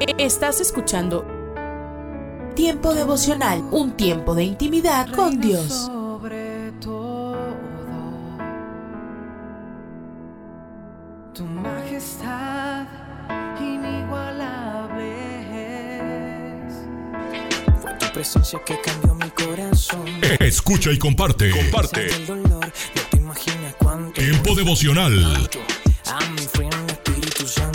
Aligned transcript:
Estás 0.00 0.60
escuchando 0.60 1.24
Tiempo 2.54 2.92
devocional, 2.92 3.62
un 3.70 3.96
tiempo 3.96 4.34
de 4.34 4.42
intimidad 4.42 5.08
con 5.12 5.40
Dios. 5.40 5.86
Sobre 5.86 6.72
todo, 6.80 7.36
tu 11.32 11.44
majestad 11.44 12.84
inigualable 13.60 15.06
es. 16.66 16.74
Fue 17.80 17.94
tu 17.94 18.06
presencia 18.12 18.58
que 18.64 18.80
cambió 18.80 19.14
mi 19.14 19.30
corazón. 19.30 20.06
Escucha 20.40 20.90
y 20.90 20.98
comparte. 20.98 21.50
Comparte. 21.50 22.06
El 22.06 22.26
dolor, 22.26 22.66
no 22.66 23.02
te 23.08 23.16
imaginas 23.18 23.74
cuánto. 23.78 24.20
Tiempo 24.20 24.56
devocional 24.56 25.48
A 26.06 26.18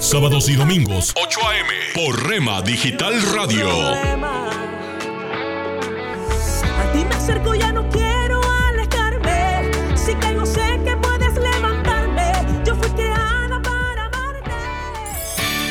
Sábados 0.00 0.48
y 0.48 0.56
domingos 0.56 1.12
8 1.14 1.40
a.m. 1.46 1.68
por 1.94 2.26
Rema 2.26 2.62
Digital 2.62 3.20
Radio. 3.34 3.68
A 3.68 4.02
ti 6.92 7.04
me 7.04 7.14
acerco, 7.14 7.54
ya 7.54 7.70
no 7.70 7.86
quiero 7.90 8.09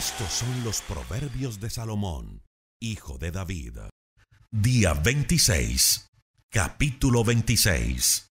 Estos 0.00 0.32
son 0.32 0.64
los 0.64 0.80
proverbios 0.80 1.60
de 1.60 1.68
Salomón, 1.68 2.42
hijo 2.80 3.18
de 3.18 3.32
David. 3.32 3.76
Día 4.50 4.94
26, 4.94 6.08
capítulo 6.48 7.22
26. 7.22 8.32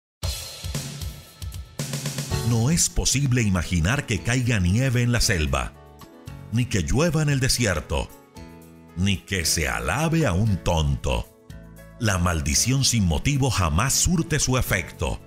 No 2.50 2.70
es 2.70 2.90
posible 2.90 3.44
imaginar 3.44 4.06
que 4.06 4.22
caiga 4.22 4.60
nieve 4.60 5.04
en 5.04 5.14
la 5.14 5.22
selva, 5.22 5.72
ni 6.52 6.66
que 6.66 6.82
llueva 6.82 7.22
en 7.22 7.30
el 7.30 7.40
desierto, 7.40 8.10
ni 8.98 9.20
que 9.20 9.46
se 9.46 9.70
alabe 9.70 10.28
a 10.28 10.34
un 10.34 10.58
tonto. 10.66 11.30
La 11.98 12.18
maldición 12.18 12.84
sin 12.84 13.06
motivo 13.06 13.50
jamás 13.50 13.94
surte 13.94 14.42
su 14.42 14.58
efecto. 14.58 15.22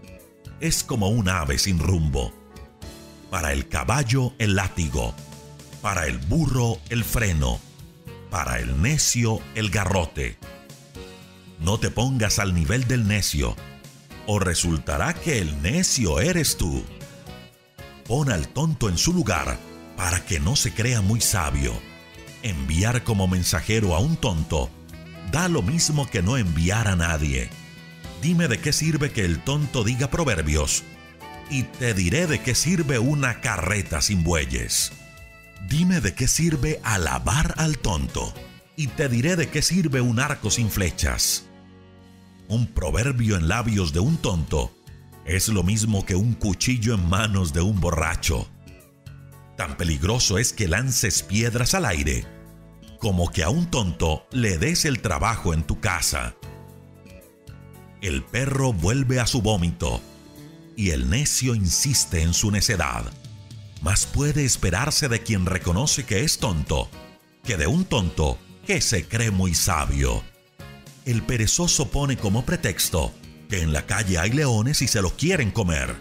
Es 0.60 0.84
como 0.84 1.08
un 1.08 1.30
ave 1.30 1.56
sin 1.56 1.78
rumbo. 1.78 2.30
Para 3.30 3.54
el 3.54 3.70
caballo 3.70 4.34
el 4.38 4.56
látigo, 4.56 5.14
para 5.86 6.08
el 6.08 6.18
burro 6.18 6.80
el 6.88 7.04
freno, 7.04 7.60
para 8.28 8.58
el 8.58 8.82
necio 8.82 9.38
el 9.54 9.70
garrote. 9.70 10.36
No 11.60 11.78
te 11.78 11.92
pongas 11.92 12.40
al 12.40 12.54
nivel 12.54 12.88
del 12.88 13.06
necio, 13.06 13.54
o 14.26 14.40
resultará 14.40 15.14
que 15.14 15.38
el 15.38 15.62
necio 15.62 16.18
eres 16.18 16.56
tú. 16.56 16.84
Pon 18.04 18.32
al 18.32 18.48
tonto 18.48 18.88
en 18.88 18.98
su 18.98 19.12
lugar 19.12 19.60
para 19.96 20.26
que 20.26 20.40
no 20.40 20.56
se 20.56 20.74
crea 20.74 21.02
muy 21.02 21.20
sabio. 21.20 21.72
Enviar 22.42 23.04
como 23.04 23.28
mensajero 23.28 23.94
a 23.94 24.00
un 24.00 24.16
tonto 24.16 24.68
da 25.30 25.46
lo 25.46 25.62
mismo 25.62 26.10
que 26.10 26.20
no 26.20 26.36
enviar 26.36 26.88
a 26.88 26.96
nadie. 26.96 27.48
Dime 28.20 28.48
de 28.48 28.58
qué 28.58 28.72
sirve 28.72 29.12
que 29.12 29.24
el 29.24 29.38
tonto 29.38 29.84
diga 29.84 30.10
proverbios, 30.10 30.82
y 31.48 31.62
te 31.62 31.94
diré 31.94 32.26
de 32.26 32.42
qué 32.42 32.56
sirve 32.56 32.98
una 32.98 33.40
carreta 33.40 34.02
sin 34.02 34.24
bueyes. 34.24 34.90
Dime 35.68 36.00
de 36.00 36.14
qué 36.14 36.28
sirve 36.28 36.80
alabar 36.84 37.54
al 37.56 37.78
tonto, 37.78 38.32
y 38.76 38.86
te 38.86 39.08
diré 39.08 39.34
de 39.34 39.48
qué 39.48 39.62
sirve 39.62 40.00
un 40.00 40.20
arco 40.20 40.48
sin 40.48 40.70
flechas. 40.70 41.46
Un 42.48 42.68
proverbio 42.68 43.36
en 43.36 43.48
labios 43.48 43.92
de 43.92 43.98
un 43.98 44.16
tonto 44.16 44.72
es 45.24 45.48
lo 45.48 45.64
mismo 45.64 46.06
que 46.06 46.14
un 46.14 46.34
cuchillo 46.34 46.94
en 46.94 47.08
manos 47.08 47.52
de 47.52 47.62
un 47.62 47.80
borracho. 47.80 48.46
Tan 49.56 49.76
peligroso 49.76 50.38
es 50.38 50.52
que 50.52 50.68
lances 50.68 51.24
piedras 51.24 51.74
al 51.74 51.84
aire, 51.84 52.24
como 53.00 53.32
que 53.32 53.42
a 53.42 53.48
un 53.48 53.68
tonto 53.68 54.28
le 54.30 54.58
des 54.58 54.84
el 54.84 55.00
trabajo 55.00 55.52
en 55.52 55.64
tu 55.64 55.80
casa. 55.80 56.36
El 58.00 58.22
perro 58.22 58.72
vuelve 58.72 59.18
a 59.18 59.26
su 59.26 59.42
vómito, 59.42 60.00
y 60.76 60.90
el 60.90 61.10
necio 61.10 61.56
insiste 61.56 62.22
en 62.22 62.34
su 62.34 62.52
necedad. 62.52 63.10
Más 63.86 64.04
puede 64.04 64.44
esperarse 64.44 65.08
de 65.08 65.22
quien 65.22 65.46
reconoce 65.46 66.04
que 66.04 66.24
es 66.24 66.38
tonto, 66.40 66.90
que 67.44 67.56
de 67.56 67.68
un 67.68 67.84
tonto 67.84 68.36
que 68.66 68.80
se 68.80 69.06
cree 69.06 69.30
muy 69.30 69.54
sabio. 69.54 70.24
El 71.04 71.22
perezoso 71.22 71.88
pone 71.88 72.16
como 72.16 72.44
pretexto 72.44 73.14
que 73.48 73.62
en 73.62 73.72
la 73.72 73.86
calle 73.86 74.18
hay 74.18 74.30
leones 74.30 74.82
y 74.82 74.88
se 74.88 75.02
los 75.02 75.12
quieren 75.12 75.52
comer. 75.52 75.94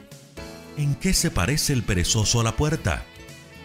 ¿En 0.78 0.96
qué 0.96 1.14
se 1.14 1.30
parece 1.30 1.74
el 1.74 1.84
perezoso 1.84 2.42
a 2.42 2.44
la 2.44 2.56
puerta? 2.56 3.06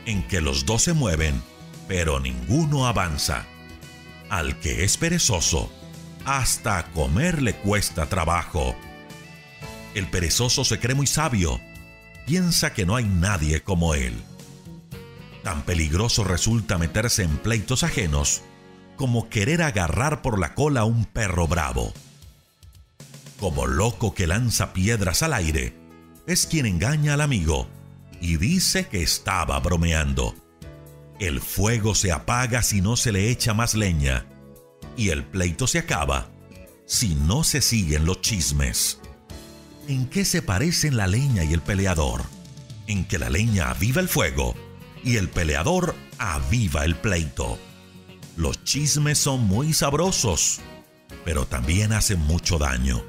En 0.05 0.29
que 0.29 0.43
los 0.43 0.67
dos 0.67 0.83
se 0.83 0.93
mueven, 0.93 1.43
pero 1.89 2.21
ninguno 2.21 2.87
avanza. 2.87 3.47
Al 4.29 4.61
que 4.61 4.85
es 4.85 4.99
perezoso, 4.99 5.73
hasta 6.27 6.93
comer 6.93 7.41
le 7.41 7.55
cuesta 7.55 8.05
trabajo. 8.05 8.77
El 9.95 10.11
perezoso 10.11 10.63
se 10.67 10.79
cree 10.79 10.95
muy 10.95 11.07
sabio, 11.07 11.59
piensa 12.31 12.73
que 12.73 12.87
no 12.87 12.95
hay 12.95 13.07
nadie 13.07 13.61
como 13.61 13.97
él. 13.97 14.15
Tan 15.43 15.63
peligroso 15.63 16.23
resulta 16.23 16.79
meterse 16.79 17.25
en 17.25 17.39
pleitos 17.39 17.83
ajenos 17.83 18.43
como 18.95 19.29
querer 19.29 19.63
agarrar 19.63 20.23
por 20.23 20.39
la 20.39 20.55
cola 20.55 20.83
a 20.83 20.85
un 20.85 21.07
perro 21.07 21.49
bravo. 21.49 21.93
Como 23.41 23.67
loco 23.67 24.15
que 24.15 24.29
lanza 24.29 24.73
piedras 24.73 25.25
al 25.25 25.33
aire, 25.33 25.75
es 26.29 26.47
quien 26.47 26.67
engaña 26.67 27.15
al 27.15 27.23
amigo 27.23 27.67
y 28.21 28.37
dice 28.37 28.87
que 28.87 29.03
estaba 29.03 29.59
bromeando. 29.59 30.37
El 31.19 31.41
fuego 31.41 31.97
se 31.97 32.13
apaga 32.13 32.63
si 32.63 32.81
no 32.81 32.97
se 32.97 33.11
le 33.11 33.29
echa 33.29 33.55
más 33.55 33.75
leña 33.75 34.25
y 34.97 35.09
el 35.09 35.25
pleito 35.25 35.67
se 35.67 35.81
acaba 35.81 36.29
si 36.87 37.17
no 37.17 37.43
se 37.43 37.61
siguen 37.61 38.05
los 38.05 38.21
chismes. 38.21 39.01
¿En 39.91 40.07
qué 40.07 40.25
se 40.25 40.41
parecen 40.41 40.97
la 40.97 41.09
leña 41.09 41.43
y 41.43 41.53
el 41.53 41.63
peleador? 41.63 42.23
En 42.87 43.05
que 43.05 43.19
la 43.19 43.29
leña 43.29 43.71
aviva 43.71 44.01
el 44.01 44.09
fuego 44.09 44.55
y 45.03 45.17
el 45.17 45.29
peleador 45.29 45.97
aviva 46.17 46.85
el 46.85 46.95
pleito. 46.95 47.59
Los 48.37 48.63
chismes 48.63 49.19
son 49.19 49.49
muy 49.49 49.73
sabrosos, 49.73 50.61
pero 51.25 51.45
también 51.45 51.93
hacen 51.93 52.21
mucho 52.21 52.57
daño. 52.57 53.03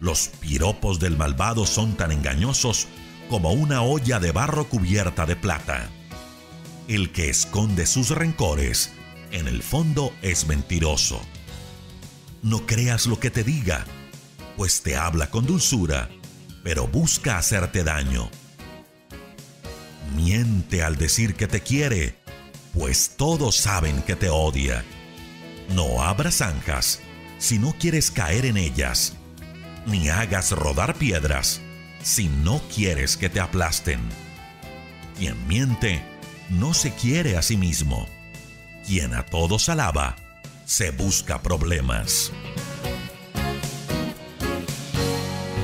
Los 0.00 0.32
piropos 0.40 0.98
del 0.98 1.16
malvado 1.16 1.64
son 1.66 1.96
tan 1.96 2.10
engañosos 2.10 2.88
como 3.28 3.52
una 3.52 3.82
olla 3.82 4.18
de 4.18 4.32
barro 4.32 4.68
cubierta 4.68 5.24
de 5.24 5.36
plata. 5.36 5.88
El 6.88 7.12
que 7.12 7.30
esconde 7.30 7.86
sus 7.86 8.10
rencores, 8.10 8.90
en 9.30 9.46
el 9.46 9.62
fondo 9.62 10.12
es 10.20 10.48
mentiroso. 10.48 11.20
No 12.42 12.66
creas 12.66 13.06
lo 13.06 13.20
que 13.20 13.30
te 13.30 13.44
diga, 13.44 13.86
pues 14.60 14.82
te 14.82 14.94
habla 14.94 15.30
con 15.30 15.46
dulzura, 15.46 16.10
pero 16.62 16.86
busca 16.86 17.38
hacerte 17.38 17.82
daño. 17.82 18.28
Miente 20.14 20.82
al 20.82 20.96
decir 20.96 21.34
que 21.34 21.46
te 21.46 21.62
quiere, 21.62 22.14
pues 22.74 23.14
todos 23.16 23.56
saben 23.56 24.02
que 24.02 24.16
te 24.16 24.28
odia. 24.28 24.84
No 25.70 26.02
abras 26.02 26.34
zanjas 26.34 27.00
si 27.38 27.58
no 27.58 27.74
quieres 27.80 28.10
caer 28.10 28.44
en 28.44 28.58
ellas, 28.58 29.14
ni 29.86 30.10
hagas 30.10 30.52
rodar 30.52 30.94
piedras 30.94 31.62
si 32.02 32.28
no 32.28 32.60
quieres 32.68 33.16
que 33.16 33.30
te 33.30 33.40
aplasten. 33.40 34.00
Quien 35.16 35.48
miente 35.48 36.02
no 36.50 36.74
se 36.74 36.92
quiere 36.92 37.38
a 37.38 37.42
sí 37.42 37.56
mismo. 37.56 38.06
Quien 38.86 39.14
a 39.14 39.24
todos 39.24 39.70
alaba, 39.70 40.16
se 40.66 40.90
busca 40.90 41.40
problemas. 41.40 42.30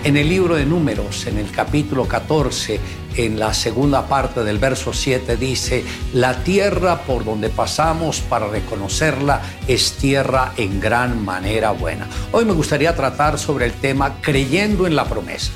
En 0.07 0.17
el 0.17 0.29
libro 0.29 0.55
de 0.55 0.65
números, 0.65 1.27
en 1.27 1.37
el 1.37 1.51
capítulo 1.51 2.07
14, 2.07 2.79
en 3.17 3.41
la 3.41 3.53
segunda 3.53 4.07
parte 4.07 4.45
del 4.45 4.57
verso 4.61 4.93
7 4.93 5.37
dice, 5.37 5.85
la 6.13 6.45
tierra 6.45 7.01
por 7.01 7.25
donde 7.25 7.49
pasamos 7.49 8.21
para 8.21 8.47
reconocerla 8.47 9.43
es 9.67 9.95
tierra 9.95 10.53
en 10.57 10.79
gran 10.79 11.25
manera 11.25 11.73
buena. 11.73 12.07
Hoy 12.31 12.45
me 12.45 12.53
gustaría 12.53 12.95
tratar 12.95 13.37
sobre 13.37 13.67
el 13.67 13.73
tema 13.73 14.19
creyendo 14.21 14.87
en 14.87 14.95
la 14.95 15.07
promesa. 15.07 15.51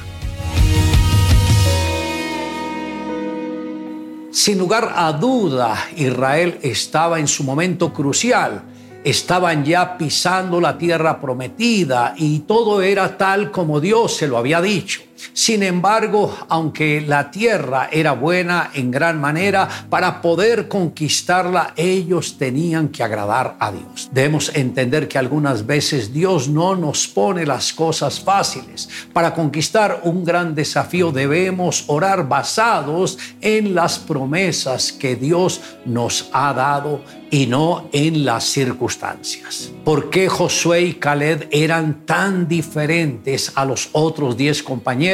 Sin 4.32 4.58
lugar 4.58 4.94
a 4.96 5.12
duda, 5.12 5.76
Israel 5.94 6.58
estaba 6.62 7.20
en 7.20 7.28
su 7.28 7.44
momento 7.44 7.92
crucial 7.92 8.64
estaban 9.04 9.64
ya 9.64 9.96
pisando 9.96 10.60
la 10.60 10.76
tierra 10.76 11.20
prometida 11.20 12.14
y 12.16 12.40
todo 12.40 12.82
era 12.82 13.16
tal 13.16 13.50
como 13.50 13.80
Dios 13.80 14.16
se 14.16 14.28
lo 14.28 14.38
había 14.38 14.60
dicho. 14.60 15.00
Sin 15.32 15.62
embargo, 15.62 16.36
aunque 16.48 17.00
la 17.00 17.30
tierra 17.30 17.88
era 17.92 18.12
buena 18.12 18.70
en 18.74 18.90
gran 18.90 19.20
manera, 19.20 19.68
para 19.88 20.20
poder 20.20 20.68
conquistarla 20.68 21.72
ellos 21.76 22.36
tenían 22.38 22.88
que 22.88 23.02
agradar 23.02 23.56
a 23.58 23.72
Dios. 23.72 24.08
Debemos 24.12 24.50
entender 24.54 25.08
que 25.08 25.18
algunas 25.18 25.66
veces 25.66 26.12
Dios 26.12 26.48
no 26.48 26.76
nos 26.76 27.06
pone 27.06 27.46
las 27.46 27.72
cosas 27.72 28.20
fáciles. 28.20 28.88
Para 29.12 29.34
conquistar 29.34 30.00
un 30.04 30.24
gran 30.24 30.54
desafío 30.54 31.12
debemos 31.12 31.84
orar 31.86 32.28
basados 32.28 33.18
en 33.40 33.74
las 33.74 33.98
promesas 33.98 34.92
que 34.92 35.16
Dios 35.16 35.60
nos 35.84 36.28
ha 36.32 36.52
dado 36.52 37.02
y 37.30 37.46
no 37.46 37.88
en 37.92 38.24
las 38.24 38.44
circunstancias. 38.44 39.70
¿Por 39.84 40.10
qué 40.10 40.28
Josué 40.28 40.82
y 40.82 40.94
Caleb 40.94 41.48
eran 41.52 42.04
tan 42.04 42.48
diferentes 42.48 43.52
a 43.54 43.64
los 43.64 43.88
otros 43.92 44.36
diez 44.36 44.62
compañeros? 44.62 45.09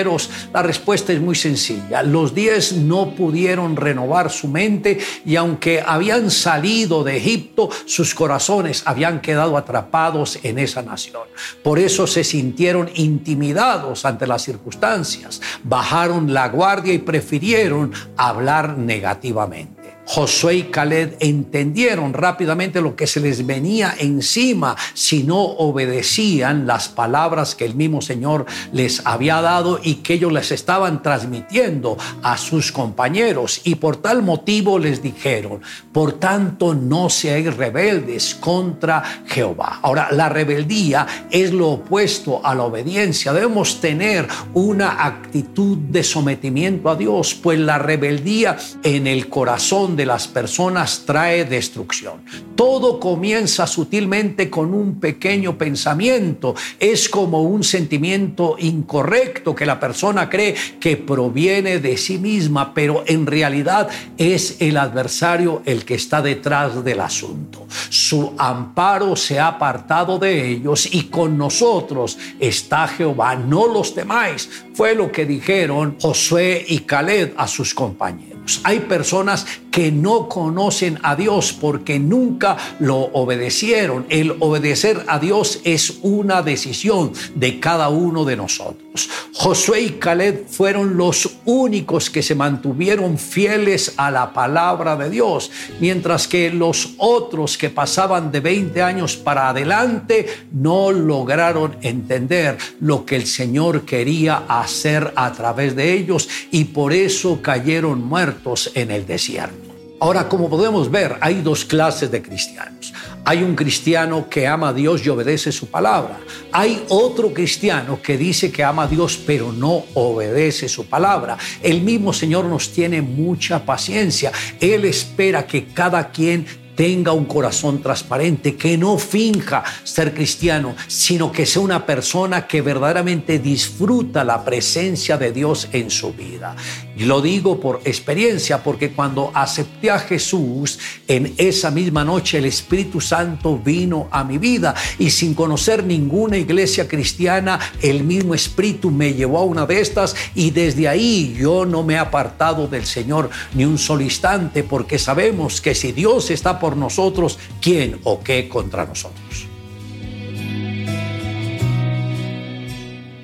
La 0.52 0.62
respuesta 0.62 1.12
es 1.12 1.20
muy 1.20 1.34
sencilla. 1.34 2.02
Los 2.02 2.34
diez 2.34 2.72
no 2.72 3.14
pudieron 3.14 3.76
renovar 3.76 4.30
su 4.30 4.48
mente 4.48 4.98
y 5.24 5.36
aunque 5.36 5.82
habían 5.84 6.30
salido 6.30 7.02
de 7.02 7.16
Egipto, 7.16 7.70
sus 7.86 8.14
corazones 8.14 8.82
habían 8.84 9.20
quedado 9.20 9.56
atrapados 9.56 10.38
en 10.42 10.58
esa 10.58 10.82
nación. 10.82 11.22
Por 11.62 11.78
eso 11.78 12.06
se 12.06 12.24
sintieron 12.24 12.90
intimidados 12.94 14.04
ante 14.04 14.26
las 14.26 14.42
circunstancias, 14.42 15.40
bajaron 15.62 16.34
la 16.34 16.48
guardia 16.48 16.92
y 16.92 16.98
prefirieron 16.98 17.92
hablar 18.16 18.76
negativamente. 18.76 19.75
Josué 20.06 20.54
y 20.54 20.62
Caleb 20.64 21.16
entendieron 21.18 22.14
rápidamente 22.14 22.80
lo 22.80 22.94
que 22.94 23.08
se 23.08 23.20
les 23.20 23.44
venía 23.44 23.94
encima 23.98 24.76
si 24.94 25.24
no 25.24 25.42
obedecían 25.42 26.66
las 26.66 26.88
palabras 26.88 27.56
que 27.56 27.64
el 27.64 27.74
mismo 27.74 28.00
Señor 28.00 28.46
les 28.72 29.04
había 29.04 29.40
dado 29.40 29.80
y 29.82 29.96
que 29.96 30.14
ellos 30.14 30.32
les 30.32 30.52
estaban 30.52 31.02
transmitiendo 31.02 31.98
a 32.22 32.36
sus 32.36 32.70
compañeros. 32.70 33.60
Y 33.64 33.74
por 33.74 33.96
tal 33.96 34.22
motivo 34.22 34.78
les 34.78 35.02
dijeron, 35.02 35.60
por 35.92 36.12
tanto 36.14 36.74
no 36.74 37.10
seáis 37.10 37.56
rebeldes 37.56 38.34
contra 38.34 39.02
Jehová. 39.26 39.80
Ahora, 39.82 40.08
la 40.12 40.28
rebeldía 40.28 41.06
es 41.30 41.52
lo 41.52 41.70
opuesto 41.70 42.40
a 42.44 42.54
la 42.54 42.62
obediencia. 42.62 43.32
Debemos 43.32 43.80
tener 43.80 44.28
una 44.54 45.04
actitud 45.04 45.78
de 45.78 46.04
sometimiento 46.04 46.90
a 46.90 46.96
Dios, 46.96 47.34
pues 47.34 47.58
la 47.58 47.78
rebeldía 47.78 48.56
en 48.84 49.06
el 49.08 49.28
corazón 49.28 49.95
de 49.96 50.06
las 50.06 50.28
personas 50.28 51.02
trae 51.04 51.44
destrucción. 51.44 52.24
Todo 52.54 53.00
comienza 53.00 53.66
sutilmente 53.66 54.50
con 54.50 54.74
un 54.74 55.00
pequeño 55.00 55.58
pensamiento. 55.58 56.54
Es 56.78 57.08
como 57.08 57.42
un 57.42 57.64
sentimiento 57.64 58.56
incorrecto 58.58 59.54
que 59.54 59.66
la 59.66 59.80
persona 59.80 60.28
cree 60.28 60.54
que 60.78 60.96
proviene 60.96 61.78
de 61.78 61.96
sí 61.96 62.18
misma, 62.18 62.74
pero 62.74 63.04
en 63.06 63.26
realidad 63.26 63.88
es 64.16 64.56
el 64.60 64.76
adversario 64.76 65.62
el 65.64 65.84
que 65.84 65.94
está 65.94 66.22
detrás 66.22 66.84
del 66.84 67.00
asunto. 67.00 67.66
Su 67.88 68.34
amparo 68.38 69.16
se 69.16 69.38
ha 69.38 69.48
apartado 69.48 70.18
de 70.18 70.50
ellos 70.50 70.88
y 70.92 71.04
con 71.04 71.36
nosotros 71.36 72.18
está 72.38 72.88
Jehová. 72.88 73.36
No 73.36 73.66
los 73.66 73.94
temáis. 73.94 74.48
Fue 74.74 74.94
lo 74.94 75.10
que 75.10 75.26
dijeron 75.26 75.96
Josué 76.00 76.64
y 76.68 76.80
Caleb 76.80 77.34
a 77.36 77.46
sus 77.46 77.74
compañeros. 77.74 78.60
Hay 78.62 78.80
personas 78.80 79.46
que 79.76 79.92
no 79.92 80.26
conocen 80.26 80.98
a 81.02 81.16
Dios 81.16 81.52
porque 81.52 81.98
nunca 81.98 82.56
lo 82.78 82.96
obedecieron. 82.96 84.06
El 84.08 84.34
obedecer 84.40 85.04
a 85.06 85.18
Dios 85.18 85.60
es 85.64 85.98
una 86.00 86.40
decisión 86.40 87.12
de 87.34 87.60
cada 87.60 87.90
uno 87.90 88.24
de 88.24 88.36
nosotros. 88.36 89.10
Josué 89.34 89.82
y 89.82 89.90
Caleb 89.90 90.46
fueron 90.48 90.96
los 90.96 91.28
únicos 91.44 92.08
que 92.08 92.22
se 92.22 92.34
mantuvieron 92.34 93.18
fieles 93.18 93.92
a 93.98 94.10
la 94.10 94.32
palabra 94.32 94.96
de 94.96 95.10
Dios, 95.10 95.50
mientras 95.78 96.26
que 96.26 96.50
los 96.50 96.94
otros 96.96 97.58
que 97.58 97.68
pasaban 97.68 98.32
de 98.32 98.40
20 98.40 98.80
años 98.80 99.14
para 99.14 99.50
adelante 99.50 100.26
no 100.52 100.90
lograron 100.90 101.76
entender 101.82 102.56
lo 102.80 103.04
que 103.04 103.16
el 103.16 103.26
Señor 103.26 103.84
quería 103.84 104.44
hacer 104.48 105.12
a 105.16 105.30
través 105.34 105.76
de 105.76 105.92
ellos 105.92 106.30
y 106.50 106.64
por 106.64 106.94
eso 106.94 107.40
cayeron 107.42 108.02
muertos 108.02 108.70
en 108.74 108.90
el 108.90 109.06
desierto. 109.06 109.65
Ahora, 109.98 110.28
como 110.28 110.50
podemos 110.50 110.90
ver, 110.90 111.16
hay 111.20 111.40
dos 111.40 111.64
clases 111.64 112.10
de 112.10 112.20
cristianos. 112.20 112.92
Hay 113.24 113.42
un 113.42 113.56
cristiano 113.56 114.28
que 114.28 114.46
ama 114.46 114.68
a 114.68 114.72
Dios 114.74 115.04
y 115.04 115.08
obedece 115.08 115.50
su 115.50 115.68
palabra. 115.68 116.20
Hay 116.52 116.84
otro 116.90 117.32
cristiano 117.32 118.00
que 118.02 118.18
dice 118.18 118.52
que 118.52 118.62
ama 118.62 118.82
a 118.82 118.88
Dios 118.88 119.18
pero 119.26 119.52
no 119.52 119.84
obedece 119.94 120.68
su 120.68 120.86
palabra. 120.86 121.38
El 121.62 121.80
mismo 121.80 122.12
Señor 122.12 122.44
nos 122.44 122.72
tiene 122.72 123.00
mucha 123.00 123.64
paciencia. 123.64 124.30
Él 124.60 124.84
espera 124.84 125.46
que 125.46 125.64
cada 125.68 126.10
quien 126.10 126.46
tenga 126.76 127.12
un 127.12 127.24
corazón 127.24 127.82
transparente, 127.82 128.54
que 128.54 128.76
no 128.76 128.98
finja 128.98 129.64
ser 129.82 130.12
cristiano, 130.12 130.76
sino 130.86 131.32
que 131.32 131.46
sea 131.46 131.62
una 131.62 131.86
persona 131.86 132.46
que 132.46 132.60
verdaderamente 132.60 133.38
disfruta 133.38 134.22
la 134.22 134.44
presencia 134.44 135.16
de 135.16 135.32
Dios 135.32 135.68
en 135.72 135.90
su 135.90 136.12
vida. 136.12 136.54
Lo 136.96 137.22
digo 137.22 137.60
por 137.60 137.80
experiencia, 137.84 138.62
porque 138.62 138.92
cuando 138.92 139.30
acepté 139.32 139.90
a 139.90 139.98
Jesús, 139.98 140.78
en 141.08 141.34
esa 141.38 141.70
misma 141.70 142.04
noche 142.04 142.38
el 142.38 142.44
Espíritu 142.44 143.00
Santo 143.00 143.58
vino 143.58 144.08
a 144.10 144.22
mi 144.22 144.36
vida 144.36 144.74
y 144.98 145.10
sin 145.10 145.34
conocer 145.34 145.82
ninguna 145.82 146.36
iglesia 146.36 146.86
cristiana, 146.86 147.58
el 147.80 148.04
mismo 148.04 148.34
Espíritu 148.34 148.90
me 148.90 149.14
llevó 149.14 149.38
a 149.38 149.44
una 149.44 149.64
de 149.64 149.80
estas 149.80 150.14
y 150.34 150.50
desde 150.50 150.88
ahí 150.88 151.34
yo 151.38 151.64
no 151.64 151.82
me 151.82 151.94
he 151.94 151.98
apartado 151.98 152.66
del 152.66 152.84
Señor 152.84 153.30
ni 153.54 153.64
un 153.64 153.78
solo 153.78 154.02
instante, 154.02 154.62
porque 154.62 154.98
sabemos 154.98 155.62
que 155.62 155.74
si 155.74 155.92
Dios 155.92 156.30
está 156.30 156.58
por 156.58 156.66
por 156.66 156.76
nosotros, 156.76 157.38
¿quién 157.60 158.00
o 158.02 158.24
qué 158.24 158.48
contra 158.48 158.84
nosotros? 158.84 159.46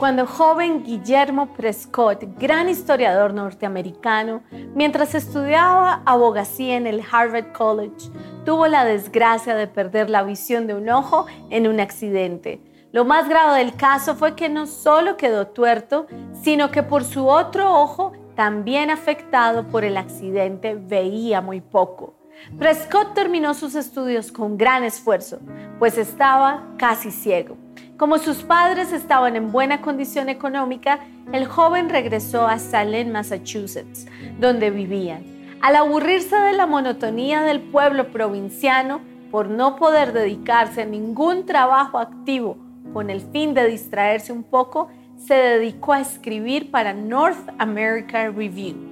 Cuando 0.02 0.26
joven 0.26 0.82
Guillermo 0.82 1.52
Prescott, 1.54 2.25
gran 2.37 2.68
historiador 2.68 3.32
norteamericano, 3.32 4.42
mientras 4.75 5.14
estudiaba 5.14 6.02
abogacía 6.04 6.76
en 6.76 6.88
el 6.88 7.04
Harvard 7.09 7.52
College, 7.52 8.11
tuvo 8.44 8.66
la 8.66 8.85
desgracia 8.85 9.54
de 9.54 9.68
perder 9.68 10.11
la 10.11 10.25
visión 10.25 10.66
de 10.66 10.75
un 10.75 10.88
ojo 10.88 11.26
en 11.50 11.68
un 11.68 11.78
accidente. 11.78 12.61
Lo 12.90 13.04
más 13.04 13.28
grave 13.28 13.59
del 13.59 13.76
caso 13.76 14.16
fue 14.16 14.35
que 14.35 14.49
no 14.49 14.66
solo 14.66 15.16
quedó 15.16 15.47
tuerto, 15.47 16.09
sino 16.42 16.73
que 16.73 16.82
por 16.82 17.04
su 17.04 17.28
otro 17.28 17.73
ojo, 17.73 18.11
también 18.35 18.90
afectado 18.90 19.68
por 19.68 19.85
el 19.85 19.97
accidente, 19.97 20.75
veía 20.75 21.40
muy 21.40 21.61
poco. 21.61 22.16
Prescott 22.59 23.14
terminó 23.14 23.54
sus 23.54 23.76
estudios 23.76 24.32
con 24.32 24.59
gran 24.59 24.82
esfuerzo, 24.82 25.38
pues 25.78 25.97
estaba 25.97 26.75
casi 26.76 27.12
ciego. 27.12 27.62
Como 27.96 28.18
sus 28.18 28.38
padres 28.42 28.92
estaban 28.92 29.36
en 29.36 29.52
buena 29.52 29.80
condición 29.80 30.28
económica, 30.28 31.00
el 31.32 31.46
joven 31.46 31.88
regresó 31.88 32.46
a 32.46 32.58
Salem, 32.58 33.12
Massachusetts, 33.12 34.06
donde 34.40 34.70
vivían. 34.70 35.22
Al 35.60 35.76
aburrirse 35.76 36.34
de 36.34 36.52
la 36.52 36.66
monotonía 36.66 37.42
del 37.42 37.60
pueblo 37.60 38.08
provinciano, 38.08 39.00
por 39.30 39.48
no 39.48 39.76
poder 39.76 40.12
dedicarse 40.12 40.82
a 40.82 40.86
ningún 40.86 41.46
trabajo 41.46 41.98
activo 41.98 42.58
con 42.92 43.08
el 43.08 43.20
fin 43.20 43.54
de 43.54 43.66
distraerse 43.66 44.32
un 44.32 44.42
poco, 44.42 44.88
se 45.16 45.34
dedicó 45.34 45.92
a 45.92 46.00
escribir 46.00 46.70
para 46.70 46.92
North 46.92 47.48
America 47.58 48.28
Review. 48.28 48.91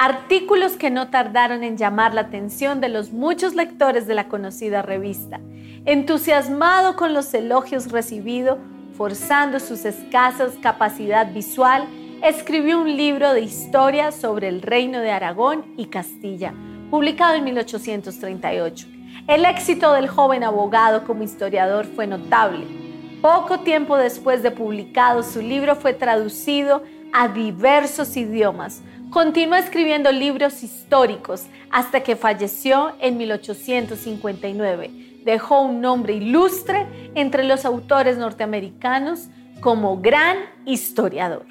Artículos 0.00 0.76
que 0.76 0.90
no 0.90 1.08
tardaron 1.08 1.64
en 1.64 1.76
llamar 1.76 2.14
la 2.14 2.20
atención 2.20 2.80
de 2.80 2.88
los 2.88 3.12
muchos 3.12 3.56
lectores 3.56 4.06
de 4.06 4.14
la 4.14 4.28
conocida 4.28 4.80
revista. 4.80 5.40
Entusiasmado 5.86 6.94
con 6.94 7.14
los 7.14 7.34
elogios 7.34 7.90
recibidos, 7.90 8.58
forzando 8.96 9.58
sus 9.58 9.84
escasas 9.84 10.52
capacidad 10.62 11.32
visual, 11.32 11.84
escribió 12.22 12.80
un 12.80 12.96
libro 12.96 13.32
de 13.32 13.40
historia 13.40 14.12
sobre 14.12 14.46
el 14.46 14.62
reino 14.62 15.00
de 15.00 15.10
Aragón 15.10 15.64
y 15.76 15.86
Castilla, 15.86 16.54
publicado 16.92 17.34
en 17.34 17.42
1838. 17.42 18.86
El 19.26 19.44
éxito 19.46 19.92
del 19.94 20.06
joven 20.06 20.44
abogado 20.44 21.02
como 21.02 21.24
historiador 21.24 21.86
fue 21.86 22.06
notable. 22.06 22.68
Poco 23.20 23.60
tiempo 23.60 23.96
después 23.96 24.44
de 24.44 24.52
publicado, 24.52 25.24
su 25.24 25.42
libro 25.42 25.74
fue 25.74 25.92
traducido 25.92 26.84
a 27.12 27.26
diversos 27.26 28.16
idiomas. 28.16 28.82
Continuó 29.10 29.56
escribiendo 29.56 30.12
libros 30.12 30.62
históricos 30.62 31.46
hasta 31.70 32.02
que 32.02 32.14
falleció 32.14 32.92
en 33.00 33.16
1859. 33.16 35.22
Dejó 35.24 35.62
un 35.62 35.80
nombre 35.80 36.12
ilustre 36.12 36.86
entre 37.14 37.44
los 37.44 37.64
autores 37.64 38.18
norteamericanos 38.18 39.28
como 39.60 40.00
gran 40.00 40.36
historiador. 40.66 41.46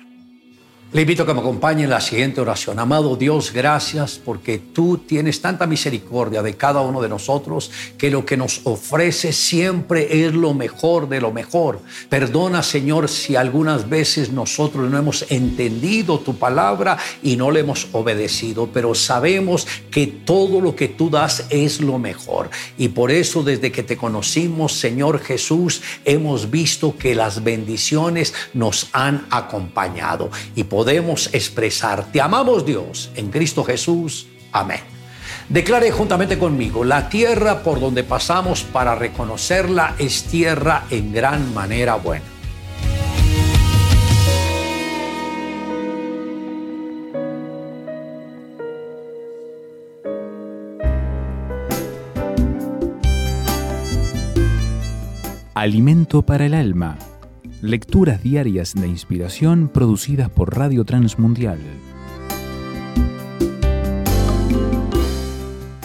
Le 0.94 1.02
invito 1.02 1.24
a 1.24 1.26
que 1.26 1.34
me 1.34 1.42
acompañe 1.42 1.84
en 1.84 1.90
la 1.90 2.00
siguiente 2.00 2.40
oración. 2.40 2.80
Amado 2.80 3.18
Dios, 3.18 3.52
gracias 3.52 4.22
porque 4.24 4.58
tú 4.58 5.00
tienes 5.00 5.42
tanta 5.42 5.68
misericordia 5.68 6.42
de 6.42 6.56
cada 6.56 6.80
uno 6.80 7.02
de 7.02 7.10
nosotros 7.10 7.70
que 7.98 8.10
lo 8.10 8.26
que 8.26 8.38
nos 8.38 8.62
ofrece 8.64 9.34
siempre 9.34 10.26
es 10.26 10.34
lo 10.34 10.54
mejor 10.54 11.10
de 11.10 11.20
lo 11.20 11.34
mejor. 11.34 11.82
Perdona, 12.08 12.64
Señor, 12.64 13.10
si 13.10 13.36
algunas 13.36 13.90
veces 13.90 14.32
nosotros 14.32 14.90
no 14.90 14.98
hemos 14.98 15.30
entendido 15.30 16.20
tu 16.20 16.38
palabra 16.38 16.98
y 17.22 17.36
no 17.36 17.52
le 17.52 17.60
hemos 17.60 17.90
obedecido, 17.92 18.70
pero 18.74 18.96
sabemos 18.96 19.68
que 19.92 20.08
todo 20.08 20.62
lo 20.62 20.74
que 20.74 20.88
tú 20.88 21.10
das 21.10 21.48
es 21.50 21.82
lo 21.82 22.00
mejor. 22.00 22.50
Y 22.78 22.88
por 22.88 23.12
eso 23.12 23.44
desde 23.44 23.74
que 23.74 23.84
te 23.84 23.98
conocimos, 23.98 24.80
Señor 24.80 25.20
Jesús, 25.20 25.82
hemos 26.06 26.50
visto 26.50 26.96
que 26.98 27.14
las 27.14 27.44
bendiciones 27.44 28.34
nos 28.54 28.88
han 28.94 29.28
acompañado. 29.32 30.32
Y 30.56 30.64
podemos 30.78 31.34
expresar, 31.34 32.12
te 32.12 32.22
amamos 32.22 32.64
Dios 32.64 33.10
en 33.16 33.32
Cristo 33.32 33.64
Jesús. 33.64 34.28
Amén. 34.52 34.82
Declare 35.50 35.90
juntamente 35.90 36.38
conmigo, 36.38 36.84
la 36.84 37.10
tierra 37.10 37.64
por 37.64 37.80
donde 37.80 38.04
pasamos 38.04 38.62
para 38.62 38.94
reconocerla 38.94 39.96
es 39.98 40.26
tierra 40.26 40.84
en 40.92 41.12
gran 41.14 41.52
manera 41.56 41.96
buena. 41.96 42.26
Alimento 55.56 56.22
para 56.22 56.46
el 56.46 56.54
alma 56.54 57.00
Lecturas 57.62 58.22
diarias 58.22 58.76
de 58.76 58.88
inspiración 58.88 59.68
producidas 59.68 60.30
por 60.30 60.56
Radio 60.56 60.86
Transmundial. 60.86 61.58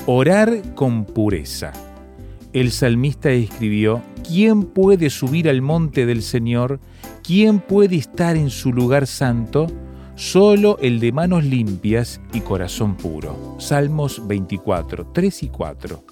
Orar 0.05 0.75
con 0.75 1.07
pureza. 1.07 1.73
El 2.53 2.73
salmista 2.73 3.31
escribió, 3.31 4.03
¿quién 4.23 4.65
puede 4.65 5.09
subir 5.09 5.49
al 5.49 5.63
monte 5.63 6.05
del 6.05 6.21
Señor? 6.21 6.79
¿Quién 7.23 7.59
puede 7.59 7.97
estar 7.97 8.37
en 8.37 8.51
su 8.51 8.71
lugar 8.71 9.07
santo? 9.07 9.67
Solo 10.15 10.77
el 10.83 11.01
de 11.01 11.11
manos 11.13 11.43
limpias 11.43 12.21
y 12.35 12.41
corazón 12.41 12.99
puro. 12.99 13.57
Salmos 13.59 14.29
24, 14.29 15.07
3 15.15 15.43
y 15.45 15.49
4. 15.49 16.05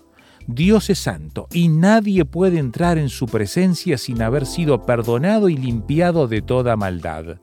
Dios 0.47 0.91
es 0.91 0.99
santo 0.99 1.47
y 1.53 1.69
nadie 1.69 2.25
puede 2.25 2.59
entrar 2.59 2.99
en 2.99 3.09
su 3.09 3.27
presencia 3.27 3.99
sin 3.99 4.23
haber 4.23 4.47
sido 4.47 4.85
perdonado 4.85 5.49
y 5.49 5.57
limpiado 5.57 6.29
de 6.29 6.43
toda 6.43 6.77
maldad. 6.77 7.39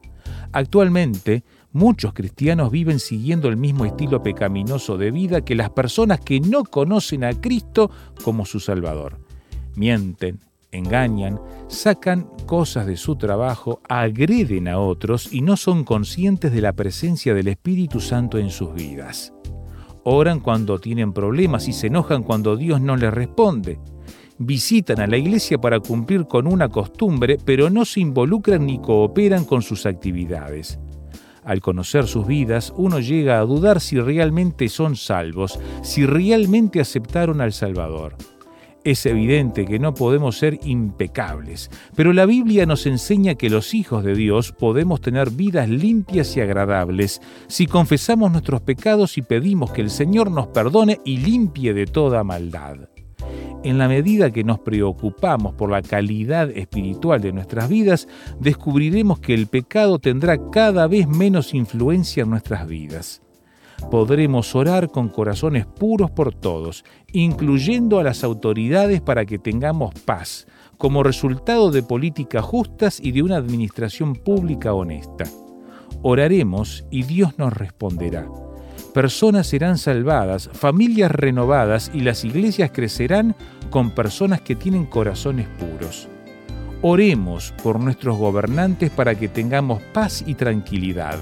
Actualmente, 0.51 1.43
muchos 1.71 2.13
cristianos 2.13 2.71
viven 2.71 2.99
siguiendo 2.99 3.47
el 3.49 3.57
mismo 3.57 3.85
estilo 3.85 4.23
pecaminoso 4.23 4.97
de 4.97 5.11
vida 5.11 5.41
que 5.41 5.55
las 5.55 5.69
personas 5.69 6.19
que 6.19 6.39
no 6.39 6.63
conocen 6.63 7.23
a 7.23 7.33
Cristo 7.33 7.91
como 8.23 8.45
su 8.45 8.59
Salvador. 8.59 9.19
Mienten, 9.75 10.39
engañan, 10.71 11.39
sacan 11.67 12.27
cosas 12.45 12.87
de 12.87 12.97
su 12.97 13.15
trabajo, 13.15 13.81
agreden 13.87 14.67
a 14.67 14.79
otros 14.79 15.31
y 15.31 15.41
no 15.41 15.57
son 15.57 15.83
conscientes 15.83 16.51
de 16.51 16.61
la 16.61 16.73
presencia 16.73 17.33
del 17.33 17.47
Espíritu 17.47 17.99
Santo 17.99 18.37
en 18.37 18.49
sus 18.49 18.73
vidas. 18.73 19.33
Oran 20.09 20.39
cuando 20.39 20.79
tienen 20.79 21.11
problemas 21.11 21.67
y 21.67 21.73
se 21.73 21.87
enojan 21.87 22.23
cuando 22.23 22.55
Dios 22.55 22.79
no 22.79 22.95
les 22.95 23.13
responde. 23.13 23.77
Visitan 24.37 25.01
a 25.01 25.07
la 25.07 25.17
iglesia 25.17 25.57
para 25.57 25.81
cumplir 25.81 26.27
con 26.27 26.47
una 26.47 26.69
costumbre, 26.69 27.37
pero 27.43 27.69
no 27.69 27.83
se 27.83 27.99
involucran 27.99 28.65
ni 28.65 28.79
cooperan 28.79 29.43
con 29.43 29.61
sus 29.61 29.85
actividades. 29.85 30.79
Al 31.43 31.59
conocer 31.59 32.07
sus 32.07 32.25
vidas, 32.25 32.73
uno 32.77 33.01
llega 33.01 33.37
a 33.37 33.43
dudar 33.43 33.81
si 33.81 33.99
realmente 33.99 34.69
son 34.69 34.95
salvos, 34.95 35.59
si 35.81 36.05
realmente 36.05 36.79
aceptaron 36.79 37.41
al 37.41 37.51
Salvador. 37.51 38.15
Es 38.87 39.05
evidente 39.05 39.65
que 39.65 39.79
no 39.79 39.93
podemos 39.93 40.37
ser 40.37 40.59
impecables, 40.63 41.69
pero 41.93 42.13
la 42.13 42.25
Biblia 42.25 42.65
nos 42.65 42.85
enseña 42.85 43.35
que 43.35 43.49
los 43.49 43.73
hijos 43.73 44.01
de 44.01 44.15
Dios 44.15 44.53
podemos 44.53 45.01
tener 45.01 45.29
vidas 45.29 45.67
limpias 45.67 46.37
y 46.37 46.39
agradables 46.39 47.21
si 47.47 47.67
confesamos 47.67 48.31
nuestros 48.31 48.61
pecados 48.61 49.17
y 49.17 49.23
pedimos 49.23 49.73
que 49.73 49.81
el 49.81 49.89
Señor 49.89 50.31
nos 50.31 50.47
perdone 50.47 51.01
y 51.03 51.17
limpie 51.17 51.73
de 51.73 51.85
toda 51.85 52.23
maldad. 52.23 52.87
En 53.61 53.77
la 53.77 53.89
medida 53.89 54.31
que 54.31 54.45
nos 54.45 54.59
preocupamos 54.59 55.53
por 55.55 55.69
la 55.69 55.81
calidad 55.81 56.49
espiritual 56.51 57.19
de 57.19 57.33
nuestras 57.33 57.67
vidas, 57.67 58.07
descubriremos 58.39 59.19
que 59.19 59.33
el 59.33 59.47
pecado 59.47 59.99
tendrá 59.99 60.37
cada 60.49 60.87
vez 60.87 61.09
menos 61.09 61.53
influencia 61.53 62.23
en 62.23 62.29
nuestras 62.29 62.65
vidas 62.65 63.21
podremos 63.89 64.55
orar 64.55 64.89
con 64.89 65.09
corazones 65.09 65.65
puros 65.65 66.11
por 66.11 66.33
todos, 66.33 66.83
incluyendo 67.11 67.99
a 67.99 68.03
las 68.03 68.23
autoridades 68.23 69.01
para 69.01 69.25
que 69.25 69.39
tengamos 69.39 69.93
paz, 70.05 70.47
como 70.77 71.03
resultado 71.03 71.71
de 71.71 71.83
políticas 71.83 72.43
justas 72.43 72.99
y 73.01 73.11
de 73.11 73.23
una 73.23 73.37
administración 73.37 74.15
pública 74.15 74.73
honesta. 74.73 75.25
Oraremos 76.01 76.85
y 76.91 77.03
Dios 77.03 77.37
nos 77.37 77.53
responderá. 77.53 78.27
Personas 78.93 79.47
serán 79.47 79.77
salvadas, 79.77 80.49
familias 80.53 81.11
renovadas 81.11 81.91
y 81.93 82.01
las 82.01 82.23
iglesias 82.23 82.71
crecerán 82.73 83.35
con 83.69 83.91
personas 83.91 84.41
que 84.41 84.55
tienen 84.55 84.85
corazones 84.85 85.47
puros. 85.59 86.07
Oremos 86.81 87.53
por 87.63 87.79
nuestros 87.79 88.17
gobernantes 88.17 88.89
para 88.91 89.15
que 89.15 89.27
tengamos 89.27 89.81
paz 89.93 90.23
y 90.25 90.35
tranquilidad. 90.35 91.17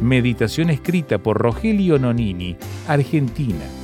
Meditación 0.00 0.70
escrita 0.70 1.18
por 1.18 1.38
Rogelio 1.38 1.98
Nonini, 1.98 2.56
Argentina. 2.88 3.83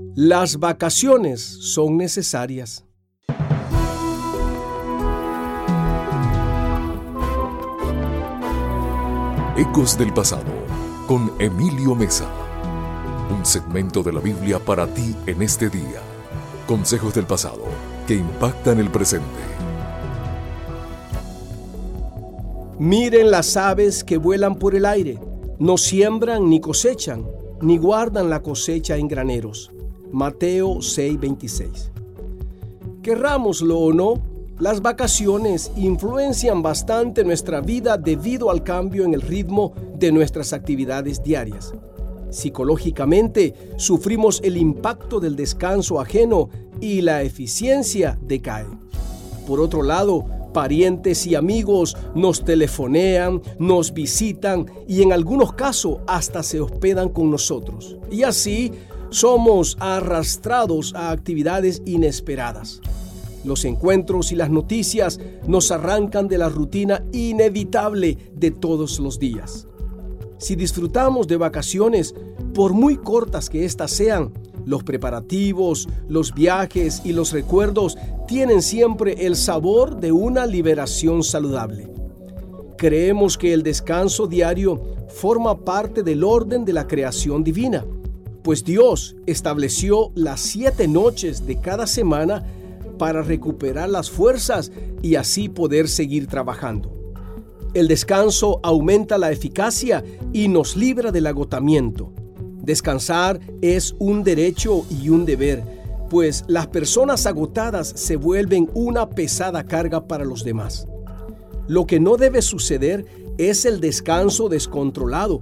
Las 0.15 0.59
vacaciones 0.59 1.39
son 1.41 1.95
necesarias. 1.95 2.83
Ecos 9.55 9.97
del 9.97 10.13
Pasado 10.13 10.51
con 11.07 11.31
Emilio 11.39 11.95
Mesa. 11.95 12.29
Un 13.33 13.45
segmento 13.45 14.03
de 14.03 14.11
la 14.11 14.19
Biblia 14.19 14.59
para 14.59 14.85
ti 14.85 15.15
en 15.27 15.41
este 15.41 15.69
día. 15.69 16.01
Consejos 16.67 17.13
del 17.13 17.25
pasado 17.25 17.63
que 18.05 18.15
impactan 18.15 18.81
el 18.81 18.89
presente. 18.91 19.25
Miren 22.79 23.31
las 23.31 23.55
aves 23.55 24.03
que 24.03 24.17
vuelan 24.17 24.55
por 24.55 24.75
el 24.75 24.85
aire. 24.85 25.19
No 25.57 25.77
siembran 25.77 26.49
ni 26.49 26.59
cosechan, 26.59 27.25
ni 27.61 27.77
guardan 27.77 28.29
la 28.29 28.41
cosecha 28.41 28.97
en 28.97 29.07
graneros. 29.07 29.71
Mateo 30.11 30.81
6:26. 30.81 31.91
Querrámoslo 33.01 33.79
o 33.79 33.93
no, 33.93 34.21
las 34.59 34.81
vacaciones 34.81 35.71
influencian 35.75 36.61
bastante 36.61 37.23
nuestra 37.23 37.61
vida 37.61 37.97
debido 37.97 38.51
al 38.51 38.63
cambio 38.63 39.05
en 39.05 39.13
el 39.13 39.21
ritmo 39.21 39.73
de 39.97 40.11
nuestras 40.11 40.53
actividades 40.53 41.23
diarias. 41.23 41.73
Psicológicamente, 42.29 43.55
sufrimos 43.77 44.39
el 44.43 44.57
impacto 44.57 45.19
del 45.19 45.35
descanso 45.35 45.99
ajeno 45.99 46.49
y 46.79 47.01
la 47.01 47.23
eficiencia 47.23 48.19
decae. 48.21 48.67
Por 49.47 49.59
otro 49.59 49.81
lado, 49.81 50.25
parientes 50.53 51.25
y 51.25 51.35
amigos 51.35 51.97
nos 52.13 52.43
telefonean, 52.45 53.41
nos 53.57 53.93
visitan 53.93 54.67
y 54.87 55.01
en 55.01 55.11
algunos 55.11 55.53
casos 55.53 55.99
hasta 56.07 56.43
se 56.43 56.59
hospedan 56.59 57.09
con 57.09 57.31
nosotros. 57.31 57.97
Y 58.11 58.23
así 58.23 58.71
somos 59.11 59.77
arrastrados 59.79 60.95
a 60.95 61.11
actividades 61.11 61.83
inesperadas. 61.85 62.81
Los 63.43 63.65
encuentros 63.65 64.31
y 64.31 64.35
las 64.35 64.49
noticias 64.49 65.19
nos 65.47 65.71
arrancan 65.71 66.27
de 66.27 66.37
la 66.37 66.49
rutina 66.49 67.03
inevitable 67.11 68.17
de 68.33 68.51
todos 68.51 68.99
los 68.99 69.19
días. 69.19 69.67
Si 70.37 70.55
disfrutamos 70.55 71.27
de 71.27 71.37
vacaciones, 71.37 72.15
por 72.53 72.73
muy 72.73 72.97
cortas 72.97 73.49
que 73.49 73.65
éstas 73.65 73.91
sean, 73.91 74.33
los 74.65 74.83
preparativos, 74.83 75.87
los 76.07 76.33
viajes 76.33 77.01
y 77.03 77.13
los 77.13 77.31
recuerdos 77.31 77.97
tienen 78.27 78.61
siempre 78.61 79.25
el 79.25 79.35
sabor 79.35 79.99
de 79.99 80.11
una 80.11 80.45
liberación 80.45 81.23
saludable. 81.23 81.91
Creemos 82.77 83.37
que 83.37 83.53
el 83.53 83.63
descanso 83.63 84.27
diario 84.27 84.81
forma 85.09 85.59
parte 85.59 86.03
del 86.03 86.23
orden 86.23 86.63
de 86.63 86.73
la 86.73 86.87
creación 86.87 87.43
divina, 87.43 87.85
pues 88.43 88.63
Dios 88.63 89.15
estableció 89.25 90.11
las 90.15 90.41
siete 90.41 90.87
noches 90.87 91.45
de 91.45 91.59
cada 91.59 91.87
semana 91.87 92.43
para 92.97 93.21
recuperar 93.21 93.89
las 93.89 94.09
fuerzas 94.09 94.71
y 95.01 95.15
así 95.15 95.49
poder 95.49 95.87
seguir 95.87 96.27
trabajando. 96.27 97.01
El 97.73 97.87
descanso 97.87 98.59
aumenta 98.63 99.17
la 99.17 99.31
eficacia 99.31 100.03
y 100.33 100.47
nos 100.47 100.75
libra 100.75 101.11
del 101.11 101.27
agotamiento. 101.27 102.11
Descansar 102.61 103.39
es 103.61 103.95
un 103.97 104.23
derecho 104.23 104.85
y 104.89 105.09
un 105.09 105.25
deber, 105.25 105.63
pues 106.09 106.43
las 106.47 106.67
personas 106.67 107.25
agotadas 107.25 107.87
se 107.87 108.17
vuelven 108.17 108.69
una 108.73 109.09
pesada 109.09 109.63
carga 109.63 110.07
para 110.07 110.25
los 110.25 110.43
demás. 110.43 110.85
Lo 111.67 111.85
que 111.85 111.99
no 111.99 112.17
debe 112.17 112.41
suceder 112.41 113.05
es 113.37 113.65
el 113.65 113.79
descanso 113.79 114.49
descontrolado, 114.49 115.39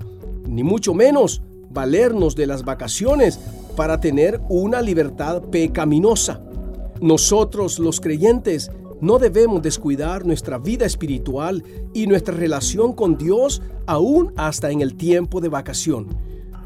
ni 0.47 0.63
mucho 0.63 0.93
menos 0.93 1.41
valernos 1.69 2.35
de 2.35 2.47
las 2.47 2.63
vacaciones 2.63 3.39
para 3.75 3.99
tener 3.99 4.41
una 4.49 4.81
libertad 4.81 5.43
pecaminosa. 5.43 6.41
Nosotros 7.01 7.79
los 7.79 7.99
creyentes 8.01 8.71
no 9.01 9.17
debemos 9.19 9.61
descuidar 9.61 10.25
nuestra 10.25 10.57
vida 10.57 10.85
espiritual 10.85 11.63
y 11.93 12.07
nuestra 12.07 12.35
relación 12.35 12.93
con 12.93 13.17
Dios 13.17 13.61
aún 13.85 14.33
hasta 14.35 14.71
en 14.71 14.81
el 14.81 14.95
tiempo 14.95 15.39
de 15.39 15.47
vacación, 15.47 16.07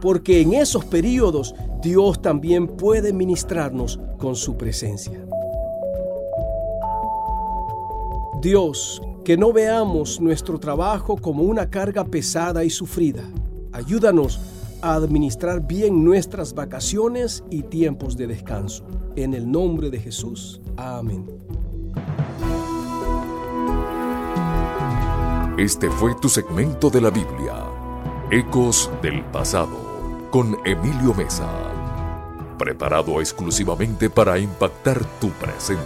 porque 0.01 0.41
en 0.41 0.54
esos 0.54 0.86
periodos 0.86 1.54
Dios 1.84 2.21
también 2.21 2.67
puede 2.67 3.13
ministrarnos 3.13 3.99
con 4.17 4.36
su 4.36 4.58
presencia. 4.58 5.23
Dios, 8.41 9.01
que 9.23 9.38
no 9.38 9.54
veamos 9.54 10.19
nuestro 10.19 10.60
trabajo 10.60 11.15
como 11.15 11.43
una 11.43 11.69
carga 11.69 12.04
pesada 12.04 12.63
y 12.63 12.69
sufrida. 12.69 13.23
Ayúdanos 13.71 14.39
a 14.84 14.96
administrar 14.96 15.65
bien 15.65 16.04
nuestras 16.04 16.54
vacaciones 16.54 17.46
y 17.50 17.63
tiempos 17.63 18.17
de 18.17 18.28
descanso. 18.28 18.86
En 19.15 19.34
el 19.34 19.50
nombre 19.50 19.89
de 19.89 20.00
Jesús. 20.00 20.62
Amén. 20.76 21.26
Este 25.58 25.89
fue 25.89 26.13
tu 26.15 26.28
segmento 26.28 26.89
de 26.89 27.00
la 27.00 27.12
Biblia, 27.12 27.63
Ecos 28.30 28.91
del 29.02 29.24
Pasado, 29.26 29.78
con 30.32 30.58
Emilio 30.65 31.13
Mesa, 31.13 31.48
preparado 32.58 33.22
exclusivamente 33.22 34.10
para 34.10 34.38
impactar 34.38 35.00
tu 35.22 35.30
presente. 35.30 35.84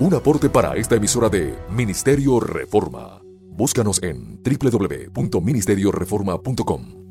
Un 0.00 0.12
aporte 0.12 0.50
para 0.50 0.76
esta 0.76 0.96
emisora 0.96 1.30
de 1.30 1.54
Ministerio 1.70 2.40
Reforma. 2.40 3.22
Búscanos 3.56 4.02
en 4.02 4.42
www.ministerioreforma.com. 4.42 7.05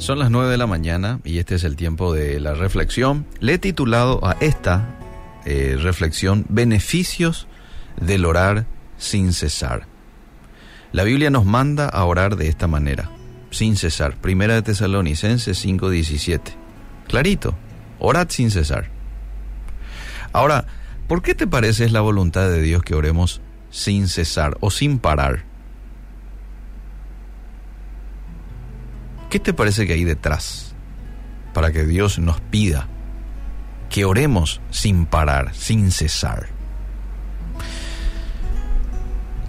Son 0.00 0.18
las 0.18 0.30
9 0.30 0.50
de 0.50 0.56
la 0.56 0.66
mañana 0.66 1.20
y 1.24 1.40
este 1.40 1.56
es 1.56 1.62
el 1.62 1.76
tiempo 1.76 2.14
de 2.14 2.40
la 2.40 2.54
reflexión. 2.54 3.26
Le 3.38 3.52
he 3.52 3.58
titulado 3.58 4.26
a 4.26 4.34
esta 4.40 4.96
eh, 5.44 5.76
reflexión 5.78 6.46
Beneficios 6.48 7.46
del 8.00 8.24
orar 8.24 8.64
sin 8.96 9.34
cesar. 9.34 9.86
La 10.92 11.04
Biblia 11.04 11.28
nos 11.28 11.44
manda 11.44 11.86
a 11.86 12.02
orar 12.06 12.36
de 12.36 12.48
esta 12.48 12.66
manera, 12.66 13.10
sin 13.50 13.76
cesar. 13.76 14.16
Primera 14.16 14.54
de 14.54 14.62
Tesalonicenses 14.62 15.62
5:17. 15.62 16.54
Clarito, 17.06 17.54
orad 17.98 18.30
sin 18.30 18.50
cesar. 18.50 18.88
Ahora, 20.32 20.64
¿por 21.08 21.20
qué 21.20 21.34
te 21.34 21.46
parece 21.46 21.84
es 21.84 21.92
la 21.92 22.00
voluntad 22.00 22.48
de 22.48 22.62
Dios 22.62 22.82
que 22.82 22.94
oremos 22.94 23.42
sin 23.68 24.08
cesar 24.08 24.56
o 24.60 24.70
sin 24.70 24.98
parar? 24.98 25.49
¿Qué 29.30 29.38
te 29.38 29.54
parece 29.54 29.86
que 29.86 29.92
hay 29.92 30.02
detrás 30.02 30.74
para 31.54 31.70
que 31.70 31.86
Dios 31.86 32.18
nos 32.18 32.40
pida 32.40 32.88
que 33.88 34.04
oremos 34.04 34.60
sin 34.70 35.06
parar, 35.06 35.54
sin 35.54 35.92
cesar? 35.92 36.48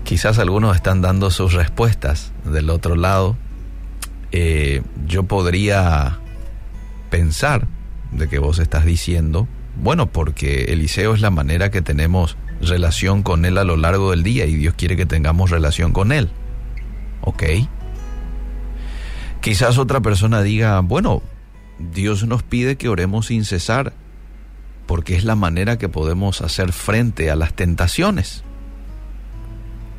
Quizás 0.03 0.37
algunos 0.37 0.75
están 0.75 1.01
dando 1.01 1.31
sus 1.31 1.53
respuestas 1.53 2.31
del 2.45 2.69
otro 2.69 2.95
lado. 2.95 3.37
Eh, 4.31 4.83
yo 5.07 5.23
podría 5.23 6.19
pensar 7.09 7.67
de 8.11 8.29
que 8.29 8.37
vos 8.37 8.59
estás 8.59 8.85
diciendo, 8.85 9.47
bueno, 9.77 10.11
porque 10.11 10.65
Eliseo 10.65 11.15
es 11.15 11.21
la 11.21 11.31
manera 11.31 11.71
que 11.71 11.81
tenemos 11.81 12.37
relación 12.61 13.23
con 13.23 13.45
él 13.45 13.57
a 13.57 13.63
lo 13.63 13.77
largo 13.77 14.11
del 14.11 14.21
día 14.21 14.45
y 14.45 14.53
Dios 14.57 14.75
quiere 14.77 14.95
que 14.95 15.07
tengamos 15.07 15.49
relación 15.49 15.91
con 15.91 16.11
él. 16.11 16.29
¿Ok? 17.21 17.43
Quizás 19.41 19.79
otra 19.79 20.01
persona 20.01 20.43
diga, 20.43 20.79
bueno, 20.81 21.23
Dios 21.79 22.25
nos 22.25 22.43
pide 22.43 22.75
que 22.75 22.89
oremos 22.89 23.27
sin 23.27 23.43
cesar, 23.43 23.93
porque 24.85 25.15
es 25.15 25.23
la 25.23 25.35
manera 25.35 25.79
que 25.79 25.89
podemos 25.89 26.41
hacer 26.41 26.71
frente 26.71 27.31
a 27.31 27.35
las 27.35 27.53
tentaciones. 27.53 28.43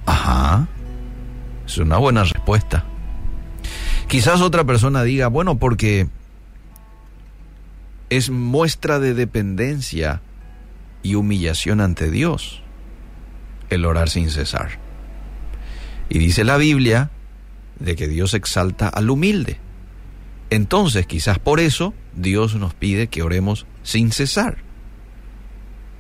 Ajá, 0.07 0.69
es 1.67 1.77
una 1.79 1.99
buena 1.99 2.23
respuesta. 2.23 2.85
Quizás 4.07 4.41
otra 4.41 4.65
persona 4.65 5.03
diga, 5.03 5.27
bueno, 5.27 5.59
porque 5.59 6.09
es 8.11 8.31
muestra 8.31 9.01
de 9.01 9.15
dependencia 9.15 10.21
y 11.03 11.17
humillación 11.17 11.81
ante 11.81 12.11
Dios 12.11 12.63
el 13.71 13.87
orar 13.87 14.09
sin 14.09 14.31
cesar. 14.31 14.79
Y 16.09 16.19
dice 16.19 16.45
la 16.45 16.59
Biblia 16.59 17.11
de 17.83 17.97
que 17.97 18.09
Dios 18.09 18.35
exalta 18.35 18.89
al 18.89 19.11
humilde. 19.11 19.59
Entonces, 20.51 21.07
quizás 21.07 21.39
por 21.39 21.61
eso, 21.61 21.95
Dios 22.15 22.55
nos 22.55 22.75
pide 22.75 23.07
que 23.07 23.23
oremos 23.23 23.67
sin 23.83 24.13
cesar. 24.13 24.59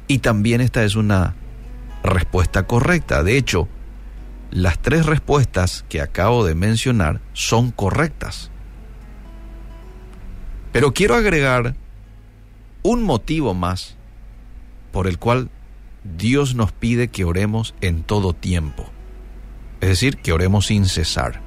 Y 0.09 0.19
también 0.19 0.61
esta 0.61 0.85
es 0.85 0.95
una 0.95 1.35
respuesta 2.03 2.67
correcta. 2.67 3.23
De 3.23 3.37
hecho, 3.37 3.69
las 4.51 4.79
tres 4.81 5.07
respuestas 5.07 5.85
que 5.89 6.01
acabo 6.01 6.45
de 6.45 6.55
mencionar 6.55 7.21
son 7.33 7.71
correctas. 7.71 8.51
Pero 10.73 10.93
quiero 10.93 11.15
agregar 11.15 11.75
un 12.83 13.03
motivo 13.03 13.55
más 13.55 13.97
por 14.91 15.07
el 15.07 15.19
cual 15.19 15.51
Dios 16.05 16.55
nos 16.55 16.73
pide 16.73 17.09
que 17.09 17.25
oremos 17.25 17.75
en 17.81 18.03
todo 18.03 18.33
tiempo. 18.33 18.91
Es 19.81 19.89
decir, 19.89 20.19
que 20.19 20.33
oremos 20.33 20.67
sin 20.67 20.87
cesar. 20.87 21.42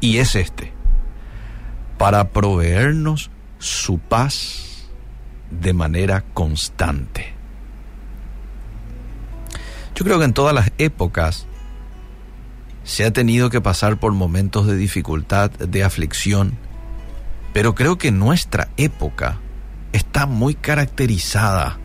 Y 0.00 0.18
es 0.18 0.34
este, 0.34 0.72
para 1.98 2.30
proveernos 2.30 3.30
su 3.58 3.98
paz 3.98 4.88
de 5.50 5.72
manera 5.72 6.24
constante. 6.34 7.34
Yo 9.94 10.04
creo 10.04 10.18
que 10.18 10.26
en 10.26 10.32
todas 10.32 10.54
las 10.54 10.70
épocas 10.78 11.46
se 12.84 13.04
ha 13.04 13.12
tenido 13.12 13.50
que 13.50 13.60
pasar 13.60 13.98
por 13.98 14.12
momentos 14.12 14.66
de 14.66 14.76
dificultad, 14.76 15.50
de 15.50 15.82
aflicción, 15.82 16.56
pero 17.52 17.74
creo 17.74 17.98
que 17.98 18.12
nuestra 18.12 18.68
época 18.76 19.40
está 19.92 20.26
muy 20.26 20.54
caracterizada 20.54 21.78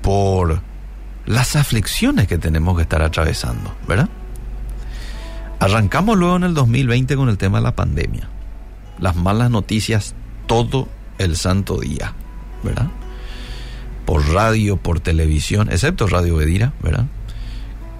por 0.00 0.62
las 1.26 1.54
aflicciones 1.56 2.26
que 2.26 2.38
tenemos 2.38 2.76
que 2.76 2.82
estar 2.82 3.02
atravesando, 3.02 3.74
¿verdad? 3.86 4.08
Arrancamos 5.62 6.18
luego 6.18 6.34
en 6.34 6.42
el 6.42 6.54
2020 6.54 7.14
con 7.14 7.28
el 7.28 7.38
tema 7.38 7.58
de 7.58 7.62
la 7.62 7.76
pandemia. 7.76 8.28
Las 8.98 9.14
malas 9.14 9.48
noticias 9.48 10.16
todo 10.48 10.88
el 11.18 11.36
santo 11.36 11.78
día, 11.78 12.14
¿verdad? 12.64 12.88
Por 14.04 14.28
radio, 14.30 14.76
por 14.76 14.98
televisión, 14.98 15.70
excepto 15.70 16.08
Radio 16.08 16.34
Bedira, 16.34 16.72
¿verdad? 16.82 17.06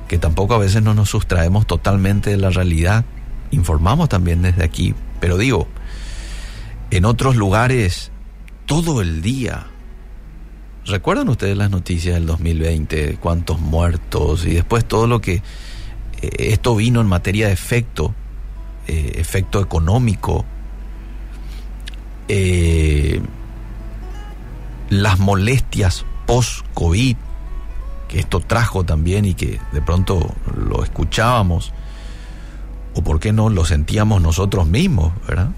Que 0.09 0.18
tampoco 0.18 0.55
a 0.55 0.59
veces 0.59 0.83
no 0.83 0.92
nos 0.92 1.11
sustraemos 1.11 1.68
totalmente 1.68 2.31
de 2.31 2.37
la 2.37 2.51
realidad. 2.51 3.05
Informamos 3.53 4.09
también 4.09 4.42
desde 4.42 4.64
aquí, 4.64 4.96
pero 5.20 5.38
digo, 5.38 5.68
en 6.90 7.05
otros 7.05 7.37
lugares 7.37 8.11
todo 8.66 9.01
el 9.01 9.22
día. 9.22 9.68
¿Recuerdan 10.85 11.29
ustedes 11.29 11.57
las 11.57 11.70
noticias 11.70 12.16
del 12.16 12.27
2020? 12.27 13.18
¿Cuántos 13.20 13.61
muertos? 13.61 14.46
Y 14.46 14.55
después 14.55 14.85
todo 14.85 15.07
lo 15.07 15.20
que 15.20 15.44
esto 16.22 16.76
vino 16.76 17.00
en 17.00 17.06
materia 17.06 17.48
de 17.48 17.52
efecto, 17.52 18.14
eh, 18.87 19.12
efecto 19.16 19.61
económico, 19.61 20.44
eh, 22.28 23.20
las 24.88 25.18
molestias 25.18 26.04
post-COVID, 26.26 27.16
que 28.08 28.20
esto 28.20 28.40
trajo 28.40 28.85
también 28.85 29.24
y 29.24 29.35
que 29.35 29.61
de 29.72 29.82
pronto 29.82 30.35
lo 30.56 30.85
escuchábamos, 30.85 31.72
o 32.94 33.02
por 33.02 33.20
qué 33.20 33.32
no 33.32 33.48
lo 33.48 33.64
sentíamos 33.64 34.22
nosotros 34.22 34.66
mismos, 34.66 35.12
¿verdad? 35.26 35.50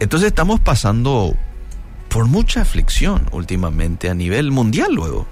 Entonces 0.00 0.28
estamos 0.28 0.60
pasando 0.60 1.34
por 2.08 2.26
mucha 2.26 2.60
aflicción 2.60 3.26
últimamente 3.32 4.10
a 4.10 4.14
nivel 4.14 4.50
mundial 4.50 4.94
luego. 4.94 5.26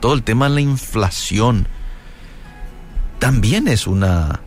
Todo 0.00 0.14
el 0.14 0.22
tema 0.22 0.48
de 0.48 0.56
la 0.56 0.60
inflación 0.60 1.66
también 3.22 3.68
es 3.68 3.86
una 3.86 4.40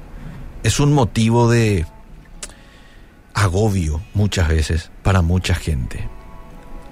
es 0.63 0.81
un 0.81 0.91
motivo 0.91 1.49
de 1.49 1.85
agobio 3.33 4.01
muchas 4.13 4.49
veces 4.49 4.91
para 5.01 5.21
mucha 5.21 5.55
gente. 5.55 6.09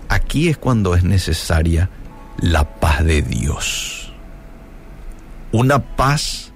Aquí 0.07 0.47
es 0.47 0.57
cuando 0.57 0.95
es 0.95 1.03
necesaria 1.03 1.89
la 2.37 2.79
paz 2.79 3.03
de 3.03 3.21
Dios. 3.21 4.13
Una 5.51 5.79
paz 5.79 6.53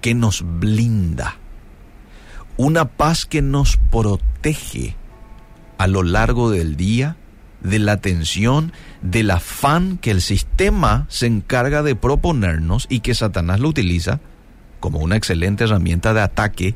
que 0.00 0.14
nos 0.14 0.42
blinda. 0.42 1.36
Una 2.56 2.86
paz 2.86 3.26
que 3.26 3.42
nos 3.42 3.76
protege 3.76 4.96
a 5.76 5.86
lo 5.86 6.02
largo 6.02 6.50
del 6.50 6.78
día 6.78 7.18
de 7.60 7.78
la 7.78 7.98
tensión, 7.98 8.72
del 9.02 9.30
afán 9.30 9.98
que 9.98 10.12
el 10.12 10.20
sistema 10.20 11.06
se 11.08 11.26
encarga 11.26 11.82
de 11.82 11.96
proponernos 11.96 12.86
y 12.88 13.00
que 13.00 13.14
Satanás 13.14 13.60
lo 13.60 13.68
utiliza 13.68 14.20
como 14.80 15.00
una 15.00 15.16
excelente 15.16 15.64
herramienta 15.64 16.14
de 16.14 16.20
ataque 16.22 16.74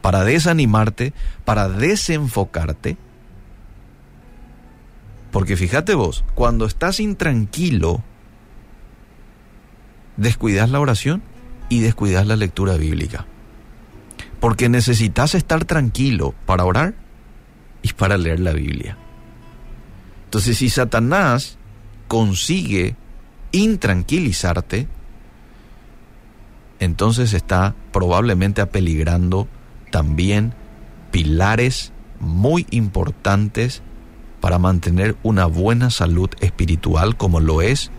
para 0.00 0.24
desanimarte, 0.24 1.12
para 1.44 1.68
desenfocarte. 1.68 2.96
Porque 5.30 5.56
fíjate 5.56 5.94
vos, 5.94 6.24
cuando 6.34 6.64
estás 6.64 7.00
intranquilo, 7.00 8.02
descuidas 10.16 10.70
la 10.70 10.80
oración 10.80 11.22
y 11.68 11.80
descuidas 11.80 12.26
la 12.26 12.36
lectura 12.36 12.76
bíblica. 12.76 13.26
Porque 14.40 14.68
necesitas 14.68 15.34
estar 15.34 15.64
tranquilo 15.64 16.34
para 16.46 16.64
orar 16.64 16.94
y 17.82 17.92
para 17.92 18.16
leer 18.16 18.40
la 18.40 18.52
Biblia. 18.52 18.96
Entonces, 20.26 20.58
si 20.58 20.68
Satanás 20.70 21.56
consigue 22.08 22.96
intranquilizarte, 23.52 24.86
entonces 26.78 27.32
está 27.32 27.74
probablemente 27.92 28.60
apeligrando 28.60 29.48
también 29.90 30.52
pilares 31.10 31.92
muy 32.20 32.66
importantes 32.70 33.82
para 34.40 34.58
mantener 34.58 35.16
una 35.22 35.46
buena 35.46 35.90
salud 35.90 36.30
espiritual 36.40 37.16
como 37.16 37.40
lo 37.40 37.62
es 37.62 37.90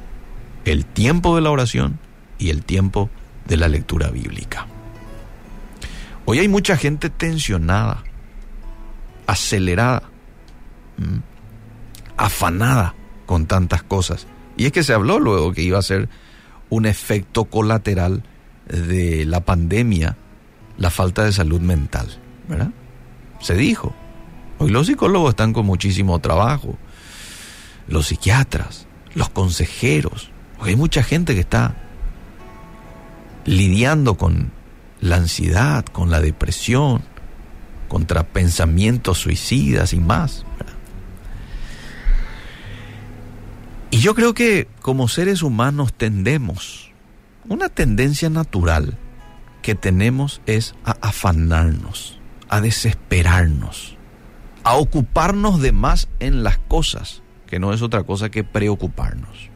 el 0.66 0.86
tiempo 0.86 1.36
de 1.36 1.42
la 1.42 1.50
oración 1.50 2.00
y 2.38 2.50
el 2.50 2.63
tiempo 2.63 3.10
de 3.48 3.58
la 3.58 3.68
lectura 3.68 4.10
bíblica. 4.10 4.68
Hoy 6.26 6.40
hay 6.40 6.48
mucha 6.50 6.76
gente 6.76 7.10
tensionada, 7.10 8.04
acelerada, 9.26 10.04
afanada 12.17 12.95
con 13.25 13.45
tantas 13.45 13.84
cosas. 13.84 14.27
Y 14.58 14.65
es 14.65 14.71
que 14.71 14.84
se 14.84 14.93
habló 14.93 15.19
luego 15.19 15.53
que 15.53 15.62
iba 15.62 15.80
a 15.80 15.84
ser 15.84 16.10
un 16.69 16.86
efecto 16.86 17.45
colateral 17.45 18.23
de 18.67 19.25
la 19.25 19.41
pandemia, 19.41 20.17
la 20.77 20.89
falta 20.89 21.23
de 21.23 21.32
salud 21.32 21.62
mental, 21.62 22.08
¿verdad? 22.47 22.71
Se 23.39 23.56
dijo. 23.56 23.93
Hoy 24.60 24.71
los 24.71 24.88
psicólogos 24.88 25.30
están 25.30 25.53
con 25.53 25.67
muchísimo 25.67 26.17
trabajo, 26.19 26.77
los 27.88 28.08
psiquiatras, 28.08 28.88
los 29.13 29.30
consejeros. 29.30 30.32
Hoy 30.60 30.71
hay 30.71 30.75
mucha 30.75 31.03
gente 31.03 31.36
que 31.36 31.41
está 31.41 31.75
lidiando 33.45 34.15
con 34.15 34.51
la 34.99 35.17
ansiedad, 35.17 35.86
con 35.86 36.10
la 36.10 36.21
depresión, 36.21 37.03
contra 37.88 38.23
pensamientos 38.23 39.19
suicidas 39.19 39.93
y 39.93 39.99
más. 39.99 40.43
Y 43.89 44.00
yo 44.00 44.15
creo 44.15 44.34
que 44.34 44.67
como 44.82 45.08
seres 45.08 45.43
humanos 45.43 45.93
tendemos, 45.93 46.91
una 47.47 47.69
tendencia 47.69 48.30
natural 48.30 48.97
que 49.62 49.76
tenemos 49.76 50.41
es 50.45 50.76
a 50.84 50.97
afanarnos, 51.02 52.19
a 52.50 52.60
desesperarnos, 52.60 53.95
a 54.63 54.76
ocuparnos 54.76 55.62
de 55.62 55.71
más 55.71 56.10
en 56.19 56.43
las 56.43 56.58
cosas, 56.58 57.21
que 57.47 57.60
no 57.60 57.73
es 57.73 57.82
otra 57.82 58.04
cosa 58.04 58.30
que 58.30 58.43
preocuparnos. 58.43 59.50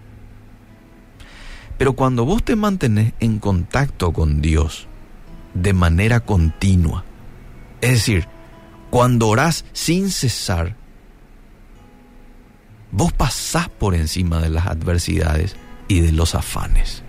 Pero 1.77 1.93
cuando 1.93 2.25
vos 2.25 2.43
te 2.43 2.55
mantenés 2.55 3.13
en 3.19 3.39
contacto 3.39 4.13
con 4.13 4.41
Dios 4.41 4.87
de 5.53 5.73
manera 5.73 6.21
continua, 6.21 7.03
es 7.81 7.91
decir, 7.91 8.27
cuando 8.89 9.27
orás 9.27 9.65
sin 9.73 10.11
cesar, 10.11 10.77
vos 12.91 13.13
pasás 13.13 13.69
por 13.69 13.95
encima 13.95 14.39
de 14.39 14.49
las 14.49 14.67
adversidades 14.67 15.55
y 15.87 16.01
de 16.01 16.11
los 16.11 16.35
afanes. 16.35 17.03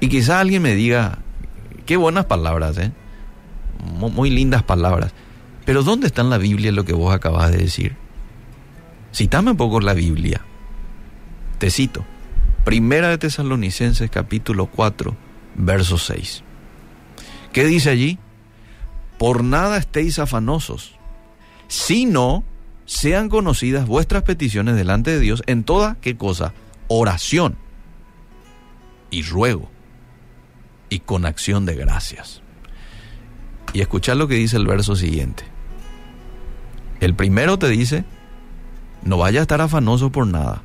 Y 0.00 0.08
quizá 0.08 0.40
alguien 0.40 0.62
me 0.62 0.74
diga, 0.74 1.18
qué 1.86 1.96
buenas 1.96 2.26
palabras, 2.26 2.78
¿eh? 2.78 2.92
Muy 3.98 4.30
lindas 4.30 4.62
palabras. 4.62 5.12
Pero 5.64 5.82
¿dónde 5.82 6.06
está 6.06 6.22
en 6.22 6.30
la 6.30 6.38
Biblia 6.38 6.72
lo 6.72 6.84
que 6.84 6.92
vos 6.92 7.14
acabas 7.14 7.50
de 7.50 7.58
decir? 7.58 7.96
Citame 9.12 9.52
un 9.52 9.56
poco 9.56 9.80
la 9.80 9.94
Biblia. 9.94 10.42
Te 11.58 11.70
cito. 11.70 12.04
Primera 12.64 13.08
de 13.08 13.18
Tesalonicenses 13.18 14.10
capítulo 14.10 14.66
4, 14.66 15.16
verso 15.54 15.98
6. 15.98 16.42
¿Qué 17.52 17.64
dice 17.64 17.90
allí? 17.90 18.18
por 19.18 19.44
nada 19.44 19.78
estéis 19.78 20.18
afanosos, 20.18 20.92
sino 21.68 22.44
sean 22.86 23.28
conocidas 23.28 23.86
vuestras 23.86 24.22
peticiones 24.22 24.76
delante 24.76 25.10
de 25.10 25.20
Dios 25.20 25.42
en 25.46 25.64
toda, 25.64 25.96
¿qué 26.00 26.16
cosa? 26.16 26.54
Oración 26.88 27.56
y 29.10 29.22
ruego 29.22 29.70
y 30.88 31.00
con 31.00 31.26
acción 31.26 31.66
de 31.66 31.74
gracias. 31.74 32.42
Y 33.72 33.80
escuchad 33.80 34.16
lo 34.16 34.28
que 34.28 34.36
dice 34.36 34.56
el 34.56 34.66
verso 34.66 34.96
siguiente. 34.96 35.44
El 37.00 37.14
primero 37.14 37.58
te 37.58 37.68
dice, 37.68 38.04
no 39.02 39.18
vaya 39.18 39.40
a 39.40 39.42
estar 39.42 39.60
afanoso 39.60 40.10
por 40.10 40.26
nada, 40.26 40.62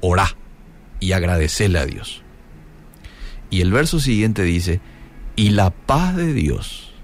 orá 0.00 0.36
y 1.00 1.12
agradecele 1.12 1.78
a 1.78 1.84
Dios. 1.84 2.22
Y 3.50 3.60
el 3.60 3.72
verso 3.72 4.00
siguiente 4.00 4.42
dice, 4.42 4.80
y 5.36 5.50
la 5.50 5.70
paz 5.70 6.16
de 6.16 6.32
Dios, 6.32 6.94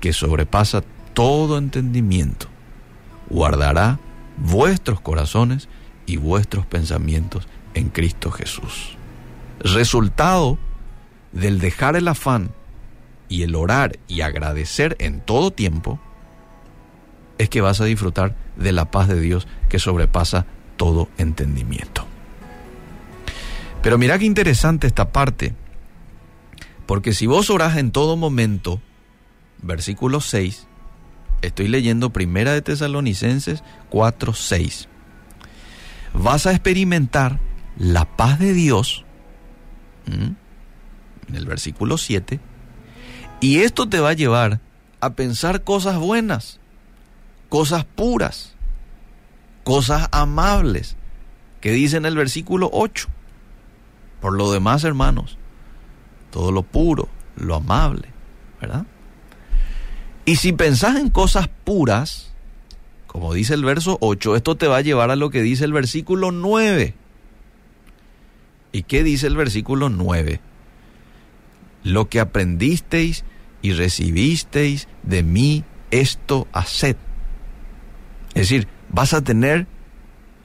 que 0.00 0.12
sobrepasa 0.12 0.82
todo 1.14 1.58
entendimiento, 1.58 2.48
guardará 3.32 3.98
vuestros 4.36 5.00
corazones 5.00 5.68
y 6.06 6.18
vuestros 6.18 6.66
pensamientos 6.66 7.48
en 7.74 7.88
Cristo 7.88 8.30
Jesús. 8.30 8.96
Resultado 9.60 10.58
del 11.32 11.58
dejar 11.58 11.96
el 11.96 12.08
afán 12.08 12.50
y 13.28 13.42
el 13.42 13.54
orar 13.54 13.98
y 14.06 14.20
agradecer 14.20 14.96
en 14.98 15.20
todo 15.20 15.50
tiempo, 15.50 15.98
es 17.38 17.48
que 17.48 17.62
vas 17.62 17.80
a 17.80 17.86
disfrutar 17.86 18.36
de 18.56 18.72
la 18.72 18.90
paz 18.90 19.08
de 19.08 19.18
Dios 19.18 19.48
que 19.70 19.78
sobrepasa 19.78 20.44
todo 20.76 21.08
entendimiento. 21.16 22.06
Pero 23.82 23.96
mira 23.96 24.18
qué 24.18 24.26
interesante 24.26 24.86
esta 24.86 25.10
parte, 25.10 25.54
porque 26.86 27.14
si 27.14 27.26
vos 27.26 27.48
orás 27.48 27.78
en 27.78 27.90
todo 27.90 28.16
momento, 28.16 28.80
versículo 29.62 30.20
6, 30.20 30.68
estoy 31.42 31.68
leyendo 31.68 32.10
Primera 32.10 32.52
de 32.52 32.62
Tesalonicenses 32.62 33.62
4, 33.90 34.32
6, 34.32 34.88
vas 36.14 36.46
a 36.46 36.52
experimentar 36.52 37.38
la 37.76 38.04
paz 38.04 38.38
de 38.38 38.52
Dios, 38.52 39.04
en 40.06 40.36
el 41.34 41.46
versículo 41.46 41.98
7, 41.98 42.40
y 43.40 43.58
esto 43.58 43.88
te 43.88 44.00
va 44.00 44.10
a 44.10 44.14
llevar 44.14 44.60
a 45.00 45.10
pensar 45.10 45.64
cosas 45.64 45.98
buenas, 45.98 46.60
cosas 47.48 47.84
puras, 47.84 48.54
cosas 49.64 50.08
amables, 50.12 50.96
que 51.60 51.72
dice 51.72 51.96
en 51.96 52.06
el 52.06 52.16
versículo 52.16 52.70
8. 52.72 53.08
Por 54.20 54.34
lo 54.34 54.52
demás, 54.52 54.84
hermanos, 54.84 55.38
todo 56.30 56.52
lo 56.52 56.62
puro, 56.62 57.08
lo 57.36 57.56
amable, 57.56 58.08
¿verdad? 58.60 58.86
Y 60.24 60.36
si 60.36 60.52
pensás 60.52 60.96
en 60.96 61.10
cosas 61.10 61.48
puras, 61.64 62.32
como 63.06 63.34
dice 63.34 63.54
el 63.54 63.64
verso 63.64 63.98
8, 64.00 64.36
esto 64.36 64.56
te 64.56 64.68
va 64.68 64.78
a 64.78 64.82
llevar 64.82 65.10
a 65.10 65.16
lo 65.16 65.30
que 65.30 65.42
dice 65.42 65.64
el 65.64 65.72
versículo 65.72 66.30
9. 66.30 66.94
¿Y 68.72 68.84
qué 68.84 69.02
dice 69.02 69.26
el 69.26 69.36
versículo 69.36 69.88
9? 69.88 70.40
Lo 71.84 72.08
que 72.08 72.20
aprendisteis 72.20 73.24
y 73.60 73.72
recibisteis 73.72 74.88
de 75.02 75.22
mí, 75.22 75.64
esto 75.90 76.46
haced. 76.52 76.96
Es 78.28 78.48
decir, 78.48 78.68
vas 78.88 79.12
a 79.12 79.22
tener 79.22 79.66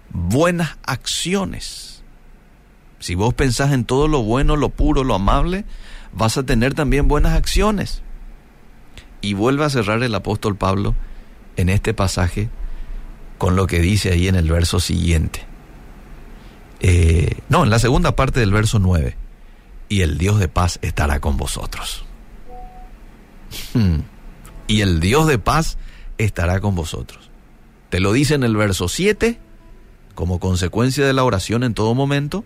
buenas 0.10 0.78
acciones. 0.84 2.04
Si 3.00 3.16
vos 3.16 3.34
pensás 3.34 3.72
en 3.72 3.86
todo 3.86 4.08
lo 4.08 4.24
bueno, 4.24 4.56
lo 4.56 4.70
puro, 4.70 5.04
lo 5.04 5.16
amable, 5.16 5.66
vas 6.12 6.38
a 6.38 6.44
tener 6.44 6.74
también 6.74 7.08
buenas 7.08 7.34
acciones. 7.34 8.02
Y 9.22 9.34
vuelve 9.34 9.66
a 9.66 9.70
cerrar 9.70 10.04
el 10.04 10.14
apóstol 10.16 10.56
Pablo 10.56 10.96
en 11.56 11.70
este 11.70 11.94
pasaje 11.94 12.50
con 13.38 13.56
lo 13.56 13.68
que 13.68 13.80
dice 13.80 14.12
ahí 14.12 14.28
en 14.28 14.36
el 14.36 14.50
verso 14.50 14.80
siguiente. 14.80 15.46
Eh, 16.80 17.40
no, 17.50 17.64
en 17.64 17.70
la 17.70 17.80
segunda 17.80 18.16
parte 18.16 18.40
del 18.40 18.52
verso 18.52 18.80
9. 18.80 19.16
Y 19.90 20.02
el 20.02 20.18
Dios 20.18 20.40
de 20.40 20.48
paz 20.48 20.80
estará 20.82 21.20
con 21.20 21.38
vosotros. 21.38 22.06
Hmm. 23.74 24.00
Y 24.68 24.82
el 24.82 25.00
Dios 25.00 25.28
de 25.28 25.40
paz 25.40 25.78
estará 26.18 26.60
con 26.60 26.76
vosotros. 26.76 27.30
Te 27.90 28.00
lo 28.00 28.12
dice 28.12 28.36
en 28.36 28.44
el 28.44 28.56
verso 28.56 28.88
7 28.88 29.40
como 30.14 30.40
consecuencia 30.40 31.06
de 31.06 31.14
la 31.14 31.24
oración 31.24 31.64
en 31.64 31.74
todo 31.74 31.94
momento. 31.94 32.44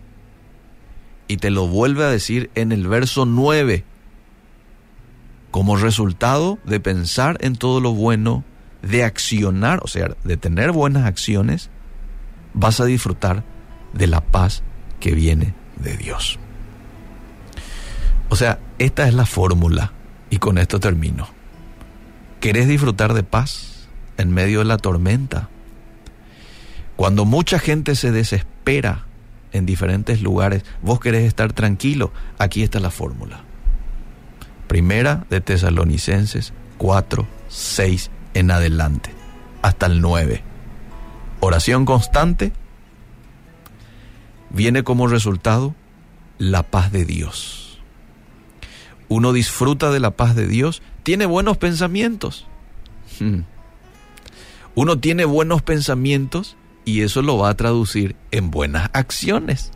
Y 1.26 1.38
te 1.38 1.50
lo 1.50 1.66
vuelve 1.66 2.04
a 2.04 2.08
decir 2.08 2.50
en 2.54 2.72
el 2.72 2.86
verso 2.86 3.24
9 3.24 3.84
como 5.52 5.76
resultado 5.76 6.58
de 6.64 6.80
pensar 6.80 7.36
en 7.42 7.54
todo 7.56 7.80
lo 7.80 7.92
bueno, 7.92 8.42
de 8.80 9.04
accionar, 9.04 9.80
o 9.84 9.86
sea, 9.86 10.16
de 10.24 10.36
tener 10.38 10.72
buenas 10.72 11.04
acciones, 11.04 11.70
vas 12.54 12.80
a 12.80 12.86
disfrutar 12.86 13.44
de 13.92 14.06
la 14.06 14.22
paz 14.22 14.62
que 14.98 15.12
viene 15.12 15.54
de 15.76 15.96
Dios. 15.98 16.38
O 18.30 18.34
sea, 18.34 18.60
esta 18.78 19.06
es 19.06 19.12
la 19.12 19.26
fórmula 19.26 19.92
y 20.30 20.38
con 20.38 20.56
esto 20.56 20.80
termino. 20.80 21.28
¿Querés 22.40 22.66
disfrutar 22.66 23.12
de 23.12 23.22
paz 23.22 23.88
en 24.16 24.32
medio 24.32 24.60
de 24.60 24.64
la 24.64 24.78
tormenta? 24.78 25.50
Cuando 26.96 27.26
mucha 27.26 27.58
gente 27.58 27.94
se 27.94 28.10
desespera 28.10 29.04
en 29.52 29.66
diferentes 29.66 30.22
lugares, 30.22 30.64
vos 30.80 30.98
querés 30.98 31.24
estar 31.24 31.52
tranquilo, 31.52 32.10
aquí 32.38 32.62
está 32.62 32.80
la 32.80 32.90
fórmula. 32.90 33.51
Primera 34.72 35.26
de 35.28 35.42
Tesalonicenses 35.42 36.54
4, 36.78 37.26
6 37.48 38.10
en 38.32 38.50
adelante, 38.50 39.12
hasta 39.60 39.84
el 39.84 40.00
9. 40.00 40.42
Oración 41.40 41.84
constante 41.84 42.54
viene 44.48 44.82
como 44.82 45.08
resultado 45.08 45.74
la 46.38 46.62
paz 46.62 46.90
de 46.90 47.04
Dios. 47.04 47.82
Uno 49.10 49.34
disfruta 49.34 49.90
de 49.90 50.00
la 50.00 50.12
paz 50.12 50.34
de 50.34 50.46
Dios, 50.46 50.80
tiene 51.02 51.26
buenos 51.26 51.58
pensamientos. 51.58 52.46
Hmm. 53.20 53.40
Uno 54.74 54.98
tiene 54.98 55.26
buenos 55.26 55.60
pensamientos 55.60 56.56
y 56.86 57.02
eso 57.02 57.20
lo 57.20 57.36
va 57.36 57.50
a 57.50 57.56
traducir 57.58 58.16
en 58.30 58.50
buenas 58.50 58.88
acciones. 58.94 59.70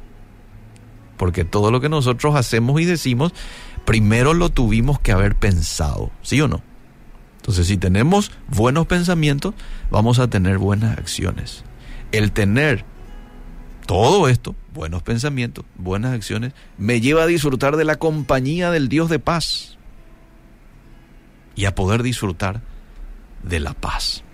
Porque 1.19 1.45
todo 1.45 1.71
lo 1.71 1.83
que 1.83 1.91
nosotros 1.91 2.35
hacemos 2.35 2.81
y 2.81 2.87
decimos 2.87 3.35
primero 3.87 4.35
lo 4.35 4.51
tuvimos 4.51 5.01
que 5.01 5.13
haber 5.13 5.35
pensado, 5.37 6.11
¿sí 6.21 6.39
o 6.43 6.49
no? 6.49 6.61
Entonces, 7.39 7.69
si 7.69 7.79
tenemos 7.79 8.33
buenos 8.49 8.87
pensamientos, 8.87 9.55
vamos 9.91 10.19
a 10.19 10.29
tener 10.29 10.59
buenas 10.59 10.99
acciones. 10.99 11.65
El 12.13 12.33
tener 12.33 12.85
todo 13.87 14.29
esto, 14.29 14.57
buenos 14.75 15.03
pensamientos, 15.05 15.65
buenas 15.77 16.13
acciones, 16.13 16.53
me 16.77 17.01
lleva 17.01 17.23
a 17.23 17.27
disfrutar 17.27 17.77
de 17.77 17.85
la 17.85 17.97
compañía 17.97 18.73
del 18.73 18.89
Dios 18.89 19.09
de 19.09 19.21
paz 19.21 19.79
y 21.55 21.67
a 21.67 21.75
poder 21.75 22.03
disfrutar 22.03 22.63
de 23.45 23.61
la 23.61 23.75
paz. 23.75 24.25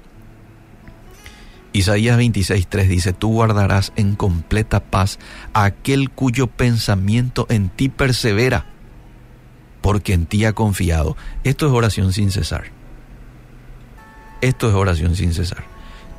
Isaías 1.75 2.19
26:3 2.19 2.89
dice, 2.89 3.13
tú 3.13 3.33
guardarás 3.33 3.93
en 3.97 4.17
completa 4.17 4.81
paz 4.81 5.19
aquel 5.53 6.11
cuyo 6.11 6.47
pensamiento 6.47 7.47
en 7.51 7.69
ti 7.69 7.91
persevera 7.91 8.72
porque 9.83 10.15
en 10.15 10.27
ti 10.27 10.45
ha 10.47 10.55
confiado. 10.55 11.17
Esto 11.45 11.67
es 11.67 11.73
oración 11.73 12.13
sin 12.13 12.31
cesar. 12.31 12.71
Esto 14.41 14.69
es 14.69 14.75
oración 14.75 15.15
sin 15.15 15.35
cesar. 15.35 15.65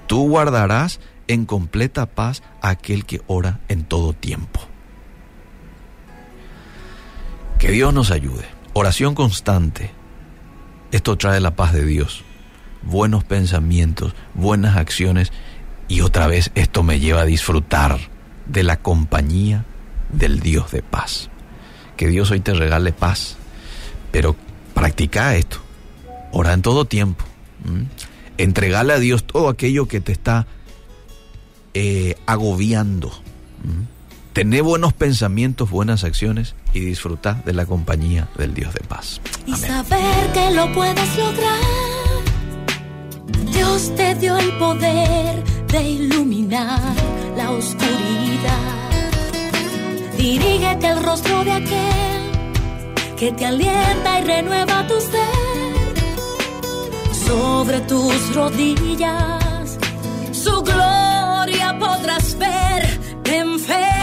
Tú 0.05 0.29
guardarás 0.29 0.99
en 1.27 1.45
completa 1.45 2.05
paz 2.05 2.43
a 2.61 2.69
aquel 2.69 3.05
que 3.05 3.21
ora 3.27 3.61
en 3.69 3.83
todo 3.85 4.13
tiempo. 4.13 4.59
Que 7.57 7.71
Dios 7.71 7.93
nos 7.93 8.11
ayude. 8.11 8.45
Oración 8.73 9.15
constante. 9.15 9.91
Esto 10.91 11.17
trae 11.17 11.39
la 11.39 11.55
paz 11.55 11.73
de 11.73 11.85
Dios. 11.85 12.23
Buenos 12.83 13.23
pensamientos, 13.23 14.13
buenas 14.33 14.75
acciones 14.75 15.31
y 15.87 16.01
otra 16.01 16.27
vez 16.27 16.51
esto 16.55 16.83
me 16.83 16.99
lleva 16.99 17.21
a 17.21 17.25
disfrutar 17.25 17.97
de 18.45 18.63
la 18.63 18.77
compañía 18.77 19.63
del 20.11 20.41
Dios 20.41 20.71
de 20.71 20.81
paz. 20.81 21.29
Que 21.95 22.07
Dios 22.07 22.31
hoy 22.31 22.41
te 22.41 22.53
regale 22.53 22.91
paz 22.91 23.37
pero 24.13 24.35
practica 24.75 25.35
esto. 25.35 25.57
Ora 26.31 26.53
en 26.53 26.61
todo 26.61 26.85
tiempo. 26.85 27.25
Entregale 28.37 28.93
a 28.93 28.99
Dios 28.99 29.25
todo 29.25 29.49
aquello 29.49 29.87
que 29.87 29.99
te 29.99 30.11
está 30.11 30.45
eh, 31.73 32.15
agobiando. 32.27 33.11
Tené 34.33 34.61
buenos 34.61 34.93
pensamientos, 34.93 35.69
buenas 35.69 36.03
acciones 36.03 36.55
y 36.73 36.79
disfruta 36.79 37.41
de 37.45 37.53
la 37.53 37.65
compañía 37.65 38.29
del 38.37 38.53
Dios 38.53 38.73
de 38.73 38.81
paz. 38.81 39.19
Y 39.47 39.55
saber 39.55 40.31
que 40.33 40.51
lo 40.51 40.71
puedes 40.73 41.17
lograr. 41.17 41.59
Dios 43.51 43.95
te 43.95 44.15
dio 44.15 44.37
el 44.37 44.51
poder 44.57 45.43
de 45.67 45.83
iluminar 45.89 46.93
la 47.35 47.51
oscuridad. 47.51 48.89
Dirígete 50.17 50.87
el 50.87 51.03
rostro 51.03 51.43
de 51.43 51.51
aquel 51.51 52.12
que 53.23 53.31
te 53.31 53.45
alienta 53.45 54.19
y 54.19 54.23
renueva 54.25 54.85
tu 54.85 54.99
ser. 54.99 55.93
Sobre 57.25 57.79
tus 57.81 58.35
rodillas, 58.35 59.79
su 60.31 60.61
gloria 60.61 61.77
podrás 61.79 62.37
ver. 62.37 62.83
en 63.25 63.59
fe. 63.59 64.02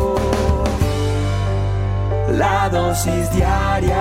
La 2.37 2.69
dosis 2.69 3.29
diaria 3.35 3.99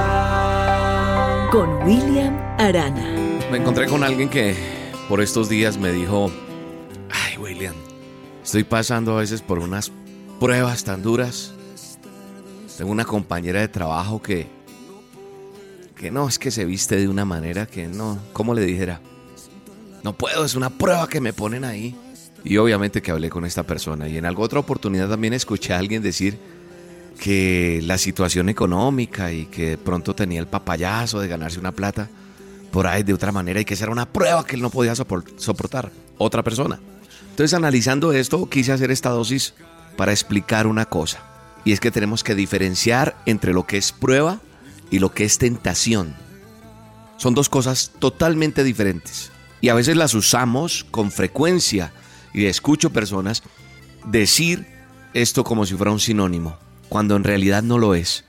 con 1.51 1.83
William 1.83 2.39
Arana. 2.59 3.41
Me 3.51 3.59
encontré 3.59 3.87
con 3.87 4.05
alguien 4.05 4.29
que 4.29 4.55
por 5.09 5.21
estos 5.21 5.49
días 5.49 5.79
me 5.79 5.91
dijo, 5.91 6.31
ay 7.11 7.37
William, 7.39 7.75
estoy 8.45 8.63
pasando 8.63 9.17
a 9.17 9.21
veces 9.21 9.43
por 9.43 9.59
unas 9.59 9.91
pruebas 10.39 10.85
tan 10.85 11.03
duras. 11.03 11.53
Tengo 12.79 12.93
una 12.93 13.05
compañera 13.05 13.59
de 13.61 13.69
trabajo 13.69 14.23
que, 14.23 14.47
que 15.97 16.13
no, 16.13 16.29
es 16.29 16.39
que 16.39 16.53
se 16.53 16.65
viste 16.65 16.95
de 16.97 17.09
una 17.09 17.25
manera 17.25 17.67
que 17.67 17.89
no, 17.89 18.21
¿cómo 18.33 18.55
le 18.55 18.63
dijera? 18.63 19.01
No 20.05 20.13
puedo, 20.13 20.45
es 20.45 20.55
una 20.55 20.71
prueba 20.71 21.09
que 21.09 21.21
me 21.21 21.33
ponen 21.33 21.65
ahí. 21.65 21.97
Y 22.45 22.59
obviamente 22.59 23.03
que 23.03 23.11
hablé 23.11 23.29
con 23.29 23.45
esta 23.45 23.65
persona 23.65 24.07
y 24.09 24.17
en 24.19 24.25
alguna 24.25 24.47
otra 24.47 24.61
oportunidad 24.61 25.09
también 25.09 25.35
escuché 25.35 25.75
a 25.75 25.79
alguien 25.79 26.01
decir 26.01 26.39
que 27.21 27.81
la 27.85 27.99
situación 27.99 28.49
económica 28.49 29.31
y 29.31 29.45
que 29.45 29.77
pronto 29.77 30.15
tenía 30.15 30.41
el 30.41 30.47
papayazo 30.47 31.21
de 31.21 31.29
ganarse 31.29 31.61
una 31.61 31.71
plata 31.71 32.09
por 32.73 32.87
ahí 32.87 33.03
de 33.03 33.13
otra 33.13 33.31
manera 33.31 33.61
y 33.61 33.67
que 33.67 33.75
esa 33.75 33.85
era 33.85 33.93
una 33.93 34.11
prueba 34.11 34.47
que 34.47 34.57
él 34.57 34.63
no 34.63 34.71
podía 34.71 34.95
soportar, 34.95 35.93
otra 36.17 36.43
persona. 36.43 36.81
Entonces 37.29 37.53
analizando 37.53 38.13
esto 38.13 38.49
quise 38.49 38.73
hacer 38.73 38.91
esta 38.91 39.11
dosis 39.11 39.53
para 39.99 40.13
explicar 40.13 40.67
una 40.67 40.87
cosa 40.87 41.21
y 41.63 41.73
es 41.73 41.81
que 41.81 41.91
tenemos 41.91 42.25
que 42.25 42.35
diferenciar 42.35 43.21
entre 43.27 43.53
lo 43.53 43.67
que 43.67 43.77
es 43.77 43.93
prueba 43.93 44.41
y 44.91 44.99
lo 44.99 45.13
que 45.13 45.25
es 45.25 45.37
tentación. 45.37 46.17
Son 47.19 47.35
dos 47.35 47.51
cosas 47.51 47.93
totalmente 47.99 48.65
diferentes 48.65 49.31
y 49.61 49.69
a 49.69 49.75
veces 49.75 49.95
las 49.95 50.15
usamos 50.15 50.87
con 50.91 51.11
frecuencia 51.11 51.93
y 52.33 52.47
escucho 52.47 52.91
personas 52.91 53.43
decir 54.07 54.67
esto 55.13 55.45
como 55.45 55.67
si 55.67 55.75
fuera 55.75 55.93
un 55.93 56.01
sinónimo, 56.01 56.57
cuando 56.91 57.17
en 57.17 57.25
realidad 57.25 57.63
no 57.63 57.79
lo 57.79 57.95
es. 57.95 58.25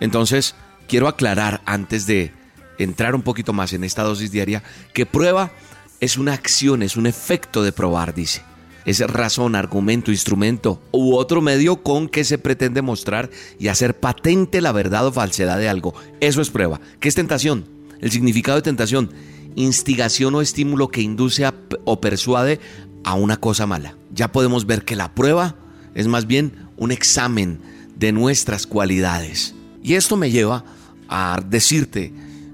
Entonces, 0.00 0.56
quiero 0.88 1.06
aclarar 1.06 1.60
antes 1.64 2.06
de 2.06 2.32
entrar 2.78 3.14
un 3.14 3.22
poquito 3.22 3.52
más 3.52 3.72
en 3.72 3.84
esta 3.84 4.02
dosis 4.02 4.32
diaria 4.32 4.64
que 4.92 5.06
prueba 5.06 5.52
es 6.00 6.16
una 6.16 6.32
acción, 6.32 6.82
es 6.82 6.96
un 6.96 7.06
efecto 7.06 7.62
de 7.62 7.72
probar, 7.72 8.14
dice. 8.14 8.42
Es 8.84 9.00
razón, 9.00 9.54
argumento, 9.54 10.10
instrumento 10.10 10.80
u 10.92 11.14
otro 11.16 11.42
medio 11.42 11.82
con 11.82 12.08
que 12.08 12.24
se 12.24 12.38
pretende 12.38 12.80
mostrar 12.80 13.28
y 13.58 13.68
hacer 13.68 13.98
patente 13.98 14.62
la 14.62 14.72
verdad 14.72 15.06
o 15.06 15.12
falsedad 15.12 15.58
de 15.58 15.68
algo. 15.68 15.94
Eso 16.20 16.40
es 16.40 16.48
prueba. 16.48 16.80
¿Qué 16.98 17.08
es 17.08 17.14
tentación? 17.14 17.66
El 18.00 18.10
significado 18.10 18.56
de 18.56 18.62
tentación, 18.62 19.12
instigación 19.56 20.34
o 20.36 20.40
estímulo 20.40 20.88
que 20.88 21.02
induce 21.02 21.44
o 21.84 22.00
persuade 22.00 22.60
a 23.04 23.14
una 23.14 23.36
cosa 23.36 23.66
mala. 23.66 23.96
Ya 24.14 24.32
podemos 24.32 24.64
ver 24.64 24.84
que 24.84 24.96
la 24.96 25.14
prueba 25.14 25.56
es 25.94 26.06
más 26.06 26.26
bien 26.26 26.68
un 26.78 26.92
examen 26.92 27.60
de 27.98 28.12
nuestras 28.12 28.66
cualidades. 28.66 29.54
Y 29.82 29.94
esto 29.94 30.16
me 30.16 30.30
lleva 30.30 30.64
a 31.08 31.40
decirte 31.46 32.12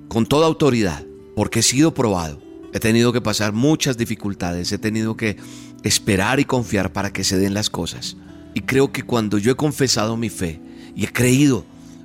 con 0.09 0.27
toda 0.27 0.47
autoridad, 0.47 1.05
porque 1.35 1.61
he 1.61 1.63
sido 1.63 1.93
probado, 1.95 2.41
he 2.73 2.81
tenido 2.81 3.13
que 3.13 3.21
pasar 3.21 3.53
muchas 3.53 3.97
dificultades, 3.97 4.71
he 4.73 4.79
tenido 4.79 5.17
que 5.17 5.37
esperar 5.83 6.41
y 6.41 6.45
confiar 6.45 6.93
para 6.93 7.13
que 7.13 7.25
se 7.25 7.39
den 7.39 7.55
las 7.55 7.71
cosas. 7.71 8.17
Y 8.55 8.61
creo 8.61 8.93
que 8.93 9.03
cuando 9.03 9.39
yo 9.39 9.53
he 9.53 9.57
confesado 9.57 10.17
mi 10.17 10.31
fe 10.31 10.61
y 10.95 11.05
he 11.05 11.13
creído 11.13 11.65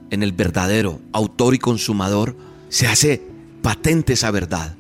en 0.09 0.23
el 0.23 0.31
verdadero 0.31 0.99
autor 1.13 1.53
y 1.53 1.59
consumador, 1.59 2.35
se 2.69 2.87
hace 2.87 3.21
patente 3.61 4.13
esa 4.13 4.31
verdad 4.31 4.78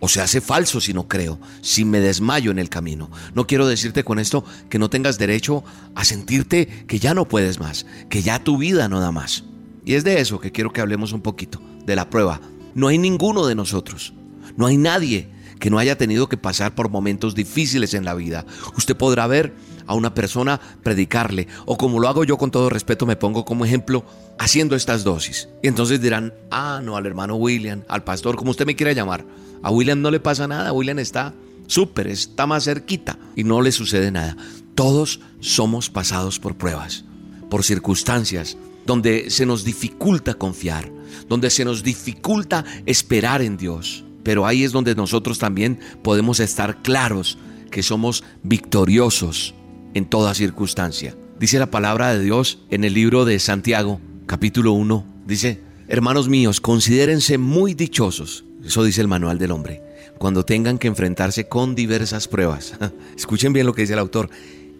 o 0.00 0.08
se 0.08 0.20
hace 0.20 0.40
falso 0.40 0.80
si 0.80 0.92
no 0.92 1.08
creo, 1.08 1.38
si 1.62 1.84
me 1.84 2.00
desmayo 2.00 2.50
en 2.50 2.58
el 2.58 2.68
camino. 2.68 3.10
No 3.34 3.46
quiero 3.46 3.66
decirte 3.66 4.04
con 4.04 4.18
esto 4.18 4.44
que 4.68 4.78
no 4.78 4.90
tengas 4.90 5.18
derecho 5.18 5.64
a 5.94 6.04
sentirte 6.04 6.66
que 6.86 6.98
ya 6.98 7.14
no 7.14 7.26
puedes 7.26 7.58
más, 7.58 7.86
que 8.08 8.22
ya 8.22 8.42
tu 8.42 8.58
vida 8.58 8.88
no 8.88 9.00
da 9.00 9.10
más. 9.10 9.44
Y 9.84 9.94
es 9.94 10.04
de 10.04 10.20
eso 10.20 10.40
que 10.40 10.52
quiero 10.52 10.72
que 10.72 10.80
hablemos 10.80 11.12
un 11.12 11.22
poquito, 11.22 11.60
de 11.84 11.96
la 11.96 12.10
prueba. 12.10 12.40
No 12.74 12.88
hay 12.88 12.98
ninguno 12.98 13.46
de 13.46 13.54
nosotros, 13.54 14.12
no 14.56 14.66
hay 14.66 14.76
nadie 14.76 15.30
que 15.58 15.70
no 15.70 15.78
haya 15.78 15.96
tenido 15.96 16.28
que 16.28 16.36
pasar 16.36 16.74
por 16.74 16.90
momentos 16.90 17.34
difíciles 17.34 17.94
en 17.94 18.04
la 18.04 18.14
vida. 18.14 18.44
Usted 18.76 18.96
podrá 18.96 19.26
ver 19.26 19.54
a 19.86 19.94
una 19.94 20.14
persona 20.14 20.60
predicarle, 20.82 21.48
o 21.64 21.76
como 21.76 22.00
lo 22.00 22.08
hago 22.08 22.24
yo 22.24 22.36
con 22.36 22.50
todo 22.50 22.68
respeto, 22.68 23.06
me 23.06 23.16
pongo 23.16 23.44
como 23.44 23.64
ejemplo 23.64 24.04
haciendo 24.38 24.76
estas 24.76 25.04
dosis. 25.04 25.48
Y 25.62 25.68
entonces 25.68 26.00
dirán, 26.00 26.34
ah, 26.50 26.80
no, 26.82 26.96
al 26.96 27.06
hermano 27.06 27.36
William, 27.36 27.84
al 27.88 28.04
pastor, 28.04 28.36
como 28.36 28.50
usted 28.50 28.66
me 28.66 28.76
quiera 28.76 28.92
llamar. 28.92 29.24
A 29.62 29.70
William 29.70 30.00
no 30.00 30.10
le 30.10 30.20
pasa 30.20 30.46
nada, 30.46 30.72
William 30.72 30.98
está 30.98 31.34
súper, 31.66 32.06
está 32.06 32.46
más 32.46 32.64
cerquita 32.64 33.18
y 33.34 33.44
no 33.44 33.62
le 33.62 33.72
sucede 33.72 34.10
nada. 34.10 34.36
Todos 34.74 35.20
somos 35.40 35.90
pasados 35.90 36.38
por 36.38 36.56
pruebas, 36.56 37.04
por 37.50 37.64
circunstancias 37.64 38.56
donde 38.86 39.30
se 39.30 39.46
nos 39.46 39.64
dificulta 39.64 40.34
confiar, 40.34 40.90
donde 41.28 41.50
se 41.50 41.64
nos 41.64 41.82
dificulta 41.82 42.64
esperar 42.86 43.42
en 43.42 43.56
Dios. 43.56 44.04
Pero 44.22 44.46
ahí 44.46 44.64
es 44.64 44.72
donde 44.72 44.94
nosotros 44.94 45.38
también 45.38 45.78
podemos 46.02 46.40
estar 46.40 46.82
claros 46.82 47.38
que 47.70 47.82
somos 47.82 48.24
victoriosos 48.42 49.54
en 49.94 50.06
toda 50.06 50.34
circunstancia. 50.34 51.16
Dice 51.38 51.58
la 51.58 51.70
palabra 51.70 52.14
de 52.14 52.22
Dios 52.22 52.58
en 52.70 52.84
el 52.84 52.94
libro 52.94 53.24
de 53.24 53.38
Santiago, 53.38 54.00
capítulo 54.26 54.72
1. 54.72 55.04
Dice, 55.26 55.60
hermanos 55.88 56.28
míos, 56.28 56.60
considérense 56.60 57.38
muy 57.38 57.74
dichosos 57.74 58.45
eso 58.66 58.84
dice 58.84 59.00
el 59.00 59.08
manual 59.08 59.38
del 59.38 59.52
hombre. 59.52 59.82
Cuando 60.18 60.44
tengan 60.44 60.78
que 60.78 60.88
enfrentarse 60.88 61.48
con 61.48 61.74
diversas 61.74 62.26
pruebas. 62.26 62.74
Escuchen 63.16 63.52
bien 63.52 63.66
lo 63.66 63.74
que 63.74 63.82
dice 63.82 63.92
el 63.92 63.98
autor. 63.98 64.30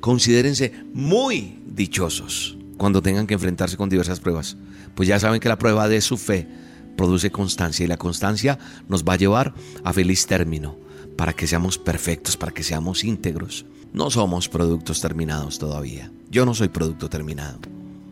Considérense 0.01 0.72
muy 0.92 1.61
dichosos 1.66 2.57
cuando 2.77 3.03
tengan 3.03 3.27
que 3.27 3.35
enfrentarse 3.35 3.77
con 3.77 3.88
diversas 3.88 4.20
pruebas. 4.20 4.57
Pues 4.94 5.09
ya 5.09 5.18
saben 5.20 5.40
que 5.40 5.49
la 5.49 5.59
prueba 5.59 5.88
de 5.88 6.01
su 6.01 6.16
fe 6.16 6.49
produce 6.96 7.31
constancia 7.31 7.85
y 7.85 7.88
la 7.88 7.96
constancia 7.96 8.59
nos 8.88 9.05
va 9.05 9.14
a 9.14 9.18
llevar 9.18 9.55
a 9.85 9.92
feliz 9.92 10.27
término 10.27 10.77
para 11.16 11.33
que 11.33 11.46
seamos 11.46 11.79
perfectos, 11.79 12.37
para 12.37 12.53
que 12.53 12.62
seamos 12.62 13.05
íntegros. 13.05 13.66
No 13.92 14.11
somos 14.11 14.49
productos 14.49 15.01
terminados 15.01 15.59
todavía. 15.59 16.11
Yo 16.31 16.44
no 16.44 16.55
soy 16.55 16.68
producto 16.68 17.09
terminado. 17.09 17.59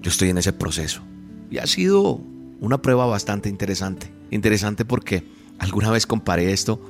Yo 0.03 0.11
estoy 0.11 0.31
en 0.31 0.39
ese 0.39 0.53
proceso. 0.53 1.03
Y 1.51 1.59
ha 1.59 1.67
sido 1.67 2.21
una 2.61 2.81
prueba 2.81 3.07
bastante 3.07 3.49
interesante. 3.49 4.11
Interesante 4.31 4.85
porque 4.85 5.25
Alguna 5.59 5.90
vez 5.90 6.07
comparé 6.07 6.53
esto 6.53 6.81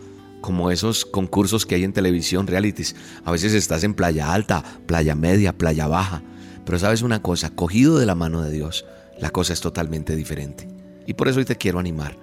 como 0.45 0.71
esos 0.71 1.07
concursos 1.07 1.65
que 1.65 1.75
hay 1.75 1.85
en 1.85 1.95
televisión, 1.95 2.47
realities. 2.47 2.95
A 3.25 3.33
veces 3.33 3.55
estás 3.55 3.83
en 3.83 3.95
playa 3.95 4.35
alta, 4.35 4.63
playa 4.87 5.15
media, 5.15 5.57
playa 5.57 5.87
baja. 5.87 6.23
Pero 6.67 6.79
sabes 6.79 7.01
una 7.01 7.23
cosa, 7.23 7.49
cogido 7.49 7.99
de 7.99 8.05
la 8.05 8.15
mano 8.15 8.43
de 8.43 8.53
Dios, 8.53 8.85
la 9.19 9.31
cosa 9.31 9.55
es 9.55 9.63
totalmente 9.63 10.15
diferente. 10.15 10.69
Y 11.07 11.15
por 11.15 11.29
eso 11.29 11.39
hoy 11.39 11.47
te 11.47 11.57
quiero 11.57 11.79
animar, 11.79 12.19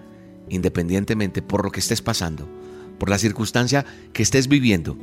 independientemente 0.49 1.41
por 1.41 1.63
lo 1.63 1.71
que 1.71 1.80
estés 1.80 2.04
pasando, 2.04 2.47
por 2.99 3.10
la 3.10 3.17
circunstancia 3.17 3.87
que 4.13 4.21
estés 4.21 4.48
viviendo, 4.48 5.00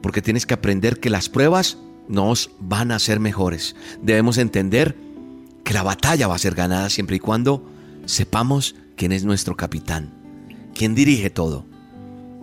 porque 0.00 0.22
tienes 0.22 0.46
que 0.46 0.54
aprender 0.54 1.00
que 1.00 1.10
las 1.10 1.28
pruebas 1.28 1.78
nos 2.06 2.50
van 2.60 2.92
a 2.92 3.00
ser 3.00 3.18
mejores. 3.18 3.74
Debemos 4.00 4.38
entender 4.38 4.96
que 5.64 5.74
la 5.74 5.82
batalla 5.82 6.28
va 6.28 6.36
a 6.36 6.38
ser 6.38 6.54
ganada 6.54 6.88
siempre 6.88 7.16
y 7.16 7.18
cuando 7.18 7.68
sepamos 8.06 8.76
quién 8.94 9.10
es 9.10 9.24
nuestro 9.24 9.56
capitán 9.56 10.23
¿Quién 10.74 10.94
dirige 10.94 11.30
todo? 11.30 11.64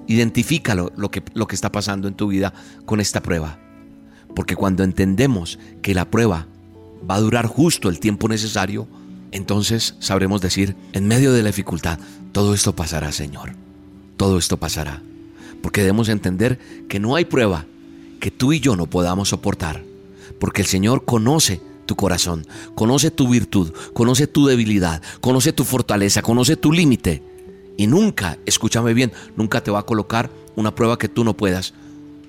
Identifícalo 0.08 0.92
lo 0.96 1.12
que, 1.12 1.24
lo 1.34 1.48
que 1.48 1.56
está 1.56 1.72
pasando 1.72 2.08
en 2.08 2.16
tu 2.16 2.28
vida 2.28 2.54
con 2.86 3.00
esta 3.00 3.22
prueba. 3.22 3.60
Porque 4.36 4.56
cuando 4.56 4.84
entendemos 4.84 5.60
que 5.82 5.94
la 5.94 6.10
prueba 6.10 6.48
va 7.10 7.16
a 7.16 7.20
durar 7.20 7.46
justo 7.46 7.90
el 7.90 8.00
tiempo 8.00 8.28
necesario, 8.28 8.88
entonces 9.32 9.96
sabremos 10.00 10.42
decir, 10.42 10.76
en 10.94 11.08
medio 11.08 11.34
de 11.34 11.44
la 11.44 11.50
dificultad, 11.50 12.00
todo 12.32 12.54
esto 12.54 12.76
pasará, 12.76 13.12
Señor. 13.12 13.54
Todo 14.18 14.38
esto 14.38 14.58
pasará. 14.58 15.02
Porque 15.62 15.82
debemos 15.82 16.10
entender 16.10 16.60
que 16.88 17.00
no 17.00 17.16
hay 17.16 17.26
prueba 17.26 17.66
que 18.20 18.32
tú 18.32 18.54
y 18.54 18.60
yo 18.60 18.76
no 18.76 18.88
podamos 18.88 19.30
soportar. 19.30 19.84
Porque 20.40 20.62
el 20.62 20.68
Señor 20.68 21.06
conoce 21.06 21.62
tu 21.86 21.96
corazón, 21.96 22.46
conoce 22.76 23.12
tu 23.12 23.28
virtud, 23.28 23.74
conoce 23.94 24.28
tu 24.28 24.46
debilidad, 24.46 25.02
conoce 25.20 25.54
tu 25.54 25.66
fortaleza, 25.66 26.22
conoce 26.22 26.56
tu 26.56 26.72
límite. 26.72 27.24
Y 27.82 27.88
nunca, 27.88 28.38
escúchame 28.46 28.94
bien, 28.94 29.12
nunca 29.36 29.64
te 29.64 29.72
va 29.72 29.80
a 29.80 29.86
colocar 29.88 30.30
una 30.56 30.76
prueba 30.76 31.00
que 31.00 31.08
tú 31.08 31.24
no 31.24 31.36
puedas 31.36 31.74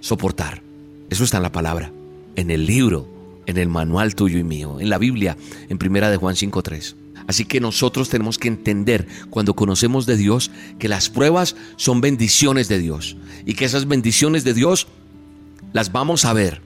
soportar. 0.00 0.62
Eso 1.11 1.24
está 1.24 1.36
en 1.36 1.42
la 1.42 1.53
palabra, 1.53 1.92
en 2.36 2.50
el 2.50 2.64
libro 2.64 3.07
en 3.44 3.59
el 3.59 3.68
manual 3.68 4.14
tuyo 4.14 4.38
y 4.38 4.44
mío, 4.44 4.80
en 4.80 4.88
la 4.88 4.96
Biblia, 4.96 5.36
en 5.68 5.76
Primera 5.76 6.11
de 6.11 6.16
Juan 6.16 6.36
5.3. 6.36 6.94
Así 7.26 7.44
que 7.44 7.61
nosotros 7.61 8.09
tenemos 8.09 8.38
que 8.38 8.48
entender 8.48 9.07
cuando 9.28 9.53
conocemos 9.53 10.07
de 10.07 10.16
Dios 10.16 10.50
que 10.78 10.88
las 10.88 11.11
pruebas 11.11 11.55
son 11.76 12.00
bendiciones 12.00 12.68
de 12.68 12.78
Dios 12.78 13.18
y 13.44 13.53
que 13.53 13.66
esas 13.66 13.86
bendiciones 13.86 14.44
de 14.44 14.55
Dios 14.55 14.86
las 15.74 15.92
vamos 15.92 16.24
a 16.24 16.32
ver 16.32 16.62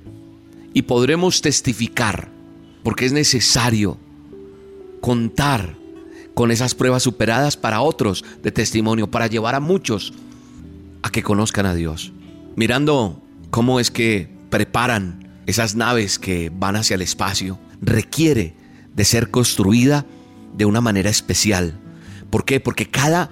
y 0.74 0.82
podremos 0.82 1.40
testificar 1.40 2.30
porque 2.84 3.04
es 3.04 3.12
necesario 3.12 3.98
contar 5.00 5.74
con 6.36 6.50
esas 6.50 6.74
pruebas 6.74 7.02
superadas 7.02 7.56
para 7.56 7.80
otros 7.80 8.22
de 8.42 8.52
testimonio, 8.52 9.10
para 9.10 9.26
llevar 9.26 9.54
a 9.54 9.60
muchos 9.60 10.12
a 11.02 11.08
que 11.08 11.22
conozcan 11.22 11.64
a 11.64 11.74
Dios. 11.74 12.12
Mirando 12.56 13.22
cómo 13.48 13.80
es 13.80 13.90
que 13.90 14.28
preparan 14.50 15.40
esas 15.46 15.76
naves 15.76 16.18
que 16.18 16.52
van 16.54 16.76
hacia 16.76 16.96
el 16.96 17.00
espacio, 17.00 17.58
requiere 17.80 18.52
de 18.94 19.04
ser 19.06 19.30
construida 19.30 20.04
de 20.54 20.66
una 20.66 20.82
manera 20.82 21.08
especial. 21.08 21.80
¿Por 22.28 22.44
qué? 22.44 22.60
Porque 22.60 22.84
cada 22.84 23.30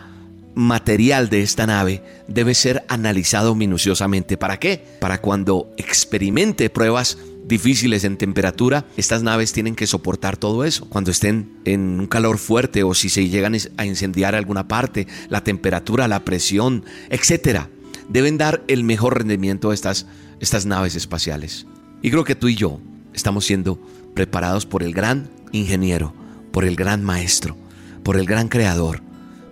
material 0.54 1.28
de 1.28 1.42
esta 1.42 1.66
nave 1.66 2.02
debe 2.26 2.54
ser 2.54 2.86
analizado 2.88 3.54
minuciosamente. 3.54 4.38
¿Para 4.38 4.58
qué? 4.58 4.82
Para 5.02 5.20
cuando 5.20 5.70
experimente 5.76 6.70
pruebas 6.70 7.18
difíciles 7.46 8.04
en 8.04 8.16
temperatura, 8.16 8.86
estas 8.96 9.22
naves 9.22 9.52
tienen 9.52 9.76
que 9.76 9.86
soportar 9.86 10.36
todo 10.36 10.64
eso. 10.64 10.88
Cuando 10.88 11.10
estén 11.10 11.58
en 11.64 12.00
un 12.00 12.06
calor 12.06 12.38
fuerte 12.38 12.82
o 12.82 12.94
si 12.94 13.08
se 13.08 13.28
llegan 13.28 13.56
a 13.76 13.86
incendiar 13.86 14.34
alguna 14.34 14.68
parte, 14.68 15.06
la 15.28 15.44
temperatura, 15.44 16.08
la 16.08 16.24
presión, 16.24 16.84
etcétera, 17.10 17.68
deben 18.08 18.38
dar 18.38 18.62
el 18.68 18.84
mejor 18.84 19.18
rendimiento 19.18 19.70
a 19.70 19.74
estas, 19.74 20.06
estas 20.40 20.66
naves 20.66 20.94
espaciales. 20.94 21.66
Y 22.02 22.10
creo 22.10 22.24
que 22.24 22.34
tú 22.34 22.48
y 22.48 22.54
yo 22.54 22.80
estamos 23.12 23.44
siendo 23.44 23.80
preparados 24.14 24.66
por 24.66 24.82
el 24.82 24.92
gran 24.92 25.30
ingeniero, 25.52 26.14
por 26.52 26.64
el 26.64 26.76
gran 26.76 27.02
maestro, 27.02 27.56
por 28.02 28.16
el 28.16 28.26
gran 28.26 28.48
creador, 28.48 29.02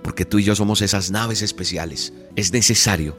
porque 0.03 0.25
tú 0.25 0.39
y 0.39 0.45
yo 0.45 0.55
somos 0.55 0.83
esas 0.83 1.11
naves 1.11 1.43
especiales. 1.43 2.13
Es 2.37 2.53
necesario 2.53 3.17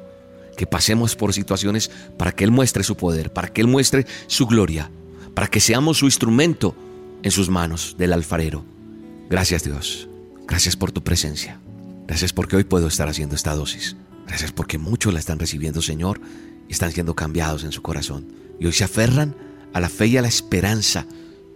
que 0.56 0.68
pasemos 0.68 1.16
por 1.16 1.34
situaciones 1.34 1.92
para 2.18 2.32
que 2.32 2.44
Él 2.44 2.52
muestre 2.52 2.84
su 2.84 2.96
poder, 2.96 3.32
para 3.32 3.48
que 3.48 3.62
Él 3.62 3.68
muestre 3.68 4.06
su 4.28 4.46
gloria, 4.46 4.90
para 5.34 5.48
que 5.48 5.60
seamos 5.60 5.98
su 5.98 6.06
instrumento 6.06 6.76
en 7.24 7.32
sus 7.32 7.50
manos 7.50 7.96
del 7.98 8.14
alfarero. 8.14 8.64
Gracias 9.30 9.64
Dios, 9.64 10.08
gracias 10.48 10.76
por 10.76 10.92
tu 10.92 11.04
presencia, 11.04 11.60
gracias 12.08 12.34
porque 12.34 12.56
hoy 12.56 12.64
puedo 12.64 12.88
estar 12.88 13.08
haciendo 13.08 13.36
esta 13.36 13.56
dosis, 13.56 13.96
gracias 14.28 14.52
porque 14.52 14.78
muchos 14.78 15.14
la 15.14 15.20
están 15.20 15.40
recibiendo 15.40 15.82
Señor 15.82 16.22
y 16.68 16.74
están 16.74 16.92
siendo 16.92 17.16
cambiados 17.16 17.64
en 17.64 17.72
su 17.72 17.82
corazón 17.82 18.28
y 18.60 18.66
hoy 18.66 18.74
se 18.74 18.84
aferran 18.84 19.36
a 19.74 19.80
la 19.80 19.90
fe 19.90 20.08
y 20.08 20.18
a 20.18 20.22
la 20.22 20.28
esperanza 20.28 21.06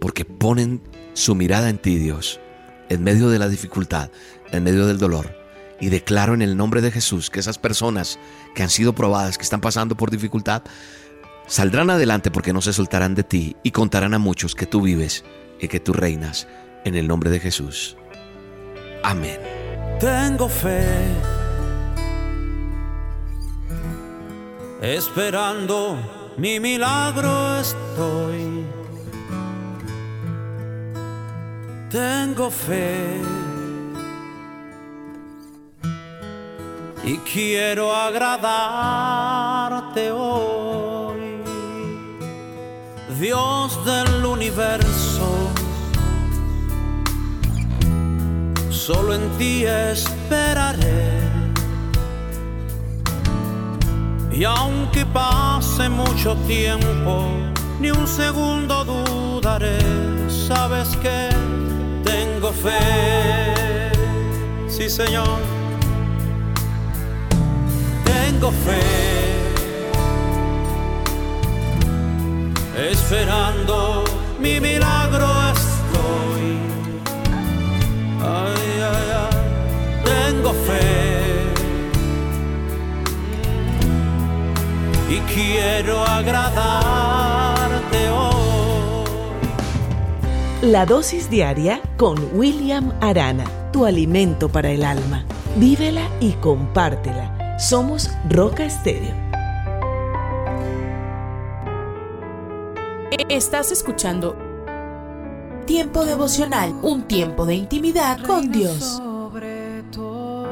porque 0.00 0.24
ponen 0.24 0.80
su 1.14 1.34
mirada 1.34 1.68
en 1.68 1.78
ti, 1.78 1.98
Dios, 1.98 2.40
en 2.88 3.02
medio 3.02 3.28
de 3.28 3.38
la 3.38 3.48
dificultad, 3.48 4.10
en 4.52 4.62
medio 4.62 4.86
del 4.86 4.98
dolor. 4.98 5.37
Y 5.80 5.90
declaro 5.90 6.34
en 6.34 6.42
el 6.42 6.56
nombre 6.56 6.80
de 6.80 6.90
Jesús 6.90 7.30
que 7.30 7.40
esas 7.40 7.58
personas 7.58 8.18
que 8.54 8.62
han 8.62 8.70
sido 8.70 8.94
probadas, 8.94 9.38
que 9.38 9.44
están 9.44 9.60
pasando 9.60 9.96
por 9.96 10.10
dificultad, 10.10 10.62
saldrán 11.46 11.90
adelante 11.90 12.30
porque 12.30 12.52
no 12.52 12.60
se 12.60 12.72
soltarán 12.72 13.14
de 13.14 13.24
ti 13.24 13.56
y 13.62 13.70
contarán 13.70 14.14
a 14.14 14.18
muchos 14.18 14.54
que 14.54 14.66
tú 14.66 14.82
vives 14.82 15.24
y 15.60 15.68
que 15.68 15.80
tú 15.80 15.92
reinas 15.92 16.46
en 16.84 16.94
el 16.94 17.06
nombre 17.06 17.30
de 17.30 17.40
Jesús. 17.40 17.96
Amén. 19.02 19.38
Tengo 20.00 20.48
fe. 20.48 20.84
Esperando 24.80 26.34
mi 26.36 26.60
milagro 26.60 27.58
estoy. 27.58 28.64
Tengo 31.90 32.50
fe. 32.50 33.47
Y 37.04 37.18
quiero 37.18 37.94
agradarte 37.94 38.90
hoy. 40.10 41.42
Dios 43.18 43.84
del 43.84 44.24
universo. 44.24 45.50
Solo 48.70 49.14
en 49.14 49.28
ti 49.38 49.64
esperaré. 49.64 51.18
Y 54.30 54.44
aunque 54.44 55.04
pase 55.06 55.88
mucho 55.88 56.36
tiempo, 56.46 57.24
ni 57.80 57.90
un 57.90 58.06
segundo 58.06 58.84
dudaré. 58.84 59.78
Sabes 60.28 60.96
que 60.98 61.28
tengo 62.04 62.52
fe. 62.52 63.90
Sí, 64.68 64.88
Señor. 64.88 65.57
Tengo 68.40 68.52
fe. 68.52 68.78
Esperando 72.92 74.04
mi 74.38 74.60
milagro 74.60 75.26
estoy. 75.50 76.56
Ay, 78.22 78.80
ay, 78.92 79.08
ay. 79.24 79.34
Tengo 80.04 80.52
fe. 80.52 80.86
Y 85.10 85.18
quiero 85.34 86.04
agradarte 86.04 88.00
hoy. 88.10 89.08
La 90.62 90.86
dosis 90.86 91.28
diaria 91.28 91.80
con 91.96 92.16
William 92.34 92.92
Arana, 93.00 93.46
tu 93.72 93.84
alimento 93.84 94.48
para 94.48 94.70
el 94.70 94.84
alma. 94.84 95.24
Vívela 95.56 96.08
y 96.20 96.34
compártela. 96.34 97.27
Somos 97.58 98.08
Roca 98.30 98.64
Estéreo. 98.64 99.16
Estás 103.28 103.72
escuchando 103.72 104.36
Tiempo 105.66 106.04
devocional, 106.06 106.72
un 106.82 107.02
tiempo 107.08 107.44
de 107.44 107.56
intimidad 107.56 108.22
con 108.24 108.52
Dios. 108.52 108.78
Sobre 108.78 109.82
todo, 109.90 110.46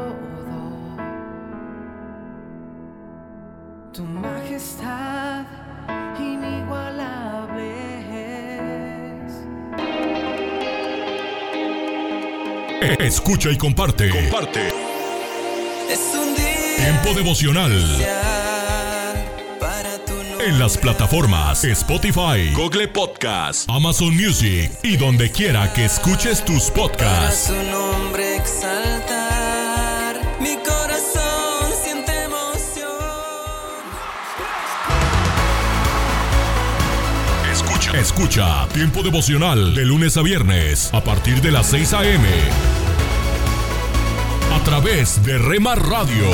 tu 3.93 4.03
majestad 4.03 5.47
inigualable 6.19 7.71
es. 12.83 12.99
Escucha 12.99 13.51
y 13.51 13.57
comparte. 13.57 14.11
Comparte. 14.11 14.69
Es 15.89 16.15
un 16.15 16.35
día 16.35 16.46
Tiempo 16.77 17.15
devocional. 17.15 17.73
En 20.47 20.59
las 20.59 20.77
plataformas 20.79 21.65
Spotify, 21.65 22.53
Google 22.55 22.89
Podcast, 22.89 23.69
Amazon 23.69 24.15
Music 24.15 24.71
y 24.83 24.97
donde 24.97 25.31
quiera 25.33 25.73
que 25.73 25.85
escuches 25.87 26.45
tus 26.45 26.71
podcasts. 26.71 27.47
su 27.49 27.55
nombre 27.71 28.37
exaltar. 28.37 30.21
Mi 30.41 30.57
corazón 30.59 31.73
siente 31.83 32.13
emoción. 32.23 32.93
Escucha. 37.51 37.99
Escucha 37.99 38.69
Tiempo 38.69 39.03
devocional 39.03 39.75
de 39.75 39.85
lunes 39.85 40.17
a 40.17 40.23
viernes 40.23 40.91
a 40.93 41.03
partir 41.03 41.41
de 41.41 41.51
las 41.51 41.67
6 41.67 41.93
a.m. 41.95 42.29
Través 44.67 45.23
de 45.25 45.39
Rema 45.39 45.77
Radio. 45.77 46.25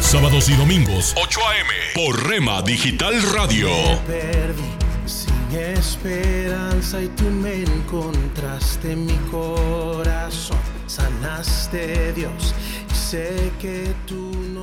Sábados 0.00 0.48
y 0.48 0.54
domingos 0.54 1.14
8 1.14 1.40
a.m. 1.46 1.68
por 1.94 2.26
Rema 2.26 2.62
Digital 2.62 3.20
Radio. 3.34 3.68
perdí 4.06 4.62
sin 5.04 5.60
esperanza 5.60 7.02
y 7.02 7.08
tú 7.08 7.24
me 7.24 7.64
encontraste 7.64 8.92
en 8.92 9.04
mi 9.04 9.16
corazón. 9.30 10.56
Sanaste 10.86 12.14
Dios 12.14 12.54
y 12.90 12.94
sé 12.94 13.52
que 13.60 13.92
tú. 14.06 14.29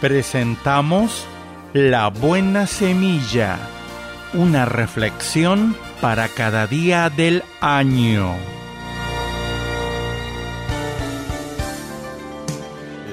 Presentamos 0.00 1.26
La 1.74 2.08
Buena 2.08 2.66
Semilla, 2.66 3.58
una 4.32 4.64
reflexión 4.64 5.76
para 6.00 6.28
cada 6.28 6.66
día 6.66 7.10
del 7.10 7.42
año. 7.60 8.34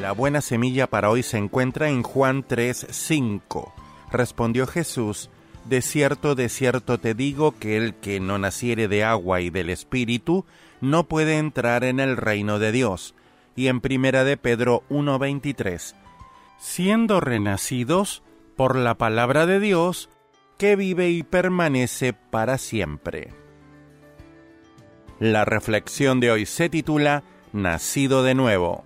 La 0.02 0.14
buena 0.14 0.40
semilla 0.40 0.88
para 0.88 1.10
hoy 1.10 1.24
se 1.24 1.38
encuentra 1.38 1.90
en 1.90 2.04
Juan 2.04 2.46
3:5. 2.48 3.74
Respondió 4.10 4.66
Jesús, 4.66 5.30
De 5.66 5.82
cierto, 5.82 6.36
de 6.36 6.48
cierto 6.48 7.00
te 7.00 7.14
digo 7.14 7.54
que 7.60 7.76
el 7.76 7.96
que 7.96 8.22
no 8.22 8.38
naciere 8.38 8.88
de 8.88 9.04
agua 9.04 9.42
y 9.42 9.50
del 9.50 9.72
Espíritu 9.72 10.46
no 10.80 11.04
puede 11.04 11.38
entrar 11.38 11.84
en 11.84 12.00
el 12.00 12.16
reino 12.16 12.60
de 12.60 12.72
Dios. 12.72 13.14
Y 13.58 13.68
en 13.68 13.82
primera 13.82 14.24
de 14.24 14.38
Pedro 14.38 14.84
1:23, 14.88 15.94
siendo 16.58 17.20
renacidos 17.20 18.24
por 18.56 18.76
la 18.76 18.96
palabra 18.96 19.46
de 19.46 19.60
Dios, 19.60 20.10
que 20.58 20.76
vive 20.76 21.10
y 21.10 21.24
permanece 21.24 22.14
para 22.14 22.58
siempre. 22.58 23.34
La 25.20 25.46
reflexión 25.46 26.20
de 26.20 26.32
hoy 26.32 26.46
se 26.46 26.70
titula 26.70 27.24
Nacido 27.54 28.24
de 28.24 28.36
nuevo. 28.36 28.84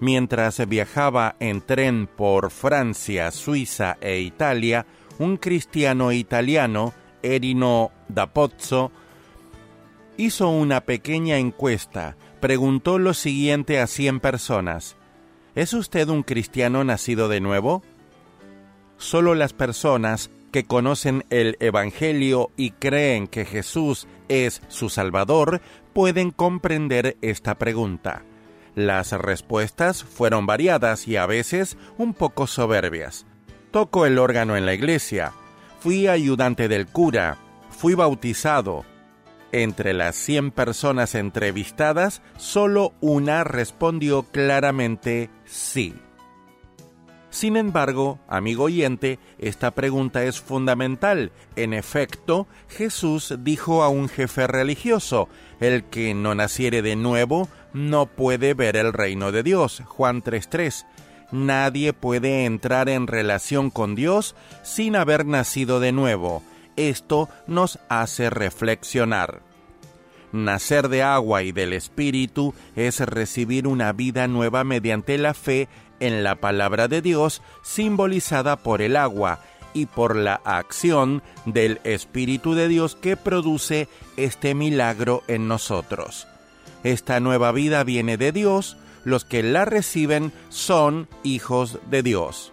Mientras 0.00 0.66
viajaba 0.68 1.36
en 1.40 1.60
tren 1.60 2.06
por 2.06 2.50
Francia, 2.50 3.30
Suiza 3.30 3.96
e 4.00 4.20
Italia, 4.20 4.86
un 5.18 5.36
cristiano 5.36 6.12
italiano, 6.12 6.92
Erino 7.22 7.90
da 8.08 8.26
Pozzo, 8.26 8.90
hizo 10.16 10.48
una 10.50 10.82
pequeña 10.82 11.38
encuesta. 11.38 12.16
Preguntó 12.40 12.98
lo 12.98 13.14
siguiente 13.14 13.80
a 13.80 13.86
100 13.86 14.20
personas. 14.20 14.96
¿Es 15.54 15.72
usted 15.72 16.08
un 16.08 16.24
cristiano 16.24 16.82
nacido 16.82 17.28
de 17.28 17.40
nuevo? 17.40 17.82
Solo 18.96 19.34
las 19.34 19.52
personas 19.52 20.30
que 20.50 20.64
conocen 20.64 21.24
el 21.30 21.56
Evangelio 21.60 22.50
y 22.56 22.70
creen 22.70 23.28
que 23.28 23.44
Jesús 23.44 24.06
es 24.28 24.62
su 24.68 24.88
Salvador 24.88 25.60
pueden 25.92 26.30
comprender 26.30 27.16
esta 27.22 27.56
pregunta. 27.56 28.22
Las 28.74 29.12
respuestas 29.12 30.02
fueron 30.02 30.46
variadas 30.46 31.06
y 31.06 31.16
a 31.16 31.26
veces 31.26 31.76
un 31.98 32.14
poco 32.14 32.46
soberbias. 32.48 33.24
Toco 33.70 34.06
el 34.06 34.18
órgano 34.18 34.56
en 34.56 34.66
la 34.66 34.74
iglesia, 34.74 35.32
fui 35.78 36.08
ayudante 36.08 36.66
del 36.66 36.86
cura, 36.86 37.36
fui 37.70 37.94
bautizado. 37.94 38.84
Entre 39.52 39.92
las 39.92 40.16
100 40.16 40.50
personas 40.50 41.14
entrevistadas, 41.14 42.22
solo 42.36 42.92
una 43.00 43.44
respondió 43.44 44.24
claramente 44.24 45.30
sí. 45.54 45.94
Sin 47.30 47.56
embargo, 47.56 48.18
amigo 48.28 48.64
oyente, 48.64 49.18
esta 49.38 49.72
pregunta 49.72 50.24
es 50.24 50.40
fundamental. 50.40 51.32
En 51.56 51.72
efecto, 51.74 52.46
Jesús 52.68 53.34
dijo 53.40 53.82
a 53.82 53.88
un 53.88 54.08
jefe 54.08 54.46
religioso, 54.46 55.28
el 55.60 55.84
que 55.84 56.14
no 56.14 56.34
naciere 56.34 56.82
de 56.82 56.96
nuevo 56.96 57.48
no 57.72 58.06
puede 58.06 58.54
ver 58.54 58.76
el 58.76 58.92
reino 58.92 59.32
de 59.32 59.42
Dios. 59.42 59.82
Juan 59.86 60.22
3.3. 60.22 60.86
Nadie 61.32 61.92
puede 61.92 62.44
entrar 62.44 62.88
en 62.88 63.06
relación 63.06 63.70
con 63.70 63.94
Dios 63.94 64.36
sin 64.62 64.94
haber 64.94 65.26
nacido 65.26 65.80
de 65.80 65.92
nuevo. 65.92 66.42
Esto 66.76 67.28
nos 67.46 67.78
hace 67.88 68.30
reflexionar. 68.30 69.42
Nacer 70.34 70.88
de 70.88 71.04
agua 71.04 71.44
y 71.44 71.52
del 71.52 71.72
Espíritu 71.72 72.54
es 72.74 72.98
recibir 72.98 73.68
una 73.68 73.92
vida 73.92 74.26
nueva 74.26 74.64
mediante 74.64 75.16
la 75.16 75.32
fe 75.32 75.68
en 76.00 76.24
la 76.24 76.34
palabra 76.34 76.88
de 76.88 77.00
Dios 77.02 77.40
simbolizada 77.62 78.56
por 78.56 78.82
el 78.82 78.96
agua 78.96 79.38
y 79.74 79.86
por 79.86 80.16
la 80.16 80.40
acción 80.44 81.22
del 81.46 81.80
Espíritu 81.84 82.54
de 82.54 82.66
Dios 82.66 82.96
que 82.96 83.16
produce 83.16 83.86
este 84.16 84.56
milagro 84.56 85.22
en 85.28 85.46
nosotros. 85.46 86.26
Esta 86.82 87.20
nueva 87.20 87.52
vida 87.52 87.84
viene 87.84 88.16
de 88.16 88.32
Dios, 88.32 88.76
los 89.04 89.24
que 89.24 89.44
la 89.44 89.64
reciben 89.64 90.32
son 90.48 91.06
hijos 91.22 91.78
de 91.92 92.02
Dios. 92.02 92.52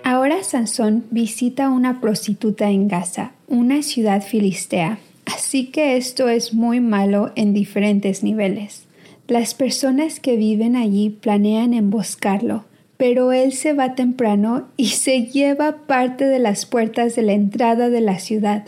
Ahora 0.05 0.41
Sansón 0.43 1.03
visita 1.11 1.67
una 1.67 1.99
prostituta 1.99 2.69
en 2.69 2.87
Gaza, 2.87 3.33
una 3.49 3.83
ciudad 3.83 4.23
filistea, 4.23 4.97
así 5.25 5.71
que 5.71 5.97
esto 5.97 6.29
es 6.29 6.53
muy 6.53 6.79
malo 6.79 7.33
en 7.35 7.53
diferentes 7.53 8.23
niveles. 8.23 8.85
Las 9.27 9.53
personas 9.53 10.21
que 10.21 10.37
viven 10.37 10.77
allí 10.77 11.09
planean 11.09 11.73
emboscarlo, 11.73 12.63
pero 12.95 13.33
él 13.33 13.51
se 13.51 13.73
va 13.73 13.93
temprano 13.93 14.69
y 14.77 14.91
se 14.91 15.25
lleva 15.25 15.79
parte 15.85 16.23
de 16.23 16.39
las 16.39 16.65
puertas 16.65 17.13
de 17.17 17.23
la 17.23 17.33
entrada 17.33 17.89
de 17.89 17.99
la 17.99 18.19
ciudad. 18.19 18.63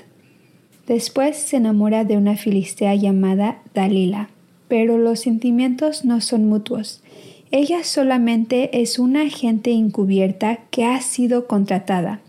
Después 0.88 1.38
se 1.38 1.58
enamora 1.58 2.04
de 2.04 2.18
una 2.18 2.38
filistea 2.38 2.94
llamada 2.96 3.62
Dalila, 3.74 4.30
pero 4.68 4.98
los 4.98 5.20
sentimientos 5.20 6.06
no 6.06 6.22
son 6.22 6.46
mutuos. 6.46 7.02
Ella 7.52 7.84
solamente 7.84 8.82
es 8.82 9.00
una 9.00 9.22
agente 9.22 9.72
encubierta 9.72 10.60
que 10.70 10.86
ha 10.86 11.02
sido 11.02 11.48
contratada. 11.48 12.22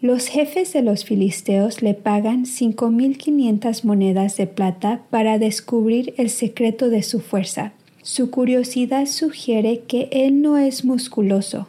Los 0.00 0.26
jefes 0.26 0.72
de 0.74 0.82
los 0.82 1.04
filisteos 1.04 1.80
le 1.80 1.94
pagan 1.94 2.44
5.500 2.44 3.84
monedas 3.84 4.36
de 4.36 4.46
plata 4.46 5.00
para 5.10 5.38
descubrir 5.38 6.12
el 6.18 6.28
secreto 6.28 6.90
de 6.90 7.02
su 7.02 7.20
fuerza. 7.20 7.72
Su 8.02 8.30
curiosidad 8.30 9.06
sugiere 9.06 9.80
que 9.88 10.08
él 10.12 10.42
no 10.42 10.58
es 10.58 10.84
musculoso. 10.84 11.68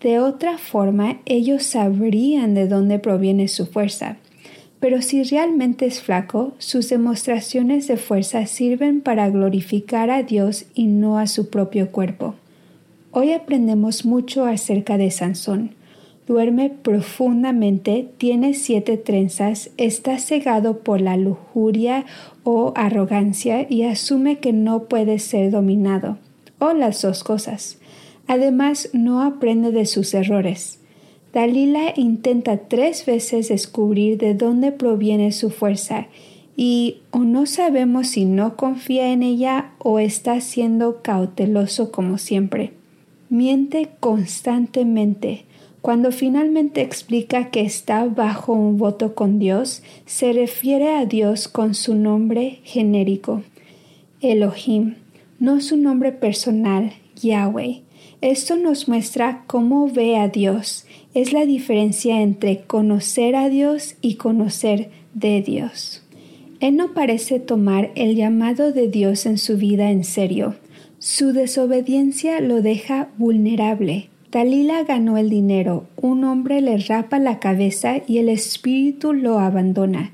De 0.00 0.18
otra 0.18 0.58
forma, 0.58 1.18
ellos 1.24 1.62
sabrían 1.62 2.54
de 2.54 2.66
dónde 2.66 2.98
proviene 2.98 3.46
su 3.46 3.66
fuerza. 3.66 4.16
Pero 4.80 5.02
si 5.02 5.22
realmente 5.24 5.86
es 5.86 6.00
flaco, 6.00 6.52
sus 6.58 6.88
demostraciones 6.88 7.88
de 7.88 7.96
fuerza 7.96 8.46
sirven 8.46 9.00
para 9.00 9.28
glorificar 9.28 10.10
a 10.10 10.22
Dios 10.22 10.66
y 10.74 10.86
no 10.86 11.18
a 11.18 11.26
su 11.26 11.50
propio 11.50 11.90
cuerpo. 11.90 12.34
Hoy 13.10 13.32
aprendemos 13.32 14.04
mucho 14.04 14.44
acerca 14.44 14.96
de 14.96 15.10
Sansón. 15.10 15.70
Duerme 16.28 16.70
profundamente, 16.70 18.06
tiene 18.18 18.54
siete 18.54 18.98
trenzas, 18.98 19.70
está 19.78 20.18
cegado 20.18 20.80
por 20.80 21.00
la 21.00 21.16
lujuria 21.16 22.04
o 22.44 22.72
arrogancia 22.76 23.66
y 23.68 23.84
asume 23.84 24.38
que 24.38 24.52
no 24.52 24.84
puede 24.84 25.18
ser 25.18 25.50
dominado, 25.50 26.18
o 26.58 26.74
las 26.74 27.00
dos 27.02 27.24
cosas. 27.24 27.78
Además, 28.26 28.90
no 28.92 29.22
aprende 29.22 29.72
de 29.72 29.86
sus 29.86 30.12
errores. 30.12 30.77
Dalila 31.32 31.92
intenta 31.96 32.56
tres 32.68 33.04
veces 33.04 33.48
descubrir 33.48 34.18
de 34.18 34.34
dónde 34.34 34.72
proviene 34.72 35.32
su 35.32 35.50
fuerza 35.50 36.06
y 36.56 36.96
o 37.12 37.20
no 37.20 37.46
sabemos 37.46 38.08
si 38.08 38.24
no 38.24 38.56
confía 38.56 39.12
en 39.12 39.22
ella 39.22 39.70
o 39.78 39.98
está 39.98 40.40
siendo 40.40 41.02
cauteloso 41.02 41.92
como 41.92 42.18
siempre. 42.18 42.72
Miente 43.28 43.90
constantemente. 44.00 45.44
Cuando 45.82 46.10
finalmente 46.10 46.80
explica 46.80 47.50
que 47.50 47.60
está 47.60 48.04
bajo 48.06 48.52
un 48.52 48.78
voto 48.78 49.14
con 49.14 49.38
Dios, 49.38 49.82
se 50.06 50.32
refiere 50.32 50.96
a 50.96 51.04
Dios 51.04 51.46
con 51.46 51.74
su 51.74 51.94
nombre 51.94 52.58
genérico, 52.64 53.42
Elohim, 54.20 54.96
no 55.38 55.60
su 55.60 55.76
nombre 55.76 56.10
personal, 56.10 56.92
Yahweh. 57.22 57.82
Esto 58.20 58.56
nos 58.56 58.88
muestra 58.88 59.44
cómo 59.46 59.88
ve 59.88 60.16
a 60.16 60.26
Dios. 60.26 60.86
Es 61.14 61.32
la 61.32 61.46
diferencia 61.46 62.20
entre 62.20 62.62
conocer 62.62 63.36
a 63.36 63.48
Dios 63.48 63.94
y 64.00 64.14
conocer 64.14 64.90
de 65.14 65.40
Dios. 65.40 66.02
Él 66.58 66.76
no 66.76 66.94
parece 66.94 67.38
tomar 67.38 67.92
el 67.94 68.16
llamado 68.16 68.72
de 68.72 68.88
Dios 68.88 69.24
en 69.24 69.38
su 69.38 69.56
vida 69.56 69.92
en 69.92 70.02
serio. 70.02 70.56
Su 70.98 71.32
desobediencia 71.32 72.40
lo 72.40 72.60
deja 72.60 73.08
vulnerable. 73.18 74.08
Dalila 74.32 74.82
ganó 74.82 75.16
el 75.16 75.30
dinero, 75.30 75.86
un 75.96 76.24
hombre 76.24 76.60
le 76.60 76.76
rapa 76.76 77.20
la 77.20 77.38
cabeza 77.38 78.02
y 78.06 78.18
el 78.18 78.28
espíritu 78.28 79.12
lo 79.12 79.38
abandona. 79.38 80.12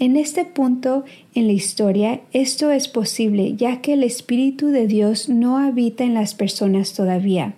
En 0.00 0.16
este 0.16 0.44
punto 0.44 1.04
en 1.34 1.48
la 1.48 1.52
historia 1.52 2.20
esto 2.32 2.70
es 2.70 2.86
posible 2.86 3.56
ya 3.56 3.80
que 3.80 3.94
el 3.94 4.04
Espíritu 4.04 4.68
de 4.68 4.86
Dios 4.86 5.28
no 5.28 5.58
habita 5.58 6.04
en 6.04 6.14
las 6.14 6.34
personas 6.34 6.92
todavía. 6.92 7.54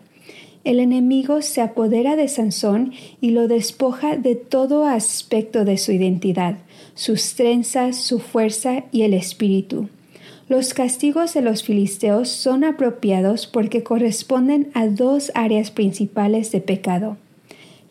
El 0.65 0.81
enemigo 0.81 1.43
se 1.43 1.61
apodera 1.61 2.17
de 2.17 2.29
Sansón 2.29 2.95
y 3.21 3.31
lo 3.31 3.47
despoja 3.47 4.17
de 4.17 4.37
todo 4.37 4.87
aspecto 4.87 5.67
de 5.67 5.77
su 5.77 5.93
identidad, 5.93 6.57
sus 6.95 7.35
trenzas, 7.35 7.97
su 7.97 8.21
fuerza 8.21 8.85
y 8.91 9.03
el 9.03 9.13
espíritu. 9.13 9.91
Los 10.49 10.73
castigos 10.73 11.35
de 11.35 11.43
los 11.43 11.63
filisteos 11.63 12.31
son 12.31 12.65
apropiados 12.65 13.47
porque 13.47 13.83
corresponden 13.83 14.71
a 14.73 14.87
dos 14.87 15.31
áreas 15.35 15.71
principales 15.71 16.53
de 16.53 16.63
pecado 16.63 17.19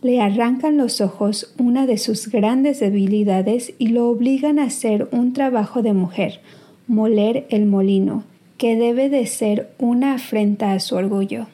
le 0.02 0.22
arrancan 0.22 0.78
los 0.78 1.02
ojos 1.02 1.54
una 1.58 1.86
de 1.86 1.98
sus 1.98 2.30
grandes 2.30 2.80
debilidades 2.80 3.74
y 3.78 3.88
lo 3.88 4.08
obligan 4.10 4.60
a 4.60 4.64
hacer 4.64 5.10
un 5.12 5.34
trabajo 5.34 5.82
de 5.82 5.94
mujer, 5.94 6.42
moler 6.88 7.46
el 7.50 7.66
molino, 7.66 8.24
que 8.58 8.76
debe 8.76 9.10
de 9.10 9.26
ser 9.26 9.72
una 9.78 10.14
afrenta 10.14 10.72
a 10.72 10.80
su 10.80 10.96
orgullo. 10.96 11.48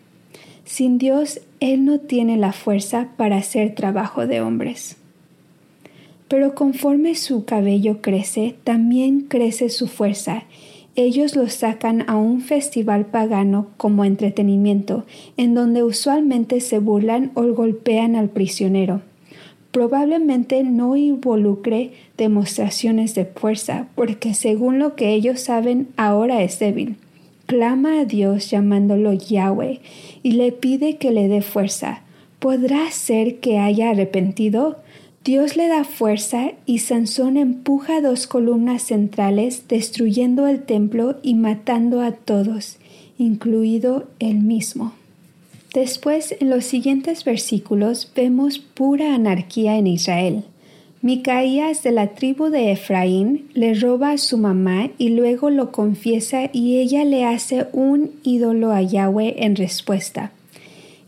Sin 0.64 0.98
Dios, 0.98 1.42
él 1.60 1.86
no 1.86 2.00
tiene 2.00 2.38
la 2.38 2.52
fuerza 2.52 3.10
para 3.18 3.38
hacer 3.38 3.76
trabajo 3.76 4.28
de 4.28 4.42
hombres. 4.42 4.98
Pero 6.28 6.56
conforme 6.56 7.16
su 7.16 7.46
cabello 7.46 8.02
crece, 8.02 8.56
también 8.64 9.22
crece 9.22 9.70
su 9.70 9.88
fuerza, 9.88 10.44
ellos 10.96 11.36
lo 11.36 11.50
sacan 11.50 12.06
a 12.08 12.16
un 12.16 12.42
festival 12.42 13.06
pagano 13.06 13.68
como 13.78 14.06
entretenimiento, 14.06 15.06
en 15.36 15.54
donde 15.54 15.84
usualmente 15.84 16.62
se 16.62 16.80
burlan 16.80 17.32
o 17.34 17.44
golpean 17.54 18.16
al 18.16 18.30
prisionero. 18.30 19.02
Probablemente 19.72 20.64
no 20.64 20.96
involucre 20.96 21.92
demostraciones 22.18 23.14
de 23.14 23.26
fuerza, 23.26 23.88
porque 23.96 24.34
según 24.34 24.80
lo 24.80 24.96
que 24.96 25.14
ellos 25.14 25.42
saben 25.42 25.90
ahora 25.98 26.42
es 26.44 26.60
débil. 26.60 26.96
Clama 27.46 28.00
a 28.00 28.06
Dios 28.06 28.50
llamándolo 28.50 29.12
Yahweh 29.12 29.82
y 30.24 30.32
le 30.32 30.54
pide 30.54 30.96
que 30.96 31.12
le 31.12 31.28
dé 31.28 31.42
fuerza. 31.42 32.04
¿Podrá 32.40 32.90
ser 32.92 33.40
que 33.40 33.60
haya 33.60 33.90
arrepentido? 33.90 34.78
Dios 35.26 35.58
le 35.58 35.68
da 35.68 35.86
fuerza 35.86 36.52
y 36.68 36.78
Sansón 36.78 37.36
empuja 37.38 38.00
dos 38.00 38.28
columnas 38.28 38.84
centrales 38.84 39.68
destruyendo 39.68 40.46
el 40.46 40.62
templo 40.62 41.16
y 41.24 41.34
matando 41.34 42.02
a 42.02 42.12
todos, 42.12 42.78
incluido 43.18 44.08
él 44.20 44.42
mismo. 44.42 44.94
Después, 45.74 46.36
en 46.40 46.52
los 46.52 46.64
siguientes 46.66 47.24
versículos, 47.24 48.12
vemos 48.16 48.60
pura 48.60 49.16
anarquía 49.16 49.78
en 49.78 49.88
Israel. 49.88 50.44
Micaías 51.02 51.82
de 51.82 51.92
la 51.92 52.10
tribu 52.10 52.50
de 52.50 52.72
Efraín 52.72 53.48
le 53.56 53.74
roba 53.74 54.12
a 54.12 54.18
su 54.20 54.38
mamá 54.38 54.92
y 55.00 55.10
luego 55.10 55.50
lo 55.50 55.72
confiesa 55.72 56.52
y 56.54 56.78
ella 56.78 57.04
le 57.04 57.26
hace 57.26 57.66
un 57.74 58.12
ídolo 58.22 58.72
a 58.72 58.84
Yahweh 58.84 59.44
en 59.44 59.56
respuesta. 59.56 60.32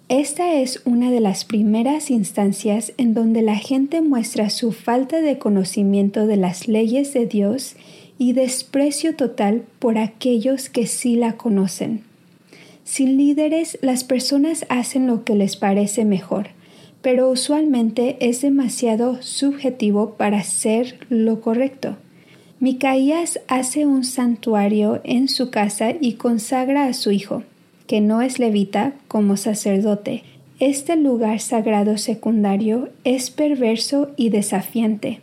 Esta 0.10 0.54
es 0.54 0.80
una 0.86 1.12
de 1.12 1.20
las 1.20 1.44
primeras 1.44 2.10
instancias 2.12 2.94
en 2.98 3.14
donde 3.14 3.42
la 3.42 3.58
gente 3.58 4.00
muestra 4.00 4.50
su 4.50 4.72
falta 4.72 5.20
de 5.20 5.38
conocimiento 5.38 6.28
de 6.28 6.38
las 6.38 6.70
leyes 6.70 7.12
de 7.12 7.26
Dios 7.26 7.76
y 8.18 8.32
desprecio 8.32 9.18
total 9.18 9.66
por 9.80 9.98
aquellos 9.98 10.70
que 10.70 10.88
sí 10.88 11.18
la 11.18 11.34
conocen. 11.34 12.04
Sin 12.86 13.18
líderes, 13.18 13.78
las 13.82 14.06
personas 14.06 14.66
hacen 14.70 15.08
lo 15.08 15.26
que 15.26 15.36
les 15.36 15.58
parece 15.58 16.06
mejor, 16.06 16.52
pero 17.02 17.30
usualmente 17.30 18.16
es 18.22 18.40
demasiado 18.40 19.22
subjetivo 19.22 20.12
para 20.12 20.42
ser 20.44 21.00
lo 21.10 21.42
correcto. 21.42 21.98
Micaías 22.62 23.42
hace 23.50 23.86
un 23.86 24.06
santuario 24.06 25.02
en 25.04 25.28
su 25.28 25.52
casa 25.52 25.96
y 26.00 26.14
consagra 26.14 26.86
a 26.86 26.94
su 26.94 27.12
hijo 27.12 27.44
que 27.88 28.02
no 28.02 28.22
es 28.22 28.38
levita, 28.38 28.94
como 29.08 29.38
sacerdote. 29.38 30.24
Este 30.60 30.96
lugar 30.96 31.40
sagrado 31.40 31.98
secundario 31.98 32.90
es 33.04 33.32
perverso 33.32 34.12
y 34.18 34.30
desafiante. 34.30 35.22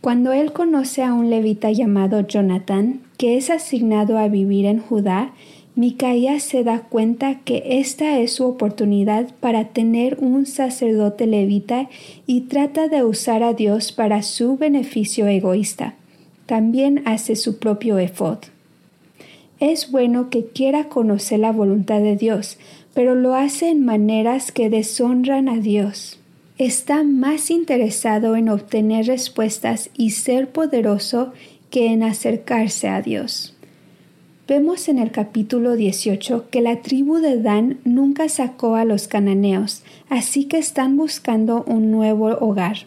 Cuando 0.00 0.32
él 0.32 0.52
conoce 0.52 1.02
a 1.02 1.14
un 1.14 1.30
levita 1.30 1.70
llamado 1.70 2.20
Jonathan, 2.20 3.00
que 3.16 3.36
es 3.36 3.50
asignado 3.50 4.18
a 4.18 4.28
vivir 4.28 4.66
en 4.66 4.80
Judá, 4.80 5.32
Micaías 5.76 6.42
se 6.42 6.62
da 6.62 6.80
cuenta 6.80 7.40
que 7.40 7.80
esta 7.80 8.18
es 8.18 8.34
su 8.34 8.44
oportunidad 8.44 9.34
para 9.40 9.68
tener 9.68 10.18
un 10.20 10.46
sacerdote 10.46 11.26
levita 11.26 11.88
y 12.26 12.42
trata 12.42 12.86
de 12.88 13.02
usar 13.02 13.42
a 13.42 13.54
Dios 13.54 13.90
para 13.90 14.22
su 14.22 14.56
beneficio 14.56 15.26
egoísta. 15.26 15.94
También 16.46 17.02
hace 17.06 17.34
su 17.34 17.58
propio 17.58 17.98
efod. 17.98 18.38
Es 19.66 19.90
bueno 19.90 20.28
que 20.28 20.44
quiera 20.44 20.90
conocer 20.90 21.40
la 21.40 21.50
voluntad 21.50 21.98
de 22.00 22.16
Dios, 22.16 22.58
pero 22.92 23.14
lo 23.14 23.34
hace 23.34 23.70
en 23.70 23.82
maneras 23.82 24.52
que 24.52 24.68
deshonran 24.68 25.48
a 25.48 25.56
Dios. 25.56 26.18
Está 26.58 27.02
más 27.02 27.50
interesado 27.50 28.36
en 28.36 28.50
obtener 28.50 29.06
respuestas 29.06 29.88
y 29.96 30.10
ser 30.10 30.50
poderoso 30.50 31.32
que 31.70 31.86
en 31.86 32.02
acercarse 32.02 32.88
a 32.88 33.00
Dios. 33.00 33.56
Vemos 34.46 34.90
en 34.90 34.98
el 34.98 35.10
capítulo 35.10 35.76
18 35.76 36.50
que 36.50 36.60
la 36.60 36.82
tribu 36.82 37.16
de 37.16 37.40
Dan 37.40 37.78
nunca 37.84 38.28
sacó 38.28 38.74
a 38.74 38.84
los 38.84 39.08
cananeos, 39.08 39.82
así 40.10 40.44
que 40.44 40.58
están 40.58 40.98
buscando 40.98 41.64
un 41.66 41.90
nuevo 41.90 42.26
hogar. 42.26 42.80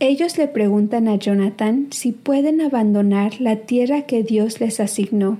Ellos 0.00 0.36
le 0.36 0.48
preguntan 0.48 1.06
a 1.06 1.14
Jonathan 1.14 1.86
si 1.92 2.10
pueden 2.10 2.60
abandonar 2.60 3.40
la 3.40 3.54
tierra 3.54 4.02
que 4.02 4.24
Dios 4.24 4.60
les 4.60 4.80
asignó. 4.80 5.38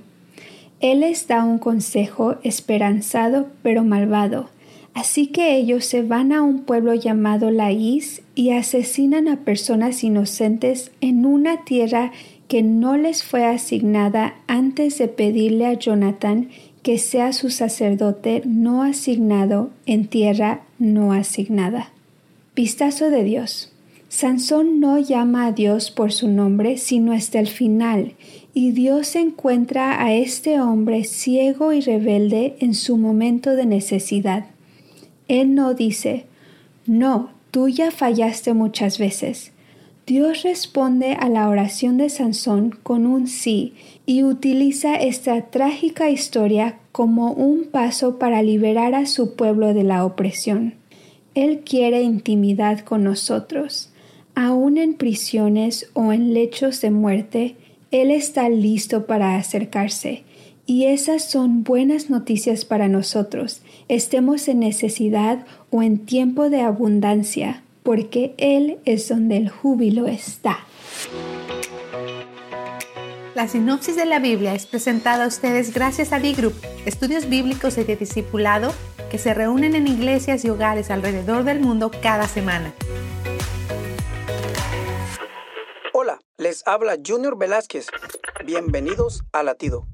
Él 0.83 0.99
les 0.99 1.27
da 1.29 1.45
un 1.45 1.59
consejo 1.59 2.35
esperanzado 2.43 3.47
pero 3.61 3.85
malvado. 3.85 4.49
Así 4.93 5.27
que 5.27 5.55
ellos 5.55 5.85
se 5.85 6.03
van 6.03 6.33
a 6.33 6.41
un 6.41 6.63
pueblo 6.63 6.93
llamado 6.93 7.51
Laís 7.51 8.21
y 8.35 8.49
asesinan 8.49 9.29
a 9.29 9.37
personas 9.37 10.03
inocentes 10.03 10.91
en 10.99 11.25
una 11.25 11.63
tierra 11.63 12.11
que 12.49 12.63
no 12.63 12.97
les 12.97 13.23
fue 13.23 13.45
asignada 13.45 14.35
antes 14.47 14.97
de 14.97 15.07
pedirle 15.07 15.67
a 15.67 15.73
Jonathan 15.73 16.49
que 16.81 16.97
sea 16.97 17.31
su 17.31 17.49
sacerdote 17.49 18.41
no 18.45 18.83
asignado 18.83 19.69
en 19.85 20.07
tierra 20.07 20.63
no 20.79 21.13
asignada. 21.13 21.93
Vistazo 22.57 23.09
de 23.09 23.23
Dios. 23.23 23.71
Sansón 24.09 24.81
no 24.81 24.99
llama 24.99 25.45
a 25.45 25.53
Dios 25.53 25.91
por 25.91 26.11
su 26.11 26.27
nombre 26.27 26.77
sino 26.77 27.13
hasta 27.13 27.39
el 27.39 27.47
final, 27.47 28.15
y 28.53 28.71
Dios 28.71 29.15
encuentra 29.15 30.03
a 30.03 30.13
este 30.13 30.59
hombre 30.59 31.03
ciego 31.03 31.73
y 31.73 31.81
rebelde 31.81 32.55
en 32.59 32.75
su 32.75 32.97
momento 32.97 33.55
de 33.55 33.65
necesidad. 33.65 34.45
Él 35.27 35.55
no 35.55 35.73
dice, 35.73 36.25
no, 36.85 37.31
tú 37.49 37.67
ya 37.67 37.89
fallaste 37.91 38.53
muchas 38.53 38.99
veces. 38.99 39.51
Dios 40.05 40.43
responde 40.43 41.13
a 41.13 41.29
la 41.29 41.47
oración 41.47 41.97
de 41.97 42.09
Sansón 42.09 42.77
con 42.83 43.05
un 43.05 43.27
sí 43.27 43.73
y 44.05 44.23
utiliza 44.23 44.95
esta 44.95 45.41
trágica 45.43 46.09
historia 46.09 46.77
como 46.91 47.31
un 47.31 47.63
paso 47.63 48.19
para 48.19 48.43
liberar 48.43 48.95
a 48.95 49.05
su 49.05 49.35
pueblo 49.35 49.73
de 49.73 49.83
la 49.83 50.05
opresión. 50.05 50.75
Él 51.35 51.61
quiere 51.65 52.01
intimidad 52.01 52.81
con 52.81 53.03
nosotros. 53.03 53.89
Aún 54.35 54.77
en 54.77 54.95
prisiones 54.95 55.89
o 55.93 56.11
en 56.11 56.33
lechos 56.33 56.81
de 56.81 56.91
muerte, 56.91 57.55
Él 57.93 58.09
está 58.09 58.49
listo 58.49 59.05
para 59.05 59.35
acercarse. 59.35 60.23
Y 60.65 60.85
esas 60.85 61.29
son 61.29 61.63
buenas 61.63 62.09
noticias 62.09 62.65
para 62.65 62.87
nosotros, 62.87 63.61
estemos 63.87 64.47
en 64.47 64.61
necesidad 64.61 65.45
o 65.69 65.83
en 65.83 65.99
tiempo 65.99 66.49
de 66.49 66.61
abundancia, 66.61 67.61
porque 67.83 68.33
Él 68.37 68.77
es 68.85 69.09
donde 69.09 69.37
el 69.37 69.49
júbilo 69.49 70.07
está. 70.07 70.57
La 73.35 73.47
sinopsis 73.47 73.95
de 73.95 74.05
la 74.05 74.17
Biblia 74.17 74.55
es 74.55 74.65
presentada 74.65 75.25
a 75.25 75.27
ustedes 75.27 75.71
gracias 75.71 76.13
a 76.13 76.19
D-Group, 76.19 76.55
estudios 76.87 77.29
bíblicos 77.29 77.77
y 77.77 77.83
de 77.83 77.95
discipulado 77.95 78.73
que 79.11 79.19
se 79.19 79.35
reúnen 79.35 79.75
en 79.75 79.87
iglesias 79.87 80.43
y 80.45 80.49
hogares 80.49 80.89
alrededor 80.89 81.43
del 81.43 81.59
mundo 81.59 81.91
cada 82.01 82.27
semana. 82.27 82.73
Les 86.43 86.61
habla 86.67 86.97
Junior 87.03 87.37
Velázquez. 87.37 87.87
Bienvenidos 88.45 89.23
a 89.31 89.43
Latido. 89.43 89.87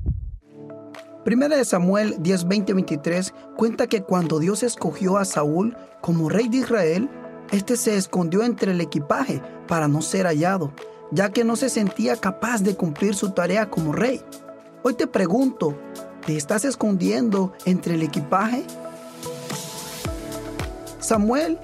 Primera 1.23 1.55
de 1.55 1.63
Samuel 1.63 2.15
10, 2.23 2.47
20, 2.47 2.73
23 2.73 3.33
cuenta 3.55 3.85
que 3.85 4.01
cuando 4.01 4.39
Dios 4.39 4.63
escogió 4.63 5.17
a 5.17 5.25
Saúl 5.25 5.77
como 6.01 6.27
rey 6.27 6.49
de 6.49 6.57
Israel, 6.57 7.07
este 7.51 7.77
se 7.77 7.95
escondió 7.95 8.41
entre 8.41 8.71
el 8.71 8.81
equipaje 8.81 9.43
para 9.67 9.87
no 9.87 10.01
ser 10.01 10.25
hallado 10.25 10.73
ya 11.11 11.31
que 11.31 11.43
no 11.43 11.55
se 11.55 11.69
sentía 11.69 12.15
capaz 12.17 12.61
de 12.61 12.75
cumplir 12.75 13.15
su 13.15 13.31
tarea 13.31 13.69
como 13.69 13.93
rey. 13.93 14.21
Hoy 14.83 14.93
te 14.93 15.07
pregunto, 15.07 15.75
¿te 16.25 16.35
estás 16.35 16.65
escondiendo 16.65 17.53
entre 17.65 17.95
el 17.95 18.03
equipaje? 18.03 18.63
Samuel 20.99 21.57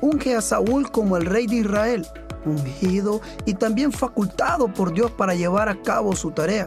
unge 0.00 0.34
a 0.34 0.40
Saúl 0.40 0.90
como 0.90 1.16
el 1.16 1.26
rey 1.26 1.46
de 1.46 1.56
Israel, 1.56 2.06
ungido 2.48 3.20
y 3.44 3.54
también 3.54 3.92
facultado 3.92 4.72
por 4.72 4.92
Dios 4.92 5.10
para 5.10 5.34
llevar 5.34 5.68
a 5.68 5.80
cabo 5.82 6.14
su 6.16 6.30
tarea. 6.30 6.64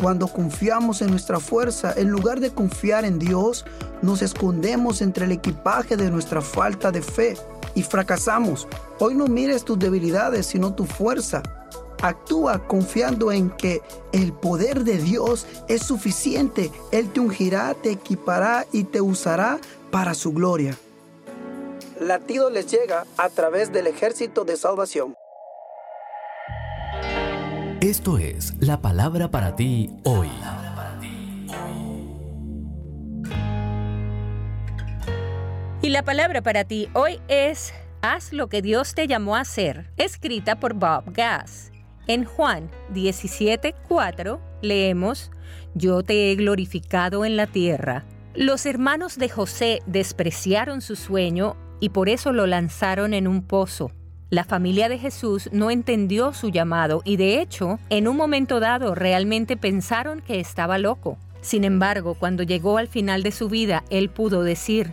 Cuando 0.00 0.28
confiamos 0.28 1.00
en 1.00 1.10
nuestra 1.10 1.40
fuerza, 1.40 1.94
en 1.96 2.10
lugar 2.10 2.40
de 2.40 2.50
confiar 2.50 3.04
en 3.04 3.18
Dios, 3.18 3.64
nos 4.02 4.20
escondemos 4.20 5.00
entre 5.00 5.24
el 5.24 5.32
equipaje 5.32 5.96
de 5.96 6.10
nuestra 6.10 6.42
falta 6.42 6.92
de 6.92 7.00
fe 7.00 7.34
y 7.74 7.82
fracasamos. 7.82 8.68
Hoy 8.98 9.14
no 9.14 9.26
mires 9.26 9.64
tus 9.64 9.78
debilidades, 9.78 10.46
sino 10.46 10.74
tu 10.74 10.84
fuerza. 10.84 11.42
Actúa 12.02 12.66
confiando 12.66 13.32
en 13.32 13.48
que 13.50 13.80
el 14.12 14.34
poder 14.34 14.84
de 14.84 14.98
Dios 14.98 15.46
es 15.66 15.82
suficiente. 15.82 16.70
Él 16.92 17.10
te 17.10 17.20
ungirá, 17.20 17.74
te 17.74 17.92
equipará 17.92 18.66
y 18.72 18.84
te 18.84 19.00
usará 19.00 19.58
para 19.90 20.12
su 20.12 20.32
gloria. 20.32 20.76
Latido 22.00 22.50
les 22.50 22.70
llega 22.70 23.06
a 23.16 23.30
través 23.30 23.72
del 23.72 23.86
ejército 23.86 24.44
de 24.44 24.56
salvación. 24.56 25.14
Esto 27.80 28.18
es 28.18 28.52
la 28.60 28.82
palabra 28.82 29.30
para 29.30 29.56
ti 29.56 29.90
hoy. 30.04 30.28
Y 35.80 35.88
la 35.88 36.02
palabra 36.02 36.42
para 36.42 36.64
ti 36.64 36.88
hoy 36.92 37.18
es 37.28 37.72
Haz 38.02 38.32
lo 38.32 38.48
que 38.48 38.60
Dios 38.60 38.94
te 38.94 39.06
llamó 39.06 39.36
a 39.36 39.40
hacer, 39.40 39.90
escrita 39.96 40.56
por 40.56 40.74
Bob 40.74 41.04
Gass. 41.14 41.72
En 42.06 42.24
Juan 42.24 42.70
17:4 42.92 44.38
leemos, 44.60 45.30
Yo 45.74 46.02
te 46.02 46.30
he 46.30 46.34
glorificado 46.34 47.24
en 47.24 47.36
la 47.36 47.46
tierra. 47.46 48.04
Los 48.34 48.66
hermanos 48.66 49.16
de 49.16 49.30
José 49.30 49.80
despreciaron 49.86 50.82
su 50.82 50.94
sueño 50.94 51.56
y 51.80 51.90
por 51.90 52.08
eso 52.08 52.32
lo 52.32 52.46
lanzaron 52.46 53.14
en 53.14 53.26
un 53.26 53.42
pozo. 53.42 53.92
La 54.28 54.42
familia 54.42 54.88
de 54.88 54.98
Jesús 54.98 55.48
no 55.52 55.70
entendió 55.70 56.32
su 56.32 56.48
llamado 56.48 57.02
y 57.04 57.16
de 57.16 57.40
hecho, 57.40 57.78
en 57.90 58.08
un 58.08 58.16
momento 58.16 58.58
dado 58.58 58.94
realmente 58.94 59.56
pensaron 59.56 60.20
que 60.20 60.40
estaba 60.40 60.78
loco. 60.78 61.16
Sin 61.42 61.62
embargo, 61.62 62.14
cuando 62.14 62.42
llegó 62.42 62.78
al 62.78 62.88
final 62.88 63.22
de 63.22 63.30
su 63.30 63.48
vida, 63.48 63.84
él 63.88 64.08
pudo 64.08 64.42
decir, 64.42 64.90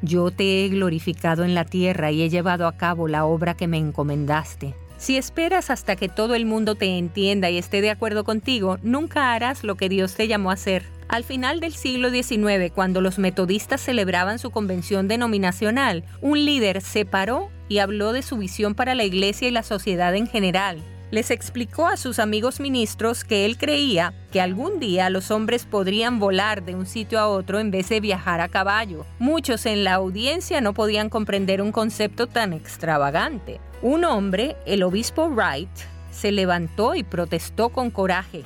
Yo 0.00 0.30
te 0.30 0.64
he 0.64 0.68
glorificado 0.70 1.44
en 1.44 1.54
la 1.54 1.66
tierra 1.66 2.10
y 2.10 2.22
he 2.22 2.30
llevado 2.30 2.66
a 2.66 2.76
cabo 2.78 3.06
la 3.06 3.26
obra 3.26 3.54
que 3.54 3.68
me 3.68 3.76
encomendaste. 3.76 4.74
Si 4.96 5.18
esperas 5.18 5.70
hasta 5.70 5.96
que 5.96 6.08
todo 6.08 6.34
el 6.34 6.46
mundo 6.46 6.74
te 6.74 6.98
entienda 6.98 7.50
y 7.50 7.58
esté 7.58 7.82
de 7.82 7.90
acuerdo 7.90 8.24
contigo, 8.24 8.78
nunca 8.82 9.34
harás 9.34 9.62
lo 9.62 9.74
que 9.74 9.90
Dios 9.90 10.14
te 10.14 10.26
llamó 10.26 10.50
a 10.50 10.54
hacer. 10.54 10.84
Al 11.10 11.24
final 11.24 11.58
del 11.58 11.74
siglo 11.74 12.08
XIX, 12.08 12.70
cuando 12.72 13.00
los 13.00 13.18
metodistas 13.18 13.80
celebraban 13.80 14.38
su 14.38 14.52
convención 14.52 15.08
denominacional, 15.08 16.04
un 16.20 16.44
líder 16.44 16.80
se 16.82 17.04
paró 17.04 17.50
y 17.68 17.78
habló 17.78 18.12
de 18.12 18.22
su 18.22 18.38
visión 18.38 18.76
para 18.76 18.94
la 18.94 19.02
iglesia 19.02 19.48
y 19.48 19.50
la 19.50 19.64
sociedad 19.64 20.14
en 20.14 20.28
general 20.28 20.78
les 21.10 21.32
explicó 21.32 21.88
a 21.88 21.96
sus 21.96 22.20
amigos 22.20 22.60
ministros 22.60 23.24
que 23.24 23.44
él 23.44 23.58
creía 23.58 24.14
que 24.30 24.40
algún 24.40 24.78
día 24.78 25.10
los 25.10 25.32
hombres 25.32 25.64
podrían 25.64 26.20
volar 26.20 26.62
de 26.62 26.76
un 26.76 26.86
sitio 26.86 27.18
a 27.18 27.26
otro 27.26 27.58
en 27.58 27.72
vez 27.72 27.88
de 27.88 27.98
viajar 27.98 28.40
a 28.40 28.48
caballo. 28.48 29.04
Muchos 29.18 29.66
en 29.66 29.82
la 29.82 29.94
audiencia 29.94 30.60
no 30.60 30.72
podían 30.72 31.10
comprender 31.10 31.62
un 31.62 31.72
concepto 31.72 32.28
tan 32.28 32.52
extravagante. 32.52 33.60
Un 33.82 34.04
hombre, 34.04 34.56
el 34.66 34.84
obispo 34.84 35.28
Wright, 35.28 35.68
se 36.12 36.30
levantó 36.30 36.94
y 36.94 37.02
protestó 37.02 37.70
con 37.70 37.90
coraje. 37.90 38.44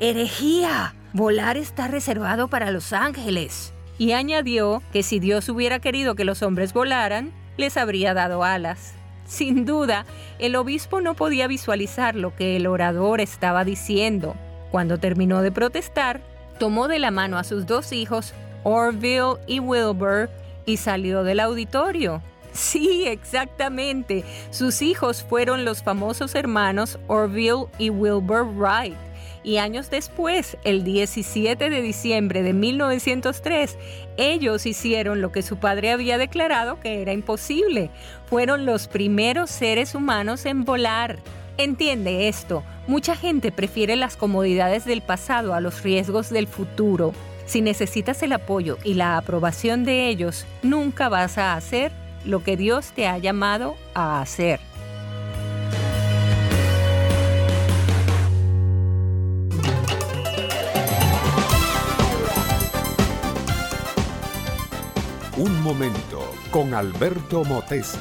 ¡Herejía! 0.00 0.94
Volar 1.16 1.56
está 1.56 1.88
reservado 1.88 2.48
para 2.48 2.70
los 2.70 2.92
ángeles. 2.92 3.72
Y 3.96 4.12
añadió 4.12 4.82
que 4.92 5.02
si 5.02 5.18
Dios 5.18 5.48
hubiera 5.48 5.78
querido 5.78 6.14
que 6.14 6.26
los 6.26 6.42
hombres 6.42 6.74
volaran, 6.74 7.32
les 7.56 7.78
habría 7.78 8.12
dado 8.12 8.44
alas. 8.44 8.92
Sin 9.24 9.64
duda, 9.64 10.04
el 10.38 10.56
obispo 10.56 11.00
no 11.00 11.14
podía 11.14 11.46
visualizar 11.46 12.16
lo 12.16 12.36
que 12.36 12.56
el 12.56 12.66
orador 12.66 13.22
estaba 13.22 13.64
diciendo. 13.64 14.36
Cuando 14.70 14.98
terminó 14.98 15.40
de 15.40 15.52
protestar, 15.52 16.20
tomó 16.58 16.86
de 16.86 16.98
la 16.98 17.10
mano 17.10 17.38
a 17.38 17.44
sus 17.44 17.64
dos 17.64 17.92
hijos, 17.92 18.34
Orville 18.62 19.38
y 19.46 19.58
Wilbur, 19.58 20.28
y 20.66 20.76
salió 20.76 21.24
del 21.24 21.40
auditorio. 21.40 22.20
Sí, 22.52 23.06
exactamente. 23.06 24.22
Sus 24.50 24.82
hijos 24.82 25.22
fueron 25.22 25.64
los 25.64 25.82
famosos 25.82 26.34
hermanos 26.34 26.98
Orville 27.06 27.68
y 27.78 27.88
Wilbur 27.88 28.44
Wright 28.44 28.98
y 29.46 29.58
años 29.58 29.90
después, 29.90 30.56
el 30.64 30.82
17 30.82 31.70
de 31.70 31.80
diciembre 31.80 32.42
de 32.42 32.52
1903, 32.52 33.78
ellos 34.16 34.66
hicieron 34.66 35.20
lo 35.20 35.30
que 35.30 35.42
su 35.42 35.58
padre 35.58 35.92
había 35.92 36.18
declarado 36.18 36.80
que 36.80 37.00
era 37.00 37.12
imposible. 37.12 37.90
Fueron 38.28 38.66
los 38.66 38.88
primeros 38.88 39.48
seres 39.50 39.94
humanos 39.94 40.46
en 40.46 40.64
volar. 40.64 41.20
Entiende 41.58 42.26
esto, 42.26 42.64
mucha 42.88 43.14
gente 43.14 43.52
prefiere 43.52 43.94
las 43.94 44.16
comodidades 44.16 44.84
del 44.84 45.00
pasado 45.00 45.54
a 45.54 45.60
los 45.60 45.84
riesgos 45.84 46.28
del 46.30 46.48
futuro. 46.48 47.12
Si 47.46 47.60
necesitas 47.60 48.24
el 48.24 48.32
apoyo 48.32 48.78
y 48.82 48.94
la 48.94 49.16
aprobación 49.16 49.84
de 49.84 50.08
ellos, 50.08 50.44
nunca 50.64 51.08
vas 51.08 51.38
a 51.38 51.54
hacer 51.54 51.92
lo 52.24 52.42
que 52.42 52.56
Dios 52.56 52.90
te 52.96 53.06
ha 53.06 53.16
llamado 53.18 53.76
a 53.94 54.20
hacer. 54.20 54.58
Un 65.38 65.62
momento 65.62 66.32
con 66.50 66.72
Alberto 66.72 67.44
Motesi. 67.44 67.98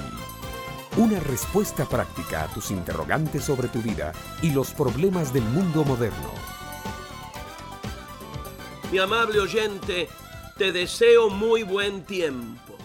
Una 0.96 1.20
respuesta 1.20 1.84
práctica 1.84 2.44
a 2.44 2.48
tus 2.48 2.72
interrogantes 2.72 3.44
sobre 3.44 3.68
tu 3.68 3.82
vida 3.82 4.14
y 4.42 4.52
los 4.52 4.72
problemas 4.72 5.34
del 5.34 5.44
mundo 5.44 5.84
moderno. 5.84 6.32
Mi 8.90 9.00
amable 9.00 9.42
oyente, 9.42 10.08
te 10.58 10.72
deseo 10.72 11.30
muy 11.30 11.64
buen 11.64 12.06
tiempo. 12.06 12.78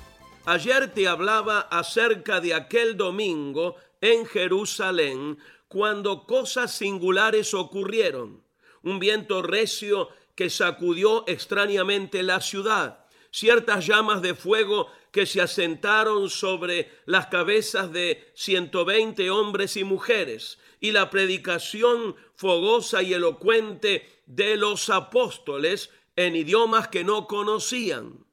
Ayer 0.46 0.92
te 0.92 1.06
hablaba 1.06 1.60
acerca 1.60 2.40
de 2.40 2.52
aquel 2.52 2.96
domingo 2.96 3.76
en 4.00 4.26
Jerusalén 4.26 5.38
cuando 5.68 6.26
cosas 6.26 6.74
singulares 6.74 7.54
ocurrieron. 7.54 8.42
Un 8.82 8.98
viento 8.98 9.42
recio 9.42 10.08
que 10.34 10.50
sacudió 10.50 11.22
extrañamente 11.28 12.24
la 12.24 12.40
ciudad 12.40 12.99
ciertas 13.30 13.86
llamas 13.86 14.22
de 14.22 14.34
fuego 14.34 14.90
que 15.10 15.26
se 15.26 15.40
asentaron 15.40 16.30
sobre 16.30 16.90
las 17.06 17.26
cabezas 17.26 17.92
de 17.92 18.30
120 18.34 19.30
hombres 19.30 19.76
y 19.76 19.84
mujeres, 19.84 20.58
y 20.80 20.92
la 20.92 21.10
predicación 21.10 22.16
fogosa 22.34 23.02
y 23.02 23.12
elocuente 23.12 24.22
de 24.26 24.56
los 24.56 24.88
apóstoles 24.88 25.90
en 26.16 26.36
idiomas 26.36 26.88
que 26.88 27.04
no 27.04 27.26
conocían. 27.26 28.24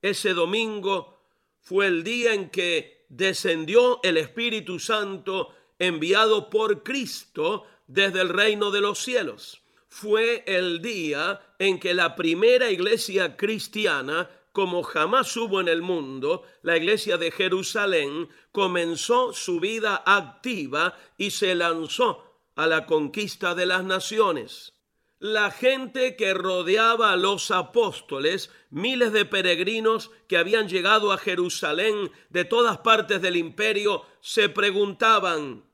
Ese 0.00 0.34
domingo 0.34 1.20
fue 1.60 1.86
el 1.86 2.04
día 2.04 2.34
en 2.34 2.50
que 2.50 3.06
descendió 3.08 4.00
el 4.02 4.16
Espíritu 4.16 4.78
Santo 4.78 5.54
enviado 5.78 6.50
por 6.50 6.82
Cristo 6.82 7.66
desde 7.86 8.20
el 8.20 8.28
reino 8.28 8.70
de 8.70 8.80
los 8.80 8.98
cielos. 8.98 9.61
Fue 9.94 10.42
el 10.46 10.80
día 10.80 11.54
en 11.58 11.78
que 11.78 11.92
la 11.92 12.16
primera 12.16 12.70
iglesia 12.70 13.36
cristiana, 13.36 14.30
como 14.50 14.82
jamás 14.82 15.36
hubo 15.36 15.60
en 15.60 15.68
el 15.68 15.82
mundo, 15.82 16.44
la 16.62 16.78
iglesia 16.78 17.18
de 17.18 17.30
Jerusalén, 17.30 18.30
comenzó 18.52 19.34
su 19.34 19.60
vida 19.60 20.02
activa 20.06 20.96
y 21.18 21.30
se 21.30 21.54
lanzó 21.54 22.40
a 22.56 22.66
la 22.66 22.86
conquista 22.86 23.54
de 23.54 23.66
las 23.66 23.84
naciones. 23.84 24.72
La 25.18 25.50
gente 25.50 26.16
que 26.16 26.32
rodeaba 26.32 27.12
a 27.12 27.16
los 27.16 27.50
apóstoles, 27.50 28.50
miles 28.70 29.12
de 29.12 29.26
peregrinos 29.26 30.10
que 30.26 30.38
habían 30.38 30.70
llegado 30.70 31.12
a 31.12 31.18
Jerusalén 31.18 32.10
de 32.30 32.46
todas 32.46 32.78
partes 32.78 33.20
del 33.20 33.36
imperio, 33.36 34.06
se 34.22 34.48
preguntaban, 34.48 35.64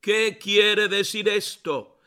¿qué 0.00 0.38
quiere 0.42 0.88
decir 0.88 1.28
esto? 1.28 1.97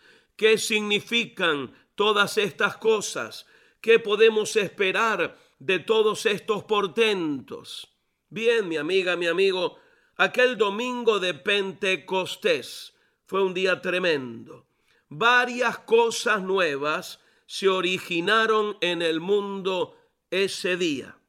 ¿Qué 0.41 0.57
significan 0.57 1.71
todas 1.93 2.39
estas 2.39 2.77
cosas? 2.77 3.45
¿Qué 3.79 3.99
podemos 3.99 4.55
esperar 4.55 5.37
de 5.59 5.77
todos 5.77 6.25
estos 6.25 6.63
portentos? 6.63 7.95
Bien, 8.27 8.67
mi 8.67 8.77
amiga, 8.77 9.15
mi 9.15 9.27
amigo, 9.27 9.77
aquel 10.15 10.57
domingo 10.57 11.19
de 11.19 11.35
Pentecostés, 11.35 12.95
fue 13.27 13.43
un 13.43 13.53
día 13.53 13.83
tremendo. 13.83 14.65
Varias 15.09 15.77
cosas 15.77 16.41
nuevas 16.41 17.19
se 17.45 17.69
originaron 17.69 18.79
en 18.81 19.03
el 19.03 19.19
mundo 19.19 19.95
ese 20.31 20.75
día. 20.75 21.19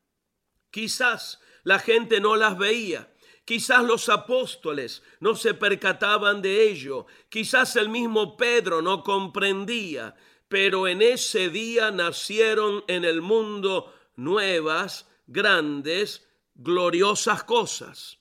Quizás 0.71 1.39
la 1.65 1.79
gente 1.81 2.19
no 2.19 2.37
las 2.37 2.57
veía, 2.57 3.12
quizás 3.45 3.83
los 3.85 4.09
apóstoles 4.09 5.03
no 5.21 5.35
se 5.35 5.55
percataban 5.55 6.43
de 6.43 6.71
ello, 6.71 7.07
quizás 7.29 7.77
el 7.77 7.89
mismo 7.89 8.37
Pedro 8.37 8.83
no 8.83 9.03
comprendía, 9.03 10.15
pero 10.49 10.87
en 10.87 11.03
ese 11.03 11.49
día 11.49 11.91
nacieron 11.91 12.85
en 12.87 13.05
el 13.05 13.23
mundo 13.23 13.95
nuevas, 14.17 15.09
grandes, 15.27 16.29
gloriosas 16.55 17.45
cosas. 17.45 18.19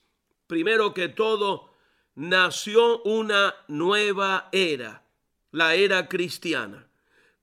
Primero 0.47 0.93
que 0.93 1.09
todo, 1.09 1.73
nació 2.15 3.01
una 3.03 3.55
nueva 3.67 4.49
era, 4.51 5.03
la 5.51 5.75
era 5.75 6.07
cristiana. 6.07 6.87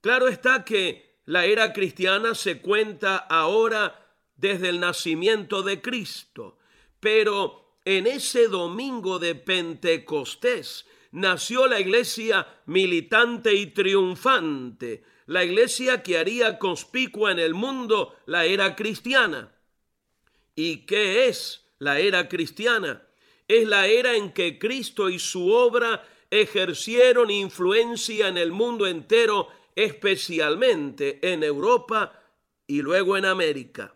Claro 0.01 0.27
está 0.27 0.63
que 0.63 1.19
la 1.25 1.45
era 1.45 1.73
cristiana 1.73 2.33
se 2.33 2.61
cuenta 2.61 3.17
ahora 3.17 4.15
desde 4.35 4.69
el 4.69 4.79
nacimiento 4.79 5.61
de 5.61 5.81
Cristo, 5.81 6.57
pero 6.99 7.68
en 7.85 8.07
ese 8.07 8.47
domingo 8.47 9.19
de 9.19 9.35
Pentecostés 9.35 10.85
nació 11.11 11.67
la 11.67 11.79
iglesia 11.79 12.47
militante 12.65 13.53
y 13.53 13.67
triunfante, 13.67 15.03
la 15.25 15.43
iglesia 15.43 16.03
que 16.03 16.17
haría 16.17 16.59
conspicua 16.59 17.31
en 17.31 17.39
el 17.39 17.53
mundo 17.53 18.15
la 18.25 18.45
era 18.45 18.75
cristiana. 18.75 19.51
¿Y 20.55 20.85
qué 20.85 21.27
es 21.27 21.65
la 21.77 21.99
era 21.99 22.27
cristiana? 22.27 23.05
es 23.49 23.67
la 23.67 23.87
era 23.87 24.15
en 24.15 24.31
que 24.31 24.59
Cristo 24.59 25.09
y 25.09 25.17
su 25.17 25.51
obra 25.51 26.07
ejercieron 26.29 27.31
influencia 27.31 28.27
en 28.27 28.37
el 28.37 28.51
mundo 28.51 28.85
entero, 28.85 29.49
especialmente 29.75 31.19
en 31.33 31.43
Europa 31.43 32.13
y 32.67 32.83
luego 32.83 33.17
en 33.17 33.25
América. 33.25 33.95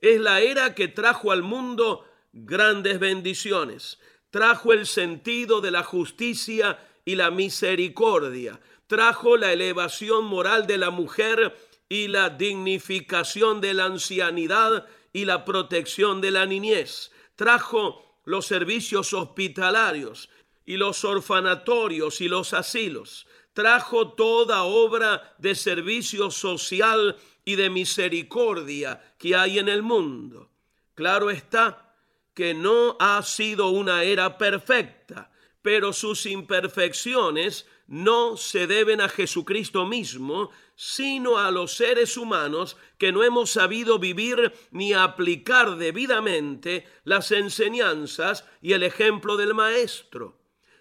Es 0.00 0.20
la 0.20 0.40
era 0.40 0.76
que 0.76 0.86
trajo 0.86 1.32
al 1.32 1.42
mundo 1.42 2.06
grandes 2.32 2.98
bendiciones, 2.98 3.98
trajo 4.30 4.72
el 4.72 4.86
sentido 4.86 5.60
de 5.60 5.70
la 5.70 5.82
justicia 5.82 6.78
y 7.04 7.14
la 7.14 7.30
misericordia, 7.30 8.60
trajo 8.86 9.36
la 9.36 9.52
elevación 9.52 10.24
moral 10.24 10.66
de 10.66 10.78
la 10.78 10.90
mujer 10.90 11.56
y 11.88 12.08
la 12.08 12.30
dignificación 12.30 13.60
de 13.60 13.74
la 13.74 13.84
ancianidad 13.84 14.86
y 15.12 15.26
la 15.26 15.44
protección 15.44 16.20
de 16.20 16.30
la 16.30 16.46
niñez, 16.46 17.12
trajo 17.36 18.20
los 18.24 18.46
servicios 18.46 19.12
hospitalarios 19.12 20.30
y 20.64 20.76
los 20.76 21.04
orfanatorios 21.04 22.20
y 22.20 22.28
los 22.28 22.54
asilos. 22.54 23.26
Trajo 23.52 24.12
toda 24.12 24.62
obra 24.62 25.34
de 25.38 25.54
servicio 25.54 26.30
social 26.30 27.16
y 27.44 27.56
de 27.56 27.68
misericordia 27.68 29.14
que 29.18 29.36
hay 29.36 29.58
en 29.58 29.68
el 29.68 29.82
mundo. 29.82 30.50
Claro 30.94 31.30
está 31.30 31.91
que 32.34 32.54
no 32.54 32.96
ha 32.98 33.22
sido 33.22 33.68
una 33.68 34.04
era 34.04 34.38
perfecta, 34.38 35.30
pero 35.60 35.92
sus 35.92 36.26
imperfecciones 36.26 37.66
no 37.86 38.36
se 38.36 38.66
deben 38.66 39.00
a 39.00 39.08
Jesucristo 39.08 39.86
mismo, 39.86 40.50
sino 40.74 41.38
a 41.38 41.50
los 41.50 41.74
seres 41.74 42.16
humanos 42.16 42.76
que 42.98 43.12
no 43.12 43.22
hemos 43.22 43.50
sabido 43.50 43.98
vivir 43.98 44.52
ni 44.70 44.92
aplicar 44.94 45.76
debidamente 45.76 46.86
las 47.04 47.30
enseñanzas 47.32 48.46
y 48.60 48.72
el 48.72 48.82
ejemplo 48.82 49.36
del 49.36 49.54
Maestro. 49.54 50.38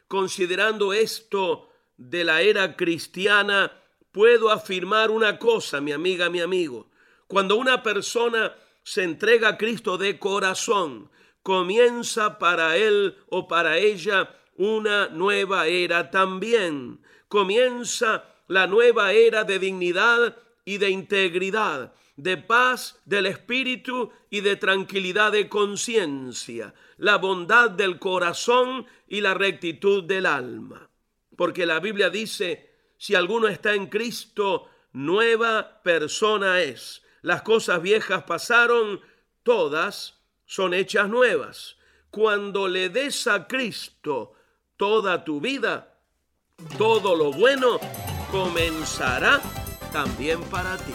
Considerando 0.07 0.93
esto 0.93 1.69
de 1.97 2.23
la 2.23 2.41
era 2.41 2.75
cristiana, 2.75 3.71
puedo 4.11 4.49
afirmar 4.49 5.11
una 5.11 5.37
cosa, 5.37 5.81
mi 5.81 5.91
amiga, 5.91 6.29
mi 6.29 6.39
amigo. 6.39 6.89
Cuando 7.27 7.55
una 7.57 7.83
persona 7.83 8.55
se 8.83 9.03
entrega 9.03 9.49
a 9.49 9.57
Cristo 9.57 9.97
de 9.97 10.17
corazón, 10.17 11.11
comienza 11.43 12.37
para 12.37 12.77
él 12.77 13.17
o 13.29 13.47
para 13.47 13.77
ella 13.77 14.35
una 14.57 15.07
nueva 15.09 15.67
era 15.67 16.11
también. 16.11 17.01
Comienza 17.27 18.25
la 18.47 18.67
nueva 18.67 19.13
era 19.13 19.43
de 19.43 19.59
dignidad 19.59 20.37
y 20.65 20.77
de 20.77 20.89
integridad, 20.89 21.93
de 22.15 22.37
paz 22.37 22.99
del 23.05 23.25
espíritu 23.25 24.11
y 24.29 24.41
de 24.41 24.55
tranquilidad 24.57 25.31
de 25.31 25.49
conciencia, 25.49 26.73
la 26.97 27.17
bondad 27.17 27.71
del 27.71 27.97
corazón 27.97 28.85
y 29.07 29.21
la 29.21 29.33
rectitud 29.33 30.03
del 30.03 30.25
alma. 30.25 30.89
Porque 31.35 31.65
la 31.65 31.79
Biblia 31.79 32.09
dice, 32.09 32.69
si 32.97 33.15
alguno 33.15 33.47
está 33.47 33.73
en 33.73 33.87
Cristo, 33.87 34.67
nueva 34.91 35.81
persona 35.81 36.61
es. 36.61 37.01
Las 37.21 37.41
cosas 37.41 37.81
viejas 37.81 38.23
pasaron, 38.23 39.01
todas 39.43 40.20
son 40.51 40.73
hechas 40.73 41.07
nuevas. 41.07 41.77
Cuando 42.09 42.67
le 42.67 42.89
des 42.89 43.25
a 43.27 43.47
Cristo 43.47 44.33
toda 44.75 45.23
tu 45.23 45.39
vida, 45.39 45.93
todo 46.77 47.15
lo 47.15 47.31
bueno 47.31 47.79
comenzará 48.29 49.39
también 49.93 50.41
para 50.43 50.75
ti. 50.75 50.91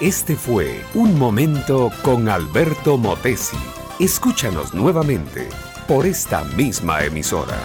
Este 0.00 0.34
fue 0.34 0.84
Un 0.94 1.16
Momento 1.16 1.92
con 2.02 2.28
Alberto 2.28 2.96
Motesi. 2.96 3.56
Escúchanos 4.00 4.74
nuevamente 4.74 5.48
por 5.86 6.06
esta 6.06 6.42
misma 6.56 7.04
emisora. 7.04 7.56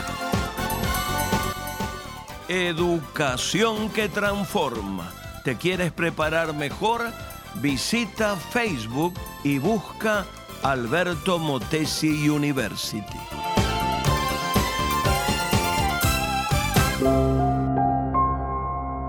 Educación 2.47 3.89
que 3.89 4.07
transforma. 4.07 5.11
¿Te 5.43 5.57
quieres 5.57 5.91
preparar 5.91 6.53
mejor? 6.53 7.11
Visita 7.55 8.35
Facebook 8.35 9.13
y 9.43 9.57
busca 9.57 10.25
Alberto 10.63 11.39
Motesi 11.39 12.29
University. 12.29 13.17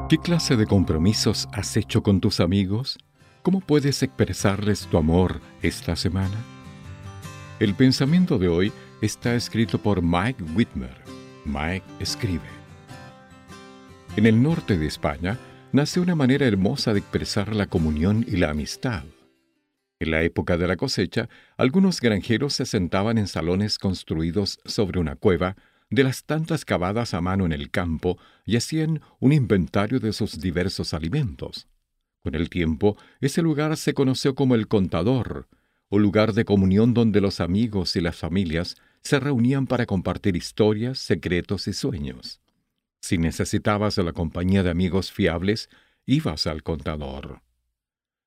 ¿Qué 0.09 0.19
clase 0.19 0.57
de 0.57 0.67
compromisos 0.67 1.49
has 1.53 1.77
hecho 1.77 2.03
con 2.03 2.21
tus 2.21 2.41
amigos? 2.41 2.99
¿Cómo 3.43 3.61
puedes 3.61 4.03
expresarles 4.03 4.87
tu 4.87 4.99
amor 4.99 5.41
esta 5.63 5.95
semana? 5.95 6.37
El 7.61 7.75
pensamiento 7.75 8.39
de 8.39 8.49
hoy 8.49 8.73
está 9.03 9.35
escrito 9.35 9.79
por 9.79 10.03
Mike 10.03 10.43
Whitmer. 10.55 10.97
Mike 11.45 11.85
escribe. 12.01 12.49
En 14.17 14.27
el 14.27 14.43
norte 14.43 14.77
de 14.77 14.87
España 14.87 15.39
nace 15.73 16.01
una 16.01 16.15
manera 16.15 16.47
hermosa 16.47 16.93
de 16.93 16.99
expresar 16.99 17.55
la 17.55 17.67
comunión 17.67 18.25
y 18.27 18.37
la 18.37 18.51
amistad. 18.51 19.05
En 20.01 20.11
la 20.11 20.23
época 20.23 20.57
de 20.57 20.67
la 20.67 20.77
cosecha, 20.77 21.29
algunos 21.57 22.01
granjeros 22.01 22.55
se 22.55 22.67
sentaban 22.67 23.19
en 23.19 23.29
salones 23.29 23.79
construidos 23.79 24.59
sobre 24.65 24.99
una 24.99 25.15
cueva 25.15 25.57
de 25.91 26.05
las 26.05 26.25
tantas 26.25 26.65
cavadas 26.65 27.15
a 27.15 27.21
mano 27.21 27.47
en 27.47 27.53
el 27.53 27.71
campo 27.71 28.19
y 28.45 28.57
hacían 28.57 29.01
un 29.19 29.33
inventario 29.33 30.01
de 30.01 30.13
sus 30.13 30.41
diversos 30.41 30.95
alimentos. 30.95 31.69
Con 32.23 32.35
el 32.35 32.51
tiempo, 32.51 32.97
ese 33.21 33.43
lugar 33.43 33.77
se 33.77 33.95
conoció 33.95 34.35
como 34.35 34.55
el 34.55 34.69
contador, 34.69 35.49
o 35.89 35.99
lugar 35.99 36.33
de 36.33 36.45
comunión 36.45 36.95
donde 36.95 37.21
los 37.21 37.41
amigos 37.41 37.97
y 37.97 38.01
las 38.01 38.17
familias 38.17 38.77
se 39.03 39.19
reunían 39.21 39.67
para 39.67 39.87
compartir 39.87 40.37
historias, 40.37 40.99
secretos 40.99 41.67
y 41.69 41.73
sueños. 41.73 42.41
Si 43.01 43.19
necesitabas 43.19 43.99
la 43.99 44.13
compañía 44.13 44.63
de 44.63 44.71
amigos 44.71 45.11
fiables, 45.11 45.69
ibas 46.07 46.47
al 46.47 46.63
contador. 46.63 47.43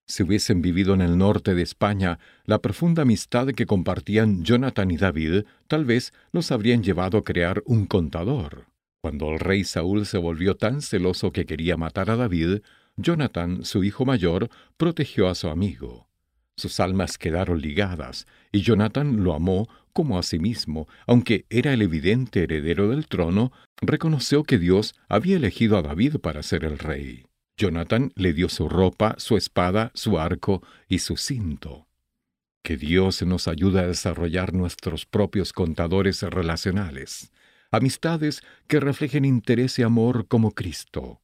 Si 0.05 0.23
hubiesen 0.23 0.61
vivido 0.61 0.93
en 0.93 1.01
el 1.01 1.17
norte 1.17 1.55
de 1.55 1.61
España, 1.61 2.19
la 2.45 2.59
profunda 2.59 3.03
amistad 3.03 3.47
que 3.47 3.65
compartían 3.65 4.43
Jonathan 4.43 4.91
y 4.91 4.97
David 4.97 5.45
tal 5.67 5.85
vez 5.85 6.13
los 6.31 6.51
habrían 6.51 6.83
llevado 6.83 7.17
a 7.17 7.23
crear 7.23 7.63
un 7.65 7.85
contador. 7.85 8.65
Cuando 9.01 9.31
el 9.31 9.39
rey 9.39 9.63
Saúl 9.63 10.05
se 10.05 10.17
volvió 10.17 10.55
tan 10.55 10.81
celoso 10.81 11.31
que 11.31 11.45
quería 11.45 11.77
matar 11.77 12.09
a 12.09 12.15
David, 12.15 12.61
Jonathan, 12.97 13.63
su 13.63 13.83
hijo 13.83 14.05
mayor, 14.05 14.49
protegió 14.77 15.29
a 15.29 15.35
su 15.35 15.47
amigo. 15.47 16.07
Sus 16.55 16.79
almas 16.79 17.17
quedaron 17.17 17.61
ligadas, 17.61 18.27
y 18.51 18.61
Jonathan 18.61 19.23
lo 19.23 19.33
amó 19.33 19.67
como 19.91 20.17
a 20.17 20.23
sí 20.23 20.39
mismo, 20.39 20.87
aunque 21.07 21.45
era 21.49 21.73
el 21.73 21.81
evidente 21.81 22.43
heredero 22.43 22.89
del 22.89 23.07
trono, 23.07 23.51
reconoció 23.81 24.43
que 24.43 24.57
Dios 24.57 24.95
había 25.07 25.37
elegido 25.37 25.77
a 25.77 25.81
David 25.81 26.17
para 26.17 26.43
ser 26.43 26.63
el 26.65 26.79
rey. 26.79 27.25
Jonathan 27.57 28.11
le 28.15 28.33
dio 28.33 28.49
su 28.49 28.67
ropa, 28.67 29.15
su 29.17 29.37
espada, 29.37 29.91
su 29.93 30.19
arco 30.19 30.63
y 30.87 30.99
su 30.99 31.17
cinto. 31.17 31.87
Que 32.63 32.77
Dios 32.77 33.21
nos 33.23 33.47
ayude 33.47 33.81
a 33.81 33.87
desarrollar 33.87 34.53
nuestros 34.53 35.05
propios 35.05 35.53
contadores 35.53 36.21
relacionales, 36.23 37.31
amistades 37.71 38.41
que 38.67 38.79
reflejen 38.79 39.25
interés 39.25 39.77
y 39.79 39.83
amor 39.83 40.27
como 40.27 40.51
Cristo. 40.51 41.22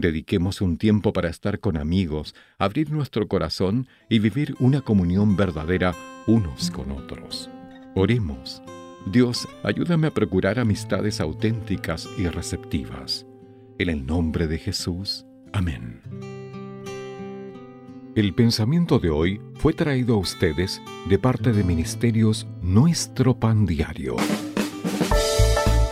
Dediquemos 0.00 0.60
un 0.60 0.78
tiempo 0.78 1.12
para 1.12 1.28
estar 1.28 1.58
con 1.58 1.76
amigos, 1.76 2.36
abrir 2.56 2.92
nuestro 2.92 3.26
corazón 3.26 3.88
y 4.08 4.20
vivir 4.20 4.54
una 4.60 4.80
comunión 4.80 5.36
verdadera 5.36 5.92
unos 6.28 6.70
con 6.70 6.92
otros. 6.92 7.50
Oremos. 7.96 8.62
Dios, 9.06 9.48
ayúdame 9.64 10.06
a 10.06 10.14
procurar 10.14 10.60
amistades 10.60 11.20
auténticas 11.20 12.08
y 12.16 12.28
receptivas. 12.28 13.26
En 13.78 13.88
el 13.88 14.06
nombre 14.06 14.46
de 14.46 14.58
Jesús. 14.58 15.26
Amén. 15.52 16.00
El 18.14 18.34
pensamiento 18.34 19.00
de 19.00 19.10
hoy 19.10 19.40
fue 19.54 19.72
traído 19.72 20.14
a 20.14 20.18
ustedes 20.18 20.80
de 21.08 21.18
parte 21.18 21.52
de 21.52 21.64
Ministerios 21.64 22.46
Nuestro 22.62 23.38
Pan 23.40 23.66
Diario. 23.66 24.16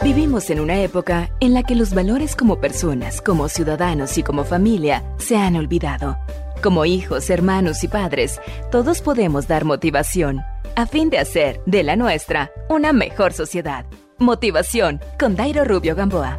Vivimos 0.06 0.50
en 0.50 0.60
una 0.60 0.80
época 0.82 1.30
en 1.40 1.52
la 1.52 1.64
que 1.64 1.74
los 1.74 1.92
valores 1.92 2.36
como 2.36 2.60
personas, 2.60 3.20
como 3.20 3.48
ciudadanos 3.48 4.16
y 4.18 4.22
como 4.22 4.44
familia 4.44 5.02
se 5.18 5.36
han 5.36 5.56
olvidado. 5.56 6.16
Como 6.62 6.84
hijos, 6.84 7.28
hermanos 7.28 7.82
y 7.82 7.88
padres, 7.88 8.40
todos 8.70 9.02
podemos 9.02 9.48
dar 9.48 9.64
motivación 9.64 10.42
a 10.76 10.86
fin 10.86 11.10
de 11.10 11.18
hacer 11.18 11.60
de 11.66 11.82
la 11.82 11.96
nuestra 11.96 12.52
una 12.70 12.92
mejor 12.92 13.32
sociedad. 13.32 13.84
Motivación 14.18 15.00
con 15.18 15.34
Dairo 15.34 15.64
Rubio 15.64 15.96
Gamboa. 15.96 16.38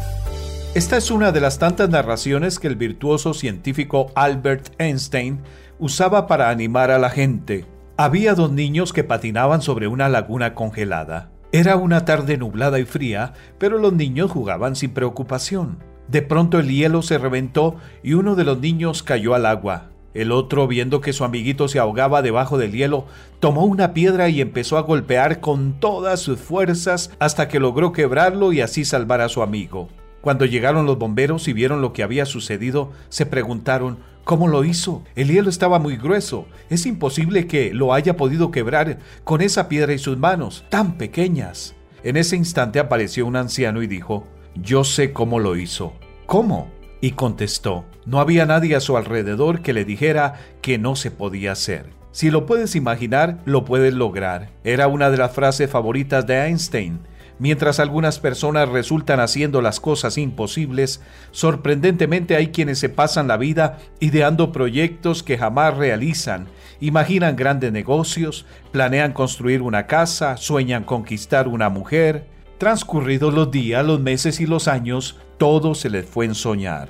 Esta 0.73 0.95
es 0.95 1.11
una 1.11 1.33
de 1.33 1.41
las 1.41 1.59
tantas 1.59 1.89
narraciones 1.89 2.59
que 2.59 2.67
el 2.67 2.77
virtuoso 2.77 3.33
científico 3.33 4.13
Albert 4.15 4.69
Einstein 4.77 5.41
usaba 5.77 6.25
para 6.25 6.49
animar 6.51 6.89
a 6.89 6.99
la 6.99 7.09
gente. 7.09 7.65
Había 7.97 8.33
dos 8.33 8.49
niños 8.49 8.93
que 8.93 9.03
patinaban 9.03 9.61
sobre 9.61 9.89
una 9.89 10.07
laguna 10.07 10.53
congelada. 10.55 11.31
Era 11.53 11.77
una 11.77 12.03
tarde 12.03 12.37
nublada 12.37 12.77
y 12.77 12.83
fría, 12.83 13.33
pero 13.57 13.77
los 13.77 13.93
niños 13.93 14.31
jugaban 14.31 14.75
sin 14.75 14.91
preocupación. 14.91 15.77
De 16.09 16.21
pronto 16.21 16.59
el 16.59 16.69
hielo 16.69 17.01
se 17.01 17.17
reventó 17.17 17.77
y 18.03 18.13
uno 18.13 18.35
de 18.35 18.43
los 18.43 18.59
niños 18.59 19.01
cayó 19.01 19.33
al 19.33 19.45
agua. 19.45 19.91
El 20.13 20.33
otro, 20.33 20.67
viendo 20.67 20.99
que 20.99 21.13
su 21.13 21.23
amiguito 21.23 21.67
se 21.67 21.79
ahogaba 21.79 22.21
debajo 22.21 22.57
del 22.57 22.73
hielo, 22.73 23.05
tomó 23.39 23.63
una 23.63 23.93
piedra 23.93 24.27
y 24.27 24.41
empezó 24.41 24.77
a 24.77 24.81
golpear 24.81 25.39
con 25.39 25.79
todas 25.79 26.19
sus 26.19 26.39
fuerzas 26.39 27.11
hasta 27.19 27.47
que 27.47 27.59
logró 27.59 27.93
quebrarlo 27.93 28.51
y 28.51 28.59
así 28.59 28.83
salvar 28.83 29.21
a 29.21 29.29
su 29.29 29.41
amigo. 29.41 29.87
Cuando 30.27 30.43
llegaron 30.43 30.85
los 30.85 30.97
bomberos 30.97 31.47
y 31.47 31.53
vieron 31.53 31.81
lo 31.81 31.93
que 31.93 32.03
había 32.03 32.25
sucedido, 32.25 32.91
se 33.07 33.25
preguntaron 33.25 33.99
¿Cómo 34.25 34.49
lo 34.49 34.65
hizo? 34.65 35.05
El 35.15 35.29
hielo 35.29 35.49
estaba 35.49 35.79
muy 35.79 35.95
grueso. 35.95 36.49
Es 36.69 36.85
imposible 36.85 37.47
que 37.47 37.73
lo 37.73 37.93
haya 37.93 38.17
podido 38.17 38.51
quebrar 38.51 38.97
con 39.23 39.39
esa 39.39 39.69
piedra 39.69 39.93
y 39.93 39.99
sus 39.99 40.17
manos, 40.17 40.65
tan 40.67 40.97
pequeñas. 40.97 41.75
En 42.03 42.17
ese 42.17 42.35
instante 42.35 42.77
apareció 42.77 43.25
un 43.25 43.37
anciano 43.37 43.81
y 43.81 43.87
dijo, 43.87 44.27
Yo 44.53 44.83
sé 44.83 45.13
cómo 45.13 45.39
lo 45.39 45.55
hizo. 45.55 45.93
¿Cómo? 46.25 46.67
Y 46.99 47.11
contestó, 47.11 47.85
no 48.05 48.19
había 48.19 48.45
nadie 48.45 48.75
a 48.75 48.81
su 48.81 48.97
alrededor 48.97 49.61
que 49.61 49.71
le 49.71 49.85
dijera 49.85 50.41
que 50.61 50.77
no 50.77 50.97
se 50.97 51.09
podía 51.09 51.53
hacer. 51.53 51.85
Si 52.11 52.31
lo 52.31 52.45
puedes 52.45 52.75
imaginar, 52.75 53.39
lo 53.45 53.63
puedes 53.63 53.93
lograr. 53.93 54.49
Era 54.65 54.89
una 54.89 55.09
de 55.09 55.15
las 55.19 55.31
frases 55.31 55.69
favoritas 55.69 56.27
de 56.27 56.47
Einstein. 56.47 56.99
Mientras 57.39 57.79
algunas 57.79 58.19
personas 58.19 58.67
resultan 58.67 59.19
haciendo 59.19 59.61
las 59.61 59.79
cosas 59.79 60.17
imposibles, 60.17 61.01
sorprendentemente 61.31 62.35
hay 62.35 62.47
quienes 62.47 62.79
se 62.79 62.89
pasan 62.89 63.27
la 63.27 63.37
vida 63.37 63.77
ideando 63.99 64.51
proyectos 64.51 65.21
que 65.21 65.37
jamás 65.37 65.77
realizan, 65.77 66.47
imaginan 66.79 67.35
grandes 67.35 67.71
negocios, 67.71 68.47
planean 68.71 69.13
construir 69.13 69.61
una 69.61 69.85
casa, 69.85 70.37
sueñan 70.37 70.83
conquistar 70.83 71.47
una 71.47 71.69
mujer. 71.69 72.25
Transcurridos 72.57 73.35
los 73.35 73.51
días, 73.51 73.85
los 73.85 73.99
meses 73.99 74.39
y 74.39 74.47
los 74.47 74.67
años, 74.67 75.17
todo 75.37 75.75
se 75.75 75.91
les 75.91 76.07
fue 76.07 76.25
en 76.25 76.33
soñar. 76.33 76.89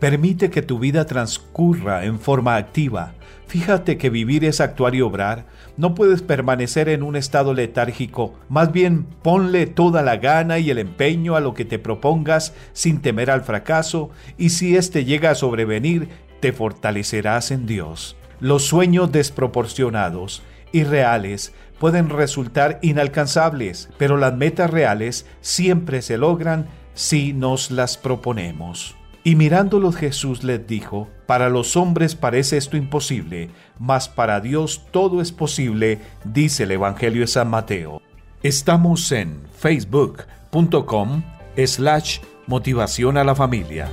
Permite 0.00 0.50
que 0.50 0.60
tu 0.60 0.80
vida 0.80 1.06
transcurra 1.06 2.04
en 2.04 2.18
forma 2.18 2.56
activa. 2.56 3.14
Fíjate 3.46 3.98
que 3.98 4.10
vivir 4.10 4.44
es 4.44 4.60
actuar 4.60 4.94
y 4.94 5.00
obrar. 5.00 5.46
No 5.76 5.94
puedes 5.94 6.22
permanecer 6.22 6.88
en 6.88 7.02
un 7.02 7.14
estado 7.14 7.54
letárgico. 7.54 8.34
Más 8.48 8.72
bien, 8.72 9.06
ponle 9.22 9.66
toda 9.66 10.02
la 10.02 10.16
gana 10.16 10.58
y 10.58 10.70
el 10.70 10.78
empeño 10.78 11.36
a 11.36 11.40
lo 11.40 11.54
que 11.54 11.64
te 11.64 11.78
propongas 11.78 12.54
sin 12.72 13.00
temer 13.00 13.30
al 13.30 13.42
fracaso 13.42 14.10
y 14.38 14.50
si 14.50 14.76
éste 14.76 15.04
llega 15.04 15.30
a 15.30 15.34
sobrevenir, 15.34 16.08
te 16.40 16.52
fortalecerás 16.52 17.50
en 17.50 17.66
Dios. 17.66 18.16
Los 18.40 18.64
sueños 18.64 19.12
desproporcionados, 19.12 20.42
irreales, 20.72 21.52
pueden 21.78 22.10
resultar 22.10 22.78
inalcanzables, 22.82 23.88
pero 23.98 24.16
las 24.16 24.34
metas 24.34 24.70
reales 24.70 25.26
siempre 25.40 26.02
se 26.02 26.18
logran 26.18 26.66
si 26.94 27.32
nos 27.32 27.70
las 27.70 27.96
proponemos. 27.96 28.96
Y 29.26 29.36
mirándolos 29.36 29.96
Jesús 29.96 30.44
les 30.44 30.66
dijo, 30.66 31.08
para 31.26 31.48
los 31.48 31.76
hombres 31.76 32.14
parece 32.14 32.58
esto 32.58 32.76
imposible, 32.76 33.48
mas 33.78 34.06
para 34.06 34.38
Dios 34.42 34.82
todo 34.90 35.22
es 35.22 35.32
posible, 35.32 35.98
dice 36.24 36.64
el 36.64 36.72
Evangelio 36.72 37.22
de 37.22 37.26
San 37.26 37.48
Mateo. 37.48 38.02
Estamos 38.42 39.10
en 39.12 39.40
facebook.com 39.58 41.22
slash 41.56 42.18
motivación 42.46 43.16
a 43.16 43.24
la 43.24 43.34
familia. 43.34 43.88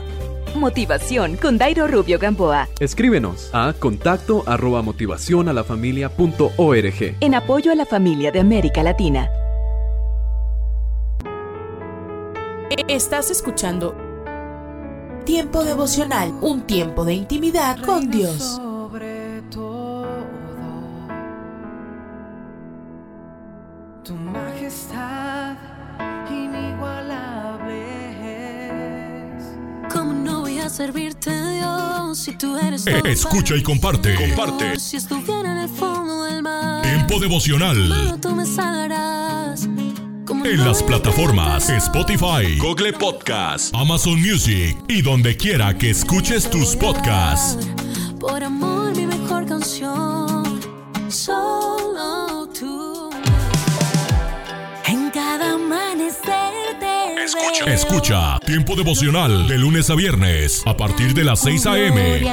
Motivación 0.54 1.38
con 1.38 1.58
Dairo 1.58 1.88
Rubio 1.88 2.20
Gamboa. 2.20 2.68
Escríbenos 2.82 3.50
a 3.54 3.72
contacto 3.72 4.44
arroba 4.48 4.82
motivación 4.82 5.48
a 5.48 5.54
la 5.54 5.64
familia 5.64 6.10
punto 6.10 6.52
org. 6.58 7.16
En 7.22 7.36
apoyo 7.36 7.72
a 7.72 7.76
la 7.76 7.86
familia 7.86 8.34
de 8.34 8.42
América 8.42 8.84
Latina. 8.84 9.30
Estás 12.90 13.32
escuchando 13.32 14.11
Tiempo 15.26 15.64
devocional, 15.64 16.34
un 16.42 16.62
tiempo 16.62 17.06
de 17.06 17.14
intimidad 17.14 17.80
con 17.82 18.10
Dios. 18.10 18.38
Sobre 18.58 19.42
todo, 19.52 20.08
tu 24.04 24.14
majestad 24.16 25.56
inigualable 26.30 27.78
es. 29.38 29.44
¿Cómo 29.94 30.14
no 30.14 30.42
voy 30.42 30.60
a 30.60 30.70
servirte, 30.70 31.30
Dios, 31.32 32.18
si 32.18 32.36
tú 32.38 32.58
eres 32.58 32.86
Eh, 32.88 33.00
todo 33.00 33.12
escucha 33.12 33.56
y 33.56 33.64
comparte. 33.64 34.16
Comparte. 34.16 34.80
Si 34.80 34.98
estuviera 34.98 35.52
en 35.52 35.58
el 35.60 35.70
fondo 35.70 36.24
del 36.24 36.42
mar, 36.42 36.82
Tiempo 36.82 37.20
devocional. 37.20 37.76
solo 37.88 38.18
tú 38.18 38.36
me 38.36 38.46
salvarás. 38.46 39.68
¿Cómo 40.26 40.46
En 40.46 40.64
las 40.64 40.84
plataformas 40.84 41.70
Spotify, 41.70 42.58
Google 42.60 42.94
Podcast, 42.94 43.74
Amazon 43.76 44.22
Music 44.22 44.78
y 44.88 45.02
donde 45.02 45.36
quiera 45.36 45.78
que 45.78 45.90
escuches 45.90 46.50
tus 46.50 46.76
podcasts. 46.76 47.68
Por 48.20 48.44
amor, 48.44 48.96
mi 48.96 49.06
mejor 49.08 49.46
canción. 49.48 50.60
Solo 51.10 52.48
tú. 52.58 53.10
En 54.86 55.10
cada 55.10 55.54
amanecer 55.54 56.54
te 56.80 57.24
Escucha. 57.24 57.66
veo. 57.66 57.74
Escucha 57.74 58.40
Tiempo 58.46 58.76
devocional 58.76 59.48
de 59.48 59.58
lunes 59.58 59.90
a 59.90 59.96
viernes 59.96 60.62
a 60.66 60.78
partir 60.78 61.14
de 61.14 61.24
las 61.24 61.40
6 61.42 61.66
a.m. 61.66 62.30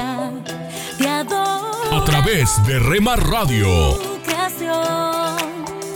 A 1.91 2.03
través 2.05 2.49
de 2.67 2.79
Rema 2.79 3.15
Radio. 3.15 3.97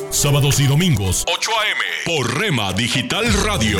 Sábados 0.09 0.59
y 0.61 0.67
domingos 0.67 1.25
8 1.27 1.51
a.m. 1.59 1.72
por 2.05 2.37
Rema 2.37 2.73
Digital 2.73 3.31
Radio. 3.45 3.79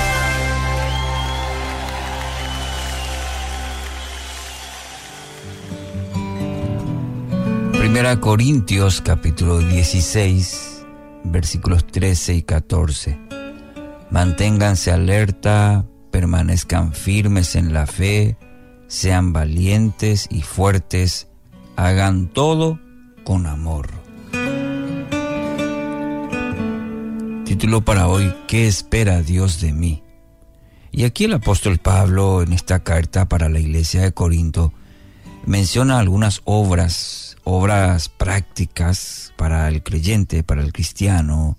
Primera 7.91 8.21
Corintios 8.21 9.01
capítulo 9.01 9.59
16 9.59 10.85
versículos 11.25 11.85
13 11.85 12.35
y 12.35 12.41
14. 12.41 13.19
Manténganse 14.09 14.93
alerta, 14.93 15.85
permanezcan 16.09 16.93
firmes 16.93 17.57
en 17.57 17.73
la 17.73 17.87
fe, 17.87 18.37
sean 18.87 19.33
valientes 19.33 20.27
y 20.31 20.41
fuertes, 20.41 21.27
hagan 21.75 22.29
todo 22.29 22.79
con 23.25 23.45
amor. 23.45 23.89
Título 27.43 27.81
para 27.83 28.07
hoy, 28.07 28.33
¿qué 28.47 28.69
espera 28.69 29.21
Dios 29.21 29.59
de 29.59 29.73
mí? 29.73 30.01
Y 30.93 31.03
aquí 31.03 31.25
el 31.25 31.33
apóstol 31.33 31.77
Pablo 31.77 32.41
en 32.41 32.53
esta 32.53 32.85
carta 32.85 33.27
para 33.27 33.49
la 33.49 33.59
iglesia 33.59 33.99
de 34.03 34.13
Corinto 34.13 34.71
menciona 35.45 35.99
algunas 35.99 36.41
obras, 36.45 37.30
obras 37.43 38.09
prácticas 38.09 39.33
para 39.35 39.67
el 39.67 39.83
creyente, 39.83 40.43
para 40.43 40.61
el 40.61 40.73
cristiano, 40.73 41.57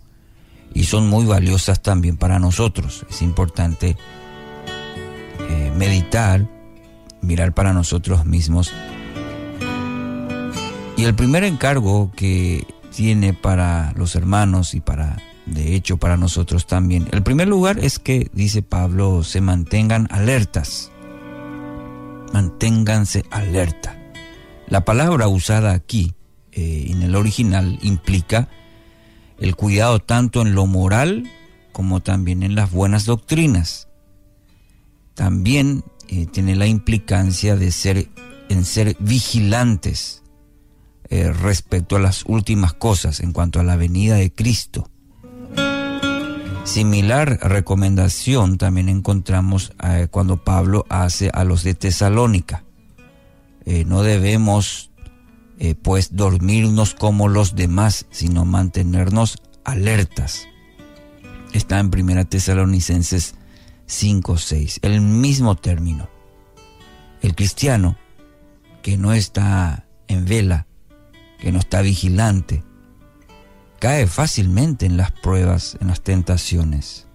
y 0.75 0.85
son 0.85 1.09
muy 1.09 1.25
valiosas 1.25 1.83
también 1.83 2.17
para 2.17 2.39
nosotros. 2.39 3.05
Es 3.11 3.23
importante 3.23 3.97
eh, 5.49 5.73
meditar, 5.77 6.49
mirar 7.21 7.53
para 7.53 7.73
nosotros 7.73 8.25
mismos. 8.25 8.73
Y 10.97 11.05
el 11.05 11.15
primer 11.15 11.45
encargo 11.45 12.11
que 12.15 12.67
tiene 12.95 13.33
para 13.35 13.93
los 13.97 14.15
hermanos 14.15 14.75
y 14.75 14.81
para, 14.81 15.19
de 15.47 15.75
hecho, 15.75 15.97
para 15.97 16.17
nosotros 16.17 16.67
también, 16.67 17.09
el 17.13 17.23
primer 17.23 17.49
lugar 17.49 17.79
es 17.79 17.99
que, 17.99 18.31
dice 18.33 18.63
Pablo, 18.63 19.25
se 19.25 19.41
mantengan 19.41 20.07
alertas. 20.11 20.91
Manténganse 22.33 23.25
alerta. 23.31 24.02
La 24.73 24.87
palabra 24.87 25.29
usada 25.29 25.73
aquí, 25.73 26.15
eh, 26.51 26.87
en 26.89 27.03
el 27.03 27.15
original, 27.15 27.79
implica 27.83 28.49
el 29.39 29.55
cuidado 29.55 29.99
tanto 29.99 30.41
en 30.41 30.55
lo 30.55 30.65
moral 30.65 31.31
como 31.73 32.01
también 32.01 32.43
en 32.43 32.55
las 32.55 32.71
buenas 32.71 33.05
doctrinas. 33.05 33.89
También 35.13 35.85
eh, 36.09 36.25
tiene 36.25 36.57
la 36.57 36.67
implicancia 36.67 37.55
de 37.55 37.71
ser 37.71 38.09
en 38.49 38.65
ser 38.65 38.97
vigilantes 38.99 40.23
eh, 41.11 41.31
respecto 41.31 41.97
a 41.97 42.01
las 42.01 42.25
últimas 42.25 42.73
cosas 42.73 43.21
en 43.21 43.35
cuanto 43.35 43.61
a 43.61 43.65
la 43.65 43.77
venida 43.77 44.15
de 44.15 44.33
Cristo. 44.33 44.89
Similar 46.65 47.41
recomendación 47.43 48.57
también 48.57 48.89
encontramos 48.89 49.75
cuando 50.11 50.43
Pablo 50.43 50.87
hace 50.89 51.31
a 51.35 51.45
los 51.45 51.63
de 51.63 51.75
Tesalónica. 51.75 52.65
No 53.67 54.03
debemos 54.03 54.91
pues 55.83 56.17
dormirnos 56.17 56.95
como 56.95 57.29
los 57.29 57.55
demás, 57.55 58.07
sino 58.11 58.45
mantenernos 58.45 59.39
alertas. 59.65 60.49
Está 61.53 61.79
en 61.79 61.91
Primera 61.91 62.25
Tesalonicenses 62.25 63.35
5, 63.87 64.39
6, 64.39 64.81
el 64.83 65.01
mismo 65.01 65.55
término. 65.55 66.09
El 67.21 67.35
cristiano 67.35 67.97
que 68.83 68.97
no 68.97 69.13
está 69.13 69.87
en 70.09 70.25
vela, 70.25 70.67
que 71.39 71.53
no 71.53 71.61
está 71.61 71.83
vigilante, 71.83 72.65
cae 73.79 74.07
fácilmente 74.07 74.87
en 74.87 74.97
las 74.97 75.13
pruebas, 75.13 75.77
en 75.81 75.89
las 75.89 76.01
tentaciones. 76.01 77.07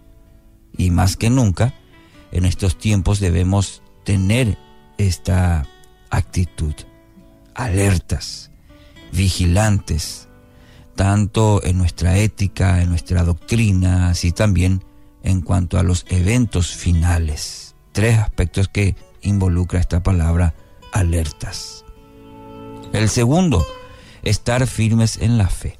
Y 0.78 0.91
más 0.91 1.18
que 1.18 1.30
nunca, 1.30 1.74
en 2.32 2.45
estos 2.45 2.78
tiempos 2.78 3.20
debemos 3.20 3.82
tener 4.06 4.58
esta 4.98 5.68
actitud, 6.10 6.74
alertas, 7.55 8.51
vigilantes, 9.12 10.28
tanto 10.95 11.64
en 11.64 11.78
nuestra 11.78 12.18
ética, 12.18 12.82
en 12.82 12.89
nuestra 12.89 13.24
doctrina, 13.24 14.10
así 14.10 14.32
también 14.32 14.84
en 15.24 15.41
cuanto 15.41 15.78
a 15.78 15.84
los 15.84 16.05
eventos 16.10 16.76
finales. 16.76 17.76
Tres 17.91 18.18
aspectos 18.18 18.68
que 18.68 18.95
involucra 19.22 19.80
esta 19.80 20.01
palabra 20.01 20.53
alertas. 20.91 21.86
El 22.93 23.10
segundo, 23.10 23.66
estar 24.24 24.66
firmes 24.68 25.18
en 25.18 25.38
la 25.38 25.47
fe. 25.47 25.80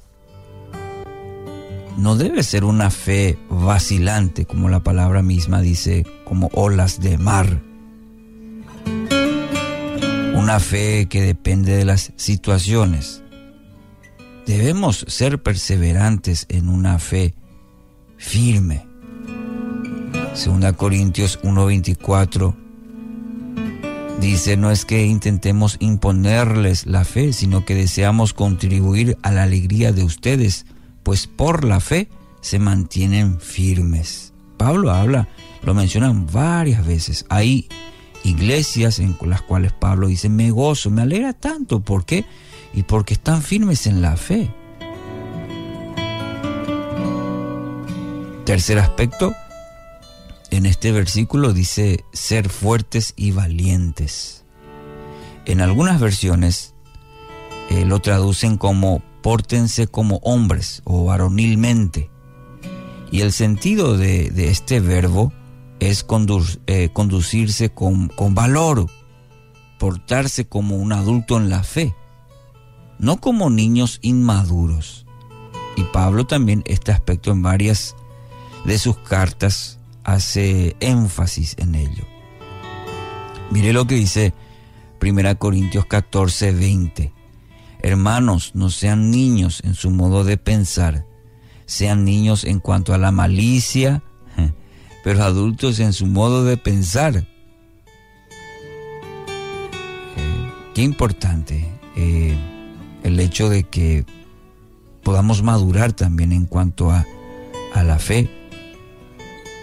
No 1.98 2.16
debe 2.16 2.44
ser 2.44 2.64
una 2.64 2.92
fe 2.92 3.40
vacilante, 3.50 4.46
como 4.46 4.70
la 4.70 4.82
palabra 4.82 5.24
misma 5.24 5.62
dice, 5.62 6.06
como 6.26 6.50
olas 6.54 7.00
de 7.00 7.18
mar. 7.18 7.62
Una 10.38 10.60
fe 10.60 11.08
que 11.10 11.24
depende 11.24 11.76
de 11.76 11.84
las 11.84 12.14
situaciones. 12.16 13.24
Debemos 14.46 15.04
ser 15.08 15.42
perseverantes 15.42 16.46
en 16.48 16.70
una 16.70 17.00
fe 17.00 17.34
firme. 18.18 18.86
Segunda 20.36 20.74
Corintios 20.74 21.40
1:24 21.42 22.56
dice, 24.22 24.58
no 24.58 24.70
es 24.70 24.86
que 24.86 25.08
intentemos 25.08 25.78
imponerles 25.80 26.86
la 26.86 27.04
fe, 27.04 27.34
sino 27.34 27.66
que 27.66 27.74
deseamos 27.74 28.34
contribuir 28.34 29.18
a 29.24 29.32
la 29.32 29.42
alegría 29.42 29.92
de 29.92 30.04
ustedes, 30.04 30.68
pues 31.02 31.26
por 31.26 31.64
la 31.64 31.80
fe 31.80 32.10
se 32.42 32.60
mantienen 32.60 33.40
firmes. 33.40 34.34
Pablo 34.58 34.92
habla, 34.92 35.28
lo 35.64 35.74
mencionan 35.74 36.28
varias 36.32 36.86
veces. 36.86 37.26
Hay 37.28 37.68
iglesias 38.28 39.00
en 39.00 39.18
las 39.26 39.42
cuales 39.42 39.72
Pablo 39.72 40.08
dice, 40.08 40.30
me 40.30 40.52
gozo, 40.52 40.90
me 40.90 41.02
alegra 41.02 41.34
tanto. 41.34 41.80
¿Por 41.80 42.06
qué? 42.06 42.26
Y 42.74 42.84
porque 42.84 43.14
están 43.14 43.42
firmes 43.42 43.88
en 43.88 44.02
la 44.02 44.18
fe. 44.18 44.54
Tercer 48.46 48.80
aspecto, 48.80 49.34
en 50.52 50.66
este 50.66 50.92
versículo 50.92 51.54
dice 51.54 52.06
ser 52.14 52.50
fuertes 52.50 53.14
y 53.16 53.32
valientes. 53.32 54.46
En 55.46 55.62
algunas 55.62 56.00
versiones 56.00 56.74
eh, 57.70 57.86
lo 57.86 58.00
traducen 58.00 58.58
como 58.58 59.02
pórtense 59.22 59.88
como 59.88 60.18
hombres 60.24 60.82
o 60.86 61.06
varonilmente. 61.06 62.10
Y 63.12 63.22
el 63.22 63.32
sentido 63.32 63.98
de, 63.98 64.32
este 64.50 64.80
verbo 64.80 65.34
es 65.80 66.06
eh, 66.68 66.90
conducirse 66.94 67.70
con, 67.70 68.08
con 68.08 68.34
valor, 68.36 68.88
portarse 69.80 70.48
como 70.48 70.78
un 70.78 70.94
adulto 70.94 71.38
en 71.38 71.50
la 71.50 71.64
fe, 71.64 71.94
no 73.00 73.18
como 73.18 73.50
niños 73.50 74.00
inmaduros. 74.02 75.06
Y 75.76 75.84
Pablo 75.84 76.26
también 76.26 76.64
este 76.66 76.92
aspecto 76.92 77.32
en 77.32 77.44
varias 77.44 77.96
de 78.66 78.80
sus 78.80 78.98
cartas 78.98 79.80
hace 80.04 80.76
énfasis 80.80 81.56
en 81.60 81.76
ello. 81.76 82.06
Mire 83.52 83.74
lo 83.74 83.86
que 83.86 83.96
dice 83.96 84.34
1 85.02 85.38
Corintios 85.38 85.86
14, 85.86 86.52
20. 86.54 87.14
Hermanos, 87.82 88.52
no 88.56 88.70
sean 88.70 89.12
niños 89.12 89.62
en 89.64 89.76
su 89.76 89.92
modo 89.92 90.24
de 90.24 90.38
pensar, 90.38 91.06
sean 91.66 92.04
niños 92.04 92.44
en 92.44 92.60
cuanto 92.60 92.94
a 92.94 92.98
la 92.98 93.12
malicia, 93.12 94.04
pero 95.08 95.24
adultos 95.24 95.80
en 95.80 95.94
su 95.94 96.06
modo 96.06 96.44
de 96.44 96.58
pensar. 96.58 97.16
Eh, 97.16 97.26
qué 100.76 100.82
importante 100.82 101.66
eh, 101.96 102.36
el 103.04 103.18
hecho 103.22 103.48
de 103.48 103.64
que 103.64 104.06
podamos 105.04 105.44
madurar 105.44 105.94
también 105.94 106.34
en 106.34 106.46
cuanto 106.46 106.92
a, 106.92 107.06
a 107.74 107.84
la 107.84 108.00
fe, 108.00 108.30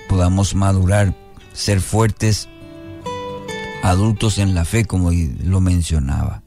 podamos 0.09 0.55
madurar, 0.55 1.15
ser 1.53 1.83
fuertes 1.83 2.49
adultos 3.83 4.39
en 4.39 4.55
la 4.55 4.65
fe, 4.65 4.87
como 4.87 5.11
lo 5.13 5.61
mencionaba. 5.61 6.43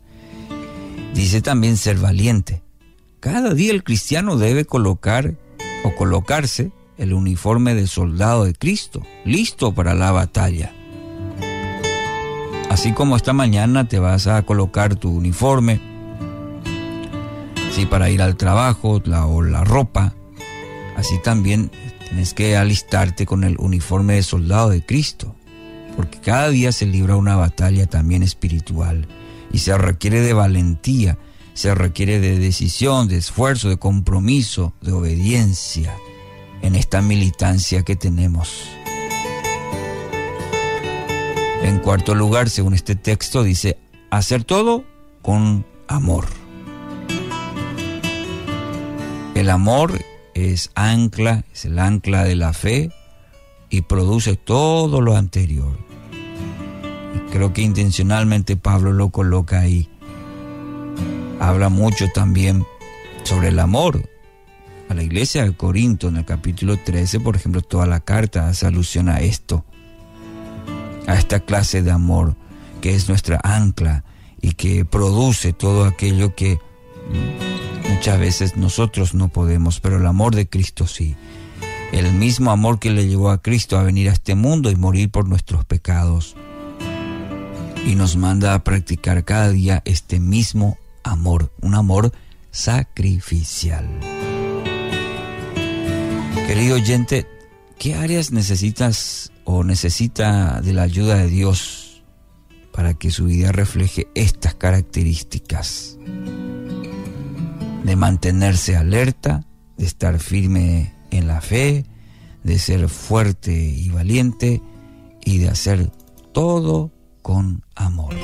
Dice 1.14 1.44
también 1.44 1.78
ser 1.78 2.00
valiente. 2.00 2.64
Cada 3.20 3.54
día 3.54 3.74
el 3.74 3.84
cristiano 3.84 4.38
debe 4.38 4.66
colocar 4.66 5.36
o 5.84 5.94
colocarse 5.96 6.72
el 6.98 7.14
uniforme 7.14 7.76
de 7.76 7.88
soldado 7.88 8.46
de 8.46 8.54
Cristo, 8.54 9.02
listo 9.26 9.74
para 9.74 9.94
la 9.94 10.12
batalla. 10.12 10.74
Así 12.70 12.92
como 12.92 13.16
esta 13.16 13.34
mañana 13.34 13.88
te 13.88 14.00
vas 14.00 14.28
a 14.28 14.42
colocar 14.44 14.96
tu 14.96 15.10
uniforme, 15.10 15.80
así 17.70 17.86
para 17.86 18.10
ir 18.10 18.22
al 18.22 18.36
trabajo 18.36 19.02
o 19.06 19.42
la 19.42 19.64
ropa, 19.64 20.14
así 20.96 21.20
también 21.24 21.72
tienes 22.08 22.34
que 22.34 22.58
alistarte 22.58 23.26
con 23.26 23.44
el 23.44 23.58
uniforme 23.60 24.16
de 24.16 24.24
soldado 24.24 24.70
de 24.70 24.86
Cristo 24.86 25.38
porque 25.98 26.20
cada 26.20 26.50
día 26.50 26.72
se 26.72 26.86
libra 26.86 27.18
una 27.18 27.36
batalla 27.36 27.88
también 27.88 28.22
espiritual 28.22 29.08
y 29.52 29.58
se 29.58 29.76
requiere 29.80 30.22
de 30.22 30.32
valentía, 30.32 31.18
se 31.56 31.74
requiere 31.74 32.20
de 32.20 32.38
decisión, 32.38 33.08
de 33.08 33.18
esfuerzo, 33.18 33.68
de 33.68 33.78
compromiso, 33.78 34.76
de 34.80 34.92
obediencia 34.92 35.96
en 36.68 36.76
esta 36.76 37.02
militancia 37.02 37.84
que 37.84 37.96
tenemos. 37.96 38.68
En 41.64 41.80
cuarto 41.80 42.14
lugar, 42.14 42.50
según 42.50 42.74
este 42.74 42.96
texto, 42.96 43.42
dice, 43.42 43.78
hacer 44.10 44.44
todo 44.44 44.84
con 45.22 45.66
amor. 45.88 46.26
El 49.34 49.50
amor 49.50 49.98
es 50.34 50.72
ancla, 50.76 51.46
es 51.54 51.64
el 51.66 51.80
ancla 51.80 52.26
de 52.26 52.36
la 52.36 52.52
fe 52.52 52.92
y 53.70 53.82
produce 53.84 54.36
todo 54.36 55.00
lo 55.00 55.16
anterior. 55.16 55.78
Creo 57.32 57.54
que 57.54 57.62
intencionalmente 57.62 58.58
Pablo 58.58 58.92
lo 58.92 59.10
coloca 59.10 59.62
ahí. 59.62 59.90
Habla 61.40 61.70
mucho 61.70 62.08
también 62.14 62.66
sobre 63.24 63.50
el 63.50 63.60
amor. 63.60 64.02
A 64.90 64.94
la 64.94 65.04
iglesia 65.04 65.44
de 65.44 65.54
Corinto, 65.54 66.08
en 66.08 66.18
el 66.18 66.26
capítulo 66.26 66.78
13, 66.78 67.20
por 67.20 67.36
ejemplo, 67.36 67.62
toda 67.62 67.86
la 67.86 68.00
carta 68.00 68.48
hace 68.48 68.66
alusión 68.66 69.10
a 69.10 69.20
esto, 69.20 69.66
a 71.08 71.16
esta 71.16 71.42
clase 71.42 71.82
de 71.82 71.92
amor 71.92 72.36
que 72.82 72.96
es 72.96 73.10
nuestra 73.10 73.40
ancla 73.44 74.04
y 74.42 74.54
que 74.54 74.86
produce 74.86 75.52
todo 75.52 75.86
aquello 75.86 76.36
que 76.36 76.60
muchas 77.90 78.20
veces 78.20 78.56
nosotros 78.56 79.14
no 79.14 79.30
podemos, 79.30 79.80
pero 79.80 79.98
el 79.98 80.06
amor 80.06 80.36
de 80.36 80.48
Cristo 80.48 80.88
sí. 80.88 81.16
El 81.92 82.14
mismo 82.14 82.52
amor 82.52 82.80
que 82.80 82.92
le 82.92 83.08
llevó 83.08 83.30
a 83.30 83.42
Cristo 83.42 83.78
a 83.78 83.84
venir 83.84 84.10
a 84.10 84.14
este 84.14 84.36
mundo 84.36 84.70
y 84.70 84.76
morir 84.76 85.10
por 85.10 85.28
nuestros 85.28 85.66
pecados 85.66 86.36
y 87.86 87.96
nos 87.96 88.18
manda 88.18 88.54
a 88.54 88.64
practicar 88.64 89.24
cada 89.24 89.50
día 89.50 89.82
este 89.86 90.20
mismo 90.20 90.78
amor, 91.04 91.52
un 91.62 91.76
amor 91.76 92.12
sacrificial. 92.52 93.88
Querido 96.46 96.76
oyente, 96.76 97.26
¿qué 97.80 97.96
áreas 97.96 98.32
necesitas 98.32 99.32
o 99.46 99.64
necesita 99.64 100.62
de 100.62 100.74
la 100.74 100.84
ayuda 100.84 101.16
de 101.16 101.28
Dios 101.28 102.04
para 102.72 102.94
que 102.94 103.12
su 103.12 103.26
vida 103.26 103.52
refleje 103.52 104.08
estas 104.14 104.54
características? 104.54 105.98
De 107.84 107.96
mantenerse 107.96 108.76
alerta, 108.76 109.46
de 109.78 109.86
estar 109.86 110.20
firme 110.20 110.94
en 111.12 111.28
la 111.28 111.42
fe, 111.42 111.86
de 112.44 112.60
ser 112.60 112.88
fuerte 112.90 113.54
y 113.54 113.90
valiente 113.90 114.62
y 115.24 115.40
de 115.40 115.50
hacer 115.50 115.92
todo 116.32 116.92
con 117.22 117.64
amor. 117.76 118.16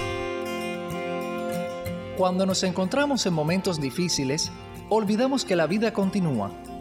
Cuando 2.17 2.45
nos 2.45 2.63
encontramos 2.63 3.25
en 3.25 3.33
momentos 3.33 3.81
difíciles, 3.81 4.51
olvidamos 4.89 5.45
que 5.45 5.55
la 5.55 5.67
vida 5.67 5.93
continúa, 5.93 6.51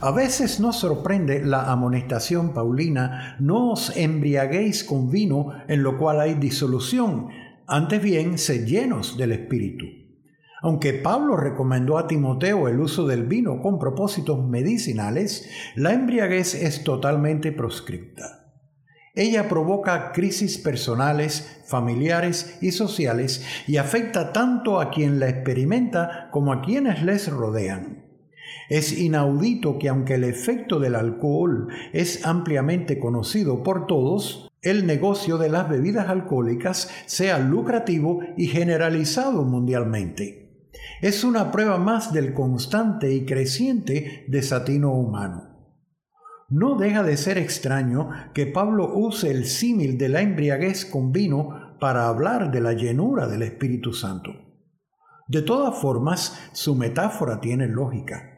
A 0.00 0.10
veces 0.10 0.60
nos 0.60 0.76
sorprende 0.76 1.42
la 1.42 1.72
amonestación 1.72 2.52
paulina, 2.52 3.34
no 3.40 3.70
os 3.70 3.96
embriaguéis 3.96 4.84
con 4.84 5.10
vino 5.10 5.52
en 5.68 5.82
lo 5.82 5.96
cual 5.96 6.20
hay 6.20 6.34
disolución, 6.34 7.28
antes 7.66 8.02
bien 8.02 8.36
sed 8.36 8.66
llenos 8.66 9.16
del 9.16 9.32
Espíritu. 9.32 9.86
Aunque 10.60 10.92
Pablo 10.92 11.36
recomendó 11.38 11.96
a 11.96 12.06
Timoteo 12.06 12.68
el 12.68 12.78
uso 12.78 13.06
del 13.06 13.24
vino 13.24 13.62
con 13.62 13.78
propósitos 13.78 14.46
medicinales, 14.46 15.48
la 15.76 15.94
embriaguez 15.94 16.54
es 16.54 16.84
totalmente 16.84 17.50
proscripta. 17.52 18.52
Ella 19.14 19.48
provoca 19.48 20.12
crisis 20.12 20.58
personales, 20.58 21.62
familiares 21.66 22.58
y 22.60 22.72
sociales 22.72 23.46
y 23.66 23.78
afecta 23.78 24.34
tanto 24.34 24.78
a 24.78 24.90
quien 24.90 25.18
la 25.18 25.30
experimenta 25.30 26.28
como 26.32 26.52
a 26.52 26.60
quienes 26.60 27.02
les 27.02 27.32
rodean. 27.32 28.05
Es 28.68 28.98
inaudito 28.98 29.78
que 29.78 29.88
aunque 29.88 30.14
el 30.14 30.24
efecto 30.24 30.78
del 30.78 30.94
alcohol 30.94 31.68
es 31.92 32.26
ampliamente 32.26 32.98
conocido 32.98 33.62
por 33.62 33.86
todos, 33.86 34.48
el 34.62 34.86
negocio 34.86 35.38
de 35.38 35.48
las 35.48 35.68
bebidas 35.68 36.08
alcohólicas 36.08 36.90
sea 37.06 37.38
lucrativo 37.38 38.20
y 38.36 38.48
generalizado 38.48 39.44
mundialmente. 39.44 40.70
Es 41.00 41.24
una 41.24 41.52
prueba 41.52 41.78
más 41.78 42.12
del 42.12 42.34
constante 42.34 43.12
y 43.14 43.24
creciente 43.24 44.24
desatino 44.28 44.92
humano. 44.92 45.56
No 46.48 46.76
deja 46.76 47.02
de 47.02 47.16
ser 47.16 47.38
extraño 47.38 48.10
que 48.32 48.46
Pablo 48.46 48.92
use 48.94 49.30
el 49.30 49.46
símil 49.46 49.98
de 49.98 50.08
la 50.08 50.22
embriaguez 50.22 50.84
con 50.84 51.12
vino 51.12 51.76
para 51.80 52.06
hablar 52.06 52.50
de 52.50 52.60
la 52.60 52.72
llenura 52.72 53.26
del 53.26 53.42
Espíritu 53.42 53.92
Santo. 53.92 54.30
De 55.28 55.42
todas 55.42 55.76
formas, 55.78 56.50
su 56.52 56.76
metáfora 56.76 57.40
tiene 57.40 57.66
lógica. 57.66 58.35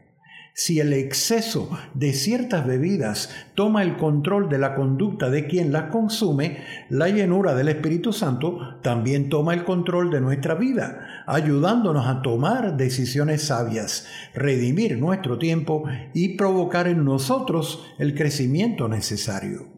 Si 0.61 0.81
el 0.81 0.93
exceso 0.93 1.71
de 1.95 2.13
ciertas 2.13 2.67
bebidas 2.67 3.31
toma 3.55 3.85
el 3.85 3.97
control 3.97 4.49
de 4.49 4.59
la 4.59 4.75
conducta 4.75 5.31
de 5.31 5.47
quien 5.47 5.71
las 5.71 5.85
consume, 5.93 6.65
la 6.91 7.09
llenura 7.09 7.55
del 7.55 7.69
Espíritu 7.69 8.13
Santo 8.13 8.81
también 8.83 9.29
toma 9.29 9.55
el 9.55 9.63
control 9.63 10.11
de 10.11 10.21
nuestra 10.21 10.57
vida, 10.57 11.23
ayudándonos 11.29 12.09
a 12.09 12.23
tomar 12.23 12.77
decisiones 12.77 13.43
sabias, 13.43 14.09
redimir 14.35 14.99
nuestro 14.99 15.39
tiempo 15.39 15.85
y 16.13 16.37
provocar 16.37 16.89
en 16.89 17.05
nosotros 17.05 17.87
el 18.01 18.17
crecimiento 18.17 18.89
necesario. 18.89 19.69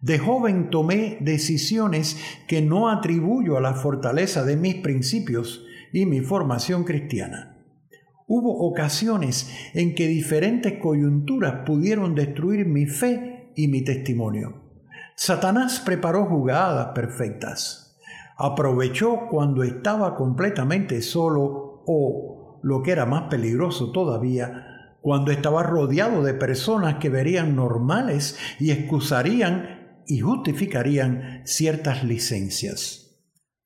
De 0.00 0.18
joven 0.18 0.70
tomé 0.70 1.18
decisiones 1.20 2.16
que 2.48 2.62
no 2.62 2.88
atribuyo 2.88 3.58
a 3.58 3.60
la 3.60 3.74
fortaleza 3.74 4.46
de 4.46 4.56
mis 4.56 4.76
principios 4.76 5.62
y 5.92 6.06
mi 6.06 6.22
formación 6.22 6.84
cristiana. 6.84 7.59
Hubo 8.32 8.64
ocasiones 8.64 9.50
en 9.74 9.96
que 9.96 10.06
diferentes 10.06 10.78
coyunturas 10.78 11.64
pudieron 11.66 12.14
destruir 12.14 12.64
mi 12.64 12.86
fe 12.86 13.50
y 13.56 13.66
mi 13.66 13.82
testimonio. 13.82 14.70
Satanás 15.16 15.82
preparó 15.84 16.26
jugadas 16.26 16.92
perfectas. 16.94 17.98
Aprovechó 18.38 19.26
cuando 19.28 19.64
estaba 19.64 20.14
completamente 20.14 21.02
solo 21.02 21.82
o, 21.88 22.60
lo 22.62 22.82
que 22.84 22.92
era 22.92 23.04
más 23.04 23.24
peligroso 23.24 23.90
todavía, 23.90 24.94
cuando 25.00 25.32
estaba 25.32 25.64
rodeado 25.64 26.22
de 26.22 26.34
personas 26.34 27.00
que 27.00 27.08
verían 27.08 27.56
normales 27.56 28.38
y 28.60 28.70
excusarían 28.70 30.02
y 30.06 30.20
justificarían 30.20 31.42
ciertas 31.46 32.04
licencias. 32.04 33.20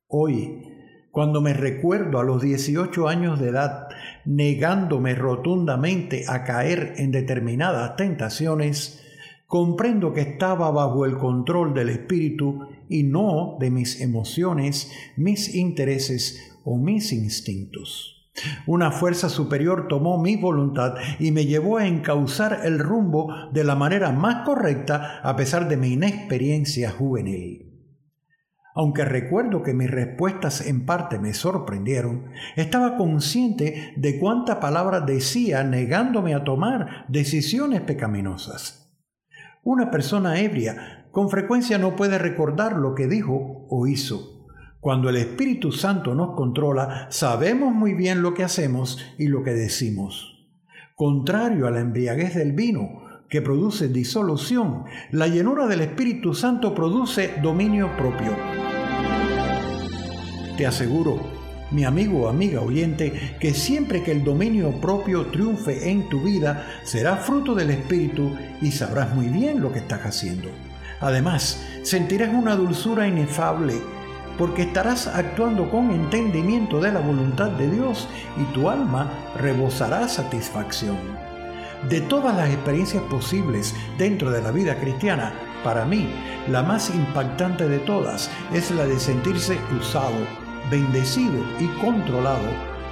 Hoy, 0.07 0.63
cuando 1.11 1.39
me 1.39 1.53
recuerdo 1.53 2.19
a 2.19 2.23
los 2.23 2.41
18 2.41 3.07
años 3.07 3.39
de 3.39 3.49
edad 3.49 3.84
negándome 4.25 5.15
rotundamente 5.15 6.25
a 6.27 6.43
caer 6.43 6.93
en 6.97 7.11
determinadas 7.11 7.95
tentaciones, 7.95 9.01
comprendo 9.47 10.13
que 10.13 10.21
estaba 10.21 10.71
bajo 10.71 11.05
el 11.05 11.17
control 11.17 11.73
del 11.73 11.89
Espíritu 11.89 12.67
y 12.89 13.03
no 13.03 13.57
de 13.59 13.71
mis 13.71 14.01
emociones, 14.01 14.91
mis 15.15 15.53
intereses 15.55 16.57
o 16.63 16.77
mis 16.77 17.13
instintos. 17.13 18.15
Una 18.67 18.91
fuerza 18.91 19.29
superior 19.29 19.87
tomó 19.87 20.21
mi 20.21 20.35
voluntad 20.35 20.95
y 21.19 21.31
me 21.31 21.45
llevó 21.45 21.77
a 21.77 21.87
encauzar 21.87 22.61
el 22.65 22.79
rumbo 22.79 23.33
de 23.53 23.63
la 23.63 23.75
manera 23.75 24.11
más 24.11 24.45
correcta 24.45 25.21
a 25.23 25.35
pesar 25.35 25.69
de 25.69 25.77
mi 25.77 25.93
inexperiencia 25.93 26.91
juvenil. 26.91 27.64
Aunque 28.77 29.05
recuerdo 29.05 29.63
que 29.63 29.73
mis 29.73 29.89
respuestas 29.89 30.67
en 30.67 30.85
parte 30.85 31.17
me 31.17 31.33
sorprendieron, 31.33 32.25
estaba 32.57 32.97
consciente 32.97 33.93
de 33.95 34.19
cuánta 34.19 34.59
palabra 34.59 34.99
decía 34.99 35.63
negándome 35.63 36.35
a 36.35 36.43
tomar 36.43 37.05
decisiones 37.07 37.79
pecaminosas. 37.81 38.93
Una 39.63 39.89
persona 39.91 40.41
ebria 40.41 41.07
con 41.11 41.29
frecuencia 41.29 41.77
no 41.77 41.95
puede 41.95 42.17
recordar 42.17 42.75
lo 42.75 42.93
que 42.93 43.07
dijo 43.07 43.65
o 43.69 43.87
hizo. 43.87 44.45
Cuando 44.81 45.09
el 45.09 45.15
Espíritu 45.15 45.71
Santo 45.71 46.13
nos 46.13 46.35
controla, 46.35 47.07
sabemos 47.09 47.73
muy 47.73 47.93
bien 47.93 48.21
lo 48.21 48.33
que 48.33 48.43
hacemos 48.43 48.99
y 49.17 49.29
lo 49.29 49.41
que 49.41 49.53
decimos. 49.53 50.49
Contrario 50.95 51.65
a 51.65 51.71
la 51.71 51.79
embriaguez 51.79 52.35
del 52.35 52.51
vino, 52.51 53.04
que 53.35 53.41
produce 53.41 53.89
disolución, 53.89 54.85
la 55.11 55.27
llenura 55.27 55.67
del 55.67 55.81
Espíritu 55.81 56.33
Santo 56.33 56.73
produce 56.73 57.33
dominio 57.43 57.89
propio. 57.97 58.31
Te 60.55 60.65
aseguro, 60.65 61.19
mi 61.69 61.83
amigo 61.83 62.21
o 62.21 62.29
amiga 62.29 62.61
oyente, 62.61 63.35
que 63.41 63.53
siempre 63.53 64.03
que 64.03 64.13
el 64.13 64.23
dominio 64.23 64.79
propio 64.79 65.25
triunfe 65.25 65.91
en 65.91 66.07
tu 66.07 66.21
vida, 66.21 66.65
será 66.85 67.17
fruto 67.17 67.53
del 67.53 67.71
Espíritu 67.71 68.31
y 68.61 68.71
sabrás 68.71 69.13
muy 69.13 69.27
bien 69.27 69.59
lo 69.59 69.73
que 69.73 69.79
estás 69.79 70.05
haciendo. 70.05 70.47
Además, 71.01 71.61
sentirás 71.83 72.33
una 72.33 72.55
dulzura 72.55 73.05
inefable 73.05 73.81
porque 74.37 74.61
estarás 74.61 75.07
actuando 75.07 75.69
con 75.69 75.91
entendimiento 75.91 76.79
de 76.79 76.93
la 76.93 77.01
voluntad 77.01 77.49
de 77.49 77.69
Dios 77.69 78.07
y 78.37 78.45
tu 78.53 78.69
alma 78.69 79.11
rebosará 79.37 80.07
satisfacción. 80.07 81.34
De 81.89 82.01
todas 82.01 82.35
las 82.35 82.49
experiencias 82.51 83.03
posibles 83.03 83.75
dentro 83.99 84.31
de 84.31 84.41
la 84.41 84.49
vida 84.49 84.79
cristiana, 84.79 85.35
para 85.63 85.85
mí, 85.85 86.09
la 86.49 86.63
más 86.63 86.89
impactante 86.89 87.67
de 87.67 87.77
todas 87.77 88.27
es 88.51 88.71
la 88.71 88.87
de 88.87 88.99
sentirse 88.99 89.59
usado, 89.79 90.15
bendecido 90.71 91.45
y 91.59 91.67
controlado 91.79 92.47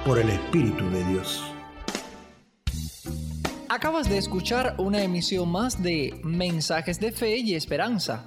por 0.06 0.20
el 0.20 0.30
Espíritu 0.30 0.88
de 0.90 1.04
Dios. 1.06 1.42
Acabas 3.68 4.08
de 4.08 4.16
escuchar 4.16 4.76
una 4.78 5.02
emisión 5.02 5.50
más 5.50 5.82
de 5.82 6.20
Mensajes 6.22 7.00
de 7.00 7.10
Fe 7.10 7.38
y 7.38 7.56
Esperanza. 7.56 8.24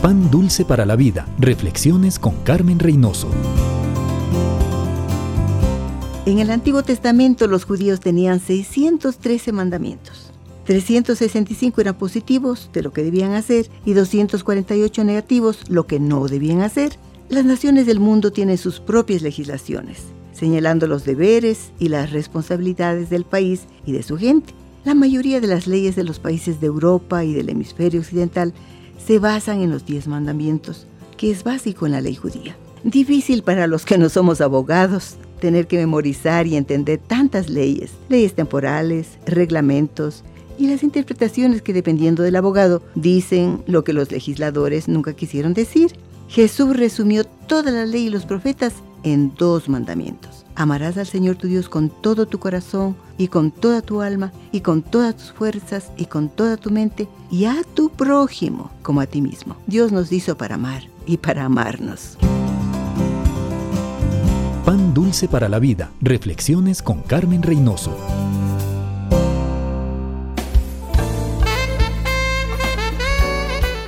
Pan 0.01 0.29
dulce 0.29 0.63
para 0.63 0.85
la 0.85 0.95
vida. 0.95 1.27
Reflexiones 1.39 2.19
con 2.19 2.35
Carmen 2.43 2.77
Reynoso. 2.77 3.29
En 6.27 6.37
el 6.37 6.51
Antiguo 6.51 6.83
Testamento 6.83 7.47
los 7.47 7.65
judíos 7.65 7.99
tenían 7.99 8.39
613 8.39 9.51
mandamientos. 9.53 10.31
365 10.65 11.81
eran 11.81 11.97
positivos 11.97 12.69
de 12.73 12.83
lo 12.83 12.93
que 12.93 13.03
debían 13.03 13.33
hacer 13.33 13.69
y 13.85 13.93
248 13.93 15.03
negativos 15.03 15.67
lo 15.67 15.87
que 15.87 15.99
no 15.99 16.27
debían 16.27 16.61
hacer. 16.61 16.91
Las 17.29 17.45
naciones 17.45 17.87
del 17.87 17.99
mundo 17.99 18.31
tienen 18.31 18.59
sus 18.59 18.79
propias 18.79 19.23
legislaciones, 19.23 20.03
señalando 20.31 20.85
los 20.85 21.05
deberes 21.05 21.71
y 21.79 21.89
las 21.89 22.11
responsabilidades 22.11 23.09
del 23.09 23.23
país 23.23 23.61
y 23.85 23.93
de 23.93 24.03
su 24.03 24.17
gente. 24.17 24.53
La 24.85 24.93
mayoría 24.93 25.41
de 25.41 25.47
las 25.47 25.65
leyes 25.65 25.95
de 25.95 26.03
los 26.03 26.19
países 26.19 26.61
de 26.61 26.67
Europa 26.67 27.23
y 27.23 27.33
del 27.33 27.49
hemisferio 27.49 27.99
occidental 27.99 28.53
se 28.97 29.19
basan 29.19 29.61
en 29.61 29.71
los 29.71 29.85
diez 29.85 30.07
mandamientos, 30.07 30.87
que 31.17 31.31
es 31.31 31.43
básico 31.43 31.85
en 31.85 31.93
la 31.93 32.01
ley 32.01 32.15
judía. 32.15 32.55
Difícil 32.83 33.43
para 33.43 33.67
los 33.67 33.85
que 33.85 33.97
no 33.97 34.09
somos 34.09 34.41
abogados 34.41 35.17
tener 35.39 35.67
que 35.67 35.77
memorizar 35.77 36.47
y 36.47 36.55
entender 36.55 36.99
tantas 36.99 37.49
leyes, 37.49 37.91
leyes 38.09 38.33
temporales, 38.33 39.17
reglamentos 39.25 40.23
y 40.57 40.67
las 40.67 40.83
interpretaciones 40.83 41.61
que 41.61 41.73
dependiendo 41.73 42.23
del 42.23 42.35
abogado 42.35 42.81
dicen 42.95 43.61
lo 43.67 43.83
que 43.83 43.93
los 43.93 44.11
legisladores 44.11 44.87
nunca 44.87 45.13
quisieron 45.13 45.53
decir. 45.53 45.93
Jesús 46.27 46.75
resumió 46.75 47.23
toda 47.23 47.71
la 47.71 47.85
ley 47.85 48.07
y 48.07 48.09
los 48.09 48.25
profetas 48.25 48.73
en 49.03 49.33
dos 49.35 49.69
mandamientos. 49.69 50.45
Amarás 50.55 50.97
al 50.97 51.05
Señor 51.05 51.35
tu 51.35 51.47
Dios 51.47 51.69
con 51.69 51.89
todo 51.89 52.25
tu 52.25 52.39
corazón 52.39 52.97
y 53.17 53.27
con 53.27 53.51
toda 53.51 53.81
tu 53.81 54.01
alma 54.01 54.31
y 54.51 54.61
con 54.61 54.81
todas 54.81 55.15
tus 55.15 55.31
fuerzas 55.31 55.91
y 55.97 56.05
con 56.05 56.29
toda 56.29 56.57
tu 56.57 56.71
mente 56.71 57.07
y 57.29 57.45
a 57.45 57.63
tu 57.73 57.89
prójimo 57.89 58.71
como 58.81 59.01
a 59.01 59.05
ti 59.05 59.21
mismo. 59.21 59.55
Dios 59.67 59.91
nos 59.91 60.11
hizo 60.11 60.35
para 60.35 60.55
amar 60.55 60.83
y 61.05 61.17
para 61.17 61.45
amarnos. 61.45 62.17
Pan 64.65 64.93
dulce 64.93 65.27
para 65.27 65.47
la 65.47 65.59
vida. 65.59 65.91
Reflexiones 66.01 66.81
con 66.81 67.01
Carmen 67.03 67.41
Reynoso. 67.41 67.95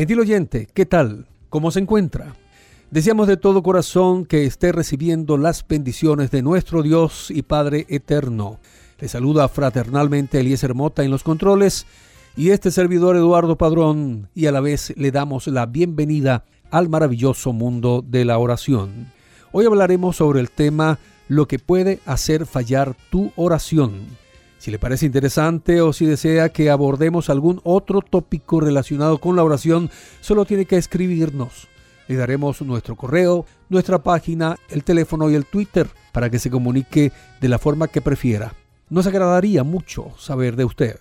Gentil 0.00 0.20
oyente, 0.20 0.66
¿qué 0.72 0.86
tal? 0.86 1.26
¿Cómo 1.50 1.70
se 1.70 1.78
encuentra? 1.78 2.34
Deseamos 2.90 3.28
de 3.28 3.36
todo 3.36 3.62
corazón 3.62 4.24
que 4.24 4.46
esté 4.46 4.72
recibiendo 4.72 5.36
las 5.36 5.68
bendiciones 5.68 6.30
de 6.30 6.40
nuestro 6.40 6.82
Dios 6.82 7.30
y 7.30 7.42
Padre 7.42 7.84
eterno. 7.90 8.60
Le 8.98 9.08
saluda 9.08 9.46
fraternalmente 9.48 10.40
Eliezer 10.40 10.74
Mota 10.74 11.04
en 11.04 11.10
los 11.10 11.22
controles 11.22 11.84
y 12.34 12.48
este 12.48 12.70
servidor 12.70 13.14
Eduardo 13.14 13.58
Padrón 13.58 14.30
y 14.34 14.46
a 14.46 14.52
la 14.52 14.62
vez 14.62 14.94
le 14.96 15.10
damos 15.10 15.46
la 15.48 15.66
bienvenida 15.66 16.46
al 16.70 16.88
maravilloso 16.88 17.52
mundo 17.52 18.02
de 18.02 18.24
la 18.24 18.38
oración. 18.38 19.12
Hoy 19.52 19.66
hablaremos 19.66 20.16
sobre 20.16 20.40
el 20.40 20.50
tema 20.50 20.98
lo 21.28 21.46
que 21.46 21.58
puede 21.58 22.00
hacer 22.06 22.46
fallar 22.46 22.96
tu 23.10 23.32
oración. 23.36 24.06
Si 24.60 24.70
le 24.70 24.78
parece 24.78 25.06
interesante 25.06 25.80
o 25.80 25.92
si 25.92 26.06
desea 26.06 26.50
que 26.50 26.70
abordemos 26.70 27.30
algún 27.30 27.60
otro 27.64 28.00
tópico 28.00 28.60
relacionado 28.60 29.18
con 29.18 29.34
la 29.34 29.42
oración, 29.42 29.90
solo 30.20 30.44
tiene 30.44 30.66
que 30.66 30.76
escribirnos 30.76 31.66
le 32.10 32.16
daremos 32.16 32.60
nuestro 32.62 32.96
correo, 32.96 33.46
nuestra 33.68 34.02
página, 34.02 34.56
el 34.68 34.82
teléfono 34.82 35.30
y 35.30 35.36
el 35.36 35.46
Twitter 35.46 35.88
para 36.10 36.28
que 36.28 36.40
se 36.40 36.50
comunique 36.50 37.12
de 37.40 37.48
la 37.48 37.60
forma 37.60 37.86
que 37.86 38.00
prefiera. 38.00 38.52
Nos 38.88 39.06
agradaría 39.06 39.62
mucho 39.62 40.10
saber 40.18 40.56
de 40.56 40.64
usted. 40.64 40.98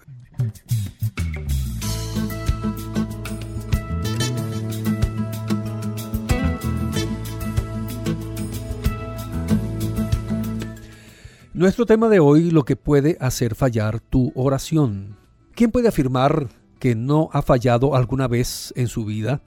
Nuestro 11.60 11.86
tema 11.86 12.08
de 12.08 12.22
hoy, 12.22 12.52
lo 12.52 12.64
que 12.64 12.78
puede 12.78 13.18
hacer 13.20 13.54
fallar 13.54 14.00
tu 14.00 14.32
oración. 14.34 15.18
¿Quién 15.56 15.72
puede 15.72 15.90
afirmar 15.90 16.48
que 16.80 16.96
no 16.96 17.28
ha 17.34 17.42
fallado 17.42 17.98
alguna 17.98 18.30
vez 18.30 18.72
en 18.78 18.88
su 18.88 19.04
vida? 19.04 19.42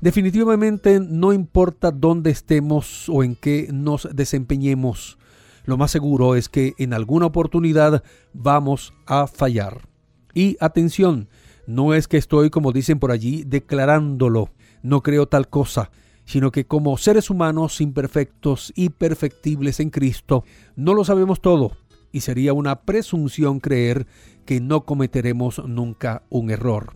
Definitivamente 0.00 1.00
no 1.00 1.32
importa 1.32 1.90
dónde 1.90 2.30
estemos 2.30 3.08
o 3.08 3.24
en 3.24 3.34
qué 3.34 3.68
nos 3.72 4.08
desempeñemos, 4.14 5.18
lo 5.64 5.76
más 5.76 5.90
seguro 5.90 6.36
es 6.36 6.48
que 6.48 6.74
en 6.78 6.94
alguna 6.94 7.26
oportunidad 7.26 8.04
vamos 8.32 8.94
a 9.04 9.26
fallar. 9.26 9.88
Y 10.34 10.56
atención, 10.60 11.28
no 11.66 11.94
es 11.94 12.06
que 12.06 12.16
estoy, 12.16 12.48
como 12.48 12.70
dicen 12.70 13.00
por 13.00 13.10
allí, 13.10 13.42
declarándolo, 13.42 14.50
no 14.84 15.02
creo 15.02 15.26
tal 15.26 15.48
cosa, 15.48 15.90
sino 16.26 16.52
que 16.52 16.66
como 16.66 16.98
seres 16.98 17.30
humanos 17.30 17.80
imperfectos 17.80 18.72
y 18.76 18.90
perfectibles 18.90 19.80
en 19.80 19.90
Cristo, 19.90 20.44
no 20.74 20.92
lo 20.92 21.04
sabemos 21.04 21.40
todo, 21.40 21.72
y 22.12 22.20
sería 22.20 22.52
una 22.52 22.82
presunción 22.82 23.60
creer 23.60 24.06
que 24.44 24.60
no 24.60 24.84
cometeremos 24.84 25.62
nunca 25.66 26.22
un 26.28 26.50
error. 26.50 26.94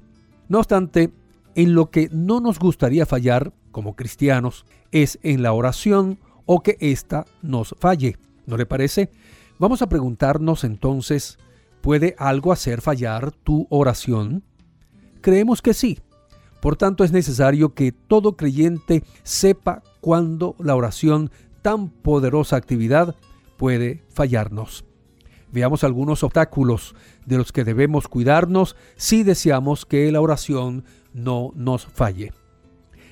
No 0.49 0.59
obstante, 0.59 1.13
en 1.55 1.75
lo 1.75 1.91
que 1.91 2.09
no 2.13 2.41
nos 2.41 2.59
gustaría 2.59 3.07
fallar 3.07 3.53
como 3.71 3.97
cristianos 3.97 4.67
es 4.91 5.19
en 5.23 5.43
la 5.43 5.53
oración 5.53 6.19
o 6.47 6.63
que 6.63 6.77
ésta 6.81 7.25
nos 7.43 7.75
falle. 7.79 8.17
¿No 8.47 8.57
le 8.57 8.67
parece? 8.67 9.11
Vamos 9.59 9.83
a 9.83 9.89
preguntarnos 9.89 10.65
entonces, 10.65 11.39
¿puede 11.81 12.17
algo 12.19 12.53
hacer 12.53 12.81
fallar 12.81 13.31
tu 13.31 13.67
oración? 13.71 14.43
Creemos 15.21 15.63
que 15.63 15.75
sí. 15.75 16.01
Por 16.61 16.77
tanto, 16.77 17.05
es 17.05 17.13
necesario 17.13 17.75
que 17.75 17.93
todo 17.93 18.37
creyente 18.37 19.03
sepa 19.23 19.83
cuándo 20.01 20.57
la 20.59 20.77
oración, 20.77 21.31
tan 21.63 21.89
poderosa 21.89 22.57
actividad, 22.57 23.17
puede 23.57 24.03
fallarnos. 24.09 24.85
Veamos 25.53 25.85
algunos 25.85 26.23
obstáculos 26.23 26.95
de 27.27 27.39
los 27.39 27.53
que 27.53 27.65
debemos 27.65 28.09
cuidarnos 28.09 28.77
si 28.97 29.23
deseamos 29.23 29.85
que 29.85 30.11
la 30.13 30.21
oración 30.21 30.85
no 31.13 31.51
nos 31.55 31.87
falle. 31.87 32.33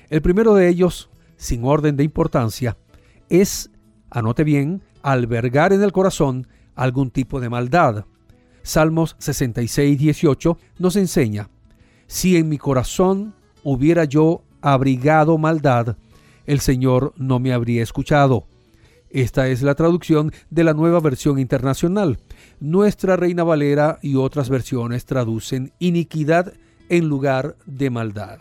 El 0.09 0.21
primero 0.21 0.53
de 0.55 0.69
ellos, 0.69 1.09
sin 1.37 1.65
orden 1.65 1.97
de 1.97 2.03
importancia, 2.03 2.77
es, 3.29 3.69
anote 4.09 4.43
bien, 4.43 4.81
albergar 5.01 5.73
en 5.73 5.83
el 5.83 5.91
corazón 5.91 6.47
algún 6.75 7.11
tipo 7.11 7.39
de 7.39 7.49
maldad. 7.49 8.05
Salmos 8.63 9.15
66, 9.19 9.97
18 9.99 10.57
nos 10.79 10.95
enseña, 10.95 11.49
si 12.07 12.37
en 12.37 12.49
mi 12.49 12.57
corazón 12.57 13.35
hubiera 13.63 14.05
yo 14.05 14.41
abrigado 14.61 15.37
maldad, 15.37 15.97
el 16.45 16.59
Señor 16.59 17.13
no 17.17 17.39
me 17.39 17.53
habría 17.53 17.83
escuchado. 17.83 18.45
Esta 19.09 19.47
es 19.47 19.61
la 19.61 19.75
traducción 19.75 20.31
de 20.49 20.63
la 20.63 20.73
nueva 20.73 20.99
versión 20.99 21.39
internacional. 21.39 22.19
Nuestra 22.59 23.15
Reina 23.15 23.43
Valera 23.43 23.99
y 24.01 24.15
otras 24.15 24.49
versiones 24.49 25.05
traducen 25.05 25.73
iniquidad 25.79 26.53
en 26.89 27.07
lugar 27.07 27.55
de 27.65 27.89
maldad. 27.89 28.39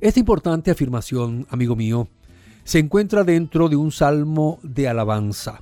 Esta 0.00 0.20
importante 0.20 0.70
afirmación, 0.70 1.46
amigo 1.50 1.76
mío, 1.76 2.08
se 2.64 2.78
encuentra 2.78 3.24
dentro 3.24 3.68
de 3.68 3.76
un 3.76 3.92
salmo 3.92 4.58
de 4.62 4.88
alabanza. 4.88 5.60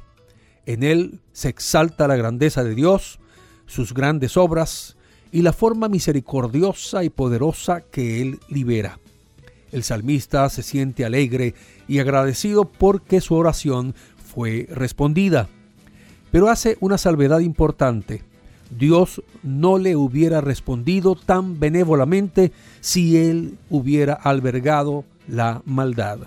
En 0.66 0.82
él 0.84 1.20
se 1.32 1.48
exalta 1.48 2.06
la 2.06 2.16
grandeza 2.16 2.62
de 2.62 2.74
Dios, 2.74 3.18
sus 3.66 3.94
grandes 3.94 4.36
obras 4.36 4.96
y 5.32 5.42
la 5.42 5.52
forma 5.52 5.88
misericordiosa 5.88 7.02
y 7.02 7.10
poderosa 7.10 7.80
que 7.80 8.20
Él 8.20 8.38
libera. 8.48 8.98
El 9.72 9.82
salmista 9.82 10.48
se 10.50 10.62
siente 10.62 11.06
alegre 11.06 11.54
y 11.88 11.98
agradecido 11.98 12.66
porque 12.66 13.22
su 13.22 13.34
oración 13.34 13.94
fue 14.32 14.68
respondida. 14.70 15.48
Pero 16.30 16.48
hace 16.48 16.76
una 16.80 16.98
salvedad 16.98 17.40
importante. 17.40 18.22
Dios 18.78 19.22
no 19.42 19.78
le 19.78 19.96
hubiera 19.96 20.40
respondido 20.40 21.14
tan 21.14 21.58
benévolamente 21.58 22.52
si 22.80 23.16
Él 23.16 23.58
hubiera 23.70 24.14
albergado 24.14 25.04
la 25.26 25.62
maldad. 25.64 26.18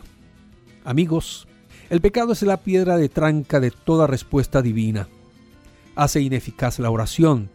Amigos, 0.84 1.48
el 1.90 2.02
pecado 2.02 2.34
es 2.34 2.42
la 2.42 2.58
piedra 2.58 2.98
de 2.98 3.10
tranca 3.10 3.60
de 3.60 3.72
toda 3.72 4.08
respuesta 4.08 4.62
divina. 4.62 5.08
Hace 5.96 6.22
ineficaz 6.22 6.80
la 6.80 6.90
oración. 6.90 7.50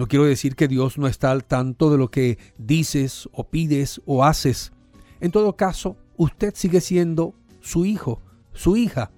No 0.00 0.08
quiero 0.08 0.24
decir 0.24 0.56
que 0.56 0.66
Dios 0.66 0.96
no 0.96 1.06
está 1.06 1.30
al 1.30 1.44
tanto 1.44 1.90
de 1.90 1.98
lo 1.98 2.10
que 2.10 2.38
dices 2.56 3.28
o 3.32 3.50
pides 3.50 4.00
o 4.06 4.24
haces. 4.24 4.72
En 5.20 5.30
todo 5.30 5.56
caso, 5.56 5.98
usted 6.16 6.54
sigue 6.56 6.80
siendo 6.80 7.34
su 7.60 7.84
hijo, 7.84 8.22
su 8.54 8.78
hija. 8.78 9.10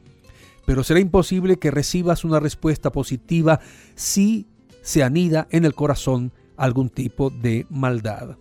Pero 0.67 0.83
será 0.83 0.99
imposible 0.99 1.61
que 1.61 1.71
recibas 1.71 2.25
una 2.25 2.41
respuesta 2.41 2.91
positiva 2.91 3.61
si 3.95 4.49
se 4.83 5.05
anida 5.05 5.47
en 5.53 5.65
el 5.67 5.73
corazón 5.73 6.33
algún 6.57 6.91
tipo 6.91 7.31
de 7.31 7.65
maldad. 7.71 8.37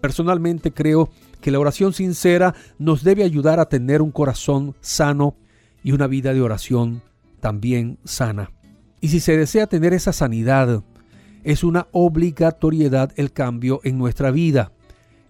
Personalmente 0.00 0.72
creo 0.72 1.10
que 1.40 1.50
la 1.50 1.58
oración 1.58 1.92
sincera 1.92 2.54
nos 2.78 3.02
debe 3.02 3.24
ayudar 3.24 3.58
a 3.58 3.68
tener 3.68 4.02
un 4.02 4.12
corazón 4.12 4.76
sano 4.80 5.34
y 5.82 5.90
una 5.90 6.06
vida 6.06 6.32
de 6.32 6.42
oración 6.42 7.02
también 7.40 7.98
sana. 8.04 8.52
Y 9.00 9.08
si 9.08 9.18
se 9.18 9.36
desea 9.36 9.66
tener 9.66 9.94
esa 9.94 10.12
sanidad, 10.12 10.84
es 11.46 11.62
una 11.62 11.86
obligatoriedad 11.92 13.12
el 13.14 13.32
cambio 13.32 13.78
en 13.84 13.98
nuestra 13.98 14.32
vida, 14.32 14.72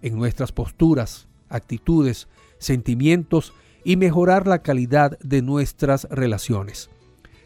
en 0.01 0.17
nuestras 0.17 0.51
posturas, 0.51 1.27
actitudes, 1.47 2.27
sentimientos 2.57 3.53
y 3.83 3.97
mejorar 3.97 4.47
la 4.47 4.63
calidad 4.63 5.19
de 5.19 5.43
nuestras 5.43 6.07
relaciones. 6.09 6.89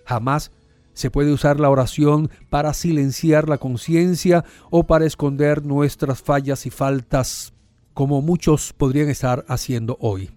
Jamás 0.06 0.52
se 0.94 1.12
puede 1.12 1.34
usar 1.34 1.60
la 1.60 1.70
oración 1.70 2.32
para 2.50 2.74
silenciar 2.74 3.50
la 3.50 3.58
conciencia 3.58 4.46
o 4.70 4.86
para 4.86 5.06
esconder 5.06 5.66
nuestras 5.66 6.22
fallas 6.22 6.66
y 6.66 6.70
faltas 6.70 7.52
como 7.94 8.22
muchos 8.22 8.72
podrían 8.72 9.10
estar 9.10 9.44
haciendo 9.50 9.98
hoy. 10.00 10.30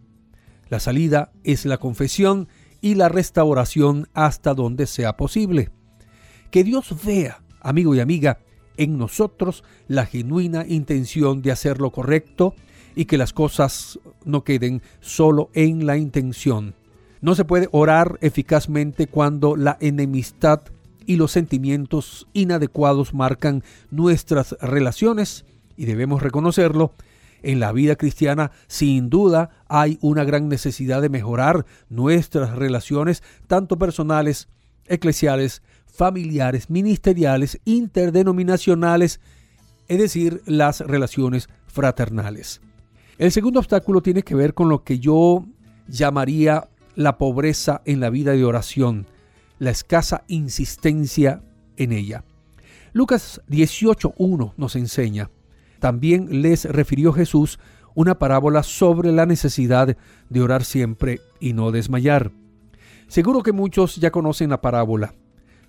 La 0.71 0.81
salida 0.81 1.31
es 1.45 1.67
la 1.67 1.79
confesión 1.79 2.49
y 2.81 2.97
la 2.97 3.09
restauración 3.09 4.09
hasta 4.13 4.55
donde 4.55 4.89
sea 4.89 5.17
posible. 5.17 5.71
Que 6.51 6.65
Dios 6.65 6.93
vea, 7.05 7.44
amigo 7.65 7.95
y 7.97 8.01
amiga, 8.01 8.39
en 8.77 8.99
nosotros 8.99 9.65
la 9.89 10.07
genuina 10.07 10.65
intención 10.69 11.43
de 11.43 11.51
hacer 11.51 11.81
lo 11.81 11.91
correcto 11.91 12.55
y 12.95 13.07
que 13.07 13.19
las 13.19 13.33
cosas 13.33 13.99
no 14.25 14.45
queden 14.45 14.83
solo 15.01 15.51
en 15.55 15.87
la 15.87 15.97
intención. 15.97 16.75
No 17.21 17.35
se 17.35 17.45
puede 17.45 17.69
orar 17.73 18.19
eficazmente 18.21 19.07
cuando 19.09 19.57
la 19.57 19.77
enemistad 19.81 20.61
y 21.07 21.17
los 21.17 21.33
sentimientos 21.33 22.29
inadecuados 22.33 23.15
marcan 23.15 23.63
nuestras 23.91 24.57
relaciones 24.61 25.45
y 25.77 25.87
debemos 25.87 26.23
reconocerlo 26.23 26.93
en 27.43 27.61
la 27.61 27.73
vida 27.73 27.97
cristiana, 27.97 28.53
sin 28.67 29.11
duda, 29.11 29.51
hay 29.69 29.99
una 30.01 30.25
gran 30.25 30.49
necesidad 30.49 31.03
de 31.03 31.11
mejorar 31.11 31.67
nuestras 31.91 32.57
relaciones, 32.57 33.23
tanto 33.47 33.79
personales, 33.79 34.49
eclesiales, 34.87 35.63
familiares, 35.95 36.71
ministeriales, 36.71 37.61
interdenominacionales, 37.65 39.21
es 39.87 39.99
decir, 39.99 40.43
las 40.47 40.81
relaciones 40.81 41.49
fraternales. 41.67 42.61
El 43.17 43.31
segundo 43.31 43.61
obstáculo 43.61 44.03
tiene 44.03 44.23
que 44.23 44.35
ver 44.35 44.55
con 44.55 44.69
lo 44.69 44.83
que 44.83 44.99
yo 44.99 45.45
llamaría 45.87 46.69
la 46.97 47.17
pobreza 47.17 47.81
en 47.85 48.01
la 48.01 48.11
vida 48.11 48.33
de 48.33 48.45
oración, 48.45 49.07
la 49.59 49.71
escasa 49.71 50.25
insistencia 50.27 51.43
en 51.77 51.93
ella. 51.93 52.25
Lucas 52.93 53.41
18.1 53.49 54.53
nos 54.57 54.77
enseña, 54.77 55.31
también 55.79 56.43
les 56.43 56.65
refirió 56.65 57.13
Jesús 57.13 57.59
una 57.95 58.19
parábola 58.19 58.65
sobre 58.65 59.13
la 59.13 59.27
necesidad 59.27 59.97
de 60.29 60.41
orar 60.43 60.65
siempre 60.65 61.21
y 61.39 61.53
no 61.53 61.71
desmayar. 61.71 62.33
Seguro 63.07 63.43
que 63.43 63.53
muchos 63.53 63.97
ya 63.97 64.11
conocen 64.11 64.51
la 64.51 64.61
parábola. 64.61 65.15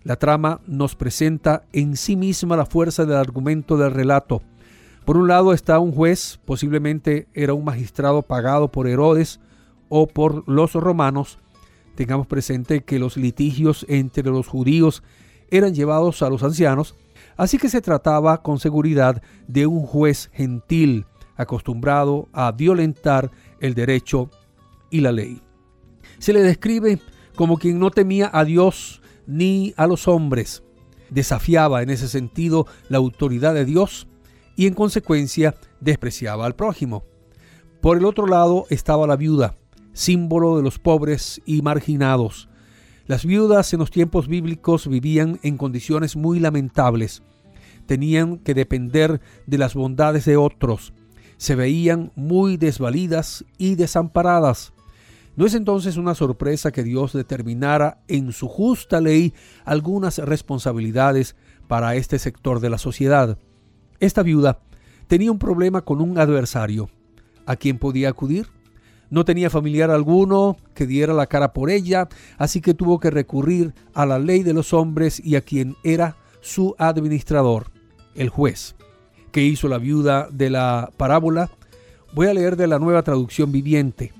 La 0.05 0.15
trama 0.15 0.61
nos 0.65 0.95
presenta 0.95 1.65
en 1.73 1.97
sí 1.97 2.15
misma 2.15 2.55
la 2.55 2.65
fuerza 2.65 3.03
del 3.03 3.17
argumento 3.17 3.75
del 3.75 3.91
relato. 3.91 4.41
Por 5.03 5.17
un 5.17 5.27
lado 5.27 5.51
está 5.51 5.79
un 5.79 5.91
juez, 5.91 6.39
posiblemente 6.45 7.27
era 7.33 7.53
un 7.53 7.65
magistrado 7.65 8.21
pagado 8.21 8.71
por 8.71 8.87
Herodes 8.87 9.41
o 9.89 10.07
por 10.07 10.47
los 10.47 10.71
romanos. 10.73 11.39
Tengamos 11.95 12.27
presente 12.27 12.85
que 12.85 12.99
los 12.99 13.17
litigios 13.17 13.85
entre 13.89 14.23
los 14.23 14.47
judíos 14.47 15.03
eran 15.49 15.75
llevados 15.75 16.21
a 16.21 16.29
los 16.29 16.41
ancianos 16.41 16.95
Así 17.37 17.57
que 17.57 17.69
se 17.69 17.81
trataba 17.81 18.41
con 18.41 18.59
seguridad 18.59 19.21
de 19.47 19.67
un 19.67 19.81
juez 19.81 20.29
gentil, 20.33 21.05
acostumbrado 21.35 22.29
a 22.31 22.51
violentar 22.51 23.31
el 23.59 23.73
derecho 23.73 24.29
y 24.89 25.01
la 25.01 25.11
ley. 25.11 25.41
Se 26.17 26.31
le 26.31 26.41
describe 26.41 26.99
como 27.35 27.57
quien 27.57 27.77
no 27.79 27.91
temía 27.91 28.29
a 28.31 28.45
Dios 28.45 29.01
ni 29.27 29.73
a 29.77 29.87
los 29.87 30.07
hombres, 30.07 30.63
desafiaba 31.09 31.81
en 31.81 31.89
ese 31.89 32.07
sentido 32.07 32.67
la 32.89 32.97
autoridad 32.97 33.53
de 33.53 33.65
Dios 33.65 34.07
y 34.55 34.67
en 34.67 34.73
consecuencia 34.73 35.55
despreciaba 35.79 36.45
al 36.45 36.55
prójimo. 36.55 37.03
Por 37.81 37.97
el 37.97 38.05
otro 38.05 38.25
lado 38.27 38.65
estaba 38.69 39.07
la 39.07 39.15
viuda, 39.15 39.55
símbolo 39.93 40.57
de 40.57 40.63
los 40.63 40.79
pobres 40.79 41.41
y 41.45 41.61
marginados, 41.61 42.49
las 43.07 43.23
viudas 43.23 43.71
en 43.71 43.79
los 43.79 43.91
tiempos 43.91 44.27
bíblicos 44.27 44.87
vivían 44.87 45.39
en 45.43 45.57
condiciones 45.57 46.15
muy 46.15 46.39
lamentables. 46.39 47.21
tenían 47.85 48.39
que 48.39 48.55
depender 48.55 49.21
de 49.45 49.59
las 49.59 49.75
bondades 49.75 50.25
de 50.25 50.37
otros. 50.37 50.91
Se 51.37 51.53
veían 51.53 52.11
muy 52.15 52.57
desvalidas 52.57 53.45
y 53.59 53.75
desamparadas. 53.75 54.73
¿No 55.35 55.45
es 55.45 55.53
entonces 55.53 55.97
una 55.97 56.15
sorpresa 56.15 56.71
que 56.71 56.81
Dios 56.81 57.11
determinara 57.11 57.99
en 58.07 58.31
su 58.31 58.47
justa 58.47 59.01
ley 59.01 59.33
algunas 59.65 60.17
responsabilidades 60.19 61.35
para 61.67 61.95
este 61.95 62.19
sector 62.19 62.61
de 62.61 62.69
la 62.69 62.77
sociedad? 62.77 63.37
Esta 63.99 64.23
viuda 64.23 64.59
tenía 65.07 65.33
un 65.33 65.39
problema 65.39 65.81
con 65.81 65.99
un 65.99 66.17
adversario. 66.17 66.89
¿A 67.45 67.57
quién 67.57 67.79
podía 67.79 68.09
acudir? 68.09 68.47
No 69.09 69.25
tenía 69.25 69.49
familiar 69.49 69.91
alguno 69.91 70.55
que 70.73 70.87
diera 70.87 71.13
la 71.13 71.27
cara 71.27 71.51
por 71.51 71.69
ella, 71.69 72.07
así 72.37 72.61
que 72.61 72.73
tuvo 72.73 73.01
que 73.01 73.11
recurrir 73.11 73.73
a 73.93 74.05
la 74.05 74.19
ley 74.19 74.41
de 74.41 74.53
los 74.53 74.73
hombres 74.73 75.19
y 75.19 75.35
a 75.35 75.41
quien 75.41 75.75
era 75.83 76.15
su 76.39 76.75
administrador, 76.77 77.71
el 78.15 78.29
juez. 78.29 78.75
¿Qué 79.33 79.43
hizo 79.43 79.67
la 79.67 79.79
viuda 79.79 80.29
de 80.31 80.49
la 80.49 80.91
parábola? 80.95 81.49
Voy 82.13 82.27
a 82.27 82.33
leer 82.33 82.55
de 82.55 82.67
la 82.67 82.79
nueva 82.79 83.03
traducción 83.03 83.51
viviente. 83.51 84.13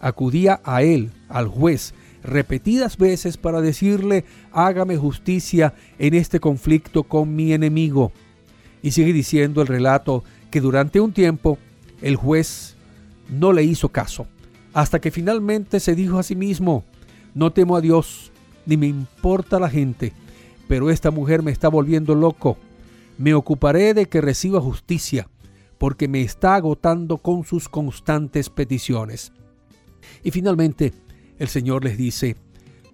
Acudía 0.00 0.60
a 0.64 0.82
él, 0.82 1.10
al 1.28 1.48
juez, 1.48 1.94
repetidas 2.22 2.96
veces 2.96 3.36
para 3.36 3.60
decirle, 3.60 4.24
hágame 4.52 4.96
justicia 4.96 5.74
en 5.98 6.14
este 6.14 6.40
conflicto 6.40 7.04
con 7.04 7.34
mi 7.34 7.52
enemigo. 7.52 8.12
Y 8.82 8.92
sigue 8.92 9.12
diciendo 9.12 9.62
el 9.62 9.68
relato 9.68 10.24
que 10.50 10.60
durante 10.60 11.00
un 11.00 11.12
tiempo 11.12 11.58
el 12.00 12.16
juez 12.16 12.76
no 13.28 13.52
le 13.52 13.64
hizo 13.64 13.88
caso, 13.88 14.26
hasta 14.72 15.00
que 15.00 15.10
finalmente 15.10 15.80
se 15.80 15.94
dijo 15.94 16.18
a 16.18 16.22
sí 16.22 16.36
mismo, 16.36 16.84
no 17.34 17.52
temo 17.52 17.76
a 17.76 17.80
Dios, 17.80 18.32
ni 18.66 18.76
me 18.76 18.86
importa 18.86 19.58
la 19.58 19.68
gente, 19.68 20.12
pero 20.68 20.90
esta 20.90 21.10
mujer 21.10 21.42
me 21.42 21.50
está 21.50 21.68
volviendo 21.68 22.14
loco. 22.14 22.58
Me 23.16 23.34
ocuparé 23.34 23.94
de 23.94 24.06
que 24.06 24.20
reciba 24.20 24.60
justicia, 24.60 25.28
porque 25.78 26.06
me 26.08 26.22
está 26.22 26.54
agotando 26.54 27.16
con 27.16 27.44
sus 27.44 27.68
constantes 27.68 28.50
peticiones. 28.50 29.32
Y 30.22 30.30
finalmente, 30.30 30.92
el 31.38 31.48
Señor 31.48 31.84
les 31.84 31.96
dice, 31.96 32.36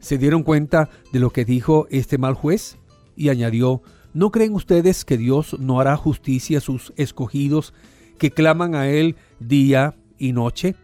¿se 0.00 0.18
dieron 0.18 0.42
cuenta 0.42 0.90
de 1.12 1.20
lo 1.20 1.30
que 1.30 1.44
dijo 1.44 1.86
este 1.90 2.18
mal 2.18 2.34
juez? 2.34 2.78
Y 3.16 3.28
añadió, 3.28 3.82
¿no 4.12 4.30
creen 4.30 4.54
ustedes 4.54 5.04
que 5.04 5.16
Dios 5.16 5.56
no 5.58 5.80
hará 5.80 5.96
justicia 5.96 6.58
a 6.58 6.60
sus 6.60 6.92
escogidos 6.96 7.74
que 8.18 8.30
claman 8.30 8.74
a 8.74 8.88
Él 8.88 9.16
día 9.40 9.96
y 10.18 10.32
noche? 10.32 10.74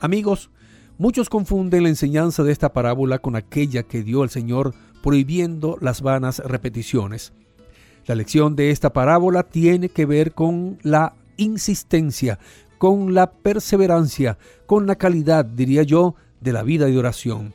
Amigos, 0.00 0.50
muchos 0.98 1.28
confunden 1.28 1.84
la 1.84 1.88
enseñanza 1.88 2.42
de 2.42 2.52
esta 2.52 2.72
parábola 2.72 3.18
con 3.18 3.36
aquella 3.36 3.82
que 3.84 4.02
dio 4.02 4.22
el 4.24 4.30
Señor 4.30 4.74
prohibiendo 5.02 5.76
las 5.80 6.02
vanas 6.02 6.38
repeticiones. 6.38 7.32
La 8.06 8.14
lección 8.14 8.56
de 8.56 8.70
esta 8.70 8.92
parábola 8.92 9.44
tiene 9.44 9.88
que 9.88 10.06
ver 10.06 10.32
con 10.32 10.78
la 10.82 11.14
insistencia, 11.36 12.38
con 12.84 13.14
la 13.14 13.32
perseverancia, 13.32 14.36
con 14.66 14.86
la 14.86 14.96
calidad, 14.96 15.46
diría 15.46 15.84
yo, 15.84 16.16
de 16.42 16.52
la 16.52 16.62
vida 16.62 16.84
de 16.84 16.98
oración. 16.98 17.54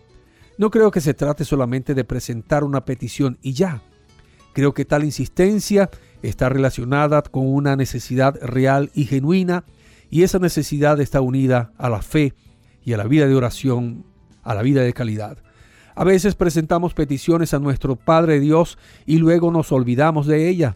No 0.57 0.71
creo 0.71 0.89
que 0.89 1.01
se 1.01 1.13
trate 1.13 1.45
solamente 1.45 1.93
de 1.93 2.03
presentar 2.03 2.63
una 2.63 2.83
petición 2.83 3.37
y 3.43 3.53
ya. 3.53 3.83
Creo 4.53 4.73
que 4.73 4.85
tal 4.85 5.03
insistencia 5.03 5.91
está 6.23 6.49
relacionada 6.49 7.21
con 7.21 7.45
una 7.45 7.75
necesidad 7.75 8.39
real 8.41 8.89
y 8.95 9.05
genuina 9.05 9.65
y 10.09 10.23
esa 10.23 10.39
necesidad 10.39 10.99
está 10.99 11.21
unida 11.21 11.73
a 11.77 11.89
la 11.89 12.01
fe 12.01 12.33
y 12.83 12.93
a 12.93 12.97
la 12.97 13.03
vida 13.03 13.27
de 13.27 13.35
oración, 13.35 14.05
a 14.41 14.55
la 14.55 14.63
vida 14.63 14.81
de 14.81 14.93
calidad. 14.93 15.37
A 15.93 16.05
veces 16.05 16.33
presentamos 16.33 16.95
peticiones 16.95 17.53
a 17.53 17.59
nuestro 17.59 17.97
Padre 17.97 18.39
Dios 18.39 18.79
y 19.05 19.19
luego 19.19 19.51
nos 19.51 19.71
olvidamos 19.71 20.25
de 20.25 20.49
ella. 20.49 20.75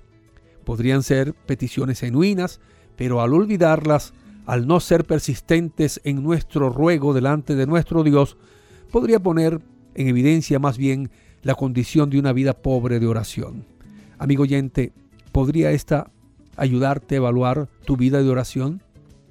Podrían 0.63 1.01
ser 1.01 1.33
peticiones 1.33 2.01
genuinas, 2.01 2.59
pero 2.95 3.19
al 3.19 3.33
olvidarlas, 3.33 4.13
al 4.45 4.67
no 4.67 4.79
ser 4.79 5.05
persistentes 5.05 6.01
en 6.03 6.23
nuestro 6.23 6.69
ruego 6.69 7.13
delante 7.13 7.55
de 7.55 7.65
nuestro 7.65 8.03
Dios, 8.03 8.37
podría 8.91 9.19
poner 9.21 9.61
en 9.95 10.07
evidencia 10.07 10.59
más 10.59 10.77
bien 10.77 11.09
la 11.41 11.55
condición 11.55 12.09
de 12.09 12.19
una 12.19 12.33
vida 12.33 12.53
pobre 12.53 12.99
de 12.99 13.07
oración. 13.07 13.65
Amigo 14.17 14.43
oyente, 14.43 14.91
¿podría 15.31 15.71
esta 15.71 16.11
ayudarte 16.55 17.15
a 17.15 17.17
evaluar 17.17 17.67
tu 17.85 17.97
vida 17.97 18.21
de 18.21 18.29
oración? 18.29 18.81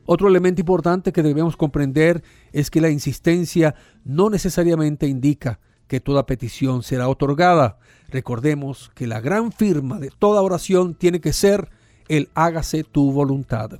Otro 0.04 0.28
elemento 0.28 0.60
importante 0.60 1.12
que 1.12 1.22
debemos 1.22 1.56
comprender 1.56 2.22
es 2.52 2.70
que 2.70 2.80
la 2.80 2.90
insistencia 2.90 3.74
no 4.04 4.30
necesariamente 4.30 5.06
indica 5.06 5.60
que 5.86 6.00
toda 6.00 6.26
petición 6.26 6.82
será 6.82 7.08
otorgada. 7.08 7.78
Recordemos 8.08 8.90
que 8.94 9.06
la 9.06 9.20
gran 9.20 9.52
firma 9.52 10.00
de 10.00 10.10
toda 10.10 10.42
oración 10.42 10.94
tiene 10.94 11.20
que 11.20 11.32
ser 11.32 11.68
el 12.08 12.28
hágase 12.34 12.82
tu 12.82 13.12
voluntad. 13.12 13.78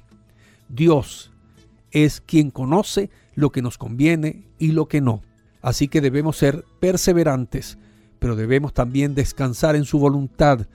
Dios 0.72 1.30
es 1.90 2.22
quien 2.22 2.50
conoce 2.50 3.10
lo 3.34 3.52
que 3.52 3.62
nos 3.62 3.78
conviene 3.78 4.46
y 4.58 4.72
lo 4.72 4.88
que 4.88 5.00
no. 5.00 5.22
Así 5.60 5.86
que 5.86 6.00
debemos 6.00 6.38
ser 6.38 6.64
perseverantes, 6.80 7.78
pero 8.18 8.34
debemos 8.34 8.72
también 8.72 9.14
descansar 9.14 9.76
en 9.76 9.84
su 9.84 9.98
voluntad 9.98 10.66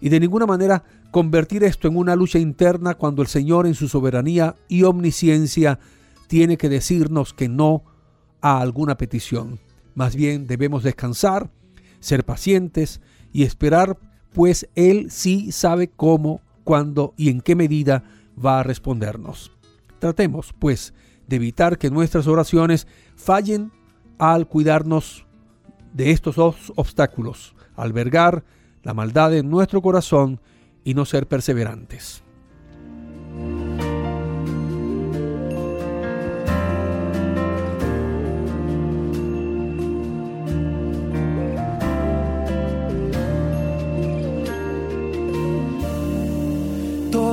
y 0.00 0.10
de 0.10 0.20
ninguna 0.20 0.46
manera 0.46 0.84
convertir 1.10 1.64
esto 1.64 1.88
en 1.88 1.96
una 1.96 2.14
lucha 2.14 2.38
interna 2.38 2.94
cuando 2.94 3.22
el 3.22 3.28
Señor 3.28 3.66
en 3.66 3.74
su 3.74 3.88
soberanía 3.88 4.54
y 4.68 4.82
omnisciencia 4.82 5.78
tiene 6.28 6.58
que 6.58 6.68
decirnos 6.68 7.32
que 7.32 7.48
no 7.48 7.82
a 8.42 8.60
alguna 8.60 8.98
petición. 8.98 9.58
Más 9.94 10.14
bien 10.14 10.46
debemos 10.46 10.82
descansar, 10.82 11.50
ser 12.00 12.24
pacientes 12.24 13.00
y 13.32 13.44
esperar, 13.44 13.98
pues 14.34 14.68
Él 14.74 15.10
sí 15.10 15.50
sabe 15.50 15.88
cómo, 15.88 16.42
cuándo 16.64 17.14
y 17.16 17.30
en 17.30 17.40
qué 17.40 17.54
medida 17.54 18.04
va 18.44 18.60
a 18.60 18.62
respondernos. 18.62 19.52
Tratemos, 19.98 20.52
pues, 20.58 20.94
de 21.26 21.36
evitar 21.36 21.78
que 21.78 21.90
nuestras 21.90 22.26
oraciones 22.26 22.86
fallen 23.16 23.72
al 24.18 24.46
cuidarnos 24.46 25.26
de 25.92 26.10
estos 26.10 26.36
dos 26.36 26.72
obstáculos, 26.76 27.54
albergar 27.74 28.44
la 28.82 28.94
maldad 28.94 29.34
en 29.34 29.50
nuestro 29.50 29.82
corazón 29.82 30.40
y 30.84 30.94
no 30.94 31.04
ser 31.04 31.26
perseverantes. 31.26 32.22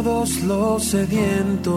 Todos 0.04 0.42
los 0.42 0.84
sedientos, 0.84 1.72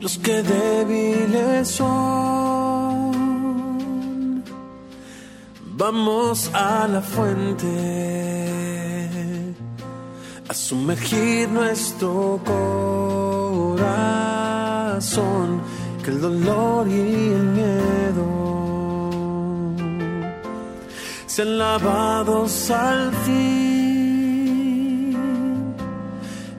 los 0.00 0.18
que 0.18 0.42
débiles 0.44 1.66
son, 1.66 2.04
vamos 5.76 6.48
a 6.54 6.86
la 6.86 7.00
fuente 7.00 7.66
a 10.48 10.54
sumergir 10.54 11.48
nuestro 11.48 12.38
corazón, 13.74 14.02
que 16.04 16.10
el 16.12 16.20
dolor 16.20 16.86
y 16.86 17.32
el 17.38 17.42
miedo 17.58 18.28
sean 21.26 21.58
lavados 21.58 22.70
al 22.70 23.12
fin 23.24 23.83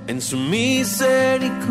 en 0.07 0.21
su 0.21 0.37
misericordia. 0.37 1.65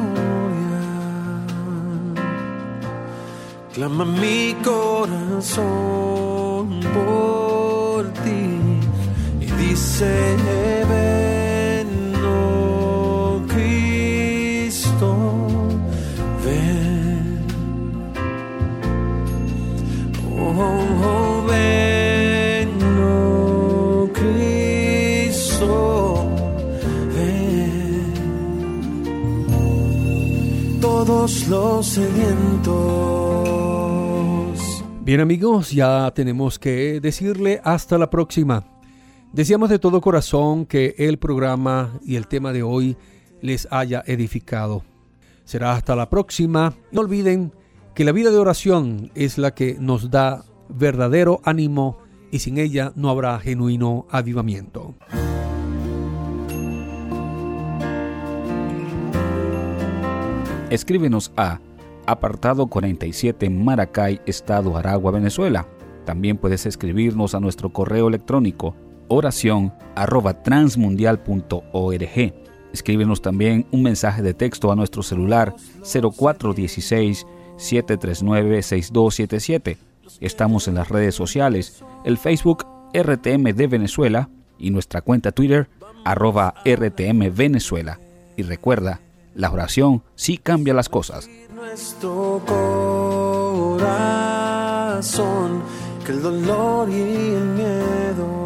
Clama 3.72 4.04
mi 4.04 4.54
corazón 4.62 5.64
por 6.94 8.04
ti 8.22 8.80
y 9.40 9.46
dice, 9.62 10.36
ven, 10.88 12.14
oh 12.24 13.42
Cristo, 13.48 15.08
ven. 16.44 17.44
Oh, 20.36 20.84
oh, 21.02 21.44
ven, 21.48 22.70
oh 23.02 24.08
Cristo, 24.12 25.68
Todos 31.06 31.48
los 31.48 31.86
sedientos. 31.86 32.72
Bien 35.02 35.20
amigos, 35.20 35.70
ya 35.70 36.10
tenemos 36.14 36.58
que 36.58 36.98
decirle 36.98 37.60
hasta 37.62 37.98
la 37.98 38.08
próxima. 38.08 38.64
Deseamos 39.30 39.68
de 39.68 39.78
todo 39.78 40.00
corazón 40.00 40.64
que 40.64 40.94
el 40.96 41.18
programa 41.18 42.00
y 42.06 42.16
el 42.16 42.26
tema 42.26 42.54
de 42.54 42.62
hoy 42.62 42.96
les 43.42 43.68
haya 43.70 44.02
edificado. 44.06 44.82
Será 45.44 45.72
hasta 45.72 45.94
la 45.94 46.08
próxima. 46.08 46.72
No 46.90 47.02
olviden 47.02 47.52
que 47.94 48.04
la 48.04 48.12
vida 48.12 48.30
de 48.30 48.38
oración 48.38 49.10
es 49.14 49.36
la 49.36 49.54
que 49.54 49.76
nos 49.78 50.10
da 50.10 50.42
verdadero 50.70 51.42
ánimo 51.44 51.98
y 52.30 52.38
sin 52.38 52.56
ella 52.56 52.94
no 52.96 53.10
habrá 53.10 53.38
genuino 53.40 54.06
avivamiento. 54.08 54.94
Escríbenos 60.74 61.32
a 61.36 61.60
apartado 62.06 62.66
47 62.66 63.48
Maracay, 63.50 64.20
Estado 64.26 64.76
Aragua, 64.76 65.12
Venezuela. 65.12 65.66
También 66.04 66.36
puedes 66.36 66.66
escribirnos 66.66 67.34
a 67.34 67.40
nuestro 67.40 67.70
correo 67.70 68.08
electrónico 68.08 68.76
oración 69.08 69.72
arroba 69.94 70.42
transmundial.org. 70.42 72.34
Escríbenos 72.72 73.22
también 73.22 73.66
un 73.70 73.82
mensaje 73.82 74.22
de 74.22 74.34
texto 74.34 74.72
a 74.72 74.76
nuestro 74.76 75.02
celular 75.02 75.54
0416 75.82 77.26
739 77.56 78.62
6277. 78.62 79.78
Estamos 80.20 80.68
en 80.68 80.74
las 80.74 80.88
redes 80.88 81.14
sociales, 81.14 81.82
el 82.04 82.18
Facebook 82.18 82.66
RTM 82.92 83.54
de 83.54 83.66
Venezuela 83.66 84.28
y 84.58 84.70
nuestra 84.70 85.00
cuenta 85.02 85.32
Twitter 85.32 85.68
arroba 86.04 86.54
RTM 86.64 87.34
Venezuela. 87.34 88.00
Y 88.36 88.42
recuerda, 88.42 89.00
la 89.34 89.50
oración 89.50 90.02
sí 90.14 90.38
cambia 90.38 90.72
las 90.74 90.88
cosas. 90.88 91.28
Nuestro 91.54 92.40
corazón, 93.76 93.84
que 96.04 96.12
el 96.12 96.22
dolor 96.22 96.88
y 96.90 97.00
el 97.00 97.44
miedo 97.44 98.44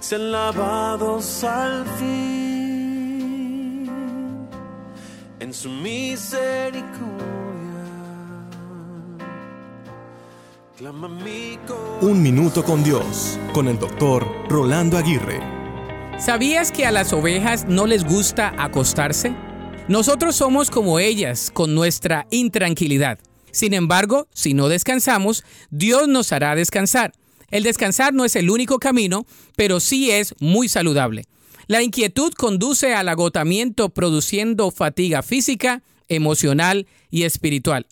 sean 0.00 0.30
lavados 0.30 1.42
al 1.44 1.84
fin 1.98 2.26
en 5.40 5.52
su 5.52 5.68
misericordia. 5.68 6.96
Clama 10.76 11.08
mi 11.08 11.58
Un 12.02 12.22
minuto 12.22 12.62
con 12.62 12.84
Dios, 12.84 13.38
con 13.52 13.66
el 13.66 13.78
doctor 13.78 14.26
Rolando 14.48 14.98
Aguirre. 14.98 15.55
¿Sabías 16.18 16.72
que 16.72 16.86
a 16.86 16.92
las 16.92 17.12
ovejas 17.12 17.66
no 17.68 17.86
les 17.86 18.02
gusta 18.02 18.54
acostarse? 18.56 19.34
Nosotros 19.86 20.34
somos 20.34 20.70
como 20.70 20.98
ellas, 20.98 21.50
con 21.52 21.74
nuestra 21.74 22.26
intranquilidad. 22.30 23.18
Sin 23.50 23.74
embargo, 23.74 24.26
si 24.32 24.54
no 24.54 24.68
descansamos, 24.68 25.44
Dios 25.70 26.08
nos 26.08 26.32
hará 26.32 26.54
descansar. 26.54 27.12
El 27.50 27.64
descansar 27.64 28.14
no 28.14 28.24
es 28.24 28.34
el 28.34 28.48
único 28.48 28.78
camino, 28.78 29.26
pero 29.56 29.78
sí 29.78 30.10
es 30.10 30.34
muy 30.40 30.68
saludable. 30.68 31.26
La 31.66 31.82
inquietud 31.82 32.32
conduce 32.32 32.94
al 32.94 33.10
agotamiento 33.10 33.90
produciendo 33.90 34.70
fatiga 34.70 35.22
física, 35.22 35.82
emocional 36.08 36.86
y 37.10 37.24
espiritual. 37.24 37.86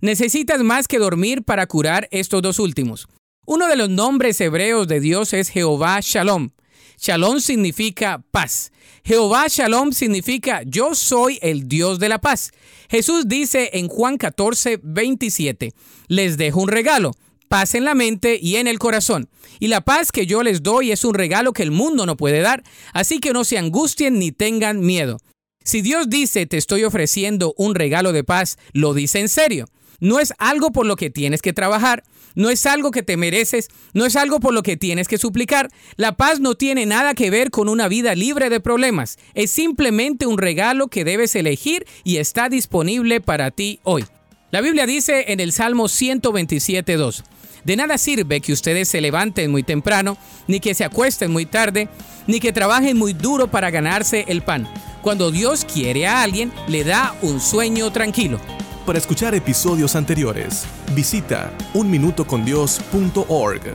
Necesitas 0.00 0.62
más 0.62 0.88
que 0.88 0.98
dormir 0.98 1.42
para 1.42 1.66
curar 1.66 2.08
estos 2.10 2.40
dos 2.40 2.58
últimos. 2.58 3.06
Uno 3.44 3.68
de 3.68 3.76
los 3.76 3.90
nombres 3.90 4.40
hebreos 4.40 4.88
de 4.88 4.98
Dios 5.00 5.34
es 5.34 5.50
Jehová 5.50 6.00
Shalom. 6.00 6.50
Shalom 6.98 7.40
significa 7.40 8.24
paz. 8.30 8.72
Jehová 9.04 9.46
Shalom 9.48 9.92
significa 9.92 10.62
yo 10.64 10.94
soy 10.94 11.38
el 11.42 11.68
Dios 11.68 11.98
de 11.98 12.08
la 12.08 12.20
paz. 12.20 12.52
Jesús 12.88 13.28
dice 13.28 13.70
en 13.74 13.88
Juan 13.88 14.16
14, 14.16 14.80
27, 14.82 15.74
les 16.08 16.38
dejo 16.38 16.60
un 16.62 16.68
regalo, 16.68 17.12
paz 17.48 17.74
en 17.74 17.84
la 17.84 17.94
mente 17.94 18.38
y 18.40 18.56
en 18.56 18.66
el 18.66 18.78
corazón. 18.78 19.28
Y 19.60 19.68
la 19.68 19.82
paz 19.82 20.10
que 20.10 20.26
yo 20.26 20.42
les 20.42 20.62
doy 20.62 20.90
es 20.90 21.04
un 21.04 21.14
regalo 21.14 21.52
que 21.52 21.62
el 21.62 21.70
mundo 21.70 22.06
no 22.06 22.16
puede 22.16 22.40
dar, 22.40 22.62
así 22.92 23.20
que 23.20 23.32
no 23.32 23.44
se 23.44 23.58
angustien 23.58 24.18
ni 24.18 24.32
tengan 24.32 24.80
miedo. 24.80 25.18
Si 25.64 25.82
Dios 25.82 26.08
dice 26.08 26.46
te 26.46 26.56
estoy 26.56 26.84
ofreciendo 26.84 27.54
un 27.58 27.74
regalo 27.74 28.12
de 28.12 28.24
paz, 28.24 28.56
lo 28.72 28.94
dice 28.94 29.20
en 29.20 29.28
serio. 29.28 29.66
No 30.00 30.20
es 30.20 30.32
algo 30.38 30.72
por 30.72 30.86
lo 30.86 30.96
que 30.96 31.10
tienes 31.10 31.42
que 31.42 31.52
trabajar, 31.52 32.04
no 32.36 32.50
es 32.50 32.64
algo 32.66 32.92
que 32.92 33.02
te 33.02 33.16
mereces, 33.16 33.68
no 33.92 34.06
es 34.06 34.14
algo 34.14 34.38
por 34.38 34.54
lo 34.54 34.62
que 34.62 34.76
tienes 34.76 35.08
que 35.08 35.18
suplicar. 35.18 35.70
La 35.96 36.16
paz 36.16 36.38
no 36.38 36.54
tiene 36.54 36.86
nada 36.86 37.14
que 37.14 37.30
ver 37.30 37.50
con 37.50 37.68
una 37.68 37.88
vida 37.88 38.14
libre 38.14 38.48
de 38.48 38.60
problemas, 38.60 39.18
es 39.34 39.50
simplemente 39.50 40.26
un 40.26 40.38
regalo 40.38 40.86
que 40.86 41.04
debes 41.04 41.34
elegir 41.34 41.84
y 42.04 42.18
está 42.18 42.48
disponible 42.48 43.20
para 43.20 43.50
ti 43.50 43.80
hoy. 43.82 44.04
La 44.52 44.60
Biblia 44.60 44.86
dice 44.86 45.32
en 45.32 45.40
el 45.40 45.50
Salmo 45.50 45.86
127.2, 45.86 47.24
de 47.64 47.74
nada 47.74 47.98
sirve 47.98 48.40
que 48.40 48.52
ustedes 48.52 48.88
se 48.88 49.00
levanten 49.00 49.50
muy 49.50 49.64
temprano, 49.64 50.16
ni 50.46 50.60
que 50.60 50.72
se 50.72 50.84
acuesten 50.84 51.32
muy 51.32 51.46
tarde, 51.46 51.88
ni 52.28 52.38
que 52.38 52.52
trabajen 52.52 52.96
muy 52.96 53.12
duro 53.12 53.50
para 53.50 53.72
ganarse 53.72 54.24
el 54.28 54.42
pan. 54.42 54.68
Cuando 55.02 55.32
Dios 55.32 55.64
quiere 55.64 56.06
a 56.06 56.22
alguien, 56.22 56.52
le 56.68 56.84
da 56.84 57.16
un 57.22 57.40
sueño 57.40 57.90
tranquilo. 57.90 58.38
Para 58.86 58.98
escuchar 58.98 59.34
episodios 59.34 59.96
anteriores, 59.96 60.64
visita 60.94 61.52
unminutocondios.org. 61.74 63.74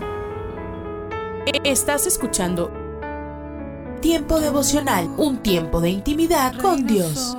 Estás 1.65 2.07
escuchando 2.07 2.71
Tiempo 3.99 4.39
devocional, 4.39 5.09
un 5.17 5.43
tiempo 5.43 5.81
de 5.81 5.89
intimidad 5.89 6.55
con 6.55 6.87
Dios. 6.87 7.35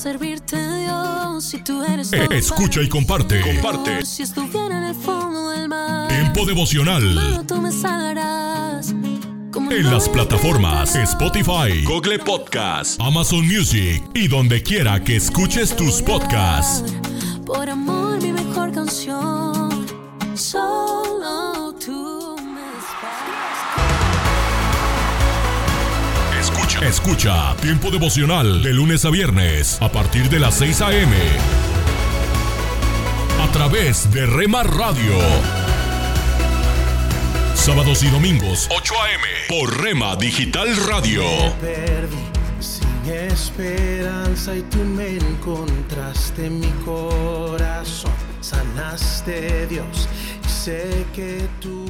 Servirte, 0.00 0.56
Dios, 0.56 1.44
si 1.44 1.58
tú 1.58 1.82
eres 1.82 2.10
Eh, 2.14 2.26
escucha 2.32 2.80
y 2.80 2.88
comparte. 2.88 3.40
Comparte. 3.42 4.04
Si 4.06 4.22
estuviera 4.22 4.78
en 4.78 4.84
el 4.84 4.94
fondo 4.94 5.50
del 5.50 5.68
mar, 5.68 6.08
Tiempo 6.08 6.46
devocional. 6.46 7.44
tú 7.46 7.60
me 7.60 7.70
salvarás. 7.70 8.94
¿Cómo 9.52 9.70
En 9.70 9.82
no 9.82 9.90
las 9.90 10.08
plataformas 10.08 10.94
Spotify, 10.94 11.84
Google 11.84 12.18
Podcast, 12.20 12.98
Amazon 13.00 13.46
Music 13.46 14.02
y 14.14 14.28
donde 14.28 14.62
quiera 14.62 15.02
que 15.04 15.16
escuches 15.16 15.76
tus 15.76 16.00
podcasts. 16.00 16.94
Por 17.44 17.68
amor, 17.68 18.22
mi 18.22 18.32
mejor 18.32 18.72
canción. 18.72 19.86
Solo 20.34 20.99
Escucha. 26.82 27.54
Tiempo 27.60 27.90
devocional 27.90 28.62
de 28.62 28.72
lunes 28.72 29.04
a 29.04 29.10
viernes 29.10 29.80
a 29.82 29.92
partir 29.92 30.30
de 30.30 30.40
las 30.40 30.54
6 30.54 30.80
a.m. 30.80 31.14
A 33.42 33.52
través 33.52 34.10
de 34.12 34.24
Rema 34.24 34.62
Radio. 34.62 35.18
Sábados 37.54 38.02
y 38.02 38.08
domingos 38.08 38.66
8 38.74 38.94
a.m. 38.94 39.60
por 39.60 39.82
Rema 39.82 40.16
Digital 40.16 40.74
Radio. 40.88 41.22
Perdí 41.60 42.16
sin 42.60 43.12
esperanza 43.12 44.56
y 44.56 44.62
tú 44.62 44.78
me 44.78 45.18
encontraste 45.18 46.46
en 46.46 46.60
mi 46.60 46.70
corazón. 46.86 48.12
Sanaste 48.40 49.66
Dios 49.66 50.08
y 50.42 50.48
sé 50.48 51.04
que 51.14 51.46
tú. 51.60 51.89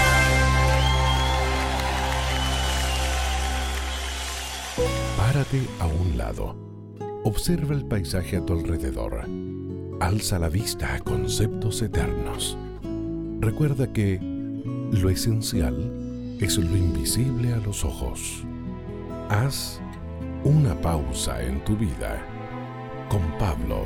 Párate 5.31 5.65
a 5.79 5.87
un 5.87 6.17
lado. 6.17 6.57
Observa 7.23 7.73
el 7.73 7.85
paisaje 7.85 8.35
a 8.35 8.45
tu 8.45 8.51
alrededor. 8.51 9.29
Alza 10.01 10.37
la 10.37 10.49
vista 10.49 10.93
a 10.93 10.99
conceptos 10.99 11.81
eternos. 11.81 12.57
Recuerda 13.39 13.93
que 13.93 14.19
lo 14.21 15.09
esencial 15.09 16.35
es 16.41 16.57
lo 16.57 16.75
invisible 16.75 17.53
a 17.53 17.59
los 17.59 17.85
ojos. 17.85 18.43
Haz 19.29 19.79
una 20.43 20.75
pausa 20.81 21.41
en 21.41 21.63
tu 21.63 21.77
vida 21.77 22.21
con 23.07 23.21
Pablo 23.37 23.85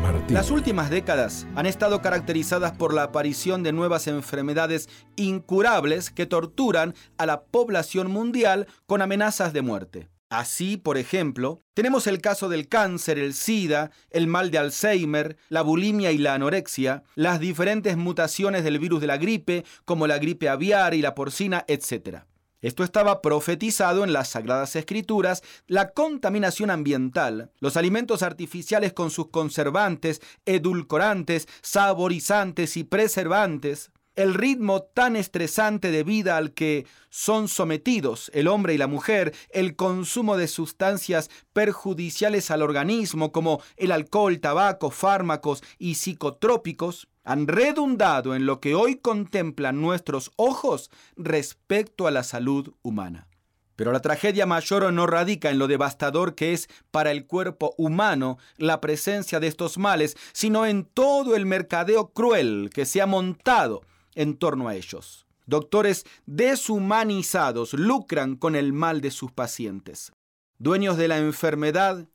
Martínez. 0.00 0.32
Las 0.32 0.50
últimas 0.50 0.88
décadas 0.88 1.46
han 1.56 1.66
estado 1.66 2.00
caracterizadas 2.00 2.72
por 2.72 2.94
la 2.94 3.02
aparición 3.02 3.62
de 3.62 3.72
nuevas 3.72 4.06
enfermedades 4.06 4.88
incurables 5.16 6.10
que 6.10 6.24
torturan 6.24 6.94
a 7.18 7.26
la 7.26 7.42
población 7.42 8.10
mundial 8.10 8.66
con 8.86 9.02
amenazas 9.02 9.52
de 9.52 9.60
muerte. 9.60 10.08
Así, 10.28 10.76
por 10.76 10.98
ejemplo, 10.98 11.62
tenemos 11.72 12.08
el 12.08 12.20
caso 12.20 12.48
del 12.48 12.68
cáncer, 12.68 13.16
el 13.16 13.32
SIDA, 13.32 13.92
el 14.10 14.26
mal 14.26 14.50
de 14.50 14.58
Alzheimer, 14.58 15.36
la 15.48 15.62
bulimia 15.62 16.10
y 16.10 16.18
la 16.18 16.34
anorexia, 16.34 17.04
las 17.14 17.38
diferentes 17.38 17.96
mutaciones 17.96 18.64
del 18.64 18.80
virus 18.80 19.00
de 19.00 19.06
la 19.06 19.18
gripe, 19.18 19.64
como 19.84 20.08
la 20.08 20.18
gripe 20.18 20.48
aviar 20.48 20.94
y 20.94 21.02
la 21.02 21.14
porcina, 21.14 21.64
etc. 21.68 22.24
Esto 22.60 22.82
estaba 22.82 23.22
profetizado 23.22 24.02
en 24.02 24.12
las 24.12 24.30
Sagradas 24.30 24.74
Escrituras, 24.74 25.44
la 25.68 25.90
contaminación 25.90 26.70
ambiental, 26.70 27.52
los 27.60 27.76
alimentos 27.76 28.24
artificiales 28.24 28.92
con 28.92 29.12
sus 29.12 29.28
conservantes, 29.28 30.20
edulcorantes, 30.44 31.46
saborizantes 31.62 32.76
y 32.76 32.82
preservantes, 32.82 33.92
el 34.16 34.34
ritmo 34.34 34.82
tan 34.82 35.14
estresante 35.14 35.90
de 35.90 36.02
vida 36.02 36.36
al 36.36 36.52
que 36.52 36.86
son 37.10 37.48
sometidos 37.48 38.30
el 38.34 38.48
hombre 38.48 38.74
y 38.74 38.78
la 38.78 38.86
mujer, 38.86 39.34
el 39.50 39.76
consumo 39.76 40.36
de 40.36 40.48
sustancias 40.48 41.30
perjudiciales 41.52 42.50
al 42.50 42.62
organismo 42.62 43.30
como 43.30 43.60
el 43.76 43.92
alcohol, 43.92 44.40
tabaco, 44.40 44.90
fármacos 44.90 45.62
y 45.78 45.94
psicotrópicos, 45.94 47.08
han 47.24 47.46
redundado 47.48 48.34
en 48.34 48.46
lo 48.46 48.60
que 48.60 48.74
hoy 48.74 48.96
contemplan 48.96 49.80
nuestros 49.80 50.30
ojos 50.36 50.90
respecto 51.16 52.06
a 52.06 52.10
la 52.10 52.22
salud 52.22 52.72
humana. 52.82 53.28
Pero 53.74 53.92
la 53.92 54.00
tragedia 54.00 54.46
mayor 54.46 54.90
no 54.92 55.06
radica 55.06 55.50
en 55.50 55.58
lo 55.58 55.66
devastador 55.66 56.34
que 56.34 56.54
es 56.54 56.68
para 56.90 57.10
el 57.10 57.26
cuerpo 57.26 57.74
humano 57.76 58.38
la 58.56 58.80
presencia 58.80 59.38
de 59.38 59.48
estos 59.48 59.76
males, 59.76 60.16
sino 60.32 60.64
en 60.64 60.84
todo 60.84 61.36
el 61.36 61.44
mercadeo 61.44 62.08
cruel 62.12 62.70
que 62.72 62.86
se 62.86 63.02
ha 63.02 63.06
montado 63.06 63.82
en 64.16 64.36
torno 64.36 64.66
a 64.66 64.74
ellos. 64.74 65.26
Doctores 65.46 66.04
deshumanizados 66.26 67.72
lucran 67.72 68.34
con 68.34 68.56
el 68.56 68.72
mal 68.72 69.00
de 69.00 69.12
sus 69.12 69.30
pacientes. 69.30 70.10
Dueños 70.58 70.96
de 70.96 71.06
la 71.06 71.18
enfermedad, 71.18 72.08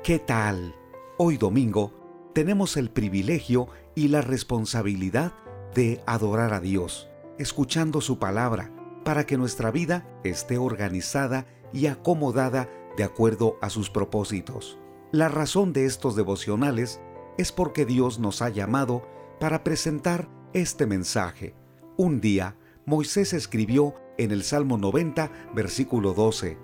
¿Qué 0.04 0.20
tal? 0.20 0.76
Hoy 1.18 1.38
domingo 1.38 2.30
tenemos 2.36 2.78
el 2.78 2.92
privilegio 2.92 3.68
y 3.96 4.10
la 4.10 4.22
responsabilidad 4.22 5.34
de 5.74 6.04
adorar 6.06 6.54
a 6.54 6.60
Dios, 6.60 7.10
escuchando 7.40 8.00
su 8.00 8.20
palabra, 8.20 8.72
para 9.04 9.26
que 9.26 9.38
nuestra 9.38 9.72
vida 9.72 10.08
esté 10.24 10.60
organizada 10.60 11.48
y 11.74 11.88
acomodada 11.88 12.70
de 12.96 13.04
acuerdo 13.04 13.58
a 13.62 13.70
sus 13.70 13.90
propósitos. 13.90 14.80
La 15.12 15.30
razón 15.30 15.74
de 15.74 15.86
estos 15.86 16.16
devocionales 16.16 17.00
es 17.38 17.52
porque 17.52 17.86
Dios 17.86 18.20
nos 18.20 18.42
ha 18.42 18.50
llamado 18.50 19.04
para 19.40 19.64
presentar 19.64 20.30
este 20.54 20.86
mensaje. 20.86 21.56
Un 21.96 22.20
día, 22.20 22.58
Moisés 22.86 23.34
escribió 23.34 23.94
en 24.18 24.32
el 24.32 24.44
Salmo 24.44 24.78
90, 24.78 25.32
versículo 25.54 26.14
12, 26.14 26.58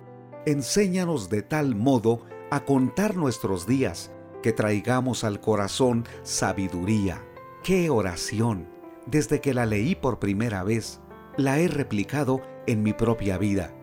Enséñanos 0.46 1.30
de 1.30 1.42
tal 1.42 1.76
modo 1.76 2.26
a 2.52 2.66
contar 2.66 3.16
nuestros 3.16 3.66
días, 3.66 4.12
que 4.42 4.52
traigamos 4.52 5.24
al 5.24 5.40
corazón 5.40 6.06
sabiduría. 6.24 7.24
¡Qué 7.64 7.90
oración! 7.90 8.68
Desde 9.06 9.40
que 9.42 9.54
la 9.54 9.66
leí 9.66 9.96
por 9.96 10.20
primera 10.20 10.64
vez, 10.64 11.00
la 11.38 11.60
he 11.60 11.68
replicado 11.68 12.42
en 12.68 12.84
mi 12.84 12.94
propia 12.94 13.38
vida. 13.38 13.74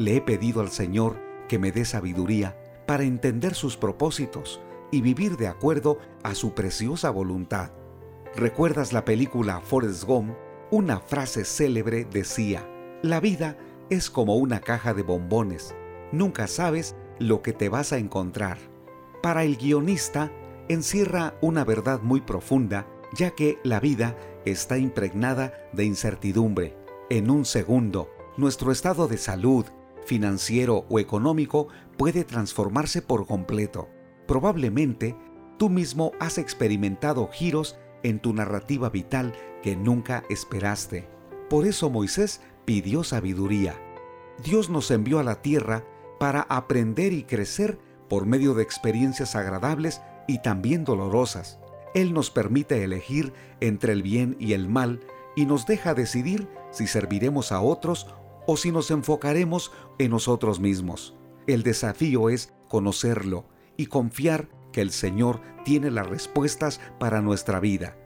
Le 0.00 0.16
he 0.16 0.22
pedido 0.22 0.62
al 0.62 0.70
Señor 0.70 1.20
que 1.46 1.58
me 1.58 1.72
dé 1.72 1.84
sabiduría 1.84 2.56
para 2.86 3.02
entender 3.02 3.54
sus 3.54 3.76
propósitos 3.76 4.58
y 4.90 5.02
vivir 5.02 5.36
de 5.36 5.46
acuerdo 5.46 5.98
a 6.22 6.34
su 6.34 6.54
preciosa 6.54 7.10
voluntad. 7.10 7.72
¿Recuerdas 8.34 8.94
la 8.94 9.04
película 9.04 9.60
Forrest 9.60 10.04
Gump? 10.04 10.34
Una 10.70 11.00
frase 11.00 11.44
célebre 11.44 12.06
decía, 12.10 12.66
la 13.02 13.20
vida 13.20 13.58
es 13.90 14.08
como 14.08 14.36
una 14.36 14.60
caja 14.60 14.94
de 14.94 15.02
bombones, 15.02 15.74
nunca 16.12 16.46
sabes 16.46 16.96
lo 17.18 17.42
que 17.42 17.52
te 17.52 17.68
vas 17.68 17.92
a 17.92 17.98
encontrar. 17.98 18.56
Para 19.22 19.44
el 19.44 19.58
guionista, 19.58 20.32
encierra 20.70 21.34
una 21.42 21.62
verdad 21.62 22.00
muy 22.00 22.22
profunda, 22.22 22.86
ya 23.12 23.32
que 23.32 23.58
la 23.64 23.80
vida 23.80 24.16
está 24.46 24.78
impregnada 24.78 25.52
de 25.74 25.84
incertidumbre. 25.84 26.74
En 27.10 27.30
un 27.30 27.44
segundo, 27.44 28.08
nuestro 28.38 28.72
estado 28.72 29.06
de 29.06 29.18
salud, 29.18 29.66
financiero 30.10 30.86
o 30.88 30.98
económico 30.98 31.68
puede 31.96 32.24
transformarse 32.24 33.00
por 33.00 33.28
completo. 33.28 33.88
Probablemente 34.26 35.16
tú 35.56 35.70
mismo 35.70 36.10
has 36.18 36.36
experimentado 36.36 37.28
giros 37.28 37.78
en 38.02 38.18
tu 38.18 38.34
narrativa 38.34 38.90
vital 38.90 39.32
que 39.62 39.76
nunca 39.76 40.24
esperaste. 40.28 41.08
Por 41.48 41.64
eso 41.64 41.90
Moisés 41.90 42.40
pidió 42.64 43.04
sabiduría. 43.04 43.80
Dios 44.42 44.68
nos 44.68 44.90
envió 44.90 45.20
a 45.20 45.22
la 45.22 45.42
tierra 45.42 45.84
para 46.18 46.40
aprender 46.40 47.12
y 47.12 47.22
crecer 47.22 47.78
por 48.08 48.26
medio 48.26 48.54
de 48.54 48.64
experiencias 48.64 49.36
agradables 49.36 50.00
y 50.26 50.42
también 50.42 50.84
dolorosas. 50.84 51.60
Él 51.94 52.12
nos 52.12 52.32
permite 52.32 52.82
elegir 52.82 53.32
entre 53.60 53.92
el 53.92 54.02
bien 54.02 54.36
y 54.40 54.54
el 54.54 54.68
mal 54.68 54.98
y 55.36 55.46
nos 55.46 55.66
deja 55.66 55.94
decidir 55.94 56.48
si 56.72 56.88
serviremos 56.88 57.52
a 57.52 57.60
otros 57.60 58.08
o 58.50 58.56
si 58.56 58.72
nos 58.72 58.90
enfocaremos 58.90 59.70
en 59.98 60.10
nosotros 60.10 60.58
mismos. 60.58 61.16
El 61.46 61.62
desafío 61.62 62.28
es 62.28 62.52
conocerlo 62.68 63.46
y 63.76 63.86
confiar 63.86 64.48
que 64.72 64.80
el 64.80 64.90
Señor 64.90 65.40
tiene 65.64 65.92
las 65.92 66.08
respuestas 66.08 66.80
para 66.98 67.22
nuestra 67.22 67.60
vida. 67.60 67.96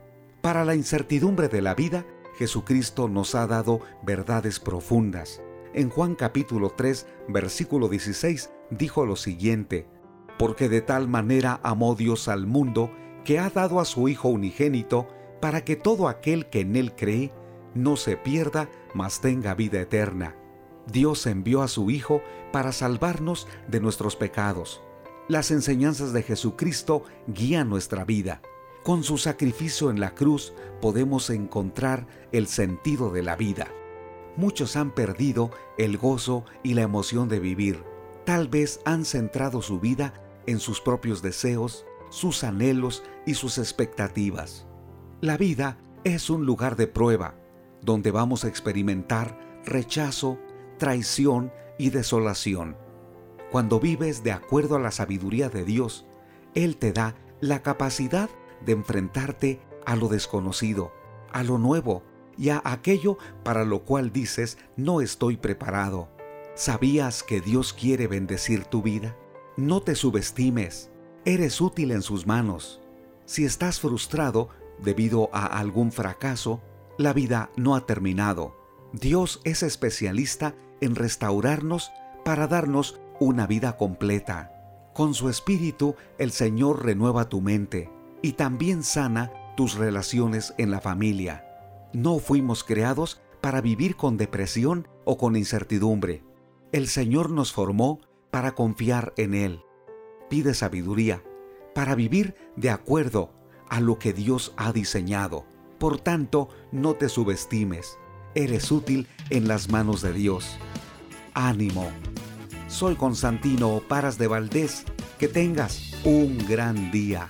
Para 0.43 0.63
la 0.63 0.75
incertidumbre 0.75 1.47
de 1.47 1.63
la 1.63 1.73
vida, 1.73 2.05
Jesucristo 2.37 3.09
nos 3.09 3.33
ha 3.33 3.47
dado 3.47 3.79
verdades 4.03 4.59
profundas. 4.59 5.41
En 5.73 5.89
Juan 5.89 6.13
capítulo 6.13 6.69
3, 6.69 7.07
versículo 7.27 7.89
16, 7.89 8.51
dijo 8.69 9.07
lo 9.07 9.15
siguiente, 9.15 9.87
Porque 10.37 10.69
de 10.69 10.81
tal 10.81 11.07
manera 11.07 11.59
amó 11.63 11.95
Dios 11.95 12.27
al 12.27 12.45
mundo, 12.45 12.91
que 13.23 13.39
ha 13.39 13.49
dado 13.49 13.79
a 13.79 13.85
su 13.85 14.09
Hijo 14.09 14.29
unigénito 14.29 15.07
para 15.41 15.65
que 15.65 15.75
todo 15.75 16.07
aquel 16.07 16.51
que 16.51 16.59
en 16.59 16.75
Él 16.75 16.93
cree 16.93 17.33
no 17.73 17.95
se 17.95 18.15
pierda, 18.15 18.69
mas 18.95 19.19
tenga 19.19 19.53
vida 19.53 19.79
eterna. 19.79 20.35
Dios 20.87 21.27
envió 21.27 21.61
a 21.61 21.67
su 21.67 21.91
Hijo 21.91 22.21
para 22.51 22.71
salvarnos 22.71 23.47
de 23.67 23.81
nuestros 23.81 24.15
pecados. 24.15 24.81
Las 25.27 25.51
enseñanzas 25.51 26.13
de 26.13 26.23
Jesucristo 26.23 27.03
guían 27.27 27.69
nuestra 27.69 28.05
vida. 28.05 28.41
Con 28.83 29.03
su 29.03 29.17
sacrificio 29.17 29.89
en 29.89 29.99
la 29.99 30.15
cruz 30.15 30.53
podemos 30.81 31.29
encontrar 31.29 32.07
el 32.31 32.47
sentido 32.47 33.11
de 33.11 33.23
la 33.23 33.35
vida. 33.35 33.67
Muchos 34.37 34.75
han 34.75 34.91
perdido 34.91 35.51
el 35.77 35.97
gozo 35.97 36.45
y 36.63 36.73
la 36.73 36.83
emoción 36.83 37.27
de 37.27 37.39
vivir. 37.39 37.83
Tal 38.25 38.47
vez 38.47 38.79
han 38.85 39.03
centrado 39.03 39.61
su 39.61 39.79
vida 39.79 40.13
en 40.45 40.59
sus 40.59 40.79
propios 40.79 41.21
deseos, 41.21 41.85
sus 42.09 42.43
anhelos 42.43 43.03
y 43.25 43.33
sus 43.33 43.57
expectativas. 43.57 44.67
La 45.19 45.37
vida 45.37 45.79
es 46.03 46.29
un 46.29 46.45
lugar 46.45 46.75
de 46.75 46.87
prueba, 46.87 47.35
donde 47.85 48.11
vamos 48.11 48.43
a 48.43 48.47
experimentar 48.47 49.39
rechazo, 49.63 50.39
traición 50.77 51.51
y 51.77 51.91
desolación. 51.91 52.75
Cuando 53.51 53.79
vives 53.79 54.23
de 54.23 54.31
acuerdo 54.31 54.75
a 54.75 54.79
la 54.79 54.91
sabiduría 54.91 55.49
de 55.49 55.63
Dios, 55.63 56.05
Él 56.55 56.77
te 56.77 56.91
da 56.91 57.15
la 57.39 57.61
capacidad 57.61 58.29
de 58.65 58.73
enfrentarte 58.73 59.61
a 59.85 59.95
lo 59.95 60.07
desconocido, 60.07 60.91
a 61.31 61.43
lo 61.43 61.57
nuevo 61.57 62.03
y 62.37 62.49
a 62.49 62.61
aquello 62.65 63.17
para 63.43 63.63
lo 63.63 63.83
cual 63.83 64.11
dices 64.11 64.57
no 64.75 64.99
estoy 64.99 65.37
preparado. 65.37 66.09
¿Sabías 66.55 67.23
que 67.23 67.41
Dios 67.41 67.73
quiere 67.73 68.07
bendecir 68.07 68.65
tu 68.65 68.81
vida? 68.81 69.15
No 69.57 69.81
te 69.81 69.95
subestimes, 69.95 70.89
eres 71.23 71.61
útil 71.61 71.91
en 71.91 72.01
sus 72.01 72.25
manos. 72.25 72.81
Si 73.25 73.45
estás 73.45 73.79
frustrado 73.79 74.49
debido 74.81 75.29
a 75.33 75.45
algún 75.45 75.91
fracaso, 75.91 76.61
la 76.97 77.13
vida 77.13 77.49
no 77.55 77.75
ha 77.75 77.85
terminado. 77.85 78.55
Dios 78.93 79.41
es 79.43 79.63
especialista 79.63 80.55
en 80.81 80.95
restaurarnos 80.95 81.91
para 82.23 82.47
darnos 82.47 82.99
una 83.19 83.47
vida 83.47 83.77
completa. 83.77 84.51
Con 84.93 85.13
su 85.13 85.29
espíritu 85.29 85.95
el 86.17 86.31
Señor 86.31 86.85
renueva 86.85 87.27
tu 87.27 87.41
mente 87.41 87.91
y 88.21 88.33
también 88.33 88.83
sana 88.83 89.31
tus 89.57 89.75
relaciones 89.75 90.53
en 90.57 90.71
la 90.71 90.81
familia. 90.81 91.45
No 91.93 92.19
fuimos 92.19 92.63
creados 92.63 93.21
para 93.41 93.61
vivir 93.61 93.95
con 93.95 94.17
depresión 94.17 94.87
o 95.03 95.17
con 95.17 95.35
incertidumbre. 95.35 96.23
El 96.71 96.87
Señor 96.87 97.29
nos 97.29 97.53
formó 97.53 97.99
para 98.31 98.53
confiar 98.53 99.13
en 99.17 99.33
Él. 99.33 99.61
Pide 100.29 100.53
sabiduría 100.53 101.23
para 101.73 101.95
vivir 101.95 102.35
de 102.55 102.69
acuerdo 102.69 103.31
a 103.69 103.79
lo 103.81 103.99
que 103.99 104.13
Dios 104.13 104.53
ha 104.57 104.71
diseñado. 104.71 105.45
Por 105.79 105.99
tanto, 105.99 106.49
no 106.71 106.93
te 106.93 107.09
subestimes. 107.09 107.97
Eres 108.33 108.71
útil 108.71 109.07
en 109.29 109.47
las 109.47 109.69
manos 109.69 110.01
de 110.01 110.13
Dios. 110.13 110.57
Ánimo. 111.33 111.89
Soy 112.67 112.95
Constantino 112.95 113.81
Paras 113.87 114.17
de 114.17 114.27
Valdés. 114.27 114.85
Que 115.19 115.27
tengas 115.27 115.93
un 116.03 116.37
gran 116.47 116.91
día. 116.91 117.29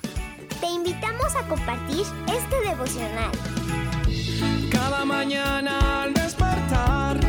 Te 0.59 0.67
invitamos 0.67 1.35
a 1.35 1.47
compartir 1.47 2.03
este 2.27 2.69
devocional. 2.69 3.31
Cada 4.71 5.05
mañana 5.05 6.03
al 6.03 6.13
despertar, 6.13 7.19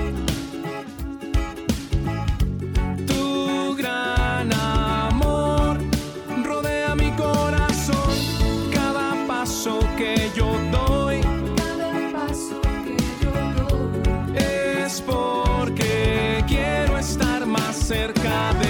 porque 15.00 16.44
quiero 16.46 16.98
estar 16.98 17.46
más 17.46 17.76
cerca 17.76 18.52
de 18.54 18.65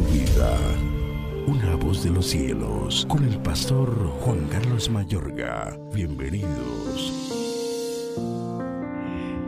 vida. 0.00 0.56
Una 1.46 1.76
voz 1.76 2.04
de 2.04 2.10
los 2.10 2.26
cielos, 2.26 3.06
con 3.08 3.24
el 3.24 3.38
pastor 3.38 3.90
Juan 4.20 4.46
Carlos 4.50 4.90
Mayorga. 4.90 5.78
Bienvenidos. 5.92 7.12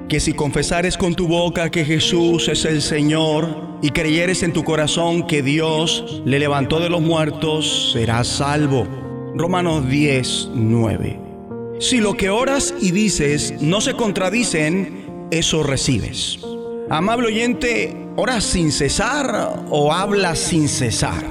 Que 0.08 0.18
si 0.18 0.32
confesares 0.32 0.96
con 0.96 1.14
tu 1.14 1.28
boca 1.28 1.70
que 1.70 1.84
Jesús 1.84 2.48
es 2.48 2.64
el 2.64 2.82
Señor 2.82 3.78
y 3.82 3.90
creyeres 3.90 4.42
en 4.42 4.52
tu 4.52 4.64
corazón 4.64 5.26
que 5.26 5.42
Dios 5.42 6.22
le 6.24 6.38
levantó 6.38 6.80
de 6.80 6.90
los 6.90 7.00
muertos, 7.00 7.92
serás 7.92 8.26
salvo. 8.26 8.86
Romanos 9.36 9.88
10, 9.88 10.50
9. 10.54 11.20
Si 11.78 11.98
lo 11.98 12.14
que 12.14 12.28
oras 12.28 12.74
y 12.80 12.90
dices 12.90 13.54
no 13.60 13.80
se 13.80 13.94
contradicen, 13.94 15.28
eso 15.30 15.62
recibes. 15.62 16.40
Amable 16.90 17.28
oyente, 17.28 17.96
¿oras 18.20 18.44
sin 18.44 18.70
cesar 18.70 19.64
o 19.70 19.94
hablas 19.94 20.38
sin 20.38 20.68
cesar? 20.68 21.24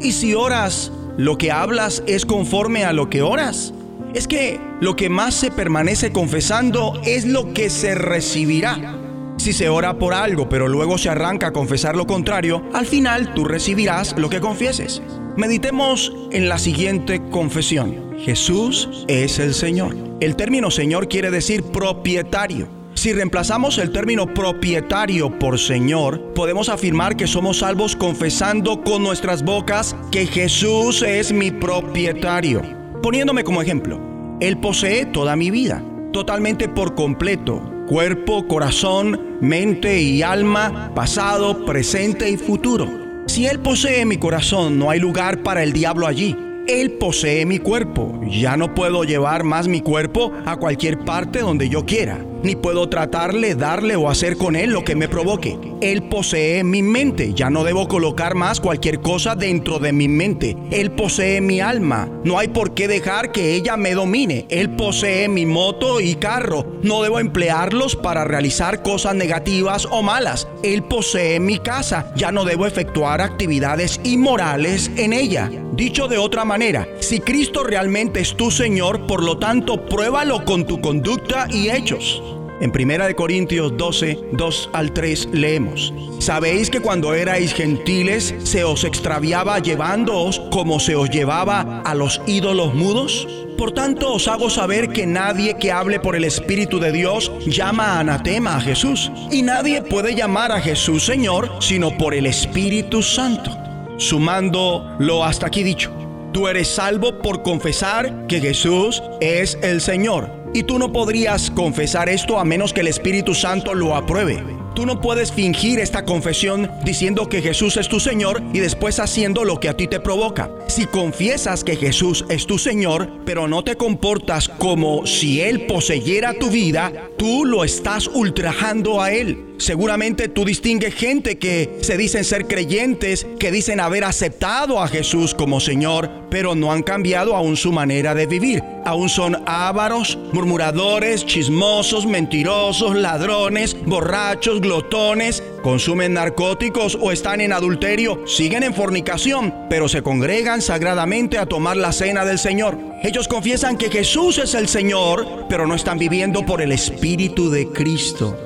Y 0.00 0.12
si 0.12 0.32
oras, 0.32 0.90
lo 1.18 1.36
que 1.36 1.52
hablas 1.52 2.02
es 2.06 2.24
conforme 2.24 2.86
a 2.86 2.94
lo 2.94 3.10
que 3.10 3.20
oras. 3.20 3.74
Es 4.14 4.26
que 4.26 4.58
lo 4.80 4.96
que 4.96 5.10
más 5.10 5.34
se 5.34 5.50
permanece 5.50 6.12
confesando 6.12 6.98
es 7.04 7.26
lo 7.26 7.52
que 7.52 7.68
se 7.68 7.94
recibirá. 7.94 8.96
Si 9.36 9.52
se 9.52 9.68
ora 9.68 9.98
por 9.98 10.14
algo 10.14 10.48
pero 10.48 10.66
luego 10.66 10.96
se 10.96 11.10
arranca 11.10 11.48
a 11.48 11.52
confesar 11.52 11.94
lo 11.94 12.06
contrario, 12.06 12.62
al 12.72 12.86
final 12.86 13.34
tú 13.34 13.44
recibirás 13.44 14.16
lo 14.16 14.30
que 14.30 14.40
confieses. 14.40 15.02
Meditemos 15.36 16.10
en 16.32 16.48
la 16.48 16.58
siguiente 16.58 17.20
confesión. 17.30 18.16
Jesús 18.18 19.04
es 19.08 19.38
el 19.38 19.52
Señor. 19.52 19.94
El 20.20 20.36
término 20.36 20.70
Señor 20.70 21.06
quiere 21.06 21.30
decir 21.30 21.64
propietario. 21.64 22.79
Si 22.94 23.12
reemplazamos 23.12 23.78
el 23.78 23.92
término 23.92 24.26
propietario 24.34 25.38
por 25.38 25.58
Señor, 25.58 26.34
podemos 26.34 26.68
afirmar 26.68 27.16
que 27.16 27.26
somos 27.26 27.58
salvos 27.58 27.96
confesando 27.96 28.82
con 28.82 29.02
nuestras 29.02 29.42
bocas 29.42 29.96
que 30.10 30.26
Jesús 30.26 31.02
es 31.02 31.32
mi 31.32 31.50
propietario. 31.50 32.62
Poniéndome 33.02 33.44
como 33.44 33.62
ejemplo, 33.62 34.00
Él 34.40 34.58
posee 34.58 35.06
toda 35.06 35.34
mi 35.36 35.50
vida, 35.50 35.82
totalmente 36.12 36.68
por 36.68 36.94
completo, 36.94 37.62
cuerpo, 37.88 38.46
corazón, 38.46 39.38
mente 39.40 40.00
y 40.02 40.22
alma, 40.22 40.92
pasado, 40.94 41.64
presente 41.64 42.28
y 42.28 42.36
futuro. 42.36 42.86
Si 43.26 43.46
Él 43.46 43.60
posee 43.60 44.04
mi 44.04 44.18
corazón, 44.18 44.78
no 44.78 44.90
hay 44.90 44.98
lugar 44.98 45.42
para 45.42 45.62
el 45.62 45.72
diablo 45.72 46.06
allí. 46.06 46.36
Él 46.66 46.92
posee 46.92 47.46
mi 47.46 47.58
cuerpo. 47.58 48.20
Ya 48.28 48.56
no 48.56 48.74
puedo 48.74 49.04
llevar 49.04 49.44
más 49.44 49.68
mi 49.68 49.80
cuerpo 49.80 50.32
a 50.44 50.56
cualquier 50.56 50.98
parte 50.98 51.40
donde 51.40 51.68
yo 51.68 51.86
quiera. 51.86 52.18
Ni 52.42 52.56
puedo 52.56 52.88
tratarle, 52.88 53.54
darle 53.54 53.96
o 53.96 54.08
hacer 54.08 54.36
con 54.36 54.56
él 54.56 54.70
lo 54.70 54.84
que 54.84 54.96
me 54.96 55.08
provoque. 55.08 55.58
Él 55.82 56.02
posee 56.04 56.64
mi 56.64 56.82
mente. 56.82 57.32
Ya 57.34 57.50
no 57.50 57.64
debo 57.64 57.88
colocar 57.88 58.34
más 58.34 58.60
cualquier 58.60 59.00
cosa 59.00 59.34
dentro 59.34 59.78
de 59.78 59.92
mi 59.92 60.08
mente. 60.08 60.56
Él 60.70 60.90
posee 60.90 61.40
mi 61.40 61.60
alma. 61.60 62.08
No 62.24 62.38
hay 62.38 62.48
por 62.48 62.74
qué 62.74 62.88
dejar 62.88 63.32
que 63.32 63.54
ella 63.54 63.76
me 63.76 63.94
domine. 63.94 64.46
Él 64.48 64.70
posee 64.70 65.28
mi 65.28 65.46
moto 65.46 66.00
y 66.00 66.14
carro. 66.14 66.66
No 66.82 67.02
debo 67.02 67.18
emplearlos 67.18 67.96
para 67.96 68.24
realizar 68.24 68.82
cosas 68.82 69.14
negativas 69.14 69.86
o 69.90 70.02
malas. 70.02 70.48
Él 70.62 70.82
posee 70.82 71.40
mi 71.40 71.58
casa. 71.58 72.12
Ya 72.16 72.32
no 72.32 72.44
debo 72.44 72.66
efectuar 72.66 73.20
actividades 73.20 74.00
inmorales 74.04 74.90
en 74.96 75.12
ella. 75.12 75.50
Dicho 75.72 76.08
de 76.08 76.18
otra 76.18 76.44
manera, 76.44 76.86
si 77.00 77.20
Cristo 77.20 77.64
realmente 77.64 78.20
es 78.20 78.36
tu 78.36 78.50
Señor, 78.50 79.06
por 79.06 79.22
lo 79.22 79.38
tanto, 79.38 79.86
pruébalo 79.86 80.44
con 80.44 80.66
tu 80.66 80.80
conducta 80.80 81.46
y 81.50 81.70
hechos. 81.70 82.22
En 82.60 82.70
1 82.70 83.16
Corintios 83.16 83.74
12, 83.74 84.18
2 84.32 84.70
al 84.74 84.92
3 84.92 85.28
leemos, 85.32 85.94
¿sabéis 86.18 86.68
que 86.68 86.80
cuando 86.80 87.14
erais 87.14 87.54
gentiles 87.54 88.34
se 88.44 88.64
os 88.64 88.84
extraviaba 88.84 89.58
llevándoos 89.60 90.40
como 90.50 90.78
se 90.78 90.94
os 90.94 91.08
llevaba 91.08 91.80
a 91.82 91.94
los 91.94 92.20
ídolos 92.26 92.74
mudos? 92.74 93.26
Por 93.56 93.72
tanto 93.72 94.12
os 94.12 94.28
hago 94.28 94.50
saber 94.50 94.90
que 94.90 95.06
nadie 95.06 95.56
que 95.56 95.72
hable 95.72 96.00
por 96.00 96.16
el 96.16 96.24
Espíritu 96.24 96.78
de 96.78 96.92
Dios 96.92 97.32
llama 97.46 97.98
anatema 97.98 98.56
a 98.56 98.60
Jesús, 98.60 99.10
y 99.30 99.40
nadie 99.40 99.80
puede 99.80 100.14
llamar 100.14 100.52
a 100.52 100.60
Jesús 100.60 101.04
Señor 101.04 101.50
sino 101.60 101.96
por 101.96 102.12
el 102.12 102.26
Espíritu 102.26 103.02
Santo. 103.02 103.56
Sumando 103.96 104.96
lo 104.98 105.24
hasta 105.24 105.46
aquí 105.46 105.62
dicho, 105.62 105.90
tú 106.32 106.48
eres 106.48 106.68
salvo 106.68 107.18
por 107.18 107.42
confesar 107.42 108.26
que 108.26 108.40
Jesús 108.40 109.02
es 109.20 109.58
el 109.62 109.80
Señor 109.80 110.30
y 110.54 110.64
tú 110.64 110.78
no 110.78 110.92
podrías 110.92 111.50
confesar 111.50 112.08
esto 112.08 112.38
a 112.38 112.44
menos 112.44 112.72
que 112.72 112.80
el 112.80 112.88
Espíritu 112.88 113.34
Santo 113.34 113.74
lo 113.74 113.94
apruebe. 113.94 114.59
Tú 114.80 114.86
no 114.86 114.98
puedes 114.98 115.30
fingir 115.30 115.78
esta 115.78 116.06
confesión 116.06 116.70
diciendo 116.86 117.28
que 117.28 117.42
Jesús 117.42 117.76
es 117.76 117.86
tu 117.86 118.00
Señor 118.00 118.42
y 118.54 118.60
después 118.60 118.98
haciendo 118.98 119.44
lo 119.44 119.60
que 119.60 119.68
a 119.68 119.76
ti 119.76 119.86
te 119.86 120.00
provoca. 120.00 120.50
Si 120.68 120.86
confiesas 120.86 121.64
que 121.64 121.76
Jesús 121.76 122.24
es 122.30 122.46
tu 122.46 122.56
Señor, 122.56 123.06
pero 123.26 123.46
no 123.46 123.62
te 123.62 123.76
comportas 123.76 124.48
como 124.48 125.04
si 125.04 125.42
Él 125.42 125.66
poseyera 125.66 126.32
tu 126.32 126.48
vida, 126.48 127.10
tú 127.18 127.44
lo 127.44 127.62
estás 127.62 128.06
ultrajando 128.06 129.02
a 129.02 129.12
Él. 129.12 129.50
Seguramente 129.60 130.28
tú 130.28 130.46
distingues 130.46 130.94
gente 130.94 131.36
que 131.36 131.76
se 131.82 131.98
dicen 131.98 132.24
ser 132.24 132.46
creyentes, 132.46 133.26
que 133.38 133.52
dicen 133.52 133.78
haber 133.78 134.04
aceptado 134.04 134.80
a 134.80 134.88
Jesús 134.88 135.34
como 135.34 135.60
Señor, 135.60 136.10
pero 136.30 136.54
no 136.54 136.72
han 136.72 136.82
cambiado 136.82 137.36
aún 137.36 137.58
su 137.58 137.70
manera 137.70 138.14
de 138.14 138.24
vivir. 138.24 138.62
Aún 138.86 139.10
son 139.10 139.36
ávaros, 139.44 140.18
murmuradores, 140.32 141.26
chismosos, 141.26 142.06
mentirosos, 142.06 142.96
ladrones, 142.96 143.76
borrachos, 143.84 144.62
glotones, 144.70 145.42
consumen 145.64 146.14
narcóticos 146.14 146.96
o 147.00 147.10
están 147.10 147.40
en 147.40 147.52
adulterio, 147.52 148.24
siguen 148.24 148.62
en 148.62 148.72
fornicación, 148.72 149.52
pero 149.68 149.88
se 149.88 150.00
congregan 150.00 150.62
sagradamente 150.62 151.38
a 151.38 151.46
tomar 151.46 151.76
la 151.76 151.90
cena 151.90 152.24
del 152.24 152.38
Señor. 152.38 152.78
Ellos 153.02 153.26
confiesan 153.26 153.76
que 153.76 153.90
Jesús 153.90 154.38
es 154.38 154.54
el 154.54 154.68
Señor, 154.68 155.46
pero 155.48 155.66
no 155.66 155.74
están 155.74 155.98
viviendo 155.98 156.46
por 156.46 156.62
el 156.62 156.70
Espíritu 156.70 157.50
de 157.50 157.66
Cristo. 157.66 158.38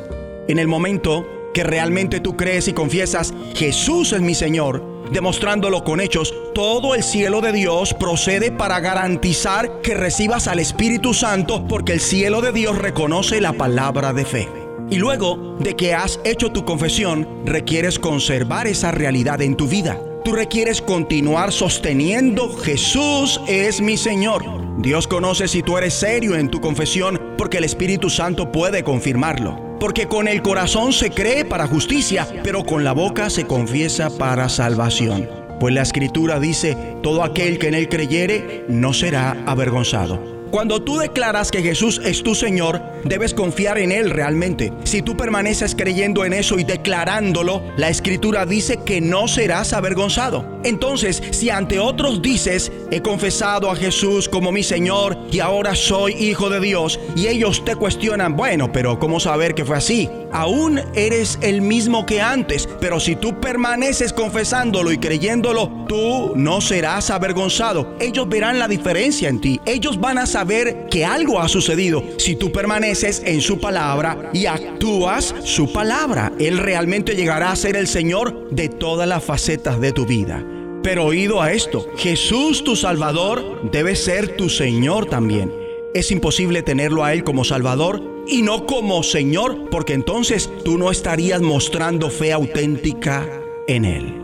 En 0.49 0.59
el 0.59 0.67
momento 0.67 1.27
que 1.53 1.63
realmente 1.63 2.21
tú 2.21 2.39
crees 2.39 2.69
y 2.69 2.73
confiesas, 2.73 3.35
Jesús 3.55 4.15
es 4.15 4.23
mi 4.23 4.35
Señor, 4.35 4.83
demostrándolo 5.13 5.85
con 5.85 6.01
hechos, 6.01 6.33
todo 6.55 6.95
el 6.95 7.03
cielo 7.03 7.43
de 7.43 7.53
Dios 7.53 7.93
procede 7.93 8.51
para 8.51 8.81
garantizar 8.81 9.83
que 9.83 9.93
recibas 9.93 10.49
al 10.49 10.59
Espíritu 10.59 11.13
Santo 11.13 11.69
porque 11.69 11.93
el 11.93 12.01
cielo 12.01 12.41
de 12.41 12.53
Dios 12.53 12.79
reconoce 12.79 13.43
la 13.43 13.53
palabra 13.53 14.15
de 14.15 14.25
fe. 14.25 14.64
Y 14.95 14.99
luego 14.99 15.57
de 15.59 15.75
que 15.75 15.93
has 15.93 16.21
hecho 16.23 16.53
tu 16.53 16.65
confesión, 16.65 17.27
requieres 17.45 17.99
conservar 17.99 18.69
esa 18.69 18.93
realidad 18.93 19.43
en 19.43 19.57
tu 19.57 19.67
vida. 19.67 20.01
Tú 20.25 20.31
requieres 20.31 20.81
continuar 20.81 21.51
sosteniendo 21.51 22.57
Jesús 22.59 23.41
es 23.49 23.81
mi 23.81 23.97
Señor. 23.97 24.45
Dios 24.79 25.09
conoce 25.09 25.49
si 25.49 25.65
tú 25.65 25.79
eres 25.79 25.95
serio 25.95 26.37
en 26.37 26.49
tu 26.49 26.61
confesión 26.61 27.21
porque 27.37 27.59
el 27.59 27.65
Espíritu 27.65 28.09
Santo 28.09 28.53
puede 28.53 28.85
confirmarlo. 28.85 29.79
Porque 29.81 30.07
con 30.07 30.29
el 30.29 30.43
corazón 30.43 30.93
se 30.93 31.11
cree 31.11 31.45
para 31.45 31.67
justicia, 31.67 32.29
pero 32.45 32.65
con 32.65 32.85
la 32.85 32.93
boca 32.93 33.31
se 33.31 33.49
confiesa 33.49 34.17
para 34.17 34.49
salvación. 34.49 35.29
Pues 35.59 35.75
la 35.75 35.83
escritura 35.83 36.39
dice, 36.39 36.77
todo 37.03 37.25
aquel 37.25 37.59
que 37.59 37.67
en 37.67 37.75
él 37.75 37.89
creyere 37.89 38.65
no 38.69 38.93
será 38.93 39.43
avergonzado. 39.45 40.34
Cuando 40.51 40.83
tú 40.83 40.99
declaras 40.99 41.51
que 41.51 41.63
Jesús 41.63 42.01
es 42.05 42.23
tu 42.23 42.35
Señor, 42.35 42.81
debes 43.05 43.35
confiar 43.35 43.79
en 43.79 43.91
Él 43.91 44.11
realmente. 44.11 44.73
Si 44.85 45.03
tú 45.03 45.17
permaneces 45.17 45.75
creyendo 45.75 46.25
en 46.25 46.33
eso 46.33 46.59
y 46.59 46.65
declarándolo, 46.65 47.63
la 47.77 47.89
Escritura 47.89 48.47
dice 48.47 48.79
que 48.85 49.01
no 49.01 49.27
serás 49.27 49.73
avergonzado. 49.73 50.61
Entonces, 50.63 51.23
si 51.33 51.51
ante 51.51 51.79
otros 51.79 52.23
dices, 52.23 52.73
he 52.91 53.03
confesado 53.03 53.71
a 53.71 53.77
Jesús 53.77 54.29
como 54.29 54.53
mi 54.53 54.63
Señor 54.63 55.19
y 55.31 55.41
ahora 55.41 55.75
soy 55.75 56.13
hijo 56.13 56.49
de 56.49 56.61
Dios, 56.61 57.01
y 57.17 57.27
ellos 57.27 57.65
te 57.65 57.77
cuestionan, 57.77 58.37
bueno, 58.37 58.73
pero 58.73 58.99
¿cómo 58.99 59.21
saber 59.21 59.55
que 59.55 59.65
fue 59.65 59.77
así? 59.77 60.09
Aún 60.33 60.81
eres 60.95 61.39
el 61.43 61.63
mismo 61.63 62.07
que 62.07 62.21
antes, 62.21 62.69
pero 62.81 62.99
si 62.99 63.17
tú 63.17 63.41
permaneces 63.41 64.13
confesándolo 64.13 64.91
y 64.91 64.99
creyéndolo, 64.99 65.85
tú 65.87 66.33
no 66.35 66.61
serás 66.61 67.11
avergonzado. 67.11 67.95
Ellos 68.01 68.29
verán 68.29 68.59
la 68.59 68.67
diferencia 68.67 69.29
en 69.29 69.41
ti. 69.41 69.61
Ellos 69.67 70.01
van 70.01 70.19
a 70.19 70.27
saber 70.27 70.44
que 70.91 71.05
algo 71.05 71.41
ha 71.41 71.49
sucedido. 71.49 72.05
Si 72.19 72.37
tú 72.37 72.53
permaneces 72.53 73.23
en 73.25 73.41
su 73.41 73.59
palabra 73.59 74.31
y 74.33 74.47
actúas 74.47 75.35
su 75.45 75.73
palabra, 75.73 76.33
Él 76.39 76.59
realmente 76.59 77.17
llegará 77.17 77.51
a 77.51 77.57
ser 77.57 77.77
el 77.77 77.87
Señor 77.87 78.51
de 78.51 78.69
todas 78.69 79.09
las 79.09 79.25
facetas 79.25 79.81
de 79.81 79.93
tu 79.93 80.07
vida. 80.07 80.45
Pero 80.83 81.07
oído 81.07 81.41
a 81.41 81.53
esto, 81.53 81.89
Jesús 81.97 82.63
tu 82.63 82.77
Salvador 82.77 83.71
debe 83.71 83.97
ser 83.97 84.37
tu 84.37 84.51
Señor 84.51 85.07
también. 85.07 85.51
Es 85.95 86.11
imposible 86.11 86.63
tenerlo 86.63 87.05
a 87.05 87.15
Él 87.15 87.25
como 87.25 87.45
Salvador 87.45 88.03
y 88.27 88.43
no 88.43 88.67
como 88.67 89.03
Señor, 89.03 89.71
porque 89.71 89.95
entonces 89.95 90.51
tú 90.65 90.77
no 90.77 90.91
estarías 90.91 91.41
mostrando 91.41 92.11
fe 92.11 92.33
auténtica 92.33 93.27
en 93.67 93.85
Él. 93.85 94.15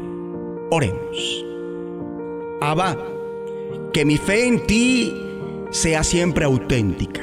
Oremos. 0.70 1.44
Abba, 2.60 2.98
que 3.92 4.04
mi 4.04 4.18
fe 4.18 4.46
en 4.46 4.66
ti 4.66 5.29
sea 5.70 6.04
siempre 6.04 6.44
auténtica. 6.44 7.22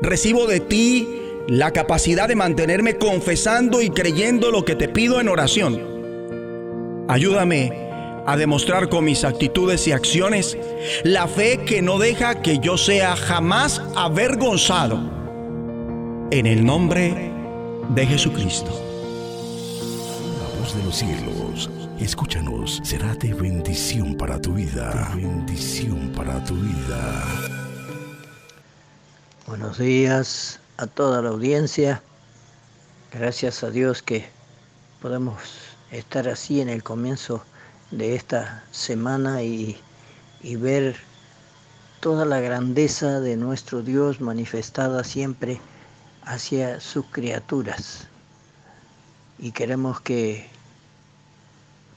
Recibo 0.00 0.46
de 0.46 0.60
ti 0.60 1.08
la 1.48 1.72
capacidad 1.72 2.28
de 2.28 2.36
mantenerme 2.36 2.96
confesando 2.98 3.82
y 3.82 3.90
creyendo 3.90 4.50
lo 4.50 4.64
que 4.64 4.74
te 4.74 4.88
pido 4.88 5.20
en 5.20 5.28
oración. 5.28 5.80
Ayúdame 7.08 7.72
a 8.26 8.36
demostrar 8.36 8.88
con 8.88 9.04
mis 9.04 9.24
actitudes 9.24 9.86
y 9.88 9.92
acciones 9.92 10.56
la 11.02 11.26
fe 11.26 11.58
que 11.66 11.82
no 11.82 11.98
deja 11.98 12.40
que 12.42 12.58
yo 12.58 12.76
sea 12.78 13.16
jamás 13.16 13.82
avergonzado. 13.96 15.00
En 16.30 16.46
el 16.46 16.64
nombre 16.64 17.30
de 17.94 18.06
Jesucristo. 18.06 18.70
La 20.40 20.60
voz 20.60 20.74
de 20.74 20.82
los 20.84 20.96
cielos, 20.96 21.31
escúchanos, 22.04 22.80
será 22.82 23.14
de 23.14 23.32
bendición 23.32 24.16
para 24.16 24.40
tu 24.40 24.54
vida. 24.54 25.12
De 25.14 25.22
bendición 25.22 26.12
para 26.16 26.42
tu 26.44 26.54
vida. 26.56 27.24
Buenos 29.46 29.78
días 29.78 30.58
a 30.78 30.86
toda 30.88 31.22
la 31.22 31.28
audiencia. 31.28 32.02
Gracias 33.12 33.62
a 33.62 33.70
Dios 33.70 34.02
que 34.02 34.28
podemos 35.00 35.38
estar 35.92 36.28
así 36.28 36.60
en 36.60 36.68
el 36.68 36.82
comienzo 36.82 37.44
de 37.92 38.16
esta 38.16 38.64
semana 38.72 39.42
y, 39.42 39.78
y 40.42 40.56
ver 40.56 40.96
toda 42.00 42.24
la 42.24 42.40
grandeza 42.40 43.20
de 43.20 43.36
nuestro 43.36 43.82
Dios 43.82 44.20
manifestada 44.20 45.04
siempre 45.04 45.60
hacia 46.24 46.80
sus 46.80 47.06
criaturas. 47.06 48.08
Y 49.38 49.52
queremos 49.52 50.00
que 50.00 50.51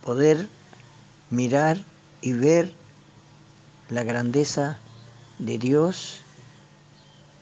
poder 0.06 0.48
mirar 1.32 1.78
y 2.22 2.34
ver 2.34 2.72
la 3.90 4.04
grandeza 4.04 4.78
de 5.40 5.58
Dios 5.58 6.22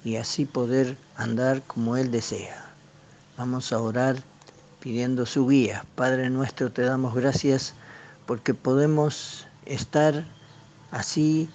y 0.06 0.15
así 0.15 0.45
poder 0.45 0.98
andar 1.18 1.61
como 1.64 1.98
Él 1.98 2.10
desea. 2.10 2.73
Vamos 3.38 3.73
a 3.73 3.80
orar 3.80 4.15
pidiendo 4.80 5.26
su 5.26 5.48
guía. 5.48 5.85
Padre 5.95 6.30
nuestro, 6.30 6.72
te 6.72 6.84
damos 6.84 7.14
gracias 7.14 7.73
porque 8.26 8.53
podemos 8.53 9.45
estar 9.65 10.26
así 10.91 11.49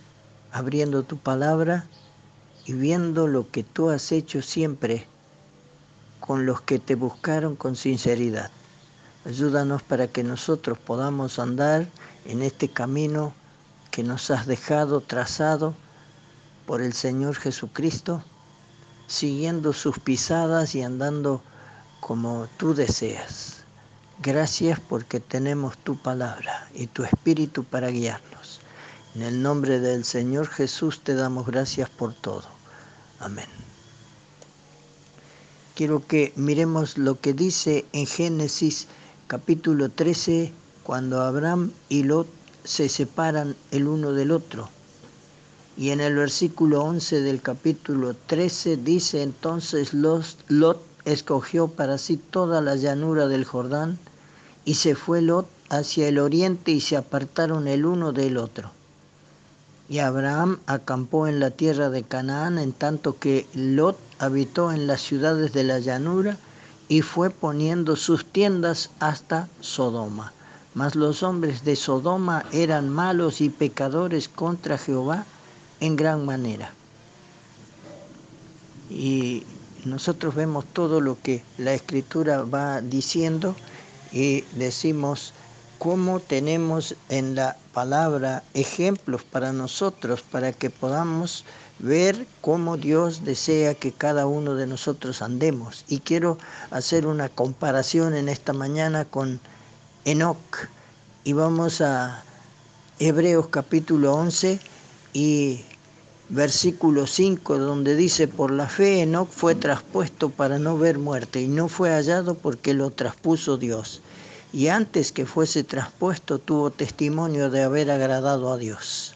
abriendo 0.52 1.04
tu 1.04 1.16
palabra 1.16 1.86
y 2.66 2.74
viendo 2.74 3.26
lo 3.28 3.50
que 3.50 3.64
tú 3.64 3.88
has 3.88 4.12
hecho 4.12 4.42
siempre 4.42 5.06
con 6.20 6.44
los 6.44 6.60
que 6.60 6.78
te 6.78 6.96
buscaron 6.96 7.56
con 7.56 7.76
sinceridad. 7.76 8.50
Ayúdanos 9.28 9.82
para 9.82 10.08
que 10.08 10.24
nosotros 10.24 10.78
podamos 10.78 11.38
andar 11.38 11.86
en 12.24 12.40
este 12.40 12.70
camino 12.70 13.34
que 13.90 14.02
nos 14.02 14.30
has 14.30 14.46
dejado 14.46 15.02
trazado 15.02 15.74
por 16.64 16.80
el 16.80 16.94
Señor 16.94 17.34
Jesucristo, 17.34 18.24
siguiendo 19.06 19.74
sus 19.74 19.98
pisadas 19.98 20.74
y 20.74 20.80
andando 20.80 21.42
como 22.00 22.48
tú 22.56 22.72
deseas. 22.72 23.64
Gracias 24.22 24.80
porque 24.80 25.20
tenemos 25.20 25.76
tu 25.76 26.00
palabra 26.00 26.66
y 26.72 26.86
tu 26.86 27.04
espíritu 27.04 27.64
para 27.64 27.90
guiarnos. 27.90 28.60
En 29.14 29.20
el 29.20 29.42
nombre 29.42 29.78
del 29.78 30.06
Señor 30.06 30.46
Jesús 30.48 31.04
te 31.04 31.14
damos 31.14 31.46
gracias 31.46 31.90
por 31.90 32.14
todo. 32.14 32.48
Amén. 33.20 33.48
Quiero 35.74 36.06
que 36.06 36.32
miremos 36.34 36.96
lo 36.96 37.20
que 37.20 37.34
dice 37.34 37.84
en 37.92 38.06
Génesis 38.06 38.88
capítulo 39.28 39.90
13, 39.90 40.54
cuando 40.82 41.20
Abraham 41.20 41.70
y 41.90 42.02
Lot 42.04 42.26
se 42.64 42.88
separan 42.88 43.56
el 43.70 43.86
uno 43.86 44.14
del 44.14 44.30
otro. 44.30 44.70
Y 45.76 45.90
en 45.90 46.00
el 46.00 46.16
versículo 46.16 46.82
11 46.82 47.20
del 47.20 47.42
capítulo 47.42 48.16
13 48.26 48.78
dice 48.78 49.22
entonces 49.22 49.92
Lot 49.92 50.82
escogió 51.04 51.68
para 51.68 51.98
sí 51.98 52.16
toda 52.16 52.62
la 52.62 52.74
llanura 52.76 53.28
del 53.28 53.44
Jordán 53.44 53.98
y 54.64 54.76
se 54.76 54.94
fue 54.94 55.20
Lot 55.20 55.46
hacia 55.68 56.08
el 56.08 56.18
oriente 56.18 56.70
y 56.70 56.80
se 56.80 56.96
apartaron 56.96 57.68
el 57.68 57.84
uno 57.84 58.12
del 58.12 58.38
otro. 58.38 58.70
Y 59.90 59.98
Abraham 59.98 60.58
acampó 60.64 61.26
en 61.26 61.38
la 61.38 61.50
tierra 61.50 61.90
de 61.90 62.02
Canaán 62.02 62.58
en 62.58 62.72
tanto 62.72 63.18
que 63.18 63.46
Lot 63.52 63.98
habitó 64.18 64.72
en 64.72 64.86
las 64.86 65.02
ciudades 65.02 65.52
de 65.52 65.64
la 65.64 65.80
llanura 65.80 66.38
y 66.88 67.02
fue 67.02 67.30
poniendo 67.30 67.96
sus 67.96 68.24
tiendas 68.24 68.90
hasta 68.98 69.48
Sodoma. 69.60 70.32
Mas 70.74 70.94
los 70.94 71.22
hombres 71.22 71.64
de 71.64 71.76
Sodoma 71.76 72.44
eran 72.52 72.88
malos 72.88 73.40
y 73.40 73.50
pecadores 73.50 74.28
contra 74.28 74.78
Jehová 74.78 75.24
en 75.80 75.96
gran 75.96 76.24
manera. 76.24 76.72
Y 78.90 79.44
nosotros 79.84 80.34
vemos 80.34 80.64
todo 80.72 81.00
lo 81.00 81.20
que 81.20 81.42
la 81.58 81.74
escritura 81.74 82.42
va 82.42 82.80
diciendo 82.80 83.54
y 84.12 84.42
decimos 84.52 85.34
cómo 85.78 86.20
tenemos 86.20 86.94
en 87.08 87.34
la 87.34 87.56
palabra 87.72 88.42
ejemplos 88.54 89.22
para 89.22 89.52
nosotros, 89.52 90.22
para 90.22 90.52
que 90.52 90.70
podamos 90.70 91.44
ver 91.78 92.26
cómo 92.40 92.76
Dios 92.76 93.24
desea 93.24 93.74
que 93.74 93.92
cada 93.92 94.26
uno 94.26 94.54
de 94.54 94.66
nosotros 94.66 95.22
andemos. 95.22 95.84
Y 95.88 96.00
quiero 96.00 96.38
hacer 96.70 97.06
una 97.06 97.28
comparación 97.28 98.14
en 98.14 98.28
esta 98.28 98.52
mañana 98.52 99.04
con 99.04 99.40
Enoch. 100.04 100.68
Y 101.24 101.32
vamos 101.32 101.80
a 101.80 102.22
Hebreos 102.98 103.48
capítulo 103.48 104.14
11 104.14 104.60
y 105.12 105.64
versículo 106.28 107.06
5, 107.06 107.58
donde 107.58 107.96
dice, 107.96 108.28
por 108.28 108.50
la 108.50 108.68
fe 108.68 109.02
Enoch 109.02 109.30
fue 109.30 109.54
traspuesto 109.54 110.30
para 110.30 110.58
no 110.58 110.76
ver 110.76 110.98
muerte 110.98 111.40
y 111.40 111.48
no 111.48 111.68
fue 111.68 111.90
hallado 111.90 112.34
porque 112.34 112.74
lo 112.74 112.90
traspuso 112.90 113.56
Dios 113.56 114.02
y 114.52 114.68
antes 114.68 115.12
que 115.12 115.26
fuese 115.26 115.64
traspuesto 115.64 116.38
tuvo 116.38 116.70
testimonio 116.70 117.50
de 117.50 117.62
haber 117.62 117.90
agradado 117.90 118.52
a 118.52 118.56
Dios. 118.56 119.14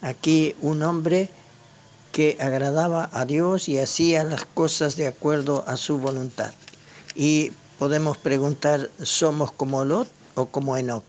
Aquí 0.00 0.54
un 0.60 0.82
hombre 0.82 1.30
que 2.16 2.38
agradaba 2.40 3.10
a 3.12 3.26
Dios 3.26 3.68
y 3.68 3.78
hacía 3.78 4.24
las 4.24 4.46
cosas 4.46 4.96
de 4.96 5.06
acuerdo 5.06 5.64
a 5.66 5.76
su 5.76 5.98
voluntad. 5.98 6.54
Y 7.14 7.52
podemos 7.78 8.16
preguntar, 8.16 8.88
¿somos 9.02 9.52
como 9.52 9.84
Lot 9.84 10.08
o 10.34 10.46
como 10.46 10.78
Enoch? 10.78 11.04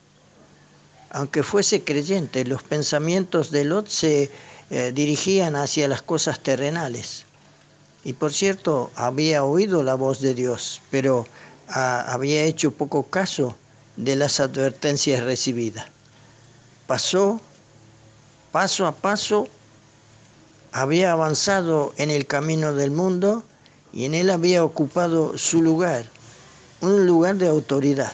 Aunque 1.11 1.43
fuese 1.43 1.81
creyente, 1.81 2.43
los 2.43 2.61
pensamientos 2.61 3.51
de 3.51 3.63
Lot 3.63 3.88
se 3.88 4.29
eh, 4.69 4.91
dirigían 4.93 5.55
hacia 5.55 5.88
las 5.88 6.01
cosas 6.01 6.41
terrenales. 6.41 7.23
Y 8.03 8.11
por 8.11 8.34
cierto, 8.34 8.91
había 8.95 9.45
oído 9.45 9.84
la 9.84 9.95
voz 9.95 10.19
de 10.19 10.34
Dios, 10.34 10.81
pero 10.91 11.25
había 11.69 12.43
hecho 12.43 12.71
poco 12.71 13.03
caso 13.03 13.55
de 13.95 14.17
las 14.17 14.41
advertencias 14.41 15.23
recibidas. 15.23 15.85
Pasó 16.85 17.39
paso 18.51 18.85
a 18.85 18.91
paso, 18.91 19.47
había 20.72 21.11
avanzado 21.11 21.94
en 21.98 22.10
el 22.10 22.26
camino 22.26 22.73
del 22.73 22.91
mundo 22.91 23.44
y 23.94 24.06
en 24.06 24.14
él 24.14 24.30
había 24.30 24.64
ocupado 24.64 25.38
su 25.38 25.61
lugar, 25.61 26.06
un 26.81 27.06
lugar 27.06 27.38
de 27.38 27.48
autoridad. 27.48 28.14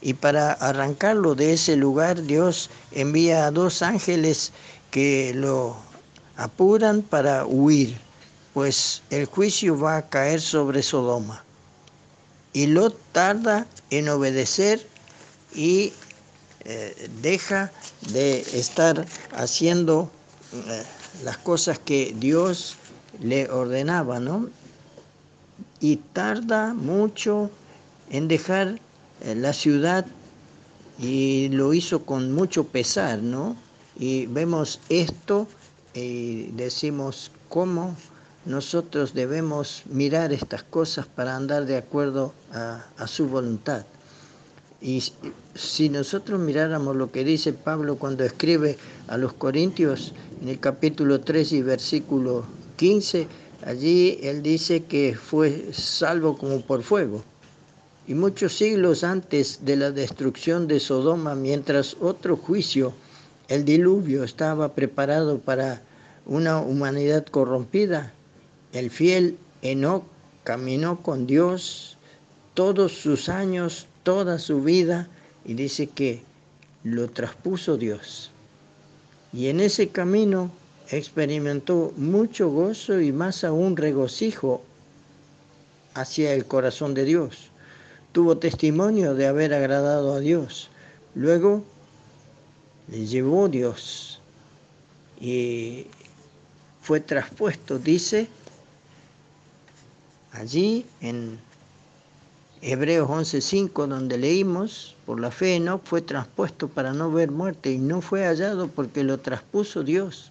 Y 0.00 0.14
para 0.14 0.52
arrancarlo 0.52 1.34
de 1.34 1.52
ese 1.52 1.76
lugar, 1.76 2.22
Dios 2.22 2.70
envía 2.90 3.46
a 3.46 3.50
dos 3.50 3.82
ángeles 3.82 4.52
que 4.90 5.32
lo 5.34 5.76
apuran 6.36 7.02
para 7.02 7.46
huir, 7.46 7.96
pues 8.52 9.02
el 9.10 9.26
juicio 9.26 9.78
va 9.78 9.98
a 9.98 10.08
caer 10.08 10.40
sobre 10.40 10.82
Sodoma. 10.82 11.44
Y 12.52 12.66
Lot 12.66 12.98
tarda 13.12 13.66
en 13.90 14.08
obedecer 14.08 14.86
y 15.54 15.92
eh, 16.64 17.08
deja 17.22 17.72
de 18.12 18.40
estar 18.52 19.06
haciendo 19.34 20.10
eh, 20.52 20.82
las 21.24 21.38
cosas 21.38 21.78
que 21.78 22.14
Dios 22.18 22.76
le 23.20 23.50
ordenaba, 23.50 24.20
¿no? 24.20 24.48
Y 25.80 25.96
tarda 25.96 26.74
mucho 26.74 27.50
en 28.10 28.28
dejar 28.28 28.80
eh, 29.20 29.34
la 29.34 29.52
ciudad 29.52 30.06
y 30.98 31.48
lo 31.48 31.72
hizo 31.74 32.04
con 32.04 32.32
mucho 32.32 32.64
pesar, 32.64 33.20
¿no? 33.20 33.56
Y 33.98 34.26
vemos 34.26 34.80
esto 34.88 35.46
y 35.94 36.50
decimos 36.52 37.30
cómo 37.48 37.96
nosotros 38.44 39.14
debemos 39.14 39.82
mirar 39.86 40.32
estas 40.32 40.62
cosas 40.64 41.06
para 41.06 41.36
andar 41.36 41.66
de 41.66 41.76
acuerdo 41.76 42.32
a, 42.52 43.06
su 43.06 43.28
voluntad. 43.28 43.84
Y 44.80 45.02
si 45.54 45.88
nosotros 45.88 46.40
miráramos 46.40 46.96
lo 46.96 47.12
que 47.12 47.24
dice 47.24 47.52
Pablo 47.52 47.96
cuando 47.96 48.24
escribe 48.24 48.78
a 49.06 49.16
los 49.16 49.32
Corintios 49.34 50.12
en 50.42 50.48
el 50.48 50.58
capítulo 50.58 51.20
3 51.20 51.52
y 51.52 51.62
versículo 51.62 52.44
15, 52.74 53.28
allí 53.64 54.18
él 54.24 54.42
dice 54.42 54.82
que 54.82 55.14
fue 55.14 55.68
salvo 55.72 56.36
como 56.36 56.60
por 56.62 56.82
fuego. 56.82 57.22
Y 58.08 58.14
muchos 58.14 58.56
siglos 58.56 59.04
antes 59.04 59.64
de 59.64 59.76
la 59.76 59.92
destrucción 59.92 60.66
de 60.66 60.80
Sodoma, 60.80 61.36
mientras 61.36 61.96
otro 62.00 62.36
juicio, 62.36 62.92
el 63.46 63.64
diluvio, 63.64 64.24
estaba 64.24 64.74
preparado 64.74 65.38
para 65.38 65.80
una 66.26 66.58
humanidad 66.58 67.24
corrompida, 67.26 68.12
el 68.72 68.90
fiel 68.90 69.38
Enoch 69.62 70.02
caminó 70.42 71.02
con 71.02 71.28
Dios 71.28 71.98
todos 72.54 72.90
sus 72.90 73.28
años, 73.28 73.86
toda 74.02 74.40
su 74.40 74.60
vida, 74.60 75.08
y 75.44 75.54
dice 75.54 75.86
que 75.86 76.24
lo 76.82 77.08
traspuso 77.08 77.76
Dios. 77.76 78.31
Y 79.32 79.48
en 79.48 79.60
ese 79.60 79.88
camino 79.88 80.50
experimentó 80.90 81.92
mucho 81.96 82.50
gozo 82.50 83.00
y 83.00 83.12
más 83.12 83.44
aún 83.44 83.76
regocijo 83.76 84.62
hacia 85.94 86.34
el 86.34 86.44
corazón 86.46 86.94
de 86.94 87.04
Dios. 87.04 87.50
Tuvo 88.12 88.38
testimonio 88.38 89.14
de 89.14 89.26
haber 89.26 89.54
agradado 89.54 90.14
a 90.14 90.20
Dios. 90.20 90.70
Luego 91.14 91.64
le 92.88 93.06
llevó 93.06 93.48
Dios 93.48 94.20
y 95.20 95.86
fue 96.82 97.00
traspuesto, 97.00 97.78
dice, 97.78 98.28
Allí 100.32 100.86
en 101.02 101.38
Hebreos 102.64 103.10
11:5, 103.10 103.88
donde 103.88 104.16
leímos, 104.16 104.94
por 105.04 105.18
la 105.18 105.32
fe 105.32 105.58
no 105.58 105.80
fue 105.80 106.00
traspuesto 106.00 106.68
para 106.68 106.92
no 106.92 107.10
ver 107.10 107.32
muerte 107.32 107.72
y 107.72 107.78
no 107.78 108.00
fue 108.00 108.24
hallado 108.24 108.68
porque 108.68 109.02
lo 109.02 109.18
traspuso 109.18 109.82
Dios. 109.82 110.30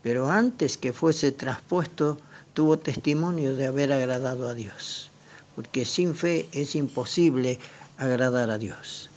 Pero 0.00 0.30
antes 0.30 0.78
que 0.78 0.92
fuese 0.92 1.32
traspuesto, 1.32 2.18
tuvo 2.54 2.78
testimonio 2.78 3.56
de 3.56 3.66
haber 3.66 3.92
agradado 3.92 4.48
a 4.48 4.54
Dios. 4.54 5.10
Porque 5.56 5.84
sin 5.84 6.14
fe 6.14 6.48
es 6.52 6.76
imposible 6.76 7.58
agradar 7.98 8.50
a 8.50 8.58
Dios. 8.58 9.10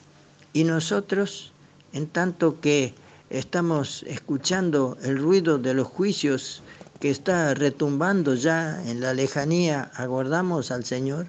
Y 0.51 0.63
nosotros, 0.63 1.51
en 1.93 2.07
tanto 2.07 2.59
que 2.61 2.95
estamos 3.29 4.01
escuchando 4.07 4.97
el 5.03 5.19
ruido 5.19 5.59
de 5.59 5.75
los 5.75 5.85
juicios 5.87 6.63
que 6.99 7.11
está 7.11 7.53
retumbando 7.53 8.33
ya 8.33 8.81
en 8.89 9.01
la 9.01 9.13
lejanía, 9.13 9.91
aguardamos 9.93 10.71
al 10.71 10.83
Señor. 10.83 11.27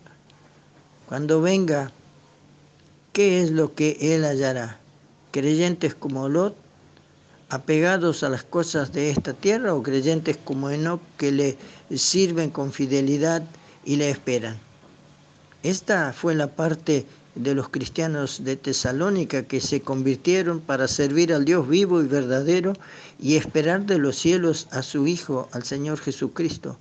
Cuando 1.08 1.40
venga, 1.40 1.92
¿qué 3.12 3.40
es 3.40 3.52
lo 3.52 3.74
que 3.74 3.96
Él 4.00 4.24
hallará? 4.24 4.80
¿Creyentes 5.30 5.94
como 5.94 6.28
Lot, 6.28 6.56
apegados 7.48 8.24
a 8.24 8.28
las 8.28 8.42
cosas 8.42 8.92
de 8.92 9.10
esta 9.10 9.32
tierra, 9.32 9.72
o 9.74 9.84
creyentes 9.84 10.36
como 10.36 10.68
Enoch 10.68 11.00
que 11.16 11.30
le 11.30 11.58
sirven 11.94 12.50
con 12.50 12.72
fidelidad 12.72 13.44
y 13.84 13.94
le 13.94 14.10
esperan? 14.10 14.58
Esta 15.62 16.12
fue 16.12 16.34
la 16.34 16.48
parte 16.48 17.06
de 17.36 17.54
los 17.54 17.68
cristianos 17.68 18.42
de 18.42 18.56
Tesalónica 18.56 19.44
que 19.44 19.60
se 19.60 19.82
convirtieron 19.82 20.60
para 20.60 20.88
servir 20.88 21.32
al 21.32 21.44
Dios 21.44 21.68
vivo 21.68 22.02
y 22.02 22.08
verdadero 22.08 22.72
y 23.20 23.36
esperar 23.36 23.86
de 23.86 23.98
los 23.98 24.16
cielos 24.16 24.66
a 24.72 24.82
su 24.82 25.06
Hijo, 25.06 25.48
al 25.52 25.62
Señor 25.62 25.98
Jesucristo, 25.98 26.78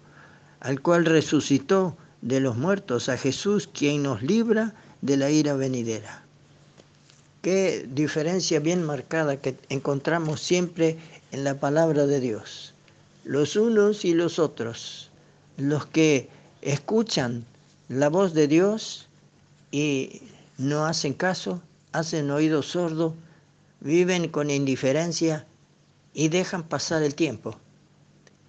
al 0.61 0.81
cual 0.81 1.05
resucitó 1.05 1.95
de 2.25 2.39
los 2.39 2.57
muertos, 2.57 3.07
a 3.07 3.17
Jesús, 3.17 3.69
quien 3.71 4.01
nos 4.01 4.23
libra 4.23 4.73
de 5.01 5.15
la 5.15 5.29
ira 5.29 5.53
venidera. 5.53 6.23
Qué 7.43 7.87
diferencia 7.87 8.59
bien 8.59 8.81
marcada 8.81 9.37
que 9.37 9.55
encontramos 9.69 10.41
siempre 10.41 10.97
en 11.31 11.43
la 11.43 11.59
palabra 11.59 12.07
de 12.07 12.19
Dios. 12.19 12.73
Los 13.25 13.55
unos 13.55 14.05
y 14.05 14.15
los 14.15 14.39
otros, 14.39 15.11
los 15.57 15.85
que 15.85 16.27
escuchan 16.63 17.45
la 17.89 18.09
voz 18.09 18.33
de 18.33 18.47
Dios 18.47 19.07
y 19.69 20.23
no 20.57 20.87
hacen 20.87 21.13
caso, 21.13 21.61
hacen 21.91 22.31
oído 22.31 22.63
sordo, 22.63 23.13
viven 23.81 24.29
con 24.29 24.49
indiferencia 24.49 25.45
y 26.15 26.29
dejan 26.29 26.63
pasar 26.63 27.03
el 27.03 27.13
tiempo. 27.13 27.55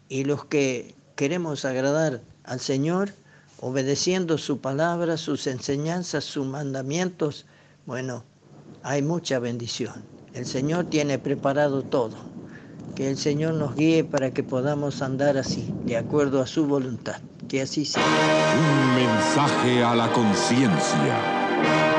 Y 0.09 0.25
los 0.25 0.47
que 0.47 0.95
queremos 1.15 1.67
agradar 1.67 2.23
al 2.45 2.61
Señor, 2.61 3.13
obedeciendo 3.61 4.39
su 4.39 4.61
palabra, 4.61 5.17
sus 5.17 5.47
enseñanzas, 5.47 6.25
sus 6.25 6.47
mandamientos, 6.47 7.47
bueno, 7.87 8.25
hay 8.83 9.03
mucha 9.03 9.39
bendición. 9.39 10.05
El 10.35 10.47
Señor 10.47 10.87
tiene 10.87 11.19
preparado 11.19 11.83
todo. 11.83 12.17
Que 12.95 13.11
el 13.11 13.19
Señor 13.19 13.55
nos 13.55 13.75
guíe 13.75 14.05
para 14.05 14.31
que 14.33 14.43
podamos 14.43 15.03
andar 15.03 15.37
así, 15.37 15.73
de 15.85 15.97
acuerdo 15.97 16.41
a 16.41 16.47
su 16.47 16.67
voluntad. 16.67 17.21
Que 17.49 17.63
así 17.63 17.85
sea. 17.85 18.03
Un 18.03 18.95
mensaje 18.95 19.85
a 19.85 19.95
la 19.95 20.11
conciencia. 20.13 21.21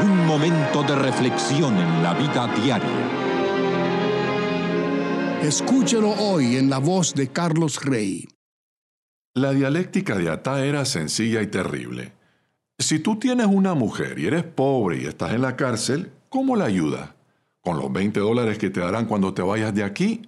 Un 0.02 0.26
momento 0.26 0.84
de 0.84 0.96
reflexión 0.96 1.78
en 1.78 2.04
la 2.04 2.14
vida 2.14 2.48
diaria. 2.64 3.38
Escúchelo 5.42 6.12
hoy 6.12 6.58
en 6.58 6.70
la 6.70 6.80
voz 6.80 7.14
de 7.14 7.28
Carlos 7.30 7.84
Rey. 7.84 8.28
La 9.38 9.52
dialéctica 9.52 10.16
de 10.16 10.32
Atá 10.32 10.66
era 10.66 10.84
sencilla 10.84 11.44
y 11.44 11.46
terrible. 11.46 12.12
Si 12.80 12.98
tú 12.98 13.20
tienes 13.20 13.46
una 13.46 13.76
mujer 13.76 14.18
y 14.18 14.26
eres 14.26 14.44
pobre 14.44 15.00
y 15.00 15.06
estás 15.06 15.32
en 15.34 15.44
la 15.44 15.56
cárcel, 15.56 16.12
¿cómo 16.28 16.56
la 16.56 16.66
ayudas? 16.66 17.12
¿Con 17.62 17.78
los 17.78 17.94
20 17.94 18.20
dólares 18.20 18.58
que 18.58 18.72
te 18.72 18.80
darán 18.80 19.06
cuando 19.06 19.36
te 19.36 19.44
vayas 19.44 19.76
de 19.76 19.84
aquí? 19.84 20.24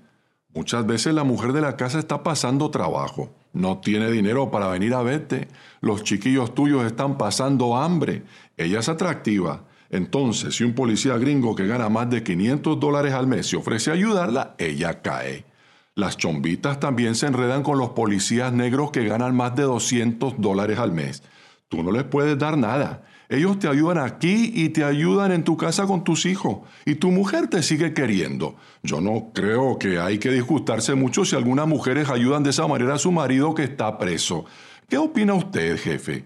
Muchas 0.53 0.85
veces 0.85 1.15
la 1.15 1.23
mujer 1.23 1.53
de 1.53 1.61
la 1.61 1.75
casa 1.75 1.97
está 1.97 2.21
pasando 2.21 2.69
trabajo, 2.69 3.31
no 3.51 3.79
tiene 3.79 4.11
dinero 4.11 4.51
para 4.51 4.67
venir 4.67 4.93
a 4.93 5.01
verte, 5.01 5.47
los 5.81 6.03
chiquillos 6.03 6.53
tuyos 6.53 6.85
están 6.85 7.17
pasando 7.17 7.77
hambre, 7.77 8.21
ella 8.57 8.77
es 8.77 8.89
atractiva. 8.89 9.63
Entonces, 9.89 10.57
si 10.57 10.63
un 10.63 10.75
policía 10.75 11.17
gringo 11.17 11.55
que 11.55 11.65
gana 11.65 11.89
más 11.89 12.11
de 12.11 12.21
500 12.21 12.79
dólares 12.79 13.13
al 13.13 13.25
mes 13.25 13.47
se 13.47 13.57
ofrece 13.57 13.89
a 13.89 13.95
ayudarla, 13.95 14.53
ella 14.59 15.01
cae. 15.01 15.48
Las 15.95 16.17
chombitas 16.17 16.79
también 16.79 17.15
se 17.15 17.27
enredan 17.27 17.63
con 17.63 17.77
los 17.77 17.89
policías 17.89 18.53
negros 18.53 18.91
que 18.91 19.05
ganan 19.05 19.35
más 19.35 19.55
de 19.55 19.63
200 19.63 20.35
dólares 20.37 20.79
al 20.79 20.91
mes. 20.91 21.23
Tú 21.67 21.83
no 21.83 21.91
les 21.91 22.03
puedes 22.03 22.37
dar 22.37 22.57
nada. 22.57 23.03
Ellos 23.29 23.59
te 23.59 23.67
ayudan 23.67 23.99
aquí 23.99 24.51
y 24.55 24.69
te 24.69 24.83
ayudan 24.83 25.31
en 25.31 25.43
tu 25.43 25.55
casa 25.55 25.85
con 25.85 26.03
tus 26.03 26.25
hijos. 26.25 26.59
Y 26.85 26.95
tu 26.95 27.11
mujer 27.11 27.47
te 27.47 27.61
sigue 27.61 27.93
queriendo. 27.93 28.55
Yo 28.81 29.01
no 29.01 29.31
creo 29.35 29.77
que 29.77 29.99
hay 29.99 30.17
que 30.17 30.31
disgustarse 30.31 30.95
mucho 30.95 31.25
si 31.25 31.35
algunas 31.35 31.67
mujeres 31.67 32.09
ayudan 32.09 32.41
de 32.41 32.49
esa 32.49 32.65
manera 32.65 32.95
a 32.95 32.99
su 32.99 33.11
marido 33.11 33.53
que 33.53 33.65
está 33.65 33.99
preso. 33.99 34.45
¿Qué 34.87 34.97
opina 34.97 35.35
usted, 35.35 35.77
jefe? 35.77 36.25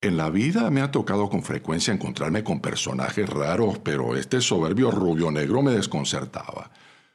En 0.00 0.16
la 0.16 0.30
vida 0.30 0.70
me 0.70 0.80
ha 0.80 0.90
tocado 0.90 1.28
con 1.28 1.42
frecuencia 1.42 1.92
encontrarme 1.92 2.42
con 2.42 2.60
personajes 2.60 3.28
raros, 3.28 3.78
pero 3.80 4.16
este 4.16 4.40
soberbio 4.40 4.90
rubio 4.90 5.30
negro 5.30 5.62
me 5.62 5.72
desconcertaba. 5.72 6.70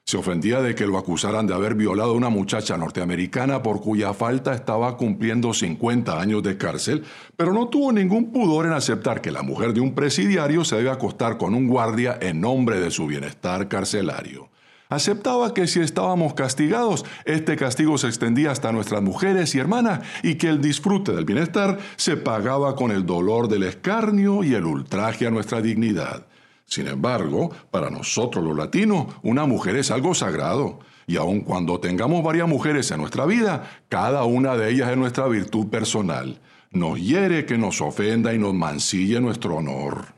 Se 0.05 0.17
ofendía 0.17 0.61
de 0.61 0.75
que 0.75 0.87
lo 0.87 0.97
acusaran 0.97 1.47
de 1.47 1.53
haber 1.53 1.75
violado 1.75 2.11
a 2.11 2.15
una 2.15 2.29
muchacha 2.29 2.75
norteamericana 2.75 3.63
por 3.63 3.81
cuya 3.81 4.13
falta 4.13 4.53
estaba 4.53 4.97
cumpliendo 4.97 5.53
50 5.53 6.19
años 6.19 6.43
de 6.43 6.57
cárcel, 6.57 7.03
pero 7.37 7.53
no 7.53 7.69
tuvo 7.69 7.91
ningún 7.91 8.31
pudor 8.31 8.65
en 8.65 8.73
aceptar 8.73 9.21
que 9.21 9.31
la 9.31 9.43
mujer 9.43 9.73
de 9.73 9.79
un 9.79 9.93
presidiario 9.93 10.65
se 10.65 10.75
debe 10.75 10.89
acostar 10.89 11.37
con 11.37 11.53
un 11.53 11.67
guardia 11.67 12.17
en 12.21 12.41
nombre 12.41 12.79
de 12.79 12.91
su 12.91 13.07
bienestar 13.07 13.67
carcelario. 13.67 14.49
Aceptaba 14.91 15.53
que 15.53 15.67
si 15.67 15.79
estábamos 15.79 16.33
castigados, 16.33 17.05
este 17.23 17.55
castigo 17.55 17.97
se 17.97 18.07
extendía 18.07 18.51
hasta 18.51 18.73
nuestras 18.73 19.01
mujeres 19.01 19.55
y 19.55 19.59
hermanas 19.59 20.01
y 20.21 20.35
que 20.35 20.49
el 20.49 20.59
disfrute 20.59 21.13
del 21.13 21.23
bienestar 21.23 21.79
se 21.95 22.17
pagaba 22.17 22.75
con 22.75 22.91
el 22.91 23.05
dolor 23.05 23.47
del 23.47 23.63
escarnio 23.63 24.43
y 24.43 24.53
el 24.53 24.65
ultraje 24.65 25.27
a 25.27 25.31
nuestra 25.31 25.61
dignidad. 25.61 26.25
Sin 26.71 26.87
embargo, 26.87 27.51
para 27.69 27.89
nosotros 27.89 28.41
los 28.45 28.55
latinos, 28.55 29.07
una 29.23 29.45
mujer 29.45 29.75
es 29.75 29.91
algo 29.91 30.15
sagrado. 30.15 30.79
Y 31.05 31.17
aun 31.17 31.41
cuando 31.41 31.81
tengamos 31.81 32.23
varias 32.23 32.47
mujeres 32.47 32.89
en 32.91 33.01
nuestra 33.01 33.25
vida, 33.25 33.69
cada 33.89 34.23
una 34.23 34.55
de 34.55 34.71
ellas 34.71 34.89
es 34.89 34.95
nuestra 34.95 35.27
virtud 35.27 35.67
personal. 35.67 36.39
Nos 36.71 36.97
hiere 37.01 37.45
que 37.45 37.57
nos 37.57 37.81
ofenda 37.81 38.33
y 38.33 38.39
nos 38.39 38.53
mancille 38.53 39.19
nuestro 39.19 39.57
honor. 39.57 40.13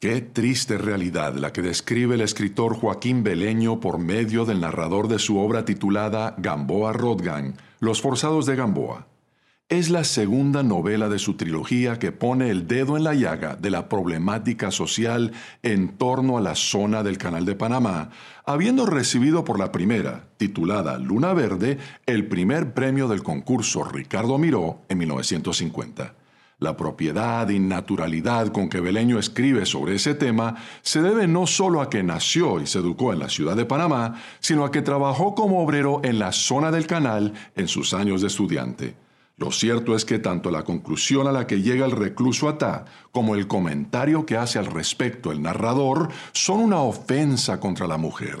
Qué 0.00 0.22
triste 0.22 0.78
realidad 0.78 1.34
la 1.34 1.52
que 1.52 1.60
describe 1.60 2.14
el 2.14 2.22
escritor 2.22 2.74
Joaquín 2.74 3.22
Beleño 3.22 3.78
por 3.78 3.98
medio 3.98 4.46
del 4.46 4.62
narrador 4.62 5.08
de 5.08 5.18
su 5.18 5.38
obra 5.38 5.66
titulada 5.66 6.34
Gamboa 6.38 6.94
Rodgan, 6.94 7.56
Los 7.78 8.00
Forzados 8.00 8.46
de 8.46 8.56
Gamboa. 8.56 9.06
Es 9.70 9.88
la 9.88 10.02
segunda 10.02 10.64
novela 10.64 11.08
de 11.08 11.20
su 11.20 11.34
trilogía 11.34 12.00
que 12.00 12.10
pone 12.10 12.50
el 12.50 12.66
dedo 12.66 12.96
en 12.96 13.04
la 13.04 13.14
llaga 13.14 13.54
de 13.54 13.70
la 13.70 13.88
problemática 13.88 14.72
social 14.72 15.30
en 15.62 15.96
torno 15.96 16.36
a 16.36 16.40
la 16.40 16.56
zona 16.56 17.04
del 17.04 17.18
Canal 17.18 17.46
de 17.46 17.54
Panamá, 17.54 18.10
habiendo 18.44 18.84
recibido 18.84 19.44
por 19.44 19.60
la 19.60 19.70
primera, 19.70 20.24
titulada 20.38 20.98
Luna 20.98 21.34
Verde, 21.34 21.78
el 22.06 22.26
primer 22.26 22.74
premio 22.74 23.06
del 23.06 23.22
concurso 23.22 23.84
Ricardo 23.84 24.38
Miró 24.38 24.82
en 24.88 24.98
1950. 24.98 26.14
La 26.58 26.76
propiedad 26.76 27.48
y 27.48 27.60
naturalidad 27.60 28.48
con 28.48 28.68
que 28.68 28.80
Beleño 28.80 29.20
escribe 29.20 29.66
sobre 29.66 29.94
ese 29.94 30.16
tema 30.16 30.56
se 30.82 31.00
debe 31.00 31.28
no 31.28 31.46
solo 31.46 31.80
a 31.80 31.88
que 31.88 32.02
nació 32.02 32.60
y 32.60 32.66
se 32.66 32.80
educó 32.80 33.12
en 33.12 33.20
la 33.20 33.28
ciudad 33.28 33.54
de 33.54 33.66
Panamá, 33.66 34.20
sino 34.40 34.64
a 34.64 34.72
que 34.72 34.82
trabajó 34.82 35.36
como 35.36 35.62
obrero 35.62 36.00
en 36.02 36.18
la 36.18 36.32
zona 36.32 36.72
del 36.72 36.88
canal 36.88 37.34
en 37.54 37.68
sus 37.68 37.94
años 37.94 38.20
de 38.20 38.26
estudiante. 38.26 39.09
Lo 39.40 39.50
cierto 39.50 39.96
es 39.96 40.04
que 40.04 40.18
tanto 40.18 40.50
la 40.50 40.64
conclusión 40.64 41.26
a 41.26 41.32
la 41.32 41.46
que 41.46 41.62
llega 41.62 41.86
el 41.86 41.92
recluso 41.92 42.46
Atá 42.46 42.84
como 43.10 43.34
el 43.34 43.46
comentario 43.48 44.26
que 44.26 44.36
hace 44.36 44.58
al 44.58 44.66
respecto 44.66 45.32
el 45.32 45.40
narrador 45.40 46.10
son 46.32 46.60
una 46.60 46.82
ofensa 46.82 47.58
contra 47.58 47.86
la 47.86 47.96
mujer. 47.96 48.38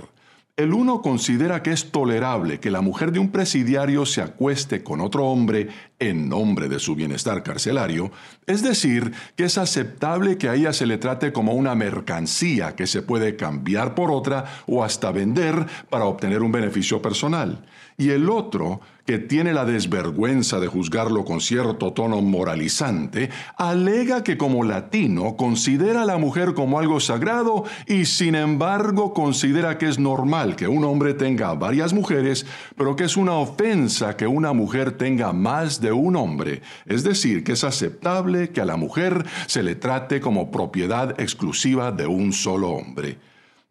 El 0.58 0.74
uno 0.74 1.00
considera 1.00 1.62
que 1.62 1.72
es 1.72 1.90
tolerable 1.90 2.60
que 2.60 2.70
la 2.70 2.82
mujer 2.82 3.12
de 3.12 3.18
un 3.18 3.30
presidiario 3.30 4.04
se 4.04 4.20
acueste 4.20 4.82
con 4.82 5.00
otro 5.00 5.24
hombre 5.24 5.68
en 5.98 6.28
nombre 6.28 6.68
de 6.68 6.78
su 6.78 6.94
bienestar 6.94 7.42
carcelario, 7.42 8.12
es 8.46 8.62
decir, 8.62 9.10
que 9.36 9.44
es 9.44 9.56
aceptable 9.56 10.36
que 10.36 10.50
a 10.50 10.54
ella 10.54 10.74
se 10.74 10.84
le 10.84 10.98
trate 10.98 11.32
como 11.32 11.54
una 11.54 11.74
mercancía 11.74 12.76
que 12.76 12.86
se 12.86 13.00
puede 13.00 13.36
cambiar 13.36 13.94
por 13.94 14.10
otra 14.10 14.44
o 14.66 14.84
hasta 14.84 15.12
vender 15.12 15.64
para 15.88 16.04
obtener 16.04 16.42
un 16.42 16.52
beneficio 16.52 17.00
personal. 17.00 17.64
Y 17.96 18.10
el 18.10 18.28
otro 18.28 18.80
que 19.10 19.18
tiene 19.18 19.52
la 19.52 19.64
desvergüenza 19.64 20.60
de 20.60 20.68
juzgarlo 20.68 21.24
con 21.24 21.40
cierto 21.40 21.92
tono 21.92 22.22
moralizante, 22.22 23.28
alega 23.56 24.22
que 24.22 24.38
como 24.38 24.62
latino 24.62 25.36
considera 25.36 26.02
a 26.02 26.04
la 26.04 26.16
mujer 26.16 26.54
como 26.54 26.78
algo 26.78 27.00
sagrado 27.00 27.64
y 27.88 28.04
sin 28.04 28.36
embargo 28.36 29.12
considera 29.12 29.78
que 29.78 29.88
es 29.88 29.98
normal 29.98 30.54
que 30.54 30.68
un 30.68 30.84
hombre 30.84 31.12
tenga 31.14 31.52
varias 31.54 31.92
mujeres, 31.92 32.46
pero 32.76 32.94
que 32.94 33.02
es 33.02 33.16
una 33.16 33.32
ofensa 33.32 34.16
que 34.16 34.28
una 34.28 34.52
mujer 34.52 34.92
tenga 34.92 35.32
más 35.32 35.80
de 35.80 35.90
un 35.90 36.14
hombre, 36.14 36.62
es 36.86 37.02
decir, 37.02 37.42
que 37.42 37.54
es 37.54 37.64
aceptable 37.64 38.50
que 38.50 38.60
a 38.60 38.64
la 38.64 38.76
mujer 38.76 39.26
se 39.46 39.64
le 39.64 39.74
trate 39.74 40.20
como 40.20 40.52
propiedad 40.52 41.20
exclusiva 41.20 41.90
de 41.90 42.06
un 42.06 42.32
solo 42.32 42.68
hombre. 42.68 43.18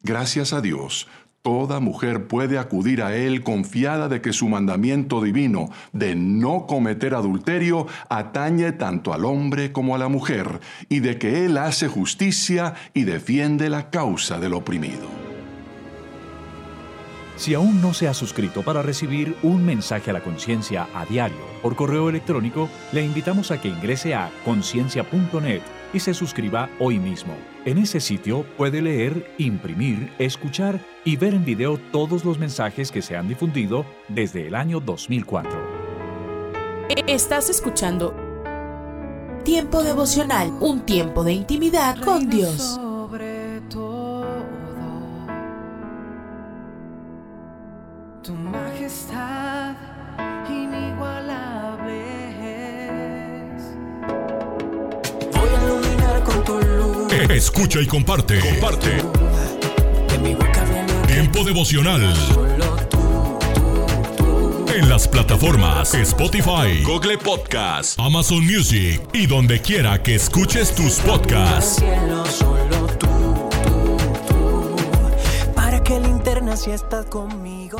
Gracias 0.01 0.53
a 0.53 0.61
Dios, 0.61 1.07
Toda 1.41 1.79
mujer 1.79 2.27
puede 2.27 2.57
acudir 2.57 3.01
a 3.01 3.15
Él 3.15 3.43
confiada 3.43 4.09
de 4.09 4.21
que 4.21 4.33
su 4.33 4.49
mandamiento 4.49 5.21
divino 5.21 5.69
de 5.93 6.13
no 6.13 6.67
cometer 6.67 7.15
adulterio 7.15 7.87
atañe 8.09 8.73
tanto 8.73 9.13
al 9.13 9.23
hombre 9.23 9.71
como 9.71 9.95
a 9.95 9.97
la 9.97 10.09
mujer, 10.09 10.59
y 10.89 10.99
de 10.99 11.17
que 11.17 11.45
Él 11.45 11.57
hace 11.57 11.87
justicia 11.87 12.73
y 12.93 13.05
defiende 13.05 13.69
la 13.69 13.89
causa 13.89 14.39
del 14.39 14.53
oprimido. 14.53 15.07
Si 17.37 17.53
aún 17.53 17.81
no 17.81 17.93
se 17.93 18.09
ha 18.09 18.13
suscrito 18.13 18.63
para 18.63 18.81
recibir 18.81 19.37
un 19.41 19.65
mensaje 19.65 20.09
a 20.09 20.13
la 20.13 20.21
conciencia 20.21 20.89
a 20.93 21.05
diario 21.05 21.37
por 21.61 21.77
correo 21.77 22.09
electrónico, 22.09 22.67
le 22.91 23.01
invitamos 23.01 23.51
a 23.51 23.61
que 23.61 23.69
ingrese 23.69 24.13
a 24.13 24.29
conciencia.net 24.43 25.61
y 25.93 26.01
se 26.01 26.13
suscriba 26.13 26.69
hoy 26.79 26.99
mismo. 26.99 27.37
En 27.65 27.77
ese 27.77 27.99
sitio 27.99 28.45
puede 28.57 28.81
leer, 28.81 29.33
imprimir, 29.37 30.13
escuchar 30.17 30.79
y 31.03 31.17
ver 31.17 31.33
en 31.33 31.43
video 31.43 31.77
todos 31.91 32.23
los 32.23 32.39
mensajes 32.39 32.89
que 32.89 33.01
se 33.01 33.17
han 33.17 33.27
difundido 33.27 33.85
desde 34.07 34.47
el 34.47 34.55
año 34.55 34.79
2004. 34.79 35.51
Estás 37.05 37.49
escuchando 37.49 38.15
Tiempo 39.43 39.83
devocional, 39.83 40.53
un 40.61 40.85
tiempo 40.85 41.23
de 41.23 41.33
intimidad 41.33 41.99
con 42.01 42.29
Dios. 42.29 42.79
Escucha 57.27 57.81
y 57.81 57.87
comparte. 57.87 58.39
Comparte. 58.39 59.03
Tiempo 61.07 61.43
devocional. 61.43 62.13
En 64.73 64.87
las 64.87 65.07
plataformas 65.07 65.93
Spotify, 65.93 66.81
Google 66.83 67.17
Podcast, 67.17 67.99
Amazon 67.99 68.45
Music 68.45 69.01
y 69.13 69.27
donde 69.27 69.61
quiera 69.61 70.01
que 70.01 70.15
escuches 70.15 70.73
tus 70.73 70.99
podcasts. 70.99 71.83
Para 75.55 75.83
que 75.83 75.95
imaginas 75.95 76.61
si 76.61 76.71
estás 76.71 77.05
conmigo. 77.05 77.79